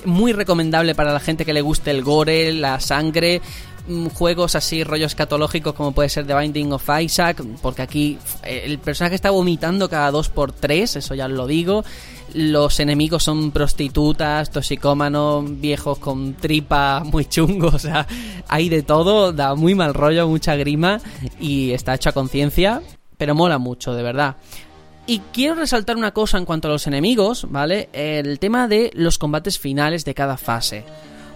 muy 0.05 0.33
recomendable 0.33 0.95
para 0.95 1.13
la 1.13 1.19
gente 1.19 1.45
que 1.45 1.53
le 1.53 1.61
guste 1.61 1.91
el 1.91 2.03
gore, 2.03 2.53
la 2.53 2.79
sangre, 2.79 3.41
mm, 3.87 4.07
juegos 4.07 4.55
así, 4.55 4.83
rollos 4.83 5.11
escatológicos 5.11 5.73
como 5.73 5.91
puede 5.93 6.09
ser 6.09 6.25
The 6.25 6.35
Binding 6.35 6.73
of 6.73 6.89
Isaac, 7.01 7.43
porque 7.61 7.81
aquí 7.81 8.17
eh, 8.43 8.63
el 8.65 8.79
personaje 8.79 9.15
está 9.15 9.29
vomitando 9.31 9.89
cada 9.89 10.11
dos 10.11 10.29
por 10.29 10.51
tres, 10.51 10.95
eso 10.95 11.15
ya 11.15 11.27
lo 11.27 11.47
digo. 11.47 11.83
Los 12.35 12.81
enemigos 12.81 13.23
son 13.23 13.51
prostitutas, 13.51 14.51
toxicómanos, 14.51 15.45
viejos 15.61 15.99
con 15.99 16.33
tripa 16.33 17.01
muy 17.05 17.25
chungos, 17.25 17.73
o 17.75 17.79
sea, 17.79 18.05
hay 18.49 18.67
de 18.67 18.83
todo, 18.83 19.31
da 19.31 19.55
muy 19.55 19.73
mal 19.73 19.93
rollo, 19.93 20.27
mucha 20.27 20.55
grima 20.57 20.99
y 21.39 21.71
está 21.71 21.95
hecho 21.95 22.09
a 22.09 22.11
conciencia, 22.11 22.81
pero 23.17 23.35
mola 23.35 23.57
mucho, 23.57 23.93
de 23.93 24.03
verdad. 24.03 24.35
Y 25.07 25.19
quiero 25.31 25.55
resaltar 25.55 25.95
una 25.95 26.11
cosa 26.11 26.37
en 26.37 26.43
cuanto 26.43 26.67
a 26.67 26.71
los 26.71 26.87
enemigos, 26.87 27.47
¿vale? 27.49 27.87
El 27.93 28.37
tema 28.39 28.67
de 28.67 28.91
los 28.95 29.17
combates 29.17 29.57
finales 29.57 30.03
de 30.03 30.13
cada 30.13 30.35
fase. 30.35 30.83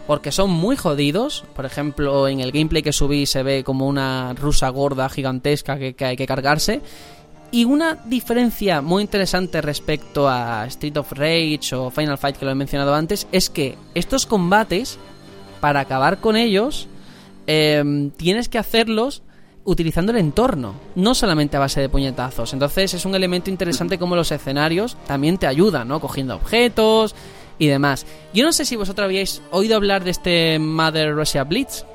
Porque 0.06 0.32
son 0.32 0.50
muy 0.50 0.76
jodidos. 0.76 1.46
Por 1.56 1.66
ejemplo, 1.66 2.28
en 2.28 2.40
el 2.40 2.52
gameplay 2.52 2.82
que 2.82 2.92
subí 2.92 3.28
se 3.28 3.44
ve 3.44 3.64
como 3.64 3.88
una 3.88 4.34
rusa 4.34 4.68
gorda 4.70 5.08
gigantesca 5.08 5.78
que, 5.78 5.94
que 5.94 6.04
hay 6.04 6.18
que 6.18 6.26
cargarse. 6.26 6.82
Y 7.52 7.66
una 7.66 7.96
diferencia 8.06 8.82
muy 8.82 9.02
interesante 9.02 9.62
respecto 9.62 10.30
a 10.30 10.66
Street 10.68 10.98
of 10.98 11.12
Rage 11.14 11.74
o 11.74 11.90
Final 11.90 12.18
Fight 12.18 12.38
que 12.38 12.46
lo 12.46 12.52
he 12.52 12.56
mencionado 12.56 12.94
antes 12.94 13.28
es 13.32 13.50
que 13.50 13.76
estos 13.96 14.26
combates, 14.26 15.00
para 15.60 15.80
acabar 15.80 16.20
con 16.20 16.36
ellos, 16.36 16.88
eh, 17.48 18.12
tienes 18.18 18.50
que 18.50 18.60
hacerlos 18.60 19.24
utilizando 19.66 20.12
el 20.12 20.20
entorno, 20.20 20.76
no 20.96 21.14
solamente 21.16 21.58
a 21.58 21.60
base 21.60 21.82
de 21.82 21.90
puñetazos. 21.90 22.54
Entonces 22.54 22.94
es 22.94 23.06
un 23.06 23.16
elemento 23.16 23.50
interesante 23.50 23.98
como 23.98 24.16
los 24.16 24.32
escenarios 24.32 24.98
también 25.08 25.38
te 25.38 25.48
ayudan, 25.48 25.88
¿no? 25.88 26.00
Cogiendo 26.00 26.36
objetos 26.36 27.16
y 27.58 27.68
demás. 27.68 28.06
Yo 28.34 28.46
no 28.46 28.52
sé 28.52 28.66
si 28.66 28.76
vosotros 28.76 29.06
habíais 29.06 29.42
oído 29.52 29.76
hablar 29.76 30.04
de 30.04 30.12
este 30.12 30.60
Mother 30.60 31.14
Russia 31.14 31.44
Blitz. 31.44 31.86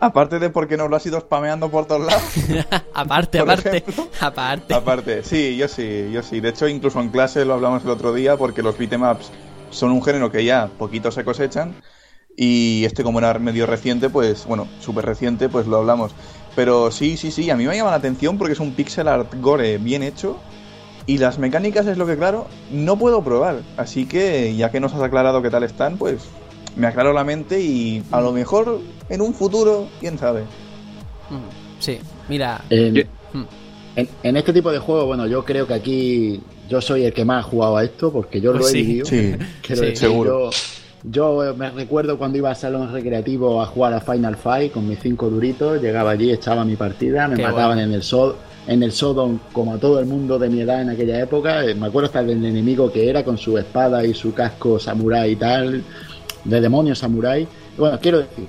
Aparte 0.00 0.38
de 0.38 0.50
porque 0.50 0.76
nos 0.76 0.90
lo 0.90 0.96
has 0.96 1.06
ido 1.06 1.18
spameando 1.20 1.70
por 1.70 1.86
todos 1.86 2.06
lados. 2.06 2.22
aparte, 2.94 3.38
Por 3.38 3.50
aparte, 3.50 3.76
ejemplo. 3.78 4.08
aparte. 4.20 4.74
Aparte, 4.74 5.22
sí, 5.22 5.56
yo 5.56 5.68
sí, 5.68 6.10
yo 6.12 6.22
sí. 6.22 6.40
De 6.40 6.50
hecho, 6.50 6.68
incluso 6.68 7.00
en 7.00 7.08
clase 7.08 7.44
lo 7.44 7.54
hablamos 7.54 7.84
el 7.84 7.90
otro 7.90 8.12
día 8.12 8.36
porque 8.36 8.62
los 8.62 8.76
beatemaps 8.76 9.30
son 9.70 9.92
un 9.92 10.02
género 10.02 10.30
que 10.30 10.44
ya 10.44 10.68
poquito 10.78 11.10
se 11.10 11.24
cosechan 11.24 11.74
y 12.36 12.84
este 12.84 13.02
como 13.02 13.18
era 13.20 13.38
medio 13.38 13.66
reciente, 13.66 14.10
pues 14.10 14.44
bueno, 14.46 14.68
súper 14.80 15.06
reciente, 15.06 15.48
pues 15.48 15.66
lo 15.66 15.78
hablamos. 15.78 16.12
Pero 16.56 16.90
sí, 16.90 17.16
sí, 17.16 17.30
sí, 17.30 17.50
a 17.50 17.56
mí 17.56 17.66
me 17.66 17.76
llama 17.76 17.90
la 17.90 17.96
atención 17.96 18.38
porque 18.38 18.52
es 18.52 18.60
un 18.60 18.72
pixel 18.74 19.08
art 19.08 19.32
gore 19.40 19.78
bien 19.78 20.02
hecho 20.02 20.38
y 21.06 21.18
las 21.18 21.38
mecánicas 21.38 21.86
es 21.86 21.98
lo 21.98 22.06
que, 22.06 22.16
claro, 22.16 22.46
no 22.70 22.96
puedo 22.96 23.22
probar. 23.22 23.56
Así 23.76 24.06
que 24.06 24.54
ya 24.56 24.70
que 24.70 24.80
nos 24.80 24.94
has 24.94 25.02
aclarado 25.02 25.42
qué 25.42 25.50
tal 25.50 25.64
están, 25.64 25.96
pues 25.96 26.22
me 26.76 26.86
aclaro 26.86 27.12
la 27.12 27.24
mente 27.24 27.60
y 27.60 28.02
a 28.10 28.20
lo 28.20 28.32
mejor 28.32 28.80
en 29.08 29.20
un 29.20 29.34
futuro, 29.34 29.88
quién 30.00 30.18
sabe. 30.18 30.42
Sí, 31.80 31.98
mira. 32.28 32.60
Mm, 32.70 33.42
en- 33.96 34.08
en 34.22 34.36
este 34.36 34.52
tipo 34.52 34.70
de 34.72 34.78
juegos, 34.78 35.06
bueno, 35.06 35.26
yo 35.26 35.44
creo 35.44 35.66
que 35.66 35.74
aquí 35.74 36.40
yo 36.68 36.80
soy 36.80 37.04
el 37.04 37.12
que 37.12 37.24
más 37.24 37.44
ha 37.44 37.48
jugado 37.48 37.76
a 37.76 37.84
esto 37.84 38.12
porque 38.12 38.40
yo 38.40 38.52
lo 38.52 38.58
Pues 38.60 38.70
he 38.74 38.78
sí. 38.78 38.82
vivido. 38.82 39.06
Sí, 39.06 39.34
sí, 39.68 39.96
seguro. 39.96 40.50
Yo, 41.02 41.42
yo 41.46 41.54
me 41.54 41.70
recuerdo 41.70 42.16
cuando 42.18 42.38
iba 42.38 42.50
a 42.50 42.54
salón 42.54 42.92
recreativo 42.92 43.60
a 43.60 43.66
jugar 43.66 43.92
a 43.92 44.00
Final 44.00 44.36
Fight 44.36 44.72
con 44.72 44.88
mis 44.88 44.98
cinco 45.00 45.28
duritos, 45.28 45.80
llegaba 45.82 46.12
allí, 46.12 46.30
echaba 46.32 46.64
mi 46.64 46.76
partida, 46.76 47.28
me 47.28 47.36
Qué 47.36 47.42
mataban 47.42 47.76
bueno. 47.76 47.82
en 47.82 47.92
el 47.92 48.02
sol, 48.02 48.36
en 48.66 48.82
el 48.82 48.92
Sodom 48.92 49.38
como 49.52 49.74
a 49.74 49.78
todo 49.78 49.98
el 50.00 50.06
mundo 50.06 50.38
de 50.38 50.48
mi 50.48 50.60
edad 50.62 50.80
en 50.80 50.90
aquella 50.90 51.20
época. 51.20 51.64
Eh, 51.66 51.74
Me 51.74 51.86
acuerdo 51.88 52.06
hasta 52.06 52.22
del 52.22 52.42
enemigo 52.44 52.90
que 52.90 53.08
era 53.10 53.22
con 53.22 53.36
su 53.36 53.58
espada 53.58 54.04
y 54.04 54.14
su 54.14 54.32
casco 54.32 54.78
samurái 54.78 55.32
y 55.32 55.36
tal, 55.36 55.82
de 56.44 56.60
demonio 56.60 56.94
samurái. 56.94 57.46
Bueno, 57.76 57.98
quiero 58.00 58.18
decir 58.18 58.46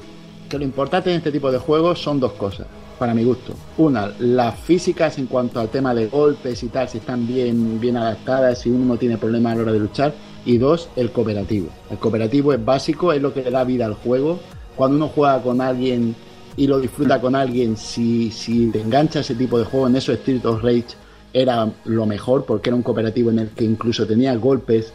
que 0.49 0.57
lo 0.57 0.63
importante 0.63 1.09
en 1.09 1.17
este 1.17 1.31
tipo 1.31 1.51
de 1.51 1.57
juegos 1.57 2.01
son 2.01 2.19
dos 2.19 2.34
cosas, 2.34 2.67
para 2.99 3.13
mi 3.13 3.23
gusto. 3.23 3.53
Una, 3.77 4.11
las 4.19 4.59
físicas 4.59 5.17
en 5.17 5.27
cuanto 5.27 5.59
al 5.59 5.69
tema 5.69 5.93
de 5.93 6.07
golpes 6.07 6.61
y 6.63 6.67
tal, 6.67 6.88
si 6.88 6.99
están 6.99 7.26
bien, 7.27 7.80
bien 7.80 7.97
adaptadas, 7.97 8.59
si 8.59 8.69
uno 8.69 8.85
no 8.85 8.97
tiene 8.97 9.17
problemas 9.17 9.53
a 9.53 9.55
la 9.55 9.61
hora 9.63 9.72
de 9.73 9.80
luchar. 9.80 10.13
Y 10.45 10.59
dos, 10.59 10.89
el 10.95 11.11
cooperativo. 11.11 11.69
El 11.89 11.97
cooperativo 11.97 12.53
es 12.53 12.63
básico, 12.63 13.11
es 13.11 13.19
lo 13.22 13.34
que 13.34 13.41
le 13.41 13.49
da 13.49 13.63
vida 13.63 13.88
al 13.88 13.95
juego. 13.95 14.39
Cuando 14.76 14.97
uno 14.97 15.07
juega 15.07 15.41
con 15.41 15.59
alguien 15.59 16.15
y 16.55 16.67
lo 16.67 16.80
disfruta 16.80 17.19
con 17.19 17.35
alguien, 17.35 17.76
si, 17.76 18.30
si 18.30 18.67
te 18.67 18.80
engancha 18.80 19.22
ese 19.22 19.34
tipo 19.34 19.57
de 19.57 19.65
juego, 19.65 19.88
en 19.88 19.95
eso 19.95 20.13
Street 20.13 20.45
of 20.45 20.61
Rage 20.61 20.95
era 21.34 21.69
lo 21.85 22.05
mejor, 22.05 22.45
porque 22.45 22.69
era 22.69 22.76
un 22.76 22.84
cooperativo 22.84 23.31
en 23.31 23.39
el 23.39 23.49
que 23.49 23.65
incluso 23.65 24.05
tenía 24.05 24.35
golpes 24.35 24.93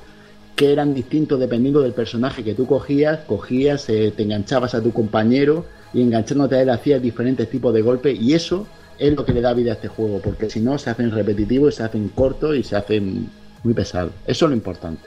que 0.57 0.73
eran 0.73 0.95
distintos 0.95 1.41
dependiendo 1.41 1.81
del 1.81 1.93
personaje 1.93 2.45
que 2.45 2.55
tú 2.55 2.67
cogías, 2.67 3.21
cogías, 3.27 3.89
eh, 3.89 4.13
te 4.15 4.23
enganchabas 4.25 4.75
a 4.75 4.83
tu 4.83 4.93
compañero 4.93 5.65
y 5.93 6.03
enganchándote 6.03 6.57
a 6.57 6.63
él 6.63 6.71
hacías 6.71 7.01
diferentes 7.01 7.49
tipos 7.49 7.73
de 7.73 7.83
golpes 7.83 8.21
y 8.21 8.35
eso 8.35 8.67
es 8.99 9.15
lo 9.15 9.25
que 9.25 9.33
le 9.33 9.41
da 9.41 9.55
vida 9.55 9.73
a 9.73 9.75
este 9.75 9.89
juego, 9.89 10.21
porque 10.21 10.51
si 10.51 10.61
no 10.61 10.79
se 10.79 10.91
hacen 10.91 11.11
repetitivos, 11.11 11.77
se 11.77 11.83
hacen 11.83 12.09
cortos 12.11 12.55
y 12.57 12.63
se 12.63 12.77
hacen 12.77 13.31
muy 13.65 13.73
pesados. 13.73 14.13
Eso 14.27 14.45
es 14.45 14.51
lo 14.51 14.57
importante. 14.57 15.03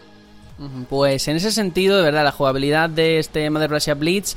Pues 0.90 1.28
en 1.28 1.38
ese 1.38 1.52
sentido, 1.52 1.98
de 1.98 2.04
verdad, 2.04 2.24
la 2.24 2.32
jugabilidad 2.32 2.90
de 2.90 3.20
este 3.20 3.50
Mother 3.50 3.70
Russia 3.70 3.96
Blitz 3.96 4.36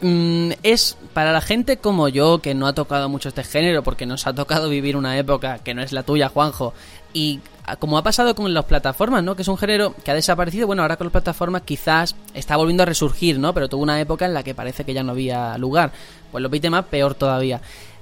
mm, 0.00 0.50
es 0.62 0.96
para 1.14 1.32
la 1.32 1.40
gente 1.40 1.76
como 1.76 2.08
yo, 2.08 2.40
que 2.40 2.54
no 2.54 2.66
ha 2.66 2.74
tocado 2.74 3.08
mucho 3.08 3.28
este 3.28 3.44
género, 3.44 3.82
porque 3.82 4.06
nos 4.06 4.26
ha 4.26 4.34
tocado 4.34 4.68
vivir 4.68 4.96
una 4.96 5.18
época 5.18 5.58
que 5.58 5.74
no 5.74 5.82
es 5.82 5.92
la 5.92 6.02
tuya, 6.02 6.28
Juanjo, 6.28 6.74
y 7.12 7.40
ah, 7.64 7.76
como 7.76 7.98
ha 7.98 8.02
pasado 8.02 8.34
con 8.34 8.52
las 8.52 8.64
plataformas, 8.64 9.22
¿no? 9.22 9.36
Que 9.36 9.42
es 9.42 9.48
un 9.48 9.58
género 9.58 9.94
que 10.04 10.10
ha 10.10 10.14
desaparecido, 10.14 10.66
bueno, 10.66 10.82
ahora 10.82 10.96
con 10.96 11.06
las 11.06 11.12
plataformas 11.12 11.62
quizás 11.62 12.14
está 12.34 12.56
volviendo 12.56 12.82
a 12.82 12.86
resurgir, 12.86 13.38
¿no? 13.38 13.52
Pero 13.54 13.68
tuvo 13.68 13.82
una 13.82 14.00
época 14.00 14.26
en 14.26 14.34
la 14.34 14.42
que 14.42 14.54
parece 14.54 14.84
que 14.84 14.94
ya 14.94 15.02
no 15.02 15.12
había 15.12 15.56
lugar. 15.58 15.92
Pues 16.30 16.42
los 16.42 16.52
up, 16.52 16.84
peor 16.86 17.14
todavía. 17.14 17.60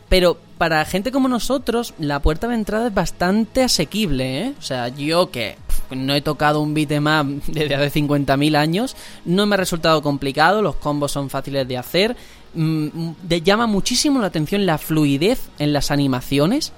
Pero 0.08 0.36
para 0.58 0.84
gente 0.84 1.12
como 1.12 1.28
nosotros, 1.28 1.94
la 1.98 2.20
puerta 2.20 2.48
de 2.48 2.54
entrada 2.56 2.88
es 2.88 2.94
bastante 2.94 3.62
asequible, 3.62 4.42
¿eh? 4.42 4.54
O 4.58 4.62
sea, 4.62 4.88
yo 4.88 5.30
que 5.30 5.56
no 5.90 6.14
he 6.14 6.20
tocado 6.20 6.60
un 6.60 6.74
beat'em 6.74 7.06
up 7.06 7.42
desde 7.46 7.74
hace 7.76 8.00
50.000 8.00 8.56
años, 8.56 8.96
no 9.24 9.46
me 9.46 9.54
ha 9.54 9.58
resultado 9.58 10.02
complicado, 10.02 10.62
los 10.62 10.76
combos 10.76 11.12
son 11.12 11.30
fáciles 11.30 11.66
de 11.66 11.76
hacer, 11.76 12.16
mm, 12.54 12.86
mm, 12.86 13.16
llama 13.44 13.68
muchísimo 13.68 14.20
la 14.20 14.26
atención 14.26 14.66
la 14.66 14.78
fluidez 14.78 15.48
en 15.60 15.72
las 15.72 15.92
animaciones, 15.92 16.72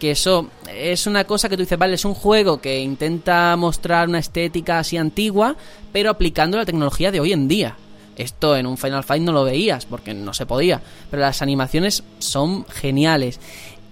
que 0.00 0.10
eso 0.10 0.48
es 0.74 1.06
una 1.06 1.22
cosa 1.24 1.48
que 1.48 1.56
tú 1.56 1.62
dices, 1.62 1.78
vale, 1.78 1.94
es 1.94 2.04
un 2.04 2.14
juego 2.14 2.60
que 2.60 2.80
intenta 2.80 3.54
mostrar 3.56 4.08
una 4.08 4.18
estética 4.18 4.80
así 4.80 4.96
antigua, 4.96 5.54
pero 5.92 6.10
aplicando 6.10 6.58
la 6.58 6.64
tecnología 6.66 7.12
de 7.12 7.20
hoy 7.20 7.32
en 7.32 7.46
día. 7.46 7.76
Esto 8.16 8.56
en 8.56 8.66
un 8.66 8.76
Final 8.76 9.04
Fight 9.04 9.22
no 9.22 9.30
lo 9.32 9.44
veías 9.44 9.86
porque 9.86 10.12
no 10.12 10.34
se 10.34 10.44
podía, 10.46 10.80
pero 11.10 11.22
las 11.22 11.40
animaciones 11.42 12.02
son 12.18 12.66
geniales. 12.66 13.38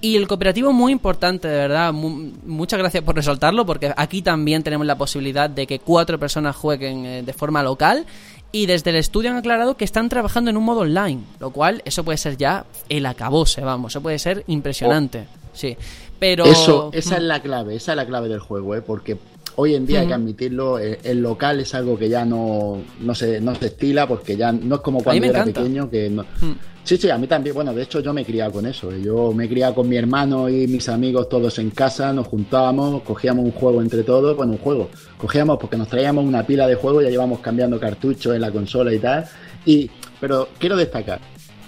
Y 0.01 0.16
el 0.16 0.28
cooperativo 0.28 0.72
muy 0.72 0.93
importante, 0.93 1.48
de 1.48 1.56
verdad. 1.56 1.93
mu- 1.93 2.30
muchas 2.47 2.78
gracias 2.78 3.02
por 3.02 3.16
resaltarlo 3.16 3.66
porque 3.66 3.93
aquí 3.97 4.22
también 4.22 4.62
tenemos 4.62 4.86
la 4.86 4.97
posibilidad 4.98 5.51
de 5.51 5.66
que 5.66 5.78
cuatro 5.80 6.18
personas 6.18 6.55
jueguen 6.56 7.05
eh, 7.05 7.22
de 7.22 7.32
forma 7.32 7.62
local. 7.62 8.06
Y 8.52 8.64
desde 8.66 8.90
el 8.90 8.97
estudio 8.97 9.30
han 9.30 9.36
aclarado 9.36 9.76
que 9.76 9.85
están 9.85 10.09
trabajando 10.09 10.51
en 10.51 10.56
un 10.56 10.64
modo 10.64 10.80
online, 10.80 11.20
lo 11.39 11.51
cual 11.51 11.82
eso 11.85 12.02
puede 12.05 12.16
ser 12.16 12.36
ya 12.39 12.64
el 12.89 13.05
acabose, 13.06 13.60
vamos, 13.60 13.93
eso 13.93 14.01
puede 14.01 14.18
ser 14.18 14.44
impresionante. 14.47 15.26
Sí, 15.53 15.77
pero 16.19 16.45
Eso, 16.45 16.91
esa 16.93 17.16
es 17.16 17.23
la 17.23 17.41
clave, 17.41 17.77
esa 17.77 17.93
es 17.93 17.97
la 17.97 18.07
clave 18.07 18.29
del 18.29 18.41
juego, 18.41 18.75
¿eh? 18.75 18.83
porque 18.83 19.16
hoy 19.57 19.75
en 19.75 19.87
día 19.87 20.01
hay 20.01 20.07
que 20.07 20.15
admitirlo, 20.15 20.79
el, 20.79 20.99
el 21.03 21.20
local 21.20 21.61
es 21.61 21.75
algo 21.75 21.99
que 21.99 22.09
ya 22.09 22.25
no, 22.25 22.79
no, 23.01 23.15
se, 23.15 23.41
no 23.41 23.55
se 23.55 23.66
estila, 23.66 24.07
porque 24.07 24.37
ya 24.37 24.53
no 24.53 24.77
es 24.77 24.81
como 24.83 25.03
cuando 25.03 25.25
era 25.27 25.41
encanta. 25.41 25.61
pequeño, 25.61 25.91
que 25.91 26.11
no- 26.11 26.23
Mm. 26.41 26.53
Sí, 26.85 26.97
sí, 26.97 27.11
a 27.11 27.19
mí 27.19 27.27
también, 27.27 27.55
bueno, 27.55 27.75
de 27.75 27.83
hecho 27.83 28.01
yo 28.01 28.15
me 28.15 28.23
he 28.23 28.25
criado 28.25 28.51
con 28.51 28.65
eso, 28.65 28.91
¿eh? 28.91 29.03
yo 29.03 29.31
me 29.35 29.45
he 29.45 29.49
criado 29.49 29.75
con 29.75 29.87
mi 29.91 29.97
hermano 29.99 30.49
y 30.49 30.66
mis 30.66 30.89
amigos 30.89 31.29
todos 31.29 31.59
en 31.59 31.70
casa, 31.70 32.15
nos 32.15 32.27
juntábamos, 32.29 33.03
cogíamos 33.03 33.45
un 33.45 33.51
juego 33.53 33.83
entre 33.83 34.05
todos, 34.05 34.35
bueno, 34.35 34.53
un 34.53 34.59
juego, 34.59 34.89
cogíamos 35.19 35.59
porque 35.59 35.77
nos 35.77 35.89
traíamos 35.89 36.25
una 36.25 36.47
pila 36.47 36.66
de 36.66 36.77
juegos, 36.77 37.05
ya 37.05 37.11
llevamos 37.11 37.41
cambiando 37.41 37.79
cartuchos 37.79 38.35
en 38.35 38.41
la 38.41 38.51
consola 38.51 38.95
y 38.95 38.99
tal, 39.01 39.27
y, 39.66 39.91
pero 40.19 40.49
quiero 40.59 40.77
destacar, 40.77 41.20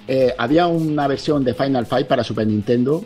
eh, 0.09 0.35
había 0.39 0.67
una 0.69 1.07
versión 1.07 1.45
de 1.45 1.53
Final 1.53 1.85
Fight 1.85 2.07
para 2.07 2.25
Super 2.25 2.47
Nintendo 2.47 3.05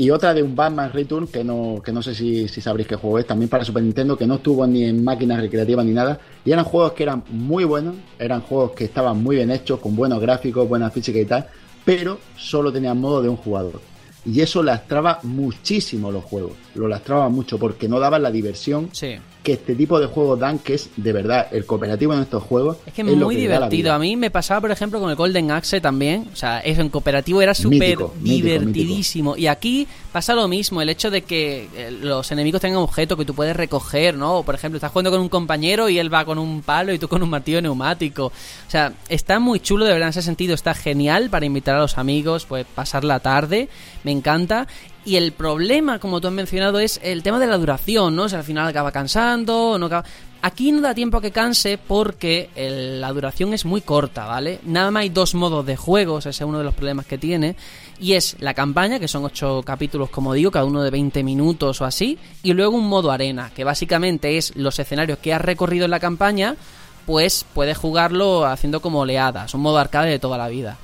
y 0.00 0.10
otra 0.10 0.32
de 0.32 0.42
un 0.42 0.56
Batman 0.56 0.90
Return 0.90 1.26
que 1.26 1.44
no, 1.44 1.82
que 1.84 1.92
no 1.92 2.00
sé 2.00 2.14
si, 2.14 2.48
si 2.48 2.62
sabréis 2.62 2.88
qué 2.88 2.96
juego 2.96 3.18
es, 3.18 3.26
también 3.26 3.50
para 3.50 3.66
Super 3.66 3.82
Nintendo, 3.82 4.16
que 4.16 4.26
no 4.26 4.36
estuvo 4.36 4.66
ni 4.66 4.84
en 4.84 5.04
máquinas 5.04 5.42
recreativas 5.42 5.84
ni 5.84 5.92
nada. 5.92 6.18
Y 6.42 6.52
eran 6.52 6.64
juegos 6.64 6.92
que 6.92 7.02
eran 7.02 7.22
muy 7.28 7.64
buenos, 7.64 7.96
eran 8.18 8.40
juegos 8.40 8.70
que 8.70 8.84
estaban 8.84 9.22
muy 9.22 9.36
bien 9.36 9.50
hechos, 9.50 9.78
con 9.78 9.94
buenos 9.94 10.18
gráficos, 10.18 10.66
buena 10.66 10.90
física 10.90 11.18
y 11.18 11.26
tal, 11.26 11.46
pero 11.84 12.18
solo 12.34 12.72
tenían 12.72 12.98
modo 12.98 13.20
de 13.20 13.28
un 13.28 13.36
jugador. 13.36 13.78
Y 14.24 14.40
eso 14.40 14.62
lastraba 14.62 15.18
muchísimo 15.22 16.10
los 16.10 16.24
juegos, 16.24 16.52
lo 16.76 16.88
lastraba 16.88 17.28
mucho 17.28 17.58
porque 17.58 17.86
no 17.86 18.00
daban 18.00 18.22
la 18.22 18.30
diversión 18.30 18.88
sí. 18.92 19.16
Que 19.42 19.54
este 19.54 19.74
tipo 19.74 19.98
de 19.98 20.06
juegos 20.06 20.38
dan, 20.38 20.58
que 20.58 20.74
es 20.74 20.90
de 20.96 21.12
verdad 21.12 21.48
el 21.50 21.64
cooperativo 21.64 22.12
en 22.12 22.20
estos 22.20 22.42
juegos. 22.42 22.76
Es 22.84 22.92
que 22.92 23.02
es 23.02 23.16
muy 23.16 23.36
divertido. 23.36 23.92
A 23.92 23.98
mí 23.98 24.16
me 24.16 24.30
pasaba, 24.30 24.60
por 24.60 24.70
ejemplo, 24.70 25.00
con 25.00 25.10
el 25.10 25.16
Golden 25.16 25.50
Axe 25.50 25.80
también. 25.80 26.28
O 26.32 26.36
sea, 26.36 26.60
eso 26.60 26.82
en 26.82 26.90
cooperativo 26.90 27.40
era 27.40 27.54
súper 27.54 27.80
mítico, 27.80 28.14
divertidísimo. 28.20 29.36
Y 29.36 29.46
aquí 29.46 29.88
pasa 30.12 30.34
lo 30.34 30.46
mismo. 30.46 30.82
El 30.82 30.90
hecho 30.90 31.10
de 31.10 31.22
que 31.22 31.68
eh, 31.74 31.90
los 31.90 32.30
enemigos 32.32 32.60
tengan 32.60 32.80
objetos 32.80 33.16
que 33.16 33.24
tú 33.24 33.34
puedes 33.34 33.56
recoger, 33.56 34.14
¿no? 34.16 34.38
O, 34.38 34.42
por 34.42 34.54
ejemplo, 34.54 34.76
estás 34.76 34.92
jugando 34.92 35.10
con 35.10 35.20
un 35.20 35.28
compañero 35.28 35.88
y 35.88 35.98
él 35.98 36.12
va 36.12 36.24
con 36.24 36.38
un 36.38 36.60
palo 36.60 36.92
y 36.92 36.98
tú 36.98 37.08
con 37.08 37.22
un 37.22 37.30
martillo 37.30 37.62
neumático. 37.62 38.26
O 38.26 38.70
sea, 38.70 38.92
está 39.08 39.38
muy 39.38 39.60
chulo, 39.60 39.86
de 39.86 39.92
verdad, 39.92 40.08
en 40.08 40.10
ese 40.10 40.22
sentido. 40.22 40.54
Está 40.54 40.74
genial 40.74 41.30
para 41.30 41.46
invitar 41.46 41.76
a 41.76 41.80
los 41.80 41.96
amigos, 41.96 42.44
pues 42.44 42.66
pasar 42.66 43.04
la 43.04 43.20
tarde. 43.20 43.68
Me 44.04 44.12
encanta. 44.12 44.66
Y 45.04 45.16
el 45.16 45.32
problema, 45.32 45.98
como 45.98 46.20
tú 46.20 46.28
has 46.28 46.34
mencionado, 46.34 46.78
es 46.78 47.00
el 47.02 47.22
tema 47.22 47.38
de 47.38 47.46
la 47.46 47.56
duración, 47.56 48.14
¿no? 48.14 48.24
O 48.24 48.28
sea, 48.28 48.40
al 48.40 48.44
final 48.44 48.68
acaba 48.68 48.92
cansando, 48.92 49.78
no 49.78 49.86
acaba... 49.86 50.04
Aquí 50.42 50.72
no 50.72 50.80
da 50.80 50.94
tiempo 50.94 51.18
a 51.18 51.20
que 51.20 51.32
canse 51.32 51.76
porque 51.76 52.48
la 52.56 53.12
duración 53.12 53.52
es 53.52 53.66
muy 53.66 53.82
corta, 53.82 54.24
¿vale? 54.24 54.58
Nada 54.64 54.90
más 54.90 55.02
hay 55.02 55.10
dos 55.10 55.34
modos 55.34 55.66
de 55.66 55.76
juegos, 55.76 56.24
ese 56.24 56.44
es 56.44 56.48
uno 56.48 56.56
de 56.56 56.64
los 56.64 56.74
problemas 56.74 57.04
que 57.04 57.18
tiene. 57.18 57.56
Y 57.98 58.14
es 58.14 58.36
la 58.40 58.54
campaña, 58.54 58.98
que 58.98 59.06
son 59.06 59.22
ocho 59.26 59.62
capítulos, 59.62 60.08
como 60.08 60.32
digo, 60.32 60.50
cada 60.50 60.64
uno 60.64 60.82
de 60.82 60.90
20 60.90 61.22
minutos 61.24 61.82
o 61.82 61.84
así. 61.84 62.18
Y 62.42 62.54
luego 62.54 62.74
un 62.74 62.88
modo 62.88 63.10
arena, 63.10 63.50
que 63.54 63.64
básicamente 63.64 64.38
es 64.38 64.56
los 64.56 64.78
escenarios 64.78 65.18
que 65.18 65.34
has 65.34 65.42
recorrido 65.42 65.84
en 65.84 65.90
la 65.90 66.00
campaña, 66.00 66.56
pues 67.04 67.44
puedes 67.52 67.76
jugarlo 67.76 68.46
haciendo 68.46 68.80
como 68.80 69.00
oleadas, 69.00 69.52
un 69.52 69.60
modo 69.60 69.76
arcade 69.76 70.08
de 70.08 70.18
toda 70.18 70.38
la 70.38 70.48
vida. 70.48 70.78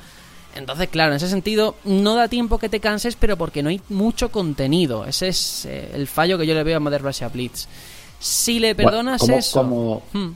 Entonces, 0.57 0.89
claro, 0.89 1.13
en 1.13 1.17
ese 1.17 1.29
sentido, 1.29 1.77
no 1.85 2.15
da 2.15 2.29
tiempo 2.29 2.59
que 2.59 2.69
te 2.69 2.81
canses, 2.81 3.17
pero 3.17 3.37
porque 3.37 3.63
no 3.63 3.69
hay 3.69 3.81
mucho 3.89 4.31
contenido. 4.31 5.05
Ese 5.05 5.29
es 5.29 5.67
eh, 5.67 5.91
el 5.95 6.07
fallo 6.07 6.39
que 6.39 6.47
yo 6.47 6.55
le 6.55 6.65
veo 6.65 6.79
a 6.79 6.81
Modern 6.81 7.05
Russia 7.05 7.29
Blitz. 7.29 7.67
Si 8.19 8.59
le 8.59 8.75
perdonas 8.75 9.21
como- 9.21 9.37
eso. 9.37 9.59
como- 9.61 10.03
Hmm. 10.13 10.33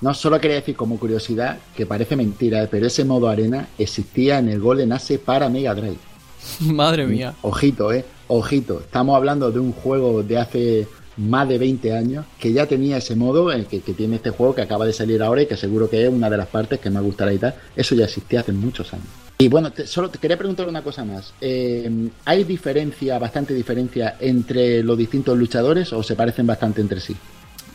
No, 0.00 0.12
solo 0.12 0.38
quería 0.40 0.56
decir 0.56 0.76
como 0.76 0.98
curiosidad, 0.98 1.58
que 1.74 1.86
parece 1.86 2.16
mentira, 2.16 2.62
¿eh? 2.64 2.68
pero 2.70 2.86
ese 2.86 3.04
modo 3.04 3.28
arena 3.28 3.68
existía 3.78 4.38
en 4.38 4.48
el 4.50 4.60
Golden 4.60 4.92
Axe 4.92 5.18
para 5.18 5.48
Mega 5.48 5.74
Drive. 5.74 5.96
Madre 6.60 7.06
mía. 7.06 7.34
Ojito, 7.42 7.92
eh, 7.92 8.04
ojito. 8.28 8.80
Estamos 8.80 9.16
hablando 9.16 9.50
de 9.50 9.60
un 9.60 9.72
juego 9.72 10.22
de 10.22 10.36
hace 10.38 10.88
más 11.16 11.48
de 11.48 11.58
20 11.58 11.96
años 11.96 12.26
que 12.38 12.52
ya 12.52 12.66
tenía 12.66 12.96
ese 12.96 13.14
modo 13.16 13.52
eh, 13.52 13.66
que, 13.68 13.80
que 13.80 13.94
tiene 13.94 14.16
este 14.16 14.30
juego 14.30 14.54
que 14.54 14.62
acaba 14.62 14.86
de 14.86 14.92
salir 14.92 15.22
ahora 15.22 15.42
y 15.42 15.46
que 15.46 15.56
seguro 15.56 15.88
que 15.88 16.04
es 16.04 16.08
una 16.08 16.30
de 16.30 16.36
las 16.36 16.48
partes 16.48 16.80
que 16.80 16.90
más 16.90 17.02
gustará 17.02 17.32
y 17.32 17.38
tal. 17.38 17.54
Eso 17.76 17.94
ya 17.94 18.04
existía 18.04 18.40
hace 18.40 18.52
muchos 18.52 18.92
años. 18.92 19.06
Y 19.38 19.48
bueno, 19.48 19.72
solo 19.86 20.10
te 20.10 20.18
quería 20.18 20.38
preguntar 20.38 20.68
una 20.68 20.82
cosa 20.82 21.04
más. 21.04 21.34
Eh, 21.40 22.08
¿Hay 22.24 22.44
diferencia, 22.44 23.18
bastante 23.18 23.52
diferencia 23.52 24.16
entre 24.20 24.82
los 24.82 24.96
distintos 24.96 25.36
luchadores 25.36 25.92
o 25.92 26.02
se 26.02 26.14
parecen 26.14 26.46
bastante 26.46 26.80
entre 26.80 27.00
sí? 27.00 27.16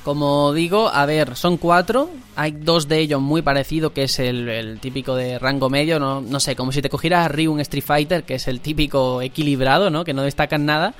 Como 0.03 0.53
digo, 0.53 0.87
a 0.87 1.05
ver, 1.05 1.35
son 1.35 1.57
cuatro. 1.57 2.09
Hay 2.37 2.51
dos 2.51 2.87
de 2.87 2.99
ellos 2.99 3.21
muy 3.21 3.41
parecidos, 3.41 3.91
que 3.91 4.03
es 4.03 4.17
el, 4.19 4.47
el 4.47 4.79
típico 4.79 5.15
de 5.15 5.37
rango 5.37 5.69
medio. 5.69 5.99
No, 5.99 6.21
no 6.21 6.39
sé, 6.39 6.55
como 6.55 6.71
si 6.71 6.81
te 6.81 6.89
cogieras 6.89 7.25
a 7.25 7.27
Ryu 7.27 7.51
un 7.51 7.59
Street 7.59 7.83
Fighter, 7.83 8.23
que 8.23 8.35
es 8.35 8.47
el 8.47 8.61
típico 8.61 9.21
equilibrado, 9.21 9.89
¿no? 9.89 10.05
Que 10.05 10.13
no 10.13 10.23
destacan 10.23 10.65
nada. 10.65 10.93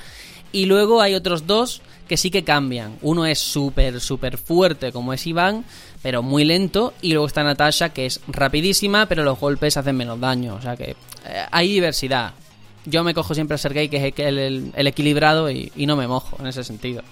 Y 0.52 0.66
luego 0.66 1.02
hay 1.02 1.16
otros 1.16 1.48
dos 1.48 1.82
que 2.10 2.18
sí 2.18 2.30
que 2.30 2.44
cambian. 2.44 2.98
Uno 3.02 3.26
es 3.26 3.40
súper, 3.40 4.02
súper 4.02 4.38
fuerte, 4.38 4.92
como 4.92 5.14
es 5.14 5.26
Iván, 5.26 5.64
pero 6.02 6.22
muy 6.22 6.44
lento. 6.44 6.94
Y 7.02 7.14
luego 7.14 7.28
está 7.28 7.44
Natasha, 7.44 7.90
que 7.90 8.06
es 8.08 8.20
rapidísima, 8.28 9.06
pero 9.06 9.24
los 9.24 9.40
golpes 9.40 9.78
hacen 9.78 9.96
menos 9.96 10.20
daño. 10.20 10.56
O 10.56 10.62
sea 10.62 10.76
que 10.76 10.92
eh, 10.92 11.46
hay 11.52 11.70
diversidad. 11.72 12.34
Yo 12.86 13.04
me 13.04 13.14
cojo 13.14 13.34
siempre 13.34 13.56
a 13.56 13.58
Sergei, 13.58 13.88
que 13.88 14.08
es 14.08 14.14
el, 14.20 14.72
el- 14.76 14.88
equilibrado, 14.88 15.50
y, 15.52 15.72
y 15.76 15.86
no 15.86 15.96
me 15.96 16.08
mojo 16.08 16.36
en 16.42 16.48
ese 16.48 16.64
sentido. 16.64 17.04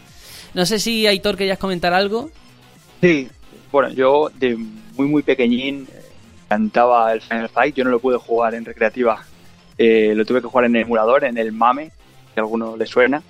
No 0.54 0.66
sé 0.66 0.80
si 0.80 1.06
Aitor 1.08 1.38
querías 1.38 1.60
comentar 1.60 1.94
algo. 1.94 2.30
Sí, 3.00 3.30
bueno, 3.72 3.90
yo 3.94 4.32
de 4.36 4.56
muy 4.58 5.08
muy 5.08 5.22
pequeñín 5.22 5.88
eh, 5.94 6.02
cantaba 6.50 7.14
el 7.14 7.22
Final 7.22 7.50
Fight, 7.50 7.76
yo 7.76 7.84
no 7.84 7.92
lo 7.92 8.00
pude 8.00 8.18
jugar 8.18 8.56
en 8.56 8.66
recreativa, 8.66 9.24
eh, 9.78 10.14
lo 10.16 10.26
tuve 10.26 10.42
que 10.42 10.48
jugar 10.48 10.66
en 10.66 10.76
el 10.76 10.82
emulador, 10.84 11.24
en 11.26 11.38
el 11.38 11.52
MAME, 11.52 11.92
que 12.34 12.40
a 12.40 12.44
alguno 12.44 12.76
le 12.76 12.88
suena. 12.88 13.22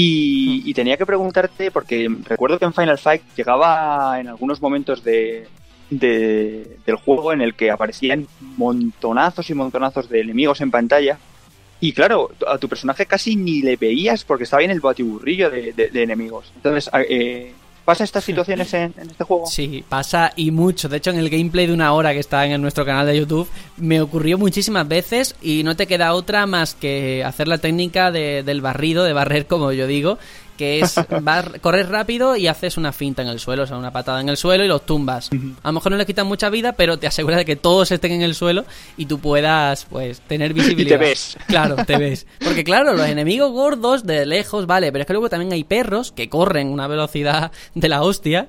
Y, 0.00 0.62
y 0.64 0.74
tenía 0.74 0.96
que 0.96 1.04
preguntarte, 1.04 1.72
porque 1.72 2.08
recuerdo 2.24 2.56
que 2.58 2.66
en 2.66 2.72
Final 2.72 2.98
Fight 2.98 3.22
llegaba 3.36 4.20
en 4.20 4.28
algunos 4.28 4.62
momentos 4.62 5.02
de, 5.02 5.48
de- 5.90 6.76
del 6.86 6.96
juego 6.96 7.32
en 7.32 7.40
el 7.40 7.54
que 7.54 7.72
aparecían 7.72 8.28
montonazos 8.56 9.50
y 9.50 9.54
montonazos 9.54 10.08
de 10.08 10.20
enemigos 10.20 10.60
en 10.60 10.70
pantalla. 10.70 11.18
Y 11.80 11.92
claro, 11.92 12.30
a 12.46 12.58
tu 12.58 12.68
personaje 12.68 13.06
casi 13.06 13.34
ni 13.34 13.60
le 13.62 13.74
veías 13.74 14.22
porque 14.22 14.44
estaba 14.44 14.62
en 14.62 14.70
el 14.70 14.80
batiburrillo 14.80 15.50
de, 15.50 15.72
de- 15.72 15.88
de 15.88 16.02
enemigos. 16.04 16.52
Entonces, 16.54 16.88
eh, 17.08 17.52
¿pasa 17.88 18.04
estas 18.04 18.22
situaciones 18.22 18.74
en, 18.74 18.92
en 18.98 19.08
este 19.08 19.24
juego? 19.24 19.46
Sí, 19.46 19.82
pasa 19.88 20.30
y 20.36 20.50
mucho. 20.50 20.90
De 20.90 20.98
hecho, 20.98 21.08
en 21.08 21.16
el 21.16 21.30
gameplay 21.30 21.66
de 21.66 21.72
una 21.72 21.94
hora 21.94 22.12
que 22.12 22.18
está 22.20 22.44
en 22.44 22.60
nuestro 22.60 22.84
canal 22.84 23.06
de 23.06 23.16
YouTube, 23.16 23.48
me 23.78 24.02
ocurrió 24.02 24.36
muchísimas 24.36 24.86
veces 24.86 25.34
y 25.40 25.62
no 25.62 25.74
te 25.74 25.86
queda 25.86 26.12
otra 26.12 26.44
más 26.44 26.74
que 26.74 27.24
hacer 27.24 27.48
la 27.48 27.56
técnica 27.56 28.10
de- 28.10 28.42
del 28.42 28.60
barrido, 28.60 29.04
de 29.04 29.14
barrer, 29.14 29.46
como 29.46 29.72
yo 29.72 29.86
digo, 29.86 30.18
que 30.58 30.80
es 30.80 30.94
bar- 31.22 31.60
correr 31.62 31.88
rápido 31.88 32.36
y 32.36 32.46
haces 32.48 32.76
una 32.76 32.92
finta 32.92 33.22
en 33.22 33.28
el 33.28 33.38
suelo, 33.40 33.62
o 33.62 33.66
sea, 33.66 33.78
una 33.78 33.90
patada 33.92 34.20
en 34.20 34.28
el 34.28 34.36
suelo 34.36 34.62
y 34.64 34.68
los 34.68 34.84
tumbas. 34.84 35.30
A 35.62 35.68
lo 35.68 35.72
mejor 35.72 35.92
no 35.92 35.96
le 35.98 36.04
quitan 36.04 36.26
mucha 36.26 36.50
vida, 36.50 36.72
pero 36.72 36.98
te 36.98 37.06
asegura 37.06 37.38
de 37.38 37.46
que 37.46 37.56
todos 37.56 37.90
estén 37.92 38.12
en 38.12 38.20
el 38.22 38.34
suelo 38.34 38.66
y 38.98 39.06
tú 39.06 39.18
puedas, 39.20 39.86
pues, 39.86 40.20
tener 40.20 40.52
visibilidad. 40.52 40.98
ves. 41.00 41.38
Claro, 41.46 41.76
te 41.86 41.96
ves. 41.98 42.26
Porque 42.44 42.64
claro, 42.64 42.92
los 42.92 43.06
enemigos 43.08 43.52
gordos 43.52 44.04
de 44.04 44.26
lejos, 44.26 44.66
vale, 44.66 44.92
pero 44.92 45.02
es 45.02 45.06
que 45.06 45.12
luego 45.14 45.30
también 45.30 45.52
hay 45.52 45.64
perros 45.64 46.12
que 46.12 46.28
corren 46.28 46.68
a 46.68 46.72
una 46.72 46.86
velocidad 46.88 47.52
de 47.74 47.88
la 47.88 48.02
hostia. 48.02 48.48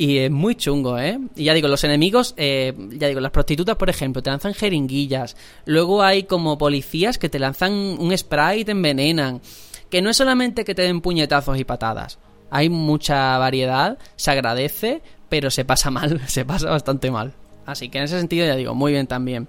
Y 0.00 0.18
es 0.18 0.30
muy 0.30 0.54
chungo, 0.54 0.96
¿eh? 0.96 1.18
Y 1.34 1.42
ya 1.42 1.54
digo, 1.54 1.66
los 1.66 1.82
enemigos, 1.82 2.32
eh, 2.36 2.72
ya 2.90 3.08
digo, 3.08 3.18
las 3.18 3.32
prostitutas, 3.32 3.74
por 3.74 3.90
ejemplo, 3.90 4.22
te 4.22 4.30
lanzan 4.30 4.54
jeringuillas. 4.54 5.34
Luego 5.64 6.04
hay 6.04 6.22
como 6.22 6.56
policías 6.56 7.18
que 7.18 7.28
te 7.28 7.40
lanzan 7.40 7.72
un 7.72 8.16
spray 8.16 8.60
y 8.60 8.64
te 8.64 8.70
envenenan. 8.70 9.40
Que 9.90 10.02
no 10.02 10.10
es 10.10 10.16
solamente 10.16 10.64
que 10.64 10.74
te 10.74 10.82
den 10.82 11.00
puñetazos 11.00 11.58
y 11.58 11.64
patadas. 11.64 12.18
Hay 12.50 12.68
mucha 12.68 13.36
variedad, 13.38 13.98
se 14.16 14.30
agradece, 14.30 15.02
pero 15.28 15.50
se 15.50 15.64
pasa 15.64 15.90
mal, 15.90 16.20
se 16.28 16.44
pasa 16.44 16.70
bastante 16.70 17.10
mal. 17.10 17.34
Así 17.66 17.90
que 17.90 17.98
en 17.98 18.04
ese 18.04 18.18
sentido 18.18 18.46
ya 18.46 18.56
digo, 18.56 18.74
muy 18.74 18.92
bien 18.92 19.06
también. 19.06 19.46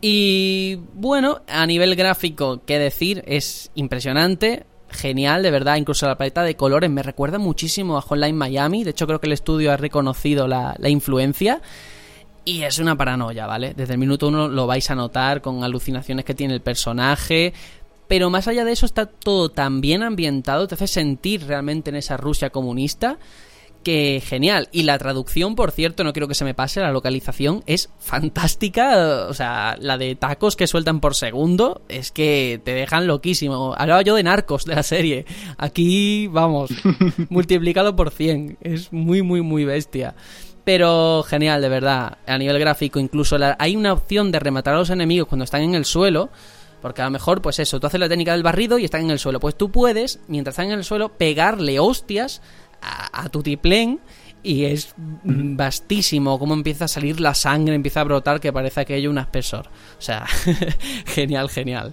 Y 0.00 0.80
bueno, 0.94 1.42
a 1.46 1.66
nivel 1.66 1.94
gráfico, 1.94 2.62
qué 2.66 2.80
decir, 2.80 3.22
es 3.26 3.70
impresionante, 3.76 4.66
genial, 4.90 5.44
de 5.44 5.52
verdad, 5.52 5.76
incluso 5.76 6.06
la 6.08 6.18
paleta 6.18 6.42
de 6.42 6.56
colores 6.56 6.90
me 6.90 7.04
recuerda 7.04 7.38
muchísimo 7.38 7.96
a 7.96 8.00
Hotline 8.00 8.36
Miami, 8.36 8.82
de 8.82 8.90
hecho 8.90 9.06
creo 9.06 9.20
que 9.20 9.28
el 9.28 9.34
estudio 9.34 9.70
ha 9.70 9.76
reconocido 9.76 10.48
la, 10.48 10.74
la 10.78 10.88
influencia. 10.88 11.62
Y 12.44 12.62
es 12.62 12.78
una 12.78 12.96
paranoia, 12.96 13.46
¿vale? 13.46 13.74
Desde 13.74 13.92
el 13.92 13.98
minuto 14.00 14.26
uno 14.26 14.48
lo 14.48 14.66
vais 14.66 14.90
a 14.90 14.94
notar 14.94 15.42
con 15.42 15.62
alucinaciones 15.62 16.24
que 16.24 16.34
tiene 16.34 16.54
el 16.54 16.62
personaje. 16.62 17.52
Pero 18.10 18.28
más 18.28 18.48
allá 18.48 18.64
de 18.64 18.72
eso 18.72 18.86
está 18.86 19.06
todo 19.06 19.50
tan 19.50 19.80
bien 19.80 20.02
ambientado, 20.02 20.66
te 20.66 20.74
hace 20.74 20.88
sentir 20.88 21.46
realmente 21.46 21.90
en 21.90 21.96
esa 21.96 22.16
Rusia 22.16 22.50
comunista 22.50 23.18
que 23.84 24.20
genial. 24.22 24.68
Y 24.72 24.82
la 24.82 24.98
traducción, 24.98 25.54
por 25.54 25.70
cierto, 25.70 26.02
no 26.04 26.12
quiero 26.12 26.26
que 26.28 26.34
se 26.34 26.44
me 26.44 26.52
pase, 26.52 26.80
la 26.80 26.90
localización 26.90 27.62
es 27.66 27.88
fantástica. 28.00 29.26
O 29.28 29.32
sea, 29.34 29.76
la 29.80 29.96
de 29.96 30.16
tacos 30.16 30.56
que 30.56 30.66
sueltan 30.66 31.00
por 31.00 31.14
segundo 31.14 31.82
es 31.88 32.10
que 32.10 32.60
te 32.64 32.74
dejan 32.74 33.06
loquísimo. 33.06 33.74
Hablaba 33.78 34.02
yo 34.02 34.14
de 34.16 34.22
narcos 34.24 34.64
de 34.64 34.74
la 34.74 34.82
serie. 34.82 35.24
Aquí, 35.56 36.26
vamos, 36.26 36.70
multiplicado 37.30 37.96
por 37.96 38.10
100. 38.10 38.58
Es 38.60 38.92
muy, 38.92 39.22
muy, 39.22 39.40
muy 39.40 39.64
bestia. 39.64 40.14
Pero 40.64 41.22
genial, 41.26 41.62
de 41.62 41.68
verdad. 41.68 42.18
A 42.26 42.36
nivel 42.38 42.58
gráfico, 42.58 42.98
incluso 42.98 43.38
la- 43.38 43.56
hay 43.58 43.76
una 43.76 43.92
opción 43.92 44.30
de 44.30 44.40
rematar 44.40 44.74
a 44.74 44.78
los 44.78 44.90
enemigos 44.90 45.28
cuando 45.28 45.44
están 45.44 45.62
en 45.62 45.74
el 45.74 45.84
suelo. 45.84 46.28
Porque 46.80 47.02
a 47.02 47.06
lo 47.06 47.10
mejor, 47.10 47.42
pues 47.42 47.58
eso, 47.58 47.78
tú 47.78 47.86
haces 47.86 48.00
la 48.00 48.08
técnica 48.08 48.32
del 48.32 48.42
barrido 48.42 48.78
y 48.78 48.84
están 48.84 49.02
en 49.02 49.10
el 49.10 49.18
suelo. 49.18 49.40
Pues 49.40 49.56
tú 49.56 49.70
puedes, 49.70 50.20
mientras 50.28 50.54
están 50.54 50.66
en 50.66 50.78
el 50.78 50.84
suelo, 50.84 51.10
pegarle 51.10 51.78
hostias 51.78 52.40
a, 52.80 53.22
a 53.22 53.28
tu 53.28 53.42
tiplén 53.42 54.00
y 54.42 54.64
es 54.64 54.94
mm, 54.96 55.56
vastísimo 55.56 56.38
cómo 56.38 56.54
empieza 56.54 56.86
a 56.86 56.88
salir 56.88 57.20
la 57.20 57.34
sangre, 57.34 57.74
empieza 57.74 58.00
a 58.00 58.04
brotar 58.04 58.40
que 58.40 58.52
parece 58.52 58.80
aquello 58.80 59.10
un 59.10 59.18
aspersor. 59.18 59.66
O 59.98 60.02
sea, 60.02 60.26
genial, 61.06 61.50
genial. 61.50 61.92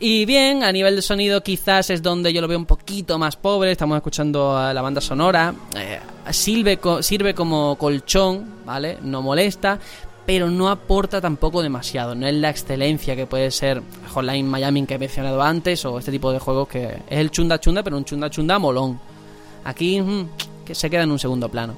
Y 0.00 0.26
bien, 0.26 0.62
a 0.62 0.70
nivel 0.70 0.94
de 0.94 1.02
sonido 1.02 1.42
quizás 1.42 1.90
es 1.90 2.02
donde 2.02 2.32
yo 2.32 2.40
lo 2.40 2.46
veo 2.46 2.58
un 2.58 2.66
poquito 2.66 3.18
más 3.18 3.34
pobre, 3.34 3.72
estamos 3.72 3.96
escuchando 3.96 4.56
a 4.56 4.72
la 4.72 4.80
banda 4.80 5.00
sonora, 5.00 5.52
eh, 5.76 5.98
sirve, 6.30 6.78
sirve 7.00 7.34
como 7.34 7.76
colchón, 7.76 8.64
¿vale? 8.64 8.98
No 9.02 9.22
molesta, 9.22 9.80
pero 10.28 10.50
no 10.50 10.68
aporta 10.68 11.22
tampoco 11.22 11.62
demasiado, 11.62 12.14
no 12.14 12.26
es 12.26 12.34
la 12.34 12.50
excelencia 12.50 13.16
que 13.16 13.24
puede 13.24 13.50
ser 13.50 13.80
Hotline 14.12 14.46
Miami 14.46 14.84
que 14.84 14.96
he 14.96 14.98
mencionado 14.98 15.40
antes 15.40 15.82
o 15.86 15.98
este 15.98 16.10
tipo 16.10 16.30
de 16.30 16.38
juegos 16.38 16.68
que 16.68 16.84
es 17.08 17.18
el 17.18 17.30
chunda 17.30 17.58
chunda, 17.58 17.82
pero 17.82 17.96
un 17.96 18.04
chunda 18.04 18.28
chunda 18.28 18.58
molón. 18.58 19.00
Aquí 19.64 19.98
mm, 19.98 20.28
que 20.66 20.74
se 20.74 20.90
queda 20.90 21.04
en 21.04 21.12
un 21.12 21.18
segundo 21.18 21.48
plano. 21.48 21.72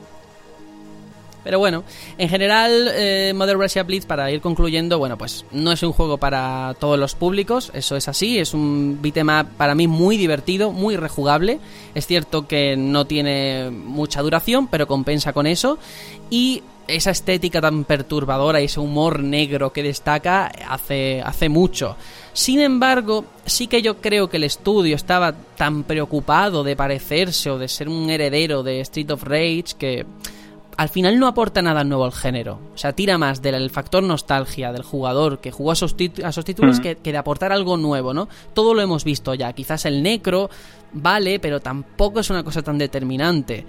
Pero 1.44 1.60
bueno, 1.60 1.85
en 2.18 2.28
general, 2.28 2.90
eh, 2.93 3.32
Modern 3.36 3.60
Russia 3.60 3.85
Blitz, 3.85 4.05
para 4.05 4.28
ir 4.32 4.40
concluyendo, 4.40 4.98
bueno, 4.98 5.16
pues 5.16 5.44
no 5.52 5.70
es 5.70 5.81
un 5.85 5.93
juego 5.93 6.18
para 6.18 6.74
todos 6.81 6.98
los 6.98 7.14
públicos, 7.14 7.70
eso 7.72 7.94
es 7.94 8.09
así, 8.09 8.40
es 8.40 8.52
un 8.52 8.98
beat'em 9.01 9.28
up 9.28 9.47
para 9.56 9.77
mí 9.77 9.86
muy 9.86 10.16
divertido, 10.16 10.72
muy 10.72 10.97
rejugable. 10.97 11.60
Es 11.94 12.09
cierto 12.09 12.48
que 12.48 12.77
no 12.77 13.06
tiene 13.06 13.70
mucha 13.70 14.22
duración, 14.22 14.66
pero 14.66 14.89
compensa 14.89 15.32
con 15.32 15.47
eso. 15.47 15.78
Y 16.31 16.64
esa 16.96 17.10
estética 17.10 17.60
tan 17.60 17.84
perturbadora 17.84 18.60
y 18.60 18.64
ese 18.64 18.80
humor 18.80 19.20
negro 19.20 19.72
que 19.72 19.82
destaca 19.82 20.46
hace, 20.68 21.22
hace 21.24 21.48
mucho. 21.48 21.96
Sin 22.32 22.60
embargo, 22.60 23.24
sí 23.44 23.66
que 23.66 23.82
yo 23.82 23.98
creo 23.98 24.28
que 24.28 24.36
el 24.36 24.44
estudio 24.44 24.96
estaba 24.96 25.32
tan 25.32 25.84
preocupado 25.84 26.62
de 26.62 26.76
parecerse 26.76 27.50
o 27.50 27.58
de 27.58 27.68
ser 27.68 27.88
un 27.88 28.08
heredero 28.10 28.62
de 28.62 28.80
Street 28.80 29.10
of 29.10 29.24
Rage 29.24 29.74
que 29.78 30.06
al 30.76 30.88
final 30.88 31.18
no 31.18 31.26
aporta 31.26 31.60
nada 31.60 31.84
nuevo 31.84 32.04
al 32.04 32.12
género. 32.12 32.58
O 32.74 32.78
sea, 32.78 32.94
tira 32.94 33.18
más 33.18 33.42
del 33.42 33.68
factor 33.68 34.02
nostalgia 34.02 34.72
del 34.72 34.82
jugador 34.82 35.38
que 35.40 35.50
jugó 35.50 35.70
a 35.70 35.74
esos, 35.74 35.94
a 36.24 36.28
esos 36.30 36.44
títulos 36.44 36.80
que, 36.80 36.96
que 36.96 37.12
de 37.12 37.18
aportar 37.18 37.52
algo 37.52 37.76
nuevo, 37.76 38.14
¿no? 38.14 38.28
Todo 38.54 38.72
lo 38.72 38.80
hemos 38.80 39.04
visto 39.04 39.34
ya. 39.34 39.52
Quizás 39.52 39.84
el 39.84 40.02
necro 40.02 40.48
vale, 40.92 41.38
pero 41.38 41.60
tampoco 41.60 42.20
es 42.20 42.30
una 42.30 42.42
cosa 42.42 42.62
tan 42.62 42.78
determinante. 42.78 43.66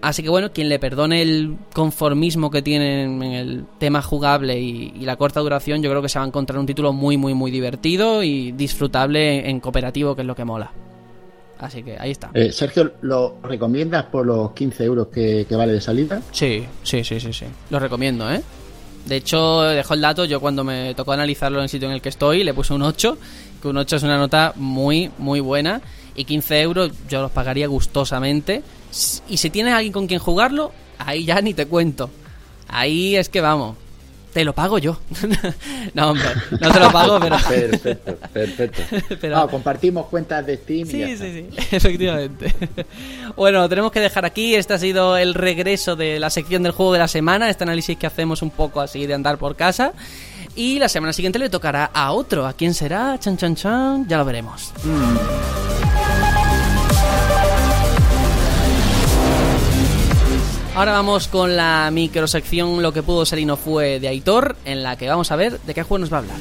Así 0.00 0.22
que 0.22 0.28
bueno, 0.28 0.52
quien 0.52 0.68
le 0.68 0.78
perdone 0.78 1.22
el 1.22 1.56
conformismo 1.72 2.50
que 2.50 2.62
tienen 2.62 3.22
en 3.22 3.32
el 3.32 3.64
tema 3.78 4.02
jugable 4.02 4.58
y, 4.60 4.92
y 4.96 5.04
la 5.04 5.16
corta 5.16 5.40
duración, 5.40 5.82
yo 5.82 5.90
creo 5.90 6.02
que 6.02 6.08
se 6.08 6.18
va 6.18 6.24
a 6.24 6.28
encontrar 6.28 6.58
un 6.58 6.66
título 6.66 6.92
muy, 6.92 7.16
muy, 7.16 7.34
muy 7.34 7.50
divertido 7.50 8.22
y 8.22 8.52
disfrutable 8.52 9.48
en 9.48 9.60
cooperativo, 9.60 10.16
que 10.16 10.22
es 10.22 10.26
lo 10.26 10.34
que 10.34 10.44
mola. 10.44 10.72
Así 11.58 11.84
que 11.84 11.96
ahí 11.96 12.10
está. 12.10 12.30
Eh, 12.34 12.50
Sergio, 12.50 12.94
¿lo 13.02 13.36
recomiendas 13.44 14.06
por 14.06 14.26
los 14.26 14.50
15 14.50 14.82
euros 14.84 15.06
que, 15.08 15.46
que 15.48 15.54
vale 15.54 15.72
de 15.74 15.80
salida? 15.80 16.20
Sí, 16.32 16.64
sí, 16.82 17.04
sí, 17.04 17.20
sí, 17.20 17.32
sí. 17.32 17.46
Lo 17.70 17.78
recomiendo, 17.78 18.28
¿eh? 18.32 18.42
De 19.06 19.16
hecho, 19.16 19.62
dejo 19.62 19.94
el 19.94 20.00
dato, 20.00 20.24
yo 20.24 20.40
cuando 20.40 20.64
me 20.64 20.94
tocó 20.94 21.12
analizarlo 21.12 21.58
en 21.58 21.64
el 21.64 21.68
sitio 21.68 21.86
en 21.88 21.94
el 21.94 22.02
que 22.02 22.08
estoy, 22.08 22.42
le 22.42 22.52
puse 22.54 22.74
un 22.74 22.82
8, 22.82 23.16
que 23.60 23.68
un 23.68 23.76
8 23.76 23.96
es 23.96 24.02
una 24.02 24.16
nota 24.18 24.52
muy, 24.56 25.10
muy 25.18 25.38
buena. 25.38 25.80
Y 26.14 26.24
15 26.24 26.60
euros 26.60 26.92
yo 27.08 27.22
los 27.22 27.30
pagaría 27.30 27.66
gustosamente. 27.66 28.62
Y 29.28 29.36
si 29.38 29.50
tienes 29.50 29.74
alguien 29.74 29.92
con 29.92 30.06
quien 30.06 30.20
jugarlo, 30.20 30.72
ahí 30.98 31.24
ya 31.24 31.40
ni 31.40 31.54
te 31.54 31.66
cuento. 31.66 32.10
Ahí 32.68 33.16
es 33.16 33.28
que 33.28 33.40
vamos. 33.40 33.76
Te 34.32 34.44
lo 34.46 34.54
pago 34.54 34.78
yo. 34.78 34.98
no, 35.94 36.10
hombre, 36.10 36.24
no 36.58 36.70
te 36.72 36.80
lo 36.80 36.90
pago, 36.90 37.20
pero... 37.20 37.36
Perfecto, 37.48 38.16
perfecto. 38.32 38.82
Pero- 39.20 39.36
Ah, 39.36 39.46
compartimos 39.46 40.06
cuentas 40.06 40.46
de 40.46 40.56
Steam 40.56 40.88
y 40.88 40.98
ya 41.00 41.06
Sí, 41.06 41.12
está. 41.12 41.24
sí, 41.26 41.46
sí, 41.50 41.76
efectivamente. 41.76 42.54
bueno, 43.36 43.60
lo 43.60 43.68
tenemos 43.68 43.92
que 43.92 44.00
dejar 44.00 44.24
aquí. 44.24 44.54
Este 44.54 44.72
ha 44.72 44.78
sido 44.78 45.18
el 45.18 45.34
regreso 45.34 45.96
de 45.96 46.18
la 46.18 46.30
sección 46.30 46.62
del 46.62 46.72
juego 46.72 46.94
de 46.94 47.00
la 47.00 47.08
semana, 47.08 47.50
este 47.50 47.64
análisis 47.64 47.98
que 47.98 48.06
hacemos 48.06 48.40
un 48.40 48.48
poco 48.50 48.80
así 48.80 49.06
de 49.06 49.12
andar 49.12 49.36
por 49.36 49.54
casa. 49.54 49.92
Y 50.54 50.78
la 50.78 50.88
semana 50.88 51.12
siguiente 51.12 51.38
le 51.38 51.48
tocará 51.48 51.90
a 51.92 52.12
otro. 52.12 52.46
¿A 52.46 52.52
quién 52.52 52.74
será? 52.74 53.18
Chan, 53.18 53.36
chan, 53.36 53.56
chan. 53.56 54.06
Ya 54.08 54.18
lo 54.18 54.24
veremos. 54.24 54.72
Ahora 60.74 60.92
vamos 60.92 61.28
con 61.28 61.54
la 61.54 61.90
microsección 61.92 62.80
Lo 62.82 62.94
que 62.94 63.02
pudo 63.02 63.26
ser 63.26 63.38
y 63.38 63.44
no 63.44 63.58
fue 63.58 64.00
de 64.00 64.08
Aitor, 64.08 64.56
en 64.64 64.82
la 64.82 64.96
que 64.96 65.06
vamos 65.06 65.30
a 65.30 65.36
ver 65.36 65.60
de 65.60 65.74
qué 65.74 65.82
juego 65.82 65.98
nos 65.98 66.12
va 66.12 66.16
a 66.16 66.20
hablar. 66.20 66.38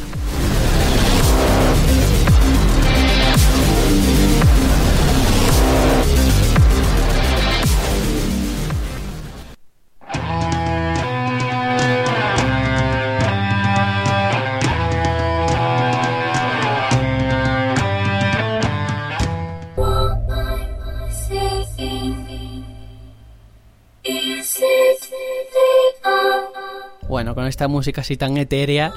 Bueno, 27.11 27.35
con 27.35 27.45
esta 27.45 27.67
música 27.67 27.99
así 27.99 28.15
tan 28.15 28.37
etérea. 28.37 28.93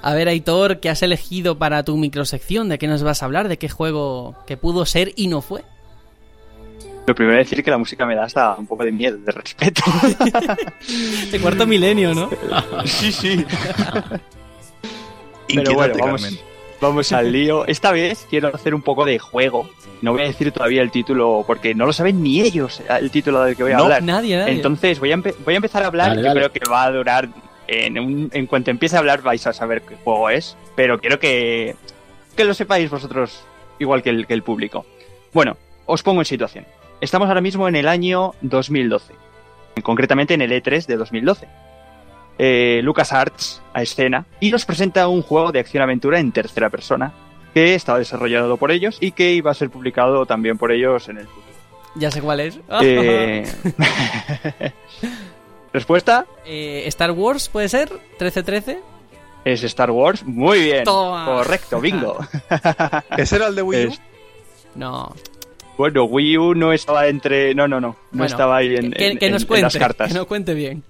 A 0.00 0.14
ver, 0.14 0.28
Aitor, 0.28 0.78
¿qué 0.78 0.88
has 0.88 1.02
elegido 1.02 1.58
para 1.58 1.82
tu 1.82 1.96
microsección? 1.96 2.68
¿De 2.68 2.78
qué 2.78 2.86
nos 2.86 3.02
vas 3.02 3.22
a 3.22 3.24
hablar? 3.26 3.48
¿De 3.48 3.58
qué 3.58 3.68
juego 3.68 4.36
que 4.46 4.56
pudo 4.56 4.86
ser 4.86 5.12
y 5.16 5.26
no 5.26 5.42
fue? 5.42 5.64
Lo 7.08 7.14
primero 7.16 7.40
es 7.40 7.50
decir 7.50 7.64
que 7.64 7.72
la 7.72 7.78
música 7.78 8.06
me 8.06 8.14
da 8.14 8.22
hasta 8.22 8.54
un 8.54 8.68
poco 8.68 8.84
de 8.84 8.92
miedo, 8.92 9.18
de 9.18 9.32
respeto. 9.32 9.82
De 11.32 11.40
cuarto 11.40 11.66
milenio, 11.66 12.14
¿no? 12.14 12.30
sí, 12.84 13.10
sí. 13.10 13.44
Pero 15.48 15.74
bueno, 15.74 15.94
vamos, 15.98 16.38
vamos 16.80 17.10
al 17.12 17.32
lío. 17.32 17.66
Esta 17.66 17.90
vez 17.90 18.28
quiero 18.30 18.54
hacer 18.54 18.76
un 18.76 18.82
poco 18.82 19.04
de 19.04 19.18
juego. 19.18 19.68
No 20.02 20.12
voy 20.12 20.22
a 20.22 20.26
decir 20.26 20.52
todavía 20.52 20.82
el 20.82 20.92
título 20.92 21.42
porque 21.44 21.74
no 21.74 21.84
lo 21.84 21.92
saben 21.92 22.22
ni 22.22 22.42
ellos 22.42 22.80
el 22.88 23.10
título 23.10 23.42
del 23.42 23.56
que 23.56 23.64
voy 23.64 23.72
a 23.72 23.76
No, 23.78 23.82
hablar. 23.84 24.04
Nadie, 24.04 24.36
nadie. 24.36 24.52
Entonces 24.52 25.00
voy 25.00 25.10
a, 25.10 25.16
empe- 25.16 25.34
voy 25.44 25.54
a 25.54 25.56
empezar 25.56 25.82
a 25.82 25.86
hablar. 25.88 26.10
Dale, 26.10 26.20
Yo 26.22 26.28
dale. 26.28 26.40
creo 26.42 26.52
que 26.52 26.70
va 26.70 26.84
a 26.84 26.92
durar. 26.92 27.28
En, 27.68 27.98
un- 27.98 28.30
en 28.32 28.46
cuanto 28.46 28.70
empiece 28.70 28.96
a 28.96 29.00
hablar 29.00 29.22
vais 29.22 29.46
a 29.46 29.52
saber 29.52 29.82
qué 29.82 29.96
juego 29.96 30.30
es. 30.30 30.56
Pero 30.74 30.98
quiero 31.00 31.18
que, 31.18 31.74
que 32.36 32.44
lo 32.44 32.54
sepáis 32.54 32.90
vosotros 32.90 33.42
igual 33.78 34.02
que 34.02 34.10
el, 34.10 34.26
que 34.26 34.34
el 34.34 34.42
público. 34.42 34.84
Bueno, 35.32 35.56
os 35.86 36.02
pongo 36.02 36.20
en 36.20 36.24
situación. 36.26 36.64
Estamos 37.00 37.28
ahora 37.28 37.40
mismo 37.40 37.68
en 37.68 37.76
el 37.76 37.88
año 37.88 38.32
2012. 38.40 39.12
Concretamente 39.82 40.34
en 40.34 40.42
el 40.42 40.50
E3 40.52 40.86
de 40.86 40.96
2012. 40.96 41.46
Eh, 42.38 42.80
LucasArts 42.82 43.62
a 43.72 43.82
escena 43.82 44.26
y 44.40 44.50
nos 44.50 44.64
presenta 44.66 45.08
un 45.08 45.22
juego 45.22 45.52
de 45.52 45.60
acción-aventura 45.60 46.20
en 46.20 46.32
tercera 46.32 46.68
persona 46.70 47.12
que 47.54 47.74
estaba 47.74 47.98
desarrollado 47.98 48.58
por 48.58 48.70
ellos 48.70 48.98
y 49.00 49.12
que 49.12 49.32
iba 49.32 49.50
a 49.50 49.54
ser 49.54 49.70
publicado 49.70 50.26
también 50.26 50.58
por 50.58 50.70
ellos 50.72 51.08
en 51.08 51.16
el 51.18 51.26
futuro. 51.26 51.46
Ya 51.94 52.10
sé 52.10 52.20
cuál 52.20 52.40
es. 52.40 52.58
Eh, 52.82 53.46
¿Respuesta? 55.76 56.24
Eh, 56.46 56.84
Star 56.86 57.10
Wars, 57.10 57.50
¿puede 57.50 57.68
ser? 57.68 57.90
¿1313? 58.18 58.78
Es 59.44 59.62
Star 59.62 59.90
Wars. 59.90 60.24
Muy 60.24 60.60
bien. 60.62 60.84
Toma. 60.84 61.26
Correcto, 61.26 61.82
bingo. 61.82 62.16
¿Ese 63.18 63.36
era 63.36 63.48
el 63.48 63.54
de 63.56 63.60
Wii 63.60 63.84
U? 63.84 63.88
Es- 63.90 64.00
No. 64.74 65.14
bueno, 65.76 66.04
Wii 66.04 66.38
U 66.38 66.54
no 66.54 66.72
estaba 66.72 67.08
entre. 67.08 67.54
No, 67.54 67.68
no, 67.68 67.78
no. 67.78 67.88
No 67.88 67.96
Bueno, 68.12 68.24
estaba 68.24 68.56
ahí 68.56 68.74
en, 68.74 68.90
que, 68.90 69.06
en- 69.08 69.18
que 69.18 69.30
nos 69.30 69.42
en 69.42 69.48
cuente, 69.48 69.64
las 69.64 69.76
cartas. 69.76 70.08
Que 70.08 70.14
nos 70.18 70.26
cuente 70.26 70.54
bien. 70.54 70.82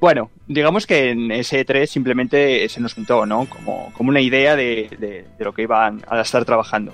Bueno, 0.00 0.32
digamos 0.48 0.84
que 0.84 1.10
en 1.12 1.30
ese 1.30 1.64
E3 1.64 1.86
simplemente 1.86 2.68
se 2.68 2.80
nos 2.80 2.92
juntó, 2.94 3.24
¿no? 3.24 3.46
Como, 3.46 3.92
como 3.96 4.10
una 4.10 4.20
idea 4.20 4.56
de, 4.56 4.88
de- 4.98 5.26
de 5.38 5.44
lo 5.44 5.52
que 5.54 5.62
iban 5.62 6.02
a 6.08 6.20
estar 6.20 6.44
trabajando. 6.44 6.92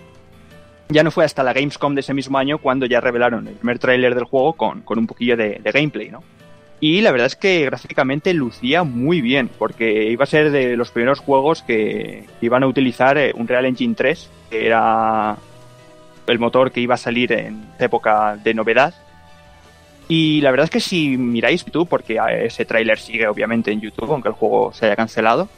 Ya 0.91 1.03
no 1.03 1.11
fue 1.11 1.25
hasta 1.25 1.43
la 1.43 1.55
Gamescom 1.55 1.95
de 1.95 2.03
ese 2.03 2.13
mismo 2.13 2.37
año 2.37 2.59
cuando 2.59 2.85
ya 2.85 3.01
revelaron 3.01 3.49
el 3.49 3.55
primer 3.55 3.79
tráiler 3.79 4.15
del 4.15 4.25
juego 4.25 4.53
con, 4.53 4.83
con 4.83 4.99
un 4.99 5.07
poquillo 5.07 5.39
de, 5.39 5.59
de 5.63 5.71
gameplay, 5.73 6.11
¿no? 6.11 6.23
Y 6.81 7.03
la 7.03 7.13
verdad 7.13 7.27
es 7.27 7.37
que 7.37 7.67
gráficamente 7.67 8.33
lucía 8.33 8.85
muy 8.85 9.21
bien, 9.21 9.51
porque 9.59 10.05
iba 10.11 10.25
a 10.25 10.27
ser 10.27 10.51
de 10.51 10.79
los 10.79 10.91
primeros 10.91 11.19
juegos 11.21 11.63
que 11.63 12.25
iban 12.41 12.63
a 12.63 12.67
utilizar 12.67 13.19
eh, 13.19 13.33
un 13.35 13.47
Real 13.47 13.67
Engine 13.67 13.95
3, 13.95 14.31
que 14.49 14.67
era 14.67 15.37
el 16.27 16.39
motor 16.39 16.73
que 16.73 16.81
iba 16.81 16.95
a 16.95 16.99
salir 16.99 17.33
en 17.33 17.67
época 17.79 18.39
de 18.43 18.55
novedad. 18.55 18.95
Y 20.09 20.41
la 20.41 20.51
verdad 20.51 20.65
es 20.65 20.71
que 20.71 20.81
si 20.81 21.19
miráis 21.19 21.67
YouTube, 21.67 21.87
porque 21.87 22.15
eh, 22.15 22.47
ese 22.47 22.65
tráiler 22.65 22.99
sigue 22.99 23.29
obviamente 23.29 23.71
en 23.71 23.83
YouTube, 23.83 24.11
aunque 24.11 24.29
el 24.31 24.35
juego 24.35 24.73
se 24.73 24.87
haya 24.87 24.97
cancelado, 24.97 25.51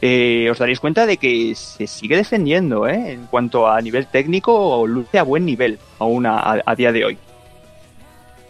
eh, 0.00 0.48
os 0.50 0.58
daréis 0.58 0.80
cuenta 0.80 1.04
de 1.04 1.18
que 1.18 1.54
se 1.56 1.86
sigue 1.86 2.16
defendiendo, 2.16 2.88
¿eh? 2.88 3.12
En 3.12 3.26
cuanto 3.26 3.68
a 3.68 3.78
nivel 3.82 4.06
técnico, 4.06 4.86
luce 4.86 5.18
a 5.18 5.24
buen 5.24 5.44
nivel 5.44 5.78
aún 5.98 6.24
a 6.24 6.74
día 6.74 6.90
de 6.90 7.04
hoy. 7.04 7.18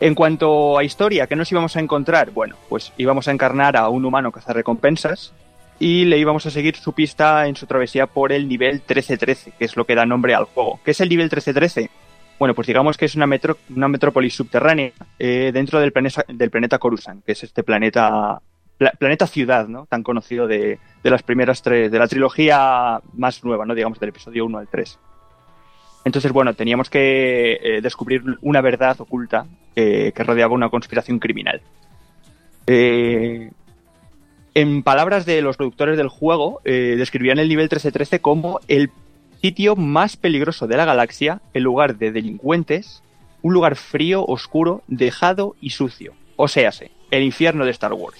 En 0.01 0.15
cuanto 0.15 0.79
a 0.79 0.85
historia, 0.85 1.27
¿qué 1.27 1.37
nos 1.37 1.53
íbamos 1.53 1.77
a 1.77 1.81
encontrar? 1.81 2.31
Bueno, 2.31 2.57
pues 2.69 2.93
íbamos 2.97 3.29
a 3.29 3.33
encarnar 3.33 3.77
a 3.77 3.89
un 3.91 4.05
humano 4.07 4.33
cazarrecompensas 4.33 5.35
y 5.79 6.07
le 6.07 6.17
íbamos 6.19 6.47
a 6.47 6.51
seguir 6.51 6.77
su 6.77 6.95
pista 6.95 7.47
en 7.47 7.55
su 7.57 7.67
travesía 7.67 8.07
por 8.07 8.33
el 8.33 8.49
nivel 8.49 8.75
1313, 8.77 9.53
que 9.59 9.65
es 9.65 9.77
lo 9.77 9.85
que 9.85 9.95
da 9.95 10.07
nombre 10.07 10.35
al 10.35 10.45
juego. 10.45 10.81
¿Qué 10.85 10.93
es 10.93 11.01
el 11.01 11.11
nivel 11.11 11.25
1313? 11.27 11.91
Bueno, 12.39 12.55
pues 12.55 12.67
digamos 12.67 12.97
que 12.97 13.05
es 13.05 13.15
una, 13.15 13.27
metro, 13.27 13.59
una 13.77 13.89
metrópolis 13.89 14.35
subterránea 14.35 14.93
eh, 15.19 15.51
dentro 15.53 15.79
del 15.81 15.93
planeta, 15.93 16.25
del 16.27 16.51
planeta 16.51 16.79
Coruscant, 16.79 17.23
que 17.23 17.33
es 17.33 17.43
este 17.45 17.63
planeta 17.63 18.41
pla- 18.79 18.93
planeta 18.99 19.27
ciudad, 19.27 19.69
¿no? 19.69 19.85
Tan 19.85 20.03
conocido 20.03 20.47
de, 20.47 20.79
de 21.03 21.11
las 21.11 21.23
primeras 21.23 21.61
tres, 21.61 21.91
de 21.93 21.99
la 21.99 22.09
trilogía 22.09 23.01
más 23.13 23.45
nueva, 23.45 23.67
¿no? 23.67 23.75
Digamos, 23.75 24.01
del 24.01 24.09
episodio 24.09 24.47
1 24.47 24.57
al 24.59 24.69
3. 24.69 24.99
Entonces, 26.05 26.33
bueno, 26.33 26.55
teníamos 26.55 26.89
que 26.91 27.59
eh, 27.63 27.81
descubrir 27.83 28.23
una 28.41 28.61
verdad 28.61 29.01
oculta 29.01 29.47
que, 29.75 30.13
que 30.15 30.25
rodeaba 30.25 30.55
una 30.55 30.71
conspiración 30.71 31.19
criminal. 31.19 31.61
Eh, 32.67 33.51
en 34.55 34.83
palabras 34.83 35.27
de 35.27 35.43
los 35.43 35.57
productores 35.57 35.97
del 35.97 36.09
juego, 36.09 36.61
eh, 36.65 36.95
describían 36.99 37.39
el 37.39 37.49
nivel 37.49 37.65
1313 37.65 38.21
como 38.21 38.61
el 38.69 38.91
sitio 39.41 39.77
más 39.77 40.17
peligroso 40.17 40.67
de 40.67 40.77
la 40.77 40.85
galaxia, 40.85 41.41
el 41.55 41.63
lugar 41.63 41.97
de 41.97 42.13
delincuentes, 42.13 43.03
un 43.43 43.55
lugar 43.55 43.77
frío, 43.77 44.25
oscuro, 44.27 44.83
dejado 44.89 45.55
y 45.61 45.71
sucio. 45.71 46.13
O 46.37 46.49
sea, 46.49 46.71
el 47.11 47.23
infierno 47.23 47.65
de 47.65 47.71
Star 47.71 47.93
Wars. 47.93 48.19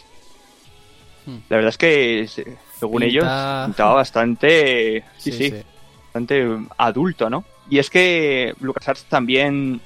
Hmm. 1.27 1.39
La 1.49 1.57
verdad 1.57 1.71
es 1.71 1.79
que, 1.79 2.27
se- 2.29 2.57
según 2.79 3.03
Pinta- 3.03 3.07
ellos, 3.07 3.67
pintaba 3.67 3.95
bastante, 3.95 5.05
sí, 5.19 5.33
Sí, 5.33 5.39
sí, 5.39 5.51
sí. 5.51 5.63
bastante 6.05 6.47
adulto, 6.79 7.29
¿no? 7.29 7.45
Y 7.71 7.79
es 7.79 7.89
que 7.89 8.55
LucasArts 8.61 9.05
también 9.05 9.81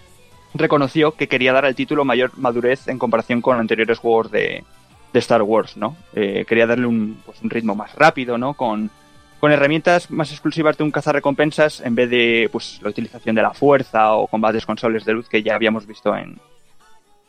reconoció 0.54 1.12
que 1.12 1.28
quería 1.28 1.52
dar 1.52 1.66
al 1.66 1.74
título 1.74 2.04
mayor 2.04 2.36
madurez 2.38 2.88
en 2.88 2.98
comparación 2.98 3.42
con 3.42 3.60
anteriores 3.60 3.98
juegos 3.98 4.30
de, 4.30 4.64
Star 5.12 5.42
Wars, 5.42 5.76
¿no? 5.76 5.96
Eh, 6.12 6.44
quería 6.48 6.66
darle 6.66 6.86
un, 6.86 7.22
pues, 7.24 7.40
un 7.40 7.50
ritmo 7.50 7.76
más 7.76 7.94
rápido, 7.94 8.36
¿no? 8.36 8.54
Con, 8.54 8.90
con 9.38 9.52
herramientas 9.52 10.10
más 10.10 10.32
exclusivas 10.32 10.76
de 10.76 10.82
un 10.82 10.90
cazarrecompensas 10.90 11.82
en 11.82 11.94
vez 11.94 12.10
de 12.10 12.48
pues, 12.50 12.80
la 12.82 12.88
utilización 12.88 13.36
de 13.36 13.42
la 13.42 13.54
fuerza 13.54 14.14
o 14.14 14.26
combates 14.26 14.66
con 14.66 14.76
sables 14.76 15.04
de 15.04 15.12
luz 15.12 15.28
que 15.28 15.44
ya 15.44 15.54
habíamos 15.54 15.86
visto 15.86 16.16
en, 16.16 16.40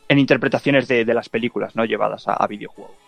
en 0.08 0.18
interpretaciones 0.18 0.88
de, 0.88 1.04
de 1.04 1.14
las 1.14 1.28
películas, 1.28 1.76
¿no? 1.76 1.84
Llevadas 1.84 2.26
a, 2.26 2.32
a 2.32 2.46
videojuegos. 2.48 3.05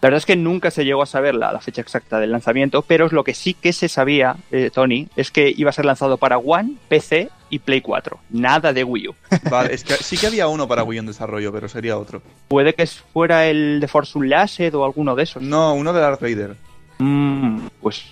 La 0.00 0.08
verdad 0.08 0.18
es 0.18 0.26
que 0.26 0.36
nunca 0.36 0.70
se 0.70 0.84
llegó 0.84 1.02
a 1.02 1.06
saber 1.06 1.34
la, 1.34 1.52
la 1.52 1.60
fecha 1.60 1.80
exacta 1.80 2.20
del 2.20 2.30
lanzamiento, 2.30 2.82
pero 2.82 3.08
lo 3.08 3.24
que 3.24 3.34
sí 3.34 3.54
que 3.54 3.72
se 3.72 3.88
sabía, 3.88 4.36
eh, 4.50 4.70
Tony, 4.72 5.08
es 5.16 5.30
que 5.30 5.52
iba 5.56 5.70
a 5.70 5.72
ser 5.72 5.86
lanzado 5.86 6.18
para 6.18 6.36
One, 6.38 6.74
PC 6.88 7.30
y 7.48 7.60
Play 7.60 7.80
4. 7.80 8.18
Nada 8.30 8.72
de 8.72 8.84
Wii 8.84 9.08
U. 9.08 9.14
Vale, 9.50 9.74
es 9.74 9.84
que 9.84 9.94
sí 9.94 10.18
que 10.18 10.26
había 10.26 10.48
uno 10.48 10.68
para 10.68 10.84
Wii 10.84 10.98
en 10.98 11.06
desarrollo, 11.06 11.50
pero 11.50 11.68
sería 11.68 11.96
otro. 11.96 12.20
Puede 12.48 12.74
que 12.74 12.86
fuera 12.86 13.46
el 13.46 13.80
de 13.80 13.88
Force 13.88 14.18
Unleashed 14.18 14.74
o 14.74 14.84
alguno 14.84 15.14
de 15.16 15.22
esos. 15.22 15.42
No, 15.42 15.72
uno 15.74 15.92
de 15.92 16.00
Darth 16.00 16.20
Vader. 16.20 16.56
Mm, 16.98 17.66
pues 17.80 18.04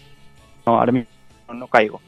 no, 0.66 0.78
ahora 0.78 0.92
mismo 0.92 1.08
no 1.52 1.66
caigo. 1.68 2.00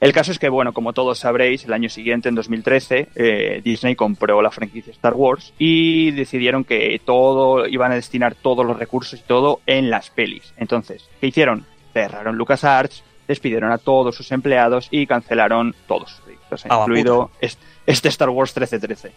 El 0.00 0.12
caso 0.12 0.30
es 0.30 0.38
que, 0.38 0.48
bueno, 0.48 0.72
como 0.72 0.92
todos 0.92 1.18
sabréis, 1.18 1.64
el 1.64 1.72
año 1.72 1.88
siguiente, 1.88 2.28
en 2.28 2.36
2013, 2.36 3.08
eh, 3.16 3.60
Disney 3.64 3.96
compró 3.96 4.40
la 4.42 4.50
franquicia 4.52 4.92
Star 4.92 5.14
Wars 5.14 5.52
y 5.58 6.12
decidieron 6.12 6.62
que 6.64 7.00
todo, 7.04 7.66
iban 7.66 7.90
a 7.90 7.96
destinar 7.96 8.36
todos 8.36 8.64
los 8.64 8.78
recursos 8.78 9.18
y 9.18 9.22
todo 9.24 9.60
en 9.66 9.90
las 9.90 10.10
pelis. 10.10 10.54
Entonces, 10.56 11.08
¿qué 11.20 11.26
hicieron? 11.26 11.66
Cerraron 11.92 12.36
LucasArts, 12.36 13.02
despidieron 13.26 13.72
a 13.72 13.78
todos 13.78 14.14
sus 14.14 14.30
empleados 14.30 14.86
y 14.92 15.06
cancelaron 15.08 15.74
todos 15.88 16.10
sus 16.12 16.20
proyectos, 16.20 16.64
incluido 16.82 17.30
est- 17.40 17.60
este 17.84 18.08
Star 18.08 18.28
Wars 18.30 18.50
1313. 18.56 19.12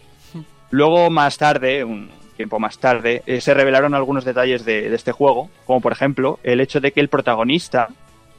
Luego, 0.71 1.09
más 1.09 1.37
tarde, 1.37 1.83
un 1.83 2.09
tiempo 2.37 2.59
más 2.59 2.79
tarde, 2.79 3.21
eh, 3.27 3.39
se 3.39 3.53
revelaron 3.53 3.93
algunos 3.93 4.25
detalles 4.25 4.65
de, 4.65 4.89
de 4.89 4.95
este 4.95 5.11
juego, 5.11 5.49
como 5.67 5.79
por 5.79 5.91
ejemplo 5.91 6.39
el 6.43 6.59
hecho 6.59 6.79
de 6.79 6.91
que 6.91 7.01
el 7.01 7.07
protagonista 7.09 7.89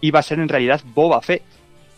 iba 0.00 0.18
a 0.18 0.22
ser 0.22 0.40
en 0.40 0.48
realidad 0.48 0.80
Boba 0.84 1.20
Fett. 1.20 1.42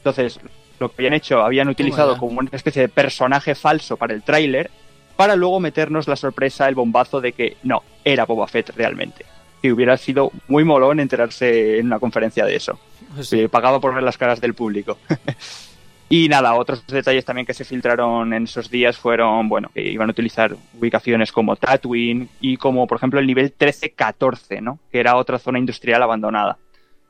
Entonces, 0.04 0.38
lo 0.78 0.90
que 0.90 0.96
habían 0.98 1.14
hecho, 1.14 1.40
habían 1.40 1.68
utilizado 1.68 2.18
como 2.18 2.40
una 2.40 2.50
especie 2.52 2.82
de 2.82 2.88
personaje 2.90 3.54
falso 3.54 3.96
para 3.96 4.12
el 4.12 4.22
tráiler, 4.22 4.70
para 5.16 5.34
luego 5.34 5.60
meternos 5.60 6.08
la 6.08 6.16
sorpresa, 6.16 6.68
el 6.68 6.74
bombazo 6.74 7.22
de 7.22 7.32
que 7.32 7.56
no, 7.62 7.82
era 8.04 8.26
Boba 8.26 8.46
Fett 8.46 8.68
realmente. 8.76 9.24
Que 9.62 9.72
hubiera 9.72 9.96
sido 9.96 10.30
muy 10.46 10.62
molón 10.62 11.00
enterarse 11.00 11.78
en 11.78 11.86
una 11.86 11.98
conferencia 11.98 12.44
de 12.44 12.54
eso. 12.54 12.78
Pues 13.14 13.28
Sí, 13.28 13.48
pagado 13.48 13.80
por 13.80 13.94
ver 13.94 14.02
las 14.02 14.18
caras 14.18 14.42
del 14.42 14.52
público. 14.52 14.98
y 16.10 16.28
nada, 16.28 16.54
otros 16.54 16.86
detalles 16.86 17.24
también 17.24 17.46
que 17.46 17.54
se 17.54 17.64
filtraron 17.64 18.34
en 18.34 18.44
esos 18.44 18.68
días 18.68 18.98
fueron, 18.98 19.48
bueno, 19.48 19.70
que 19.72 19.90
iban 19.90 20.10
a 20.10 20.12
utilizar 20.12 20.54
ubicaciones 20.78 21.32
como 21.32 21.56
Tatooine 21.56 22.28
y 22.42 22.58
como, 22.58 22.86
por 22.86 22.98
ejemplo, 22.98 23.20
el 23.20 23.26
nivel 23.26 23.56
13-14, 23.56 24.60
¿no? 24.60 24.80
Que 24.92 25.00
era 25.00 25.16
otra 25.16 25.38
zona 25.38 25.58
industrial 25.58 26.02
abandonada. 26.02 26.58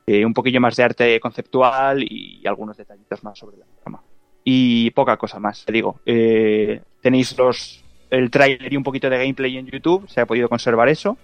Eh, 0.07 0.25
un 0.25 0.33
poquillo 0.33 0.61
más 0.61 0.75
de 0.75 0.83
arte 0.83 1.19
conceptual 1.19 2.03
y 2.03 2.45
algunos 2.45 2.77
detallitos 2.77 3.23
más 3.23 3.39
sobre 3.39 3.57
la 3.57 3.65
trama. 3.81 4.03
Y 4.43 4.91
poca 4.91 5.17
cosa 5.17 5.39
más, 5.39 5.65
te 5.65 5.73
digo. 5.73 5.99
Eh, 6.05 6.81
tenéis 7.01 7.37
los 7.37 7.83
el 8.11 8.29
tráiler 8.29 8.71
y 8.71 8.77
un 8.77 8.83
poquito 8.83 9.09
de 9.09 9.17
gameplay 9.17 9.57
en 9.57 9.65
YouTube, 9.65 10.07
se 10.07 10.21
ha 10.21 10.25
podido 10.25 10.47
conservar 10.47 10.89
eso 10.89 11.17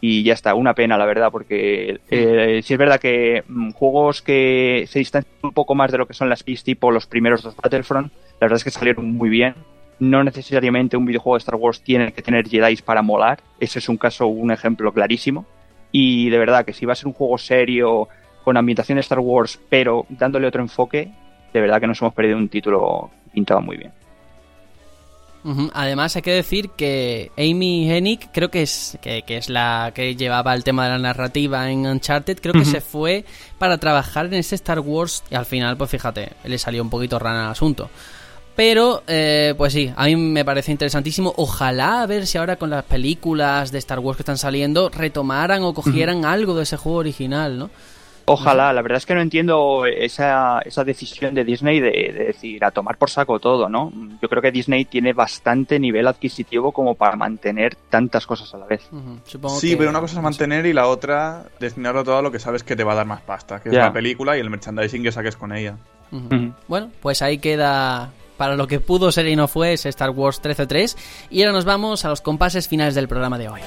y 0.00 0.22
ya 0.22 0.32
está, 0.32 0.54
una 0.54 0.74
pena 0.74 0.96
la 0.96 1.04
verdad, 1.04 1.30
porque 1.30 2.00
eh, 2.10 2.60
sí 2.62 2.72
es 2.72 2.78
verdad 2.78 2.98
que 2.98 3.44
mm, 3.46 3.72
juegos 3.72 4.22
que 4.22 4.84
se 4.88 4.98
distancian 4.98 5.34
un 5.42 5.52
poco 5.52 5.74
más 5.74 5.92
de 5.92 5.98
lo 5.98 6.06
que 6.06 6.14
son 6.14 6.28
las 6.28 6.42
PIS, 6.42 6.64
tipo 6.64 6.90
los 6.90 7.06
primeros 7.06 7.42
dos 7.42 7.54
Battlefront, 7.56 8.12
la 8.12 8.38
verdad 8.40 8.56
es 8.56 8.64
que 8.64 8.70
salieron 8.70 9.12
muy 9.12 9.28
bien. 9.28 9.54
No 9.98 10.24
necesariamente 10.24 10.96
un 10.96 11.04
videojuego 11.04 11.36
de 11.36 11.40
Star 11.40 11.56
Wars 11.56 11.82
tiene 11.82 12.12
que 12.12 12.22
tener 12.22 12.48
Jedi 12.48 12.76
para 12.76 13.02
molar, 13.02 13.42
ese 13.58 13.80
es 13.80 13.88
un 13.90 13.98
caso, 13.98 14.26
un 14.26 14.50
ejemplo 14.50 14.92
clarísimo. 14.92 15.44
Y 15.92 16.30
de 16.30 16.38
verdad 16.38 16.64
que 16.64 16.72
si 16.72 16.86
va 16.86 16.92
a 16.92 16.96
ser 16.96 17.08
un 17.08 17.12
juego 17.12 17.36
serio, 17.36 18.08
con 18.50 18.56
ambientación 18.56 18.96
de 18.96 19.02
Star 19.02 19.20
Wars, 19.20 19.60
pero 19.68 20.06
dándole 20.08 20.48
otro 20.48 20.60
enfoque, 20.60 21.08
de 21.52 21.60
verdad 21.60 21.80
que 21.80 21.86
nos 21.86 22.02
hemos 22.02 22.12
perdido 22.12 22.36
un 22.36 22.48
título 22.48 23.08
que 23.26 23.30
pintaba 23.30 23.60
muy 23.60 23.76
bien. 23.76 23.92
Además, 25.72 26.16
hay 26.16 26.22
que 26.22 26.32
decir 26.32 26.70
que 26.70 27.30
Amy 27.38 27.88
Hennig, 27.88 28.28
creo 28.32 28.50
que 28.50 28.62
es, 28.62 28.98
que, 29.00 29.22
que 29.22 29.36
es 29.36 29.48
la 29.48 29.92
que 29.94 30.16
llevaba 30.16 30.52
el 30.52 30.64
tema 30.64 30.86
de 30.86 30.90
la 30.90 30.98
narrativa 30.98 31.70
en 31.70 31.86
Uncharted, 31.86 32.40
creo 32.40 32.52
que 32.52 32.64
se 32.64 32.80
fue 32.80 33.24
para 33.56 33.78
trabajar 33.78 34.26
en 34.26 34.34
ese 34.34 34.56
Star 34.56 34.80
Wars 34.80 35.22
y 35.30 35.36
al 35.36 35.46
final, 35.46 35.76
pues 35.76 35.88
fíjate, 35.90 36.32
le 36.42 36.58
salió 36.58 36.82
un 36.82 36.90
poquito 36.90 37.20
rana 37.20 37.44
el 37.44 37.52
asunto. 37.52 37.88
Pero, 38.56 39.04
eh, 39.06 39.54
pues 39.56 39.72
sí, 39.72 39.92
a 39.94 40.06
mí 40.06 40.16
me 40.16 40.44
parece 40.44 40.72
interesantísimo. 40.72 41.32
Ojalá 41.36 42.02
a 42.02 42.06
ver 42.06 42.26
si 42.26 42.36
ahora 42.36 42.56
con 42.56 42.70
las 42.70 42.82
películas 42.82 43.70
de 43.70 43.78
Star 43.78 44.00
Wars 44.00 44.16
que 44.16 44.22
están 44.22 44.38
saliendo 44.38 44.88
retomaran 44.88 45.62
o 45.62 45.72
cogieran 45.72 46.24
algo 46.24 46.56
de 46.56 46.64
ese 46.64 46.76
juego 46.76 46.98
original, 46.98 47.56
¿no? 47.56 47.70
Ojalá, 48.32 48.72
la 48.72 48.82
verdad 48.82 48.98
es 48.98 49.06
que 49.06 49.14
no 49.14 49.20
entiendo 49.20 49.84
esa, 49.86 50.60
esa 50.64 50.84
decisión 50.84 51.34
de 51.34 51.44
Disney 51.44 51.80
de, 51.80 51.90
de 51.90 52.24
decir 52.26 52.64
a 52.64 52.70
tomar 52.70 52.96
por 52.96 53.10
saco 53.10 53.38
todo, 53.38 53.68
¿no? 53.68 53.92
Yo 54.22 54.28
creo 54.28 54.40
que 54.42 54.50
Disney 54.50 54.84
tiene 54.84 55.12
bastante 55.12 55.78
nivel 55.78 56.06
adquisitivo 56.06 56.72
como 56.72 56.94
para 56.94 57.16
mantener 57.16 57.74
tantas 57.88 58.26
cosas 58.26 58.52
a 58.54 58.58
la 58.58 58.66
vez. 58.66 58.82
Sí, 59.60 59.70
que- 59.70 59.76
pero 59.76 59.90
una 59.90 60.00
cosa 60.00 60.16
es 60.16 60.22
mantener 60.22 60.66
y 60.66 60.72
la 60.72 60.86
otra 60.86 61.44
destinarlo 61.58 62.04
todo 62.04 62.18
a 62.18 62.22
lo 62.22 62.30
que 62.30 62.38
sabes 62.38 62.62
que 62.62 62.76
te 62.76 62.84
va 62.84 62.92
a 62.92 62.96
dar 62.96 63.06
más 63.06 63.20
pasta, 63.22 63.60
que 63.60 63.68
es 63.70 63.74
la 63.86 63.92
película 63.92 64.36
y 64.36 64.40
el 64.40 64.50
merchandising 64.50 65.02
que 65.02 65.12
saques 65.12 65.36
con 65.36 65.52
ella. 65.52 65.76
Bueno, 66.68 66.90
pues 67.00 67.22
ahí 67.22 67.38
queda 67.38 68.10
para 68.36 68.56
lo 68.56 68.66
que 68.66 68.80
pudo 68.80 69.12
ser 69.12 69.26
y 69.28 69.36
no 69.36 69.48
fue 69.48 69.74
ese 69.74 69.88
Star 69.90 70.10
Wars 70.10 70.40
13.3. 70.42 70.96
Y 71.30 71.42
ahora 71.42 71.52
nos 71.52 71.64
vamos 71.66 72.04
a 72.04 72.08
los 72.08 72.20
compases 72.22 72.68
finales 72.68 72.94
del 72.94 73.06
programa 73.06 73.36
de 73.38 73.48
hoy. 73.48 73.60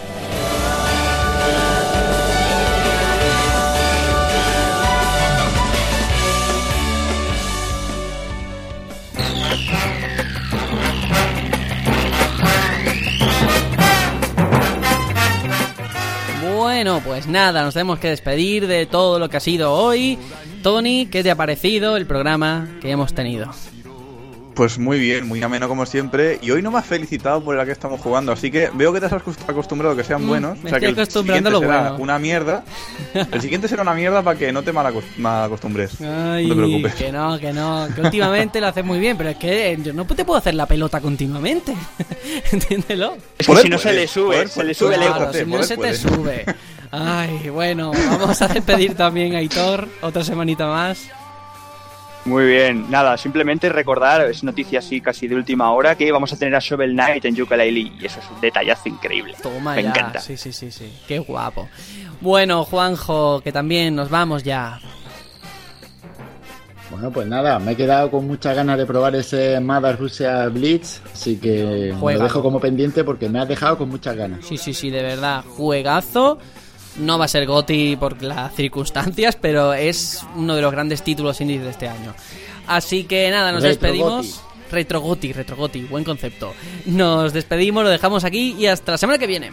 Bueno, 16.74 17.02
pues 17.06 17.28
nada, 17.28 17.62
nos 17.62 17.76
tenemos 17.76 18.00
que 18.00 18.10
despedir 18.10 18.66
de 18.66 18.88
todo 18.88 19.20
lo 19.20 19.30
que 19.30 19.38
ha 19.38 19.40
sido 19.40 19.72
hoy. 19.74 20.18
Tony, 20.64 21.06
¿qué 21.06 21.22
te 21.22 21.30
ha 21.30 21.36
parecido 21.36 21.98
el 21.98 22.08
programa 22.08 22.68
que 22.82 22.90
hemos 22.90 23.14
tenido? 23.14 23.54
Pues 24.54 24.78
muy 24.78 25.00
bien, 25.00 25.28
muy 25.28 25.42
ameno 25.42 25.68
como 25.68 25.86
siempre. 25.88 26.38
Y 26.42 26.52
hoy 26.52 26.62
no 26.62 26.70
me 26.70 26.78
has 26.78 26.86
felicitado 26.86 27.44
por 27.44 27.56
la 27.56 27.66
que 27.66 27.72
estamos 27.72 28.00
jugando, 28.00 28.32
así 28.32 28.52
que 28.52 28.70
veo 28.74 28.94
que 28.94 29.00
te 29.00 29.08
has 29.08 29.12
acost- 29.12 29.50
acostumbrado 29.50 29.94
a 29.96 29.98
que 29.98 30.04
sean 30.04 30.24
Mm, 30.24 30.28
buenos. 30.28 30.58
me 30.60 30.66
o 30.66 30.70
sea 30.70 30.80
que 30.80 30.86
estoy 30.86 30.90
el 30.90 31.00
acostumbrando 31.00 31.50
a 31.50 31.52
lo 31.52 31.58
siguiente 31.60 31.78
será 31.78 31.90
bueno. 31.90 32.04
una 32.04 32.20
mierda. 32.20 32.64
El 33.32 33.42
siguiente 33.42 33.68
será 33.68 33.82
una 33.82 33.94
mierda 33.96 34.22
para 34.22 34.38
que 34.38 34.52
no 34.52 34.62
te 34.62 34.72
malacos- 34.72 35.04
malacostumbres. 35.18 36.00
Ay, 36.02 36.46
no 36.48 36.54
te 36.54 36.62
preocupes. 36.62 36.94
que 36.96 37.12
no, 37.12 37.40
que 37.40 37.52
no, 37.52 37.88
que 37.96 38.02
últimamente 38.02 38.62
lo 38.62 38.68
haces 38.68 38.86
muy 38.86 39.00
bien, 39.00 39.18
pero 39.18 39.30
es 39.32 39.38
que 39.38 39.78
yo 39.84 39.92
no 39.92 40.06
te 40.06 40.24
puedo 40.24 40.38
hacer 40.38 40.54
la 40.54 40.68
pelota 40.68 41.02
continuamente. 41.02 41.74
Entiéndelo. 42.52 43.18
Es 43.40 43.48
que 43.48 43.56
si 43.58 43.70
no 43.70 43.78
se 43.80 43.94
le 43.94 44.08
sube, 44.08 44.36
poder 44.36 44.50
se 44.50 44.64
le 44.64 44.74
sube 44.76 44.96
el 44.96 45.04
ego. 45.04 45.34
Si 45.34 45.46
no 45.46 45.64
se 45.64 45.70
te 45.76 45.76
puede. 45.78 45.96
sube. 45.96 46.46
Ay, 46.92 47.50
bueno, 47.50 47.92
vamos 47.92 48.40
a 48.44 48.48
despedir 48.50 48.94
también 48.94 49.34
a 49.34 49.40
Aitor 49.40 49.88
otra 50.02 50.24
semanita 50.24 50.68
más. 50.68 51.08
Muy 52.26 52.46
bien, 52.46 52.90
nada, 52.90 53.18
simplemente 53.18 53.68
recordar, 53.68 54.22
es 54.30 54.46
noticia 54.46 54.80
así 54.80 55.02
casi 55.02 55.28
de 55.28 55.36
última 55.36 55.72
hora, 55.74 55.96
que 55.96 56.10
vamos 56.10 56.32
a 56.32 56.38
tener 56.38 56.56
a 56.56 56.60
Shovel 56.60 56.94
Knight 56.94 57.26
en 57.26 57.36
Yooka-Laylee 57.36 58.00
y 58.02 58.06
eso 58.06 58.20
es 58.22 58.26
un 58.34 58.40
detallazo 58.40 58.88
increíble. 58.88 59.36
Toma 59.44 59.76
Me 59.76 59.84
ya. 59.84 59.90
encanta. 59.90 60.20
Sí, 60.20 60.38
sí, 60.38 60.54
sí, 60.54 60.72
sí. 60.72 60.90
Qué 61.06 61.20
guapo. 61.20 61.68
Bueno, 62.22 62.64
Juanjo, 62.64 63.42
que 63.42 63.52
también 63.52 63.96
nos 63.96 64.10
vamos 64.10 64.44
ya. 64.44 64.80
Bueno, 66.92 67.12
pues 67.12 67.28
nada, 67.28 67.60
me 67.60 67.72
he 67.72 67.76
quedado 67.76 68.10
con 68.12 68.26
muchas 68.28 68.56
ganas 68.56 68.78
de 68.78 68.86
probar 68.86 69.16
ese 69.16 69.60
Mother 69.60 69.98
Russia 69.98 70.48
Blitz, 70.48 71.02
así 71.12 71.38
que 71.38 71.92
lo 72.00 72.20
dejo 72.20 72.42
como 72.42 72.60
pendiente 72.60 73.04
porque 73.04 73.28
me 73.28 73.40
has 73.40 73.48
dejado 73.48 73.78
con 73.80 73.90
muchas 73.90 74.16
ganas. 74.16 74.46
Sí, 74.46 74.58
sí, 74.58 74.74
sí, 74.74 74.90
de 74.92 75.02
verdad. 75.02 75.44
Juegazo. 75.44 76.38
No 76.98 77.18
va 77.18 77.26
a 77.26 77.28
ser 77.28 77.46
Goti 77.46 77.96
por 77.96 78.22
las 78.22 78.54
circunstancias, 78.56 79.38
pero 79.40 79.74
es 79.74 80.22
uno 80.36 80.56
de 80.56 80.62
los 80.62 80.72
grandes 80.72 81.04
títulos 81.04 81.42
indies 81.42 81.64
de 81.64 81.70
este 81.70 81.88
año. 81.88 82.14
Así 82.68 83.04
que 83.06 83.30
nada, 83.32 83.52
nos 83.52 83.64
Retro 83.64 83.88
despedimos. 83.88 84.42
Retro 84.72 85.02
Goti, 85.02 85.34
Retro 85.34 85.56
Goti, 85.56 85.82
buen 85.82 86.04
concepto. 86.04 86.54
Nos 86.86 87.34
despedimos, 87.34 87.84
lo 87.84 87.90
dejamos 87.90 88.24
aquí 88.24 88.56
y 88.58 88.66
hasta 88.66 88.94
la 88.94 88.98
semana 88.98 89.20
que 89.20 89.28
viene. 89.28 89.52